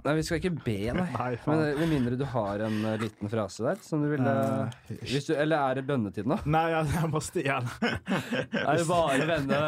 Nei, 0.04 0.14
vi 0.18 0.24
skal 0.26 0.40
ikke 0.40 0.52
be, 0.64 0.76
nei. 0.96 1.06
Nei, 1.20 1.28
Men 1.46 1.62
eh, 1.62 1.78
Med 1.80 1.90
mindre 1.90 2.18
du 2.18 2.24
har 2.30 2.62
en 2.66 2.76
uh, 2.84 2.94
liten 3.00 3.30
frase 3.32 3.64
der 3.66 3.80
som 3.84 4.04
du 4.04 4.08
ville 4.10 4.32
uh, 4.32 4.80
hvis 5.02 5.28
du, 5.28 5.34
Eller 5.36 5.56
er 5.60 5.80
det 5.80 5.86
bønnetid 5.88 6.28
nå? 6.28 6.38
Nei, 6.48 6.64
jeg, 6.74 6.92
jeg 6.96 7.10
må 7.12 7.22
stige 7.24 7.46
igjen. 7.46 7.70
Er 8.66 8.80
det 8.80 8.86
bare 8.88 9.28
vende 9.28 9.60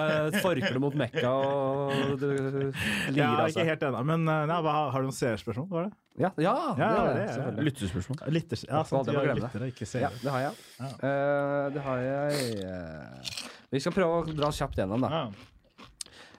forkleet 0.42 0.80
mot 0.82 0.96
Mekka 0.98 1.32
og 1.32 2.14
du 2.20 2.28
lirer 2.28 2.72
Ja, 3.16 3.30
av 3.44 3.52
ikke 3.52 3.66
helt 3.68 3.84
ennå. 3.90 4.02
Men 4.08 4.24
nei, 4.28 4.60
hva, 4.64 4.76
har 4.92 5.04
du 5.04 5.08
noen 5.08 5.18
seerspørsmål? 5.18 5.68
Var 5.72 5.88
det? 5.88 5.92
Ja, 6.18 6.32
ja, 6.42 6.54
Ja, 6.80 6.88
det 7.14 7.26
det 7.28 7.50
det. 7.58 7.66
Lyttespørsmål. 7.68 8.22
Lytter, 8.34 8.62
ja, 8.66 8.80
sant, 8.88 9.06
det 9.06 9.36
lyttere, 9.38 9.68
ikke 9.70 9.86
Ja, 10.02 10.10
det 10.22 10.32
har 10.34 10.48
jeg. 10.48 10.64
Ja. 10.80 10.90
Uh, 11.04 11.68
det 11.76 11.84
har 11.84 12.02
jeg. 12.08 12.66
Vi 13.70 13.84
skal 13.84 13.94
prøve 13.94 14.18
å 14.22 14.34
dra 14.34 14.50
kjapt 14.54 14.80
gjennom, 14.80 15.04
da. 15.04 15.12
Ja. 15.14 15.48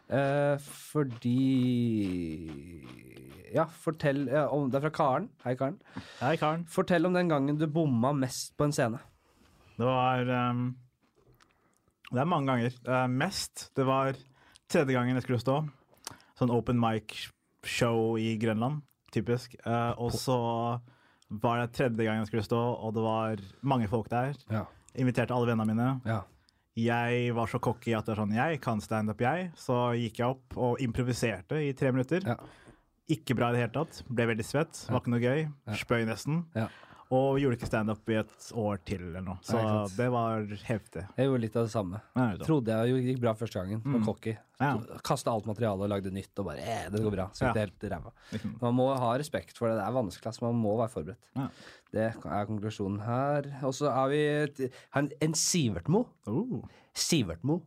Eh, 0.10 0.58
fordi 0.58 1.38
Ja, 3.54 3.66
fortell 3.66 4.28
om, 4.30 4.70
Det 4.70 4.80
er 4.80 4.86
fra 4.88 4.92
Karen. 4.94 5.30
Hei, 5.44 5.56
Karen. 5.58 5.80
Hei, 6.20 6.36
Karen. 6.38 6.66
Fortell 6.70 7.06
om 7.10 7.16
den 7.18 7.32
gangen 7.32 7.58
du 7.58 7.66
bomma 7.68 8.12
mest 8.14 8.56
på 8.58 8.68
en 8.68 8.76
scene. 8.76 9.00
Det 9.80 9.88
var 9.88 10.30
um, 10.52 10.76
Det 12.12 12.20
er 12.20 12.30
mange 12.30 12.52
ganger. 12.52 12.76
Uh, 12.88 13.08
mest 13.08 13.70
Det 13.78 13.86
var 13.88 14.18
tredje 14.70 14.94
gangen 14.94 15.18
jeg 15.18 15.26
skulle 15.26 15.42
stå. 15.42 15.60
Sånn 16.40 16.54
open 16.54 16.80
mic-show 16.80 18.18
i 18.22 18.36
Grønland, 18.40 18.84
typisk. 19.12 19.56
Uh, 19.66 19.94
og 19.98 20.14
så 20.16 20.40
var 21.30 21.62
det 21.62 21.72
tredje 21.78 22.06
gangen 22.06 22.24
jeg 22.24 22.32
skulle 22.32 22.48
stå, 22.48 22.60
og 22.60 22.94
det 22.96 23.06
var 23.06 23.42
mange 23.62 23.90
folk 23.92 24.10
der. 24.12 24.38
Ja. 24.50 24.66
Inviterte 25.00 25.36
alle 25.36 25.52
vennene 25.52 25.74
mine. 25.74 25.94
ja. 26.10 26.24
Jeg 26.80 27.34
var 27.36 27.50
så 27.50 27.60
cocky 27.60 27.92
at 27.98 28.06
det 28.06 28.14
var 28.14 28.22
sånn 28.22 28.36
Jeg 28.38 28.60
kan 28.64 28.80
standup, 28.80 29.20
jeg. 29.20 29.50
Så 29.60 29.76
gikk 30.00 30.22
jeg 30.22 30.36
opp 30.36 30.56
og 30.56 30.80
improviserte 30.80 31.58
i 31.66 31.74
tre 31.76 31.92
minutter. 31.92 32.24
Ja. 32.24 32.38
Ikke 33.10 33.36
bra 33.38 33.50
i 33.50 33.58
det 33.58 33.64
hele 33.66 33.74
tatt. 33.80 34.04
Ble 34.10 34.28
veldig 34.34 34.46
svett. 34.46 34.84
Var 34.90 35.02
ikke 35.02 35.12
noe 35.16 35.24
gøy. 35.24 35.48
Spøy 35.82 36.06
nesten. 36.10 36.44
Ja. 36.56 36.68
Og 37.10 37.40
gjorde 37.42 37.58
ikke 37.58 37.66
standup 37.66 38.10
i 38.14 38.20
et 38.20 38.50
år 38.54 38.78
til 38.86 39.00
eller 39.08 39.24
noe. 39.26 39.40
Så 39.42 39.58
Nei, 39.58 39.88
det 39.96 40.10
var 40.14 40.44
heftig. 40.68 41.02
Jeg 41.18 41.26
gjorde 41.26 41.42
litt 41.42 41.56
av 41.58 41.64
det 41.66 41.72
samme. 41.74 42.02
Nei, 42.20 42.28
vet. 42.36 42.44
Trodde 42.46 42.76
jeg 42.86 43.00
gikk 43.08 43.22
bra 43.24 43.34
første 43.40 43.64
gangen. 43.64 43.82
Var 43.96 44.04
cocky. 44.06 44.36
Ja. 44.62 44.76
Kasta 45.08 45.34
alt 45.34 45.48
materialet 45.50 45.88
og 45.88 45.90
lagde 45.90 46.12
nytt 46.14 46.38
og 46.44 46.46
bare 46.52 46.62
eh, 46.62 46.84
det 46.94 47.02
går 47.02 47.16
bra. 47.16 47.26
Så 47.34 47.48
gikk 47.48 47.50
Ja. 47.50 47.54
det 47.58 47.64
helt 47.66 47.88
ræva. 47.96 48.14
Man 48.62 48.78
må 48.78 48.86
ha 49.02 49.10
respekt 49.18 49.58
for 49.58 49.72
det. 49.72 49.80
Det 49.80 49.88
er 49.88 49.98
vanskelig, 49.98 50.36
så 50.38 50.46
Man 50.46 50.62
må 50.62 50.76
være 50.78 50.94
forberedt. 50.94 51.34
Ja. 51.40 51.48
Det 51.98 52.06
er 52.14 52.46
konklusjonen 52.46 53.02
her. 53.02 53.50
Og 53.66 53.74
så 53.74 53.90
har 53.92 54.14
vi 54.14 54.22
et- 54.28 54.62
en, 54.94 55.10
en 55.20 55.34
Sivertmo. 55.34 56.06
Oh. 56.28 56.62
Sivertmo. 56.94 57.64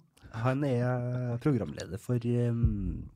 Han 0.47 0.63
er 0.65 1.37
programleder 1.43 1.99
for 2.01 2.15
um, 2.25 3.11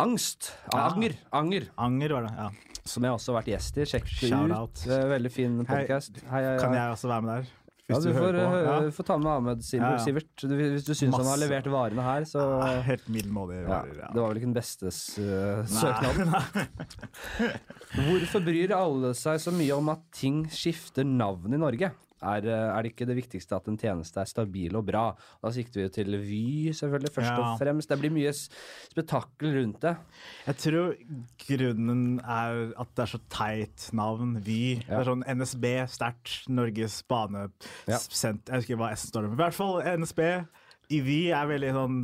Angst. 0.00 0.50
Anger. 0.74 1.14
Anger. 1.32 1.68
Anger 1.78 2.16
var 2.16 2.26
det, 2.28 2.34
ja. 2.38 2.50
Som 2.90 3.04
jeg 3.06 3.12
også 3.12 3.32
har 3.34 3.42
vært 3.42 3.50
gjest 3.54 3.76
i. 3.78 3.86
Sjekk 3.90 4.08
det 4.10 4.28
Shout 4.32 4.50
ut. 4.50 4.56
out. 4.56 4.84
Veldig 5.14 5.30
fin 5.34 5.58
podkast. 5.68 6.22
Hei, 6.30 6.42
hei, 6.46 6.58
Kan 6.62 6.72
hei. 6.74 6.78
jeg 6.80 6.94
også 6.96 7.10
være 7.12 7.22
med 7.26 7.34
der? 7.34 7.56
Ja, 7.90 7.96
Hvis 7.96 8.04
du, 8.04 8.08
du, 8.10 8.14
får, 8.14 8.22
hører 8.22 8.44
på? 8.46 8.50
uh, 8.54 8.66
Ja. 8.86 8.90
får 8.94 9.04
ta 9.08 9.14
med 9.18 9.30
Ahmed 9.32 9.62
Sivert. 9.66 9.82
Ja, 9.82 9.96
ja. 9.96 10.02
Sivert. 10.04 10.28
Du, 10.46 10.52
hvis 10.54 10.84
du 10.86 10.92
syns 10.94 11.10
han 11.16 11.24
har 11.24 11.30
Masse. 11.32 11.40
levert 11.42 11.66
varene 11.72 12.02
her, 12.06 12.26
så 12.30 12.44
Ah, 12.62 12.80
Helt 12.86 13.08
middelmådig. 13.10 13.56
ja, 13.64 13.68
varer, 13.72 13.96
ja. 13.98 14.10
Det 14.14 14.20
var 14.22 14.28
vel 14.28 14.38
ikke 14.38 14.46
den 14.46 14.54
beste 14.54 14.86
uh, 14.86 15.64
søknaden. 15.66 16.30
Hvorfor 18.06 18.44
bryr 18.46 18.74
alle 18.76 19.10
seg 19.18 19.40
så 19.42 19.50
mye 19.54 19.74
om 19.76 19.88
at 19.90 20.04
ting 20.14 20.44
skifter 20.54 21.04
navn 21.04 21.52
i 21.52 21.58
Norge? 21.58 21.90
Er, 22.20 22.44
uh, 22.44 22.76
er 22.76 22.84
det 22.84 22.92
ikke 22.92 23.06
det 23.08 23.16
viktigste 23.16 23.56
at 23.56 23.68
en 23.70 23.78
tjeneste 23.80 24.20
er 24.20 24.28
stabil 24.28 24.76
og 24.76 24.84
bra? 24.88 25.04
Da 25.40 25.52
sikter 25.54 25.80
vi 25.80 25.86
jo 25.86 25.92
til 25.94 26.18
Vy, 26.20 26.72
selvfølgelig, 26.76 27.12
først 27.14 27.30
Ja. 27.30 27.38
og 27.40 27.60
fremst. 27.60 27.88
Det 27.88 27.98
blir 28.00 28.12
mye 28.12 28.32
spetakkel 28.36 29.54
rundt 29.56 29.80
det. 29.80 29.96
Jeg 30.46 30.56
tror 30.64 30.94
grunnen 31.46 32.20
er 32.20 32.72
at 32.80 32.94
det 32.96 33.04
er 33.06 33.12
så 33.14 33.20
teit 33.32 33.88
navn. 33.96 34.36
Vy. 34.44 34.80
Det 34.84 34.98
er 35.00 35.08
sånn 35.08 35.24
NSB, 35.26 35.66
sterkt. 35.88 36.34
Norges 36.50 37.00
banesent... 37.08 37.62
Jeg 37.86 38.60
husker 38.60 38.74
ikke 38.74 38.80
hva 38.82 38.92
S 38.92 39.06
står 39.08 39.24
for. 39.24 39.30
Men 39.32 39.38
I 39.38 39.42
hvert 39.44 39.56
fall 39.56 39.80
NSB. 40.00 40.22
I 40.90 40.98
Vy 41.06 41.18
er 41.30 41.46
veldig 41.46 41.70
sånn 41.76 41.96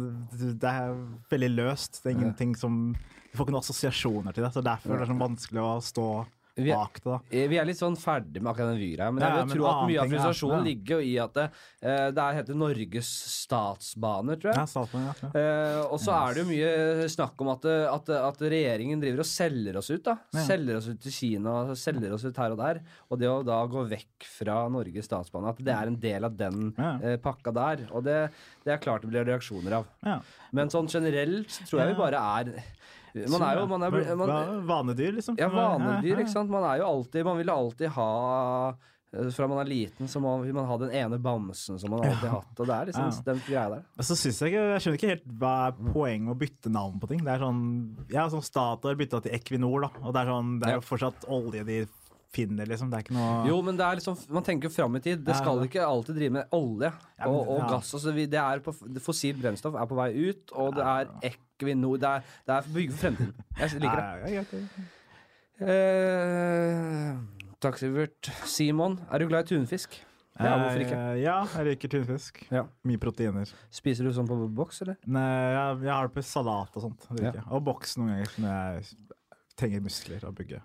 Det 0.62 0.70
er 0.70 0.92
veldig 1.32 1.50
løst. 1.56 2.00
Det 2.04 2.12
er 2.12 2.16
ingenting 2.20 2.54
som 2.58 2.94
Du 2.94 3.36
får 3.38 3.48
ikke 3.48 3.54
noen 3.56 3.64
assosiasjoner 3.64 4.36
til 4.36 4.46
det. 4.46 4.52
Så 4.54 4.62
derfor 4.64 4.94
er 4.94 5.02
det 5.02 5.10
sånn 5.10 5.20
vanskelig 5.22 5.64
å 5.64 5.72
stå 5.84 6.06
Vi 6.56 6.70
er- 6.70 6.76
bak 6.76 6.94
det. 6.94 7.04
da 7.04 7.20
Eh, 7.30 7.46
Vi 7.48 7.58
er 7.58 7.64
litt 7.66 7.76
sånn 7.76 7.96
ferdig 8.00 8.40
med 8.40 8.54
akkurat 8.54 8.72
den 8.72 8.80
Vy-greia, 8.80 9.12
men 9.12 9.20
jeg 9.22 9.28
Ja, 9.36 9.44
vil 9.44 9.56
tro 9.56 9.66
at 9.66 9.88
mye 9.88 10.00
av 10.00 10.08
frustrasjonen 10.08 10.58
Ja. 10.58 10.64
ligger 10.64 10.88
jo 10.96 11.00
i 11.00 11.18
at 11.18 11.34
det, 11.34 11.50
eh, 11.82 12.10
det 12.10 12.18
er, 12.18 12.32
heter 12.42 12.54
Norges 12.56 13.10
statsbaner, 13.46 14.36
tror 14.40 14.52
jeg. 14.52 14.56
Ja, 14.56 14.64
staten, 14.64 15.04
ja. 15.04 15.28
Eh, 15.36 15.80
og 15.92 15.98
så 16.00 16.12
er 16.16 16.34
det 16.34 16.44
jo 16.44 16.50
mye 16.50 17.08
snakk 17.12 17.40
om 17.44 17.48
at, 17.52 17.64
at, 17.66 18.08
at 18.10 18.38
regjeringen 18.38 19.00
driver 19.02 19.20
og 19.20 19.28
selger 19.28 19.76
oss 19.76 19.90
ut. 19.90 20.02
da. 20.04 20.16
Selger 20.32 20.76
oss 20.78 20.88
ut 20.88 21.00
til 21.00 21.12
Kina, 21.12 21.54
selger 21.78 22.12
oss 22.16 22.24
ut 22.24 22.36
her 22.36 22.50
og 22.52 22.58
der. 22.58 22.80
Og 23.10 23.18
det 23.20 23.28
å 23.28 23.44
da 23.44 23.60
gå 23.66 23.84
vekk 23.88 24.24
fra 24.38 24.68
Norges 24.72 25.06
statsbane, 25.08 25.48
at 25.52 25.58
det 25.62 25.74
er 25.74 25.86
en 25.92 25.96
del 26.00 26.24
av 26.24 26.36
den 26.36 26.72
eh, 26.78 27.16
pakka 27.18 27.52
der. 27.52 27.86
Og 27.92 28.02
det, 28.04 28.30
det 28.64 28.72
er 28.74 28.78
klart 28.82 29.02
det 29.02 29.10
blir 29.12 29.24
reaksjoner 29.28 29.72
av. 29.82 29.86
ja. 30.04 30.20
Men 30.52 30.68
sånn 30.72 30.88
generelt 30.88 31.48
tror 31.68 31.80
jeg 31.82 31.94
vi 31.94 32.00
bare 32.00 32.16
er 32.16 32.62
Man 33.32 33.46
er 33.46 33.60
jo 33.60 33.66
man 33.70 33.86
er, 33.86 33.96
man, 34.16 34.66
Vanedyr, 34.68 35.16
liksom. 35.16 35.38
ja, 35.40 35.48
vanedyr, 35.48 36.20
ikke 36.20 36.34
sant. 36.34 36.50
Man 36.52 36.64
er 36.68 36.82
jo 36.82 36.90
alltid 36.90 37.24
Man 37.24 37.40
vil 37.40 37.50
alltid 37.50 37.94
ha 37.96 38.10
Eh, 39.16 39.30
Fra 39.30 39.46
man 39.48 39.60
er 39.62 39.68
liten, 39.70 40.08
så 40.10 40.20
må 40.22 40.32
vil 40.42 40.54
man 40.56 40.66
ha 40.68 40.76
den 40.80 40.92
ene 40.94 41.18
bamsen 41.22 41.78
som 41.80 41.92
man 41.92 42.02
alltid 42.04 42.28
har 42.28 42.40
hatt. 42.40 42.60
Og 42.60 42.66
det 42.66 42.74
er 42.76 42.88
liksom 42.90 43.04
Ja. 43.06 43.22
den 43.32 43.42
greia 43.46 43.68
der. 43.70 43.84
Så 44.02 44.16
synes 44.16 44.40
jeg 44.40 44.52
ikke, 44.52 44.64
jeg 44.72 44.80
skjønner 44.82 44.98
ikke 45.00 45.12
helt 45.14 45.28
hva 45.38 45.52
er 45.68 45.76
poenget 45.92 46.26
med 46.26 46.34
å 46.36 46.40
bytte 46.40 46.72
navn 46.72 46.98
på 47.00 47.08
ting. 47.08 47.22
Det 47.24 47.32
er 47.32 47.38
sånn, 47.38 47.62
ja, 48.10 48.26
sånn 48.28 48.42
Statoil 48.42 48.96
bytta 48.96 49.22
til 49.22 49.32
Equinor, 49.32 49.86
da. 49.86 49.90
Og 50.02 50.12
det 50.12 50.22
er 50.22 50.32
sånn, 50.32 50.58
det 50.60 50.68
er 50.68 50.74
jo 50.80 50.80
fortsatt 50.80 51.24
olje 51.28 51.64
de 51.64 51.86
finner, 52.34 52.66
liksom. 52.66 52.90
Det 52.90 52.98
er 52.98 53.02
ikke 53.06 53.16
noe 53.16 53.46
Jo, 53.46 53.62
men 53.62 53.76
det 53.76 53.86
er 53.86 53.96
liksom, 53.96 54.18
man 54.28 54.42
tenker 54.42 54.68
fram 54.68 54.96
i 54.96 55.00
tid. 55.00 55.24
Det 55.24 55.36
skal 55.36 55.62
ikke 55.64 55.86
alltid 55.86 56.16
drive 56.16 56.32
med 56.32 56.48
olje 56.52 56.92
og, 57.24 57.48
og 57.48 57.60
gass. 57.70 57.94
Altså, 57.94 58.12
det 58.12 58.34
er 58.34 58.58
på, 58.60 58.74
det 58.92 59.02
fossil 59.02 59.38
brennstoff 59.38 59.74
er 59.78 59.86
på 59.86 59.94
vei 59.96 60.10
ut, 60.28 60.52
og 60.52 60.74
det 60.74 60.84
er 60.84 61.06
Equinor 61.56 61.96
Det 62.00 62.08
er, 62.10 62.20
det 62.46 62.54
er 62.58 62.68
bygge 62.74 62.92
for 62.92 63.06
fremtiden. 63.06 63.34
Jeg 63.58 63.80
liker 63.80 63.96
det. 63.96 64.06
Ja, 64.36 64.42
ja. 64.42 65.66
Eh, 65.66 67.14
takk, 67.64 67.78
Sivert. 67.80 68.28
Simon, 68.44 68.98
er 69.10 69.22
du 69.22 69.28
glad 69.30 69.46
i 69.46 69.54
tunfisk? 69.54 69.96
Ja, 70.36 70.50
hvorfor 70.60 70.82
ikke? 70.84 70.96
Eh, 71.14 71.20
Ja, 71.22 71.36
jeg 71.56 71.66
liker 71.70 71.88
tunfisk. 71.94 72.42
Ja. 72.52 72.66
Mye 72.84 73.00
proteiner. 73.00 73.48
Spiser 73.72 74.04
du 74.04 74.12
sånn 74.12 74.28
på 74.28 74.36
boks, 74.52 74.82
eller? 74.84 74.98
Nei, 75.08 75.24
jeg, 75.54 75.78
jeg 75.86 75.94
har 75.94 76.10
det 76.10 76.14
på 76.18 76.24
salat 76.28 76.76
og 76.76 76.84
sånt. 76.84 77.06
Ja. 77.24 77.32
Og 77.48 77.64
boks 77.64 77.96
noen 77.96 78.12
ganger 78.18 78.34
når 78.44 78.52
jeg 78.52 79.15
trenger 79.56 79.82
muskler 79.84 80.24
å 80.28 80.32
bygge. 80.36 80.60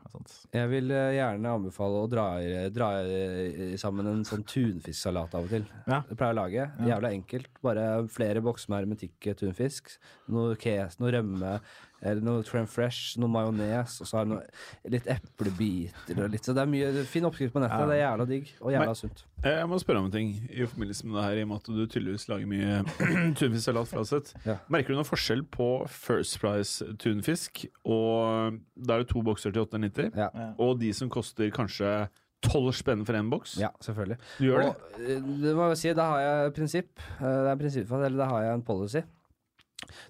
Jeg 0.51 0.71
vil 0.71 0.91
eh, 0.95 1.13
gjerne 1.17 1.53
anbefale 1.57 2.01
å 2.03 2.09
dra, 2.11 2.25
dra 2.73 2.89
sammen 3.79 4.09
en 4.11 4.25
sånn 4.27 4.43
tunfisksalat 4.47 5.37
av 5.37 5.47
og 5.47 5.53
til. 5.55 5.67
Ja. 5.85 6.01
Det 6.09 6.17
pleier 6.19 6.35
å 6.35 6.39
lage. 6.41 6.67
Jævla 6.87 7.13
enkelt. 7.15 7.51
Bare 7.63 7.85
flere 8.11 8.43
bokser 8.43 8.73
med 8.73 8.83
hermetikk-tunfisk. 8.83 9.95
Noe 10.35 10.57
kes, 10.59 10.99
noe 10.99 11.13
rømme, 11.15 11.55
noe 12.21 12.41
crème 12.43 12.67
fresh, 12.67 13.17
noe 13.21 13.29
majones, 13.29 13.99
og 14.01 14.07
så 14.09 14.17
har 14.17 14.25
jeg 14.25 14.29
noe, 14.33 14.43
litt 14.89 15.05
eplebiter 15.07 16.23
og 16.23 16.31
litt 16.33 16.43
Så 16.47 16.53
det 16.57 16.63
er 16.63 16.69
mye 16.71 17.03
fin 17.05 17.23
oppskrift 17.27 17.53
på 17.53 17.61
nettet. 17.61 17.79
Ja. 17.79 17.85
Det 17.89 17.97
er 17.97 18.01
jævla 18.01 18.25
digg 18.29 18.49
og 18.61 18.71
jævla 18.73 18.85
Men- 18.91 18.95
sunt. 18.95 19.23
Eh, 19.43 19.57
Jeg 19.57 19.67
må 19.69 19.79
spørre 19.79 19.97
om 19.99 20.05
en 20.05 20.11
ting 20.11 20.49
i 20.49 20.65
forbindelse 20.65 21.05
med 21.05 21.15
det 21.17 21.23
her, 21.23 21.37
i 21.37 21.41
og 21.41 21.47
med 21.47 21.55
at 21.57 21.63
du 21.65 21.85
tydeligvis 21.87 22.27
lager 22.29 22.47
mye 22.47 22.83
tunfisksalat 23.39 23.87
fra 23.87 24.03
sett. 24.05 24.33
Ja. 24.45 24.57
Merker 24.69 24.87
du 24.93 24.95
noen 24.99 25.05
forskjell 25.07 25.43
på 25.53 25.69
First 25.89 26.39
Price 26.41 26.85
tunfisk, 27.01 27.65
og 27.85 28.59
da 28.75 28.95
er 28.97 29.03
det 29.05 29.09
to 29.13 29.21
bokser 29.25 29.51
til 29.53 29.61
890, 29.65 30.11
Ja. 30.17 30.29
Og 30.59 30.79
de 30.79 30.91
som 30.93 31.09
koster 31.09 31.49
kanskje 31.53 32.07
12 32.41 32.71
spenn 32.73 33.05
for 33.05 33.13
én 33.13 33.29
boks? 33.29 33.57
ja, 33.61 33.69
selvfølgelig. 33.81 34.17
Du 34.39 34.45
gjør 34.47 34.61
det? 34.63 34.69
Og, 34.69 35.01
eh, 35.01 35.19
det 35.43 35.55
må 35.55 35.67
jeg 35.69 35.77
si, 35.77 35.93
da 35.93 36.05
har 36.09 36.19
jeg 36.19 36.47
et 36.47 36.53
prinsipp. 36.55 36.99
Eh, 37.19 37.25
Det 37.41 37.51
er 37.51 37.55
prinsipp 37.61 37.87
for, 37.87 38.03
eller 38.03 38.17
da 38.17 38.25
har 38.25 38.41
jeg 38.43 38.53
en 38.55 38.63
policy. 38.63 39.01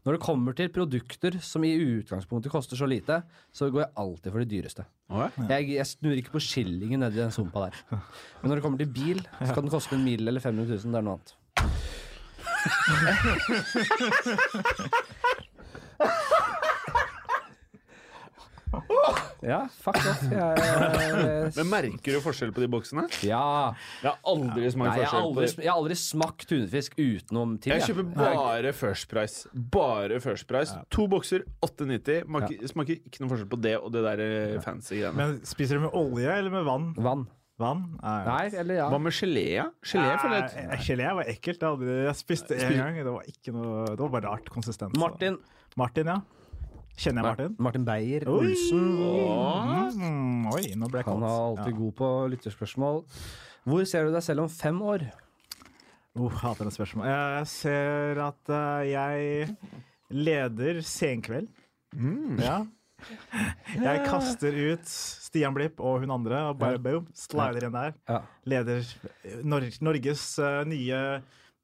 Når 0.06 0.12
det 0.16 0.22
kommer 0.24 0.56
til 0.58 0.70
produkter 0.74 1.38
som 1.44 1.64
i 1.68 1.74
utgangspunktet 1.80 2.52
koster 2.54 2.80
så 2.80 2.88
lite, 2.90 3.22
så 3.54 3.70
går 3.72 3.86
jeg 3.86 3.94
alltid 4.04 4.30
for 4.32 4.40
de 4.44 4.50
dyreste. 4.52 4.84
Jeg, 5.50 5.70
jeg 5.76 5.88
snur 5.90 6.16
ikke 6.18 6.36
på 6.36 6.44
skillingen 6.44 7.00
nedi 7.04 7.18
den 7.22 7.34
sumpa 7.36 7.68
der. 7.68 7.76
Men 8.42 8.48
når 8.52 8.56
det 8.60 8.66
kommer 8.66 8.80
til 8.82 8.92
bil, 8.92 9.20
så 9.40 9.52
kan 9.54 9.64
den 9.66 9.74
koste 9.74 9.96
en 9.98 10.06
mil 10.08 10.22
eller 10.28 10.42
500 10.44 10.68
000. 10.70 10.80
Det 10.92 11.00
er 11.00 11.06
noe 11.06 11.16
annet. 11.18 11.30
Ja, 19.42 19.64
fuck 19.82 19.98
off. 19.98 20.22
Jeg, 20.30 21.52
Men 21.56 21.70
merker 21.72 22.14
du 22.18 22.20
forskjell 22.22 22.52
på 22.54 22.62
de 22.62 22.68
boksene? 22.70 23.08
ja. 23.26 23.74
Jeg 24.04 24.10
har 24.12 24.20
aldri 24.30 24.68
Nei, 24.68 24.72
smakt 24.76 25.00
jeg 25.00 25.08
har 25.08 25.10
forskjell 25.10 25.26
aldri, 25.26 25.48
på 25.48 25.58
de. 25.58 25.66
jeg 25.66 25.72
har 25.72 25.80
aldri 25.82 25.98
smakt 26.02 26.46
tunfisk 26.52 26.98
utenom 27.02 27.56
til. 27.62 27.74
Jeg 27.74 27.82
jeg. 27.82 27.90
kjøper 27.90 28.10
bare 28.20 28.74
First 28.78 29.10
Price. 29.10 29.50
Bare 29.74 30.20
First 30.24 30.48
Price. 30.50 30.78
To 30.94 31.08
bokser, 31.12 31.46
8,90. 31.66 32.24
Smaker, 32.28 32.66
smaker 32.74 32.98
ikke 33.02 33.24
noe 33.24 33.32
forskjell 33.34 33.50
på 33.56 33.62
det 33.66 33.76
og 33.80 33.90
det 33.96 34.04
der 34.06 34.24
eh, 34.28 34.58
fancy 34.66 35.00
greiene. 35.00 35.18
Men 35.18 35.40
spiser 35.50 35.80
du 35.80 35.88
med 35.88 35.96
olje 35.98 36.36
eller 36.38 36.54
med 36.54 36.68
vann? 36.70 36.92
Vann. 37.02 37.26
Vann? 37.62 37.82
Nei, 38.02 38.48
eller 38.58 38.80
ja. 38.80 38.86
Hva 38.90 38.98
med 38.98 39.14
gelé? 39.14 39.44
Gelé 39.86 40.14
Nei, 40.32 40.78
Gelé 40.82 41.10
var 41.18 41.28
ekkelt. 41.30 41.62
Jeg, 41.62 41.98
jeg 42.08 42.18
spiste 42.18 42.58
en 42.58 42.78
gang. 42.80 42.96
Det 43.06 43.12
var 43.14 43.28
ikke 43.30 43.54
noe 43.54 43.84
Det 43.92 44.00
var 44.02 44.14
bare 44.16 44.32
rart 44.32 44.50
konsistens. 44.54 44.98
Martin. 44.98 45.38
Martin, 45.78 46.10
ja. 46.10 46.20
Kjenner 47.00 47.22
jeg 47.22 47.28
Martin? 47.30 47.56
Martin 47.60 47.86
Beyer 47.88 48.26
Oi. 48.30 48.52
Olsen. 48.52 48.90
Mm, 49.98 50.50
oi, 50.52 50.64
nå 50.78 50.90
ble 50.92 51.02
jeg 51.02 51.08
Han 51.10 51.24
er 51.26 51.38
alltid 51.48 51.78
god 51.80 51.94
på 52.02 52.10
lytterspørsmål. 52.36 53.02
Hvor 53.70 53.88
ser 53.90 54.06
du 54.08 54.16
deg 54.16 54.26
selv 54.26 54.44
om 54.46 54.52
fem 54.52 54.82
år? 54.82 55.08
Oh, 56.20 56.28
hater 56.42 56.68
det 56.68 56.74
spørsmålet. 56.76 57.12
Jeg 57.14 57.48
ser 57.54 58.20
at 58.26 58.52
eh, 58.52 58.92
jeg 58.92 59.56
leder 60.12 60.82
Senkveld. 60.84 61.48
Ja. 62.42 62.58
Jeg 63.82 64.02
kaster 64.06 64.54
ut 64.74 64.90
Stian 64.92 65.56
Blipp 65.56 65.80
og 65.82 66.04
hun 66.04 66.12
andre, 66.14 66.44
og 66.52 66.60
bare 66.62 66.78
boom, 66.84 67.08
slider 67.18 67.66
inn 67.70 67.74
der. 67.74 67.96
Leder 68.46 68.84
Nor 69.48 69.66
Norges 69.82 70.26
eh, 70.44 70.62
nye 70.70 71.00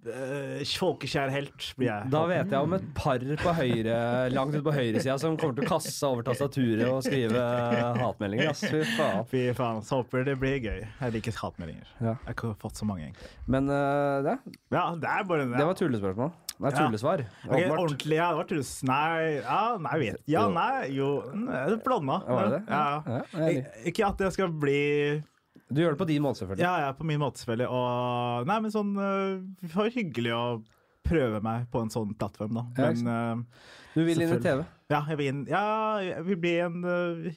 uh, 0.07 0.73
folkekjær 0.79 1.31
helt, 1.33 1.67
blir 1.77 1.89
jeg. 1.89 2.09
Da 2.13 2.23
vet 2.29 2.53
jeg 2.53 2.67
om 2.67 2.75
et 2.77 2.87
par 2.97 3.23
på 3.43 3.53
høyre, 3.59 3.97
langt 4.33 4.55
ute 4.55 4.63
på 4.65 4.73
høyresida 4.75 5.17
som 5.21 5.37
kommer 5.39 5.59
til 5.59 5.67
å 5.67 5.71
kaste 5.75 6.09
over 6.09 6.25
tastaturet 6.27 6.87
og 6.89 7.03
skrive 7.05 7.43
hatmeldinger. 8.01 8.51
Ass. 8.53 8.65
Fy 8.65 8.83
faen. 8.95 9.23
Fy 9.31 9.43
faen, 9.57 9.83
så 9.85 10.01
håper 10.01 10.27
det 10.27 10.37
blir 10.41 10.57
gøy. 10.57 10.81
Jeg 10.87 11.15
liker 11.17 11.37
hatmeldinger. 11.41 11.87
Ja. 11.99 12.15
Jeg 12.15 12.31
har 12.31 12.37
ikke 12.37 12.55
fått 12.63 12.81
så 12.81 12.89
mange, 12.89 13.09
egentlig. 13.09 13.31
Men 13.47 13.71
uh, 13.71 14.25
det, 14.25 14.37
Ja, 14.73 14.89
det 14.97 15.13
er 15.13 15.29
bare 15.29 15.47
det 15.53 15.69
var 15.69 15.79
tullespørsmål. 15.79 16.35
Nei, 16.57 16.71
tullesvar. 16.73 17.21
Ja. 17.21 17.49
Okay, 17.51 17.69
ordentlig, 17.69 18.17
ja. 18.17 18.27
Det 18.31 18.39
var 18.39 18.47
tulles. 18.49 18.71
Nei, 18.87 19.23
ja, 19.43 19.61
nei, 19.81 19.97
vet 20.01 20.21
Ja, 20.31 20.47
nei, 20.49 20.87
jo 20.95 21.09
Det 21.29 21.77
blanda. 21.85 22.21
Var 22.25 22.47
det 22.47 22.55
det? 22.55 22.61
Ja. 22.73 23.21
Ja. 23.37 23.49
Ikke 23.91 24.07
at 24.09 24.23
det 24.23 24.31
skal 24.33 24.53
bli 24.65 24.81
Du 25.69 25.81
gjør 25.81 25.95
det 25.95 25.99
på 25.99 26.07
din 26.07 26.21
måte, 26.23 26.39
selvfølgelig. 26.41 26.63
Ja, 26.63 26.73
ja, 26.85 26.91
på 26.95 27.03
min 27.07 27.19
måte, 27.19 27.41
selvfølgelig. 27.41 27.67
Og 27.75 28.47
Nei, 28.47 28.59
men 28.63 28.71
sånn 28.71 28.93
Det 28.95 29.71
var 29.73 29.89
hyggelig 29.91 30.31
å 30.37 30.43
prøve 31.07 31.41
meg 31.43 31.65
på 31.71 31.81
en 31.83 31.91
sånn 31.91 32.13
plattform, 32.19 32.55
da. 32.59 32.63
Men 32.77 33.03
ja, 33.07 33.35
Du 33.95 34.01
vil 34.07 34.21
inn 34.23 34.33
i 34.35 34.39
TV. 34.43 34.63
ja, 34.91 35.01
jeg 35.11 35.17
vil 35.19 35.29
inn 35.33 35.43
Ja, 35.51 35.65
jeg 36.03 36.23
vil 36.27 36.39
bli 36.43 36.53
en 36.63 36.81
øh, 36.83 37.27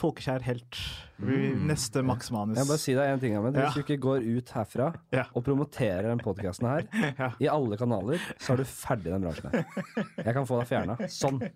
folkekjær 0.00 0.42
helt. 0.48 0.78
Mm. 1.20 1.66
Neste 1.68 2.00
Max 2.02 2.30
Manus. 2.32 2.56
Jeg 2.56 2.64
må 2.64 2.70
bare 2.72 2.80
si 2.80 2.94
deg 2.96 3.10
en 3.12 3.20
ting, 3.20 3.34
Ahmed. 3.36 3.52
Hvis 3.52 3.66
Ja. 3.66 3.70
du 3.76 3.80
ikke 3.82 3.98
går 4.00 4.22
ut 4.38 4.52
herfra 4.56 4.86
Ja. 5.12 5.24
og 5.36 5.44
promoterer 5.44 6.06
den 6.08 6.18
podkasten 6.24 6.64
her 6.66 6.86
Ja. 7.18 7.28
i 7.38 7.46
alle 7.52 7.76
kanaler, 7.76 8.16
så 8.40 8.54
er 8.54 8.62
du 8.62 8.64
ferdig 8.64 9.10
i 9.10 9.12
den 9.12 9.26
bransjen 9.26 9.50
her. 9.52 9.66
Jeg 10.24 10.34
kan 10.38 10.46
få 10.48 10.60
deg 10.62 10.70
fjerna. 10.70 10.96
Sånn. 11.12 11.40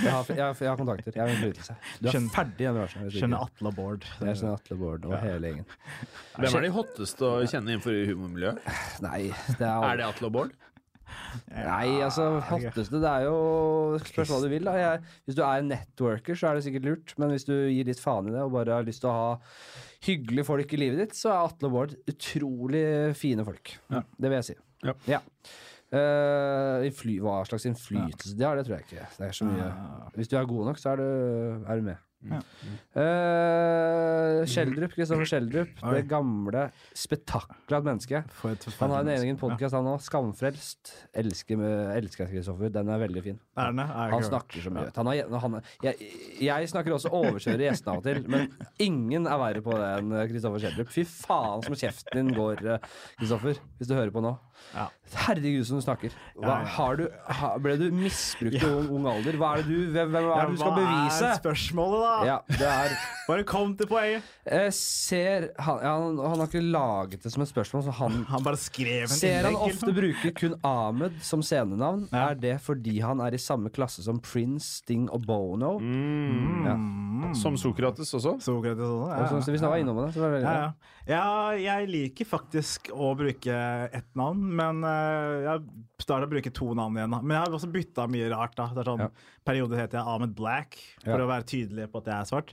Jeg 0.00 0.08
har, 0.12 0.24
jeg, 0.30 0.56
jeg 0.56 0.68
har 0.70 0.76
kontakter. 0.80 1.12
Jeg 1.14 1.20
har 1.20 1.28
innflytelse. 1.34 1.76
Du 2.00 2.08
er 2.08 2.12
Skjønner- 2.14 2.32
ferdig 2.34 2.60
i 2.60 2.64
den 2.70 2.74
bransjen. 2.80 3.04
du 3.10 3.18
Skjønner 3.18 3.44
Atle 3.44 3.68
og 3.68 3.74
Bård. 3.76 4.04
Jeg 4.24 4.36
skjønner 4.40 4.56
Atle 4.56 4.76
Bård 4.80 5.04
og 5.10 5.14
hele 5.20 5.50
gjengen. 5.52 5.66
Hvem 6.40 6.56
er 6.56 6.66
de 6.66 6.72
hotteste 6.74 7.28
å 7.28 7.44
kjenne 7.44 7.74
innenfor 7.76 8.00
humormiljøet? 8.08 8.58
Nei, 9.04 9.22
det 9.58 9.68
er, 9.68 9.84
Er 9.92 9.96
det 10.00 10.06
Atle 10.08 10.30
og 10.30 10.32
Bård? 10.38 10.56
Nei, 11.50 12.00
altså, 12.02 12.24
hotteste 12.48 12.98
Det 13.02 13.10
er 13.10 13.24
jo 13.26 13.36
Spørs 14.02 14.30
hva 14.32 14.40
du 14.42 14.48
vil, 14.50 14.66
da. 14.66 14.74
Jeg, 14.78 15.02
hvis 15.26 15.38
du 15.38 15.42
er 15.46 15.62
en 15.62 15.70
networker, 15.70 16.38
så 16.38 16.50
er 16.50 16.58
det 16.58 16.64
sikkert 16.66 16.86
lurt. 16.88 17.14
Men 17.22 17.32
hvis 17.34 17.46
du 17.48 17.54
gir 17.54 17.88
litt 17.90 18.02
faen 18.02 18.30
i 18.30 18.34
det 18.34 18.42
og 18.44 18.52
bare 18.54 18.80
har 18.80 18.86
lyst 18.86 19.02
til 19.04 19.10
å 19.12 19.16
ha 19.16 19.32
hyggelige 20.06 20.46
folk 20.48 20.74
i 20.76 20.80
livet 20.80 21.02
ditt, 21.04 21.16
så 21.18 21.32
er 21.34 21.48
Atle 21.48 21.70
og 21.70 21.74
Bård 21.76 21.96
utrolig 22.10 22.84
fine 23.18 23.44
folk. 23.46 23.74
Det 24.16 24.30
vil 24.30 24.38
jeg 24.40 24.48
si. 24.52 24.56
Ja. 25.10 25.20
Eh, 25.90 26.84
innfly, 26.86 27.16
hva 27.18 27.40
slags 27.48 27.66
innflytelse 27.66 28.36
de 28.38 28.44
har, 28.46 28.54
det 28.60 28.66
tror 28.68 28.76
jeg 28.78 28.86
ikke. 28.86 29.08
Det 29.18 29.26
er 29.26 29.34
så 29.34 29.48
mye. 29.48 29.66
Hvis 30.14 30.30
du 30.30 30.36
er 30.38 30.46
god 30.46 30.70
nok, 30.70 30.78
så 30.78 30.92
er 30.94 31.02
du, 31.02 31.08
er 31.66 31.80
du 31.80 31.88
med. 31.90 32.06
Uh, 32.20 32.36
Schjelderup, 34.44 34.92
Kristoffer 34.92 35.24
Skjeldrup, 35.24 35.70
Det 35.80 36.02
gamle 36.10 36.66
spetakkelet 36.92 37.72
av 37.72 37.80
et 37.80 37.86
menneske. 37.88 38.20
Han 38.80 38.92
har 38.92 39.00
en 39.06 39.12
egen 39.14 39.38
podkast, 39.40 39.72
han 39.76 39.88
òg. 39.88 40.02
'Skamfrelst'. 40.04 40.92
Elsker, 41.16 41.56
elsker 41.96 42.28
Kristoffer. 42.28 42.68
Den 42.74 42.88
er 42.92 42.98
veldig 43.00 43.22
fin. 43.24 43.38
Er 43.56 43.72
den? 43.72 43.80
Er 43.80 44.10
Han 44.12 44.22
snakker 44.26 44.60
så 44.60 44.70
mye. 44.74 44.90
Han 44.96 45.06
har, 45.06 45.40
han, 45.46 45.60
jeg, 45.82 45.94
jeg 46.44 46.68
snakker 46.68 46.92
også 46.98 47.08
overkjører 47.08 47.64
gjestene 47.70 47.92
av 47.94 47.98
og 48.02 48.04
til, 48.04 48.20
men 48.28 48.52
ingen 48.78 49.26
er 49.26 49.38
verre 49.40 49.62
på 49.64 49.72
det 49.80 49.88
enn 49.98 50.12
Kristoffer 50.34 50.60
Skjeldrup. 50.66 50.88
Fy 50.92 51.04
faen 51.08 51.62
som 51.64 51.74
kjeften 51.78 52.20
din 52.20 52.34
går, 52.36 52.56
Kristoffer, 53.18 53.54
hvis 53.78 53.88
du 53.88 53.94
hører 53.96 54.12
på 54.14 54.22
nå. 54.24 54.34
Ja. 54.74 54.86
Herregud, 55.26 55.64
som 55.66 55.80
du 55.80 55.82
snakker. 55.82 56.12
Hva, 56.38 56.46
Ja, 56.46 56.58
ja. 56.62 56.66
har 56.76 56.96
du, 57.00 57.06
ble 57.64 57.72
du 57.80 57.86
misbrukt 57.90 58.54
i 58.54 58.66
ung, 58.68 58.86
ung 58.94 59.06
alder? 59.10 59.34
Hva 59.40 59.48
er 59.56 59.64
det 59.64 59.66
du, 59.66 59.88
hvem, 59.90 60.12
hvem 60.14 60.28
er 60.30 60.44
det 60.46 60.52
du 60.52 60.60
skal 60.60 60.70
Hva 60.70 60.76
bevise? 60.78 61.24
er 61.26 61.40
spørsmålet, 61.40 62.04
da? 62.04 62.12
Ja, 62.28 62.36
det 62.60 62.68
er 62.68 62.94
Bare 63.30 63.44
kom 63.46 63.72
til 63.78 63.86
poenget. 63.90 64.22
eh, 64.46 64.68
Ser 64.74 65.48
han, 65.58 65.78
han, 65.82 66.16
han 66.18 66.38
har 66.40 66.46
ikke 66.46 66.62
laget 66.62 67.22
det 67.22 67.30
som 67.34 67.42
et 67.44 67.50
spørsmål, 67.50 67.82
så 67.88 67.92
han 67.98 68.24
Han 68.30 68.42
bare 68.46 68.58
skrev 68.58 69.02
en 69.08 69.08
Ser 69.08 69.44
han 69.46 69.54
ofte 69.58 69.86
liksom. 69.90 69.94
bruker 69.98 70.34
kun 70.38 70.54
Ahmed 70.66 71.18
som 71.22 71.42
scenenavn? 71.42 72.06
Ja. 72.12 72.28
Er 72.30 72.34
det 72.34 72.56
fordi 72.62 73.00
han 73.02 73.20
er 73.22 73.34
i 73.34 73.38
samme 73.42 73.70
klasse 73.74 74.02
som 74.06 74.18
Prince, 74.22 74.80
Sting 74.84 75.08
og 75.10 75.26
Bono? 75.26 75.76
Mm. 75.82 76.66
Ja. 76.66 76.76
Som 77.38 77.56
Sokrates 77.58 78.14
også? 78.14 78.36
Sokrates 78.42 78.82
også? 78.82 79.36
Og 79.38 79.42
så, 79.44 79.50
hvis 79.50 79.60
han 79.62 79.70
var 79.74 79.82
innom 79.82 79.98
det. 80.06 80.14
Så 80.14 80.20
var 80.22 80.30
det 80.30 80.40
veldig 80.40 80.48
Ja, 80.50 80.54
bra. 80.54 80.62
ja. 80.62 80.70
ja, 80.70 80.99
jeg 81.10 81.88
liker 81.90 82.28
faktisk 82.28 82.90
å 82.94 83.14
bruke 83.18 83.54
ett 83.90 84.10
navn, 84.18 84.44
men 84.60 84.84
eh, 86.00 86.04
starter 86.06 86.26
å 86.26 86.32
bruke 86.32 86.52
to 86.56 86.72
navn 86.74 86.96
igjen. 86.96 87.12
da. 87.12 87.20
Men 87.20 87.36
jeg 87.36 87.44
har 87.44 87.58
også 87.60 87.70
bytta 87.74 88.08
mye 88.10 88.30
rart. 88.32 88.56
da. 88.56 88.66
Det 88.74 88.82
er 88.82 88.90
sånn, 88.90 89.04
Ja. 89.04 89.10
Perioder 89.50 89.78
heter 89.80 89.96
jeg 89.98 90.06
Ahmed 90.06 90.34
Black, 90.36 90.76
for 91.02 91.10
Ja. 91.16 91.24
å 91.24 91.28
være 91.30 91.44
tydelig 91.48 91.86
på 91.90 91.98
at 92.02 92.10
jeg 92.10 92.14
er 92.14 92.26
svart. 92.28 92.50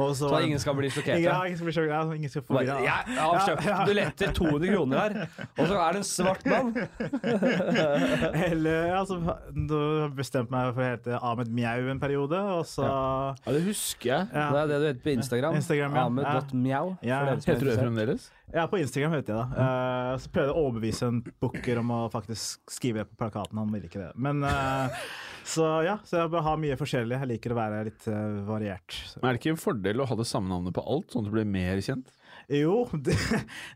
Og 0.00 0.14
så, 0.16 0.30
ingen 0.46 0.58
skal 0.58 0.74
bli 0.74 0.88
sjokkert? 0.88 1.20
ja, 1.20 1.34
ja. 1.36 1.44
ingen 1.46 1.58
skal 1.60 1.66
bli 1.68 1.74
sjokkert. 1.76 1.92
Ja, 1.92 2.14
ingen 2.16 2.30
skal 2.32 2.42
få 2.42 2.62
ja. 2.64 2.78
Jeg 2.80 3.18
har 3.18 3.40
kjøpt 3.48 3.64
Ja, 3.64 3.76
ja. 3.76 3.84
billetter 3.86 4.32
200 4.32 4.72
kroner 4.72 4.98
her, 4.98 5.28
og 5.58 5.66
så 5.68 5.76
er 5.76 5.92
det 5.92 6.00
en 6.00 6.08
svart 6.08 6.46
mann. 6.48 6.72
Eller 8.50 8.94
altså, 8.96 9.18
Du 9.54 9.76
bestemte 10.16 10.50
meg 10.52 10.72
for 10.74 10.82
å 10.82 10.88
hete 10.90 11.20
Ahmed 11.20 11.52
Mjau 11.54 11.90
en 11.92 12.00
periode, 12.02 12.40
og 12.56 12.64
så 12.68 12.84
Ja, 12.88 13.52
det 13.52 13.62
husker 13.68 14.10
jeg. 14.14 14.28
ja. 14.34 14.48
Det 14.50 14.60
er 14.64 14.66
det 14.72 14.80
du 14.80 14.86
heter 14.90 15.04
på 15.04 15.14
Instagram. 15.18 15.54
Instagram, 15.60 15.94
ja. 15.94 16.04
Ahmed.mjau. 16.08 16.96
Ja. 17.06 17.20
er 17.20 17.36
Heter 17.36 17.60
du 17.60 17.70
det 17.70 17.78
fremdeles? 17.78 18.30
Ja, 18.52 18.64
på 18.66 18.80
Instagram 18.82 19.12
heter 19.14 19.30
jeg 19.36 19.46
det. 19.46 19.62
Uh, 19.62 20.16
så 20.18 20.30
prøvde 20.34 20.48
jeg 20.50 20.56
å 20.56 20.62
overbevise 20.66 21.06
en 21.06 21.20
booker 21.40 21.78
om 21.78 21.92
å 21.94 21.98
faktisk 22.10 22.58
skrive 22.66 22.89
det 22.96 23.06
på 23.10 23.18
plakaten. 23.20 23.58
Han 23.60 23.72
ville 23.74 23.90
ikke 23.90 24.02
det. 24.02 24.12
Men 24.20 24.44
uh, 24.46 25.02
Så 25.50 25.64
ja, 25.82 25.96
så 26.06 26.20
jeg 26.20 26.30
bør 26.30 26.44
ha 26.46 26.54
mye 26.60 26.76
forskjellig. 26.78 27.16
Jeg 27.22 27.30
liker 27.32 27.54
å 27.54 27.58
være 27.58 27.84
litt 27.88 28.06
uh, 28.12 28.40
variert. 28.46 28.94
Så. 29.08 29.18
Men 29.20 29.30
Er 29.30 29.36
det 29.36 29.42
ikke 29.42 29.54
en 29.56 29.60
fordel 29.64 30.02
å 30.04 30.06
ha 30.10 30.16
det 30.20 30.26
samme 30.28 30.52
navnet 30.52 30.76
på 30.76 30.84
alt, 30.84 31.10
sånn 31.10 31.24
at 31.24 31.30
du 31.30 31.34
blir 31.34 31.48
mer 31.48 31.80
kjent? 31.84 32.12
Jo, 32.50 32.84
det, 33.06 33.14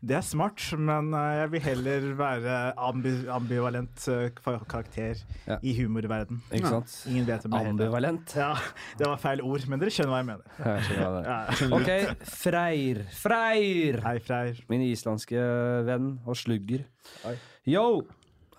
det 0.03 0.17
er 0.17 0.23
smart, 0.25 0.59
men 0.79 1.13
eh, 1.15 1.33
jeg 1.41 1.51
vil 1.53 1.63
heller 1.63 2.07
være 2.19 2.55
ambi, 2.87 3.11
ambivalent 3.31 4.07
karakter 4.35 5.21
Ja. 5.47 5.57
i 5.63 5.75
humorverden. 5.77 6.41
Ikke 6.55 6.71
sant? 6.73 6.95
Ingen 7.11 7.27
vet 7.27 7.45
hvem 7.45 7.55
jeg. 7.55 7.73
Ambivalent. 7.75 8.35
Ja, 8.35 8.51
det 8.99 9.07
var 9.07 9.21
feil 9.21 9.43
ord, 9.45 9.67
men 9.71 9.79
dere 9.83 9.93
skjønner 9.95 10.15
hva 10.15 10.19
jeg 10.23 10.29
mener. 10.31 10.59
Jeg 10.59 10.87
skjønner 10.89 11.05
hva 11.05 11.13
det 11.15 11.23
er. 11.23 11.63
Ja. 11.63 11.79
OK, 11.79 12.27
Freyr. 12.35 13.01
Freyr! 13.21 14.01
Hei, 14.07 14.17
Freyr. 14.27 14.61
Min 14.71 14.83
islandske 14.89 15.47
venn 15.87 16.13
og 16.25 16.39
slugger. 16.39 16.83
Oi. 17.31 17.35
Yo! 17.75 17.87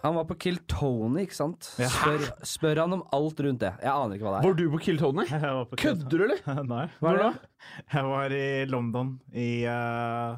Han 0.02 0.14
var 0.14 0.26
på 0.28 0.36
Kill 0.38 0.58
Tony, 0.70 1.22
ikke 1.24 1.34
sant? 1.38 1.70
Ja. 1.80 1.88
Spør, 1.90 2.26
spør 2.46 2.80
han 2.84 2.92
om 2.98 3.04
alt 3.16 3.40
rundt 3.42 3.62
det. 3.64 3.72
Jeg 3.82 3.90
aner 3.90 4.18
ikke 4.18 4.26
hva 4.28 4.34
det 4.34 4.40
er. 4.42 4.48
Var 4.48 4.58
du 4.58 4.66
på 4.74 4.80
Kill 4.84 4.98
Tony? 5.00 5.24
Kødder 5.82 6.12
du, 6.12 6.26
eller? 6.26 6.42
Nei. 6.74 6.84
Hva 7.00 7.14
er 7.14 7.22
det? 7.22 7.30
Jeg 7.94 8.10
var 8.10 8.34
i 8.36 8.44
London 8.70 9.14
i, 9.32 9.48
uh, 9.64 10.36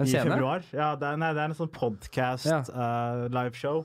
i 0.00 0.08
scene? 0.08 0.24
februar. 0.32 0.64
Ja, 0.72 0.94
det 0.98 1.12
er, 1.12 1.20
nei, 1.20 1.30
det 1.36 1.44
er 1.44 1.52
en 1.52 1.58
sånn 1.60 1.70
podcast, 1.74 2.48
Ja. 2.48 2.62
uh, 2.72 3.28
liveshow, 3.34 3.84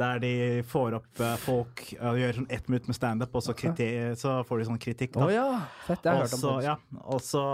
der 0.00 0.20
de 0.22 0.32
får 0.70 0.96
opp 1.00 1.22
uh, 1.22 1.36
folk 1.42 1.84
og 1.98 2.18
gjør 2.22 2.40
sånn 2.40 2.50
ett 2.56 2.68
minutt 2.70 2.88
med 2.90 2.96
standup, 2.98 3.36
og 3.36 3.44
så, 3.44 3.54
kriti 3.58 3.88
så 4.18 4.40
får 4.48 4.62
de 4.64 4.68
sånn 4.72 4.82
kritikk. 4.82 5.14
Da. 5.18 5.28
Oh, 5.28 5.32
ja! 5.34 5.46
Fett. 5.86 6.06
jeg 6.06 6.16
har 6.16 6.26
også, 6.26 6.40
og, 6.40 6.40
hørt 6.40 6.40
om. 6.40 6.42
så, 6.42 6.56
ja, 6.64 7.04
og 7.14 7.24
så 7.28 7.44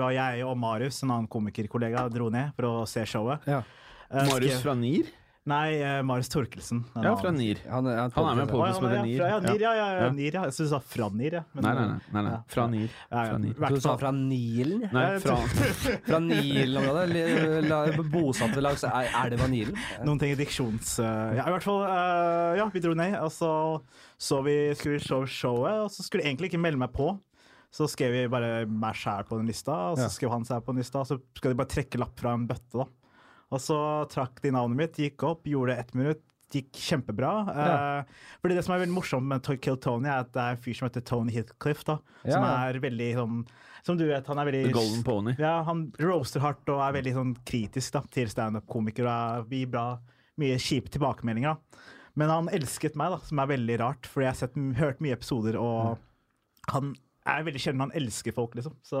var 0.00 0.16
jeg 0.16 0.46
og 0.46 0.56
Marius, 0.62 1.02
en 1.04 1.12
annen 1.18 1.28
komikerkollega, 1.32 2.06
dro 2.12 2.30
ned 2.32 2.54
for 2.56 2.70
å 2.70 2.74
se 2.88 3.04
showet. 3.08 3.44
Ja. 3.50 3.62
Eh, 4.10 4.28
Marius 4.30 4.60
fra 4.62 4.76
NIR? 4.78 5.08
Nei, 5.46 5.76
eh, 5.78 6.00
Marius 6.02 6.26
Torkelsen. 6.32 6.80
Ja, 6.98 7.12
fra 7.20 7.30
NIR. 7.30 7.60
Han, 7.70 7.86
er- 7.86 8.00
han, 8.00 8.10
Han 8.16 8.26
er 8.32 8.38
med 8.40 8.48
på 8.50 8.58
som 8.74 8.82
heter 8.88 8.96
ja, 8.96 9.02
NIR. 9.06 9.20
Ja, 9.30 9.36
NIR, 9.44 9.60
ja, 9.62 9.72
ja, 9.78 9.84
ja, 9.94 10.00
Ja. 10.02 10.08
NIR, 10.10 10.34
ja. 10.34 10.42
Jeg 10.48 10.54
syns 10.56 10.72
du 10.72 10.72
sa 10.74 10.80
fra 10.82 11.06
NIR, 11.14 11.36
ja. 11.38 11.42
Men, 11.54 11.62
Nei, 11.62 11.74
nei, 11.76 11.84
nei, 11.86 12.00
nei, 12.16 12.22
nei. 12.26 12.40
Fra 12.50 12.64
NIR. 12.72 12.88
Ja, 13.12 13.20
ja. 13.20 13.28
Fra 13.30 13.38
NIR. 13.38 13.54
Du 13.76 13.80
sa 13.84 13.94
fra 14.02 14.10
Nilen? 14.16 14.82
Nei, 14.90 15.04
fra 15.22 15.36
Fra 16.08 16.18
Nilen-området? 16.24 18.10
Bosatte 18.10 18.60
langs 18.64 18.82
el- 18.84 19.14
elva 19.32 19.46
Nilen? 19.50 19.78
Noen 20.04 20.18
ting 20.20 20.34
i 20.34 20.38
diksjons... 20.38 20.96
Uh, 20.98 21.36
ja, 21.38 21.46
i 21.46 21.54
hvert 21.54 21.62
fall. 21.66 21.82
Uh, 21.86 22.56
ja, 22.58 22.66
vi 22.74 22.82
dro 22.82 22.94
ned, 22.98 23.14
og 23.22 23.30
så 23.34 23.52
så 24.18 24.38
vi 24.42 24.56
skulle 24.78 24.98
show 25.04 25.26
showet, 25.28 25.82
og 25.84 25.90
så 25.92 26.02
skulle 26.02 26.24
jeg 26.24 26.32
egentlig 26.34 26.48
ikke 26.50 26.62
melde 26.62 26.80
meg 26.80 26.92
på. 26.96 27.10
Så 27.76 27.84
skrev 27.92 28.14
vi 28.14 28.22
bare 28.32 28.64
meg 28.66 28.94
sjæl 28.96 29.26
på 29.28 29.36
den 29.36 29.46
lista, 29.50 29.74
og 29.92 29.98
så 30.00 30.06
skrev 30.10 30.30
han 30.32 30.46
seg 30.48 30.62
på 30.64 30.72
den 30.72 30.80
lista, 30.80 31.02
og 31.02 31.10
så 31.10 31.18
skal 31.36 31.52
de 31.52 31.58
bare 31.58 31.68
trekke 31.74 32.00
lapp 32.00 32.14
fra 32.18 32.32
en 32.34 32.46
bøtte, 32.48 32.80
da. 32.80 32.86
Og 33.54 33.60
så 33.62 33.76
trakk 34.10 34.40
de 34.42 34.50
navnet 34.54 34.76
mitt, 34.80 34.96
gikk 34.98 35.22
opp, 35.28 35.44
gjorde 35.46 35.76
ett 35.78 35.92
minutt. 35.94 36.22
Gikk 36.54 36.78
kjempebra. 36.78 37.30
Ja. 37.50 37.76
Uh, 38.06 38.26
fordi 38.40 38.54
Det 38.54 38.62
som 38.64 38.74
er 38.76 38.84
veldig 38.84 38.94
morsomt 38.94 39.26
med 39.26 39.42
Kill 39.62 39.76
Tony, 39.82 40.06
er 40.08 40.20
at 40.22 40.30
det 40.32 40.42
er 40.44 40.54
en 40.54 40.60
fyr 40.62 40.76
som 40.78 40.86
heter 40.86 41.02
Tony 41.02 41.32
Heathcliff, 41.34 41.82
da, 41.84 41.96
som 42.22 42.42
Ja. 42.46 42.68
er 42.68 42.78
veldig 42.80 43.08
sånn 43.18 43.40
Som 43.82 43.96
du 43.98 44.06
vet, 44.06 44.26
han 44.26 44.38
er 44.38 44.44
veldig 44.46 44.64
The 44.66 44.72
Golden 44.74 45.02
Pony. 45.06 45.34
ja, 45.38 45.62
han 45.62 45.92
roaster 45.98 46.40
hardt 46.40 46.66
og 46.68 46.80
er 46.82 46.92
veldig 47.00 47.14
sånn 47.14 47.34
kritisk 47.46 47.92
da, 47.92 48.00
til 48.10 48.26
standup-komikere 48.26 49.46
gir 49.50 49.66
bra, 49.70 49.98
mye 50.38 50.56
kjipe 50.58 50.90
tilbakemeldinger. 50.90 51.54
Da. 51.54 51.78
Men 52.16 52.30
han 52.30 52.48
elsket 52.48 52.96
meg, 52.98 53.10
da, 53.14 53.18
som 53.18 53.38
er 53.38 53.46
veldig 53.46 53.78
rart, 53.78 54.06
fordi 54.10 54.24
jeg 54.26 54.32
har 54.34 54.40
sett, 54.40 54.56
hørt 54.80 55.00
mye 55.00 55.12
episoder, 55.14 55.58
og 55.60 55.98
han 56.72 56.96
er 57.26 57.46
veldig 57.46 57.62
sjelden 57.62 57.84
han 57.86 57.94
elsker 57.98 58.34
folk, 58.36 58.54
liksom. 58.58 58.76
Så, 58.86 59.00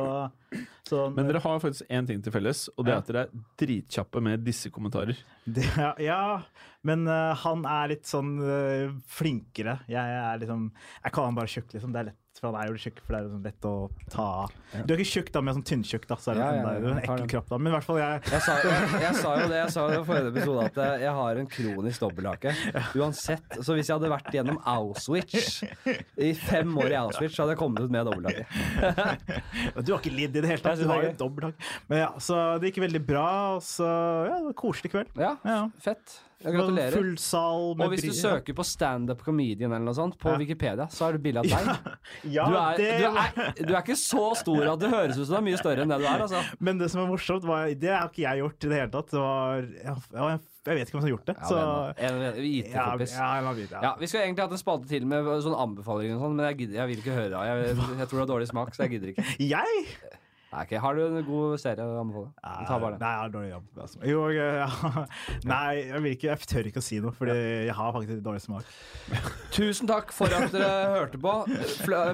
så 0.88 1.06
Men 1.14 1.28
dere 1.28 1.42
har 1.44 1.62
faktisk 1.62 1.88
én 1.92 2.08
ting 2.08 2.22
til 2.24 2.34
felles, 2.34 2.66
og 2.74 2.86
det 2.86 2.94
er 2.94 3.00
at 3.02 3.10
dere 3.10 3.24
er 3.26 3.44
dritkjappe 3.62 4.22
med 4.24 4.44
disse 4.46 4.70
kommentarer. 4.74 5.18
det, 5.44 5.66
ja, 6.02 6.42
men 6.86 7.06
uh, 7.08 7.32
han 7.44 7.64
er 7.70 7.94
litt 7.94 8.06
sånn 8.08 8.36
uh, 8.42 8.94
flinkere. 9.10 9.78
Jeg 9.90 10.20
er 10.20 10.42
liksom 10.42 10.68
Jeg 10.74 11.12
kaller 11.12 11.32
han 11.32 11.40
bare 11.40 11.52
tjukk, 11.54 11.72
liksom. 11.76 11.94
Det 11.94 12.02
er 12.02 12.10
lett, 12.10 12.20
for 12.40 12.50
han 12.52 12.58
er 12.62 12.70
jo 12.72 12.78
tjukk, 12.80 13.00
for 13.04 13.14
det 13.14 13.18
er 13.18 13.26
jo 13.26 13.30
sånn 13.34 13.44
lett 13.46 13.66
å 13.68 13.72
ta 14.12 14.26
Du 14.86 14.92
er 14.94 15.00
ikke 15.00 15.10
tjukk, 15.12 15.30
da, 15.34 15.40
men 15.46 15.56
sånn 15.56 15.64
tynntjukk, 15.70 16.06
da, 16.10 16.16
så 16.20 16.32
er 16.32 16.38
det, 16.38 16.44
Ja, 16.46 16.50
ja, 16.56 16.62
sånn, 16.62 16.70
er 16.70 16.80
jo 16.86 16.90
en 16.92 17.00
ekkel 17.02 17.28
kropp, 17.32 17.48
da. 17.52 17.58
Men 17.58 17.72
i 17.72 17.74
hvert 17.76 17.86
fall, 17.88 18.00
jeg 18.02 18.20
Jeg 18.32 18.42
sa, 18.46 18.56
jeg, 18.62 19.00
jeg 19.06 19.14
sa 19.22 19.32
jo 19.40 19.46
det 19.52 19.60
jeg 19.62 19.72
sa 19.76 19.86
jo 19.92 20.00
i 20.00 20.06
forrige 20.10 20.32
episode, 20.34 20.66
at 20.70 21.00
jeg 21.06 21.14
har 21.20 21.40
en 21.42 21.50
kronisk 21.56 22.04
dobbelthake. 22.06 22.54
Uansett. 23.00 23.58
Så 23.62 23.76
hvis 23.78 23.88
jeg 23.90 23.96
hadde 23.98 24.12
vært 24.12 24.30
gjennom 24.36 24.58
Auschwitz 24.76 25.62
i 26.18 26.32
fem 26.38 26.76
år 26.82 26.92
i 26.94 26.98
Auschwitz, 27.00 27.34
så 27.36 27.44
hadde 27.46 27.56
jeg 27.56 27.62
kommet 27.62 27.84
ut 27.86 27.94
med 27.94 28.06
dobbelthake. 28.10 28.46
Du 29.86 29.92
har 29.94 30.00
ikke 30.00 30.12
lidd 30.14 30.36
i 30.36 30.42
det 30.42 30.48
hele 30.50 30.62
tatt. 30.64 30.80
Du 30.80 30.88
har 30.90 31.02
jo 31.06 31.12
dobbelthake. 31.20 31.72
Men 31.90 32.04
ja, 32.04 32.10
så 32.22 32.38
det 32.60 32.70
gikk 32.72 32.82
veldig 32.86 33.02
bra. 33.06 33.26
og 33.56 33.62
Så 33.66 33.86
ja, 33.86 34.36
det 34.36 34.44
var 34.48 34.52
en 34.52 34.60
koselig 34.62 34.92
kveld. 34.94 35.12
Ja, 35.20 35.36
Ja. 35.46 35.60
fett. 35.82 36.20
Gratulerer. 36.54 36.94
Full 36.96 37.16
sal 37.18 37.74
med 37.76 37.86
Og 37.86 37.92
hvis 37.94 38.04
du 38.06 38.12
søker 38.14 38.54
på 38.54 38.64
standup 38.66 39.22
comedian 39.26 39.72
eller 39.72 39.84
noe 39.88 39.94
sånt 39.96 40.18
på 40.22 40.30
Ja. 40.30 40.38
Wikipedia, 40.38 40.86
så 40.92 41.08
er 41.08 41.16
det 41.18 41.22
bilde 41.26 41.42
av 41.42 41.44
deg. 41.52 41.92
Ja, 42.32 42.46
Du 42.46 42.56
er, 42.56 42.76
det, 42.78 42.90
du, 43.00 43.06
er, 43.06 43.52
du 43.66 43.72
er 43.74 43.80
ikke 43.82 43.96
så 43.98 44.26
stor 44.38 44.72
at 44.74 44.80
det 44.82 44.90
høres 44.92 45.16
ut 45.18 45.26
som 45.26 45.34
du 45.34 45.38
er 45.40 45.46
mye 45.50 45.60
større 45.60 45.82
enn 45.86 45.94
det 45.94 45.98
du 46.02 46.06
er, 46.06 46.24
altså. 46.26 46.42
Men 46.66 46.78
det 46.78 46.90
som 46.92 47.02
er 47.04 47.08
morsomt, 47.10 47.44
var, 47.48 47.66
det 47.74 47.90
har 47.94 48.10
ikke 48.10 48.22
jeg 48.26 48.42
gjort 48.44 48.68
i 48.68 48.70
det 48.74 48.78
hele 48.82 48.92
tatt. 48.94 49.10
Det 49.16 49.22
var, 49.22 49.66
jeg, 49.86 50.40
jeg 50.66 50.76
vet 50.80 50.88
ikke 50.88 50.96
hvem 50.96 51.02
som 51.02 51.06
har 51.06 51.14
gjort 51.14 51.30
det. 51.30 51.36
Ja, 51.38 51.48
så, 51.48 51.58
en- 51.96 52.22
en 52.26 52.38
IT-kompis. 52.42 53.16
ja, 53.16 53.28
ja, 53.40 53.52
ja. 53.70 53.80
Ja, 53.82 53.94
Vi 54.00 54.06
skulle 54.10 54.24
egentlig 54.26 54.42
hatt 54.46 54.54
en 54.56 54.62
spalte 54.62 54.88
til 54.90 55.06
med 55.06 55.28
sånn 55.46 55.54
anbefalinger 55.54 56.16
og 56.18 56.24
sånn, 56.26 56.36
men 56.38 56.46
jeg, 56.50 56.58
gidder, 56.64 56.80
jeg 56.82 56.90
vil 56.92 57.02
ikke 57.04 57.16
høre 57.16 57.30
det. 57.32 57.42
Jeg, 57.50 57.76
jeg 58.02 58.08
tror 58.10 58.16
det 58.18 58.24
har 58.26 58.32
dårlig 58.34 58.48
smak, 58.50 58.74
så 58.74 58.86
jeg 58.86 58.96
gidder 58.96 59.12
ikke. 59.14 59.26
Jeg? 59.56 59.86
Nei. 60.56 60.78
Har 60.80 60.96
du 60.96 61.02
en 61.04 61.18
god 61.26 61.58
serie 61.60 61.84
å 61.84 61.98
anbefale? 62.00 62.30
Ta 62.66 62.78
bare 62.80 62.96
den. 62.96 63.02
Nei, 63.02 63.10
jeg 63.12 63.20
har 63.20 63.32
dårlig 63.34 63.50
jobb. 63.50 63.66
Altså. 63.84 63.98
Jo, 64.08 64.22
ja. 64.32 64.68
Nei, 65.44 65.74
jeg, 65.82 66.00
vil 66.06 66.14
ikke, 66.16 66.28
jeg 66.32 66.48
tør 66.52 66.68
ikke 66.70 66.80
å 66.80 66.86
si 66.86 67.00
noe, 67.04 67.12
Fordi 67.16 67.34
jeg 67.66 67.74
har 67.76 67.92
faktisk 67.96 68.22
dårlig 68.24 68.42
smak. 68.46 68.70
Tusen 69.56 69.90
takk 69.90 70.14
for 70.16 70.32
at 70.32 70.54
dere 70.54 70.70
hørte 70.96 71.20
på. 71.20 71.34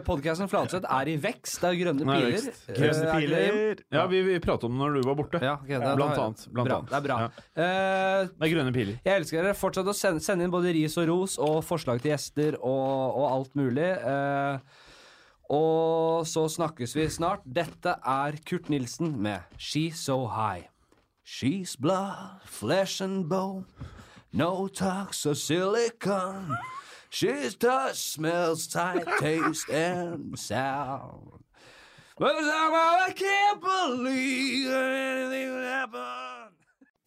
Podkasten 0.06 0.50
Flatseth 0.50 0.88
er 0.90 1.10
i 1.12 1.16
vekst. 1.22 1.60
Det 1.62 1.70
er 1.70 1.78
grønne 1.84 2.06
Nei, 2.08 2.18
piler. 2.18 2.48
Eh, 2.50 2.76
Grønne 2.80 3.06
er 3.06 3.16
piler. 3.22 3.82
Ja, 3.94 4.06
vi, 4.10 4.22
vi 4.26 4.38
pratet 4.42 4.66
om 4.68 4.74
det 4.76 4.82
når 4.82 4.98
du 4.98 5.08
var 5.08 5.18
borte. 5.22 5.42
Ja, 5.42 5.54
okay, 5.62 5.78
det, 5.78 5.94
Blant 6.00 6.18
annet, 6.18 6.44
blant 6.52 6.68
bra. 6.70 6.78
annet. 6.82 6.90
Det 6.92 6.98
er 6.98 7.06
bra. 7.08 7.18
Ja. 7.22 7.30
Uh, 7.56 8.30
Det 8.32 8.48
er 8.48 8.54
grønne 8.56 8.74
piler. 8.74 8.98
jeg 9.06 9.22
elsker 9.22 9.42
dere. 9.42 9.56
Fortsett 9.58 9.88
å 9.88 9.96
sende, 9.96 10.22
sende 10.24 10.46
inn 10.48 10.52
både 10.54 10.72
ris 10.74 10.96
og 11.00 11.06
ros 11.10 11.38
og 11.42 11.60
forslag 11.66 12.02
til 12.02 12.12
gjester 12.14 12.58
og, 12.58 13.18
og 13.22 13.26
alt 13.30 13.54
mulig. 13.58 13.88
Eh, 14.02 14.80
og 15.52 16.26
så 16.26 16.46
snakkes 16.48 16.94
vi 16.96 17.08
snart. 17.12 17.44
Dette 17.44 17.96
er 18.08 18.38
Kurt 18.48 18.70
Nilsen 18.72 19.18
med 19.22 19.44
She's 19.58 20.00
So 20.00 20.26
High. 20.26 20.68
She's 21.24 21.76
blood, 21.76 22.40
flesh 22.46 23.02
and 23.02 23.28
bone, 23.28 23.64
no 24.32 24.66
talks 24.66 25.26
of 25.26 25.36
silicon. 25.36 26.56
She's 27.10 27.54
touch, 27.54 27.96
smells, 27.96 28.66
tight, 28.66 29.06
taste 29.20 29.70
and 29.70 30.38
sound. 30.38 31.44
But 32.18 32.32
I 32.36 33.12
can't 33.14 33.60
believe 33.60 34.72
anything 34.72 35.52
would 35.52 35.64
happen. 35.64 36.51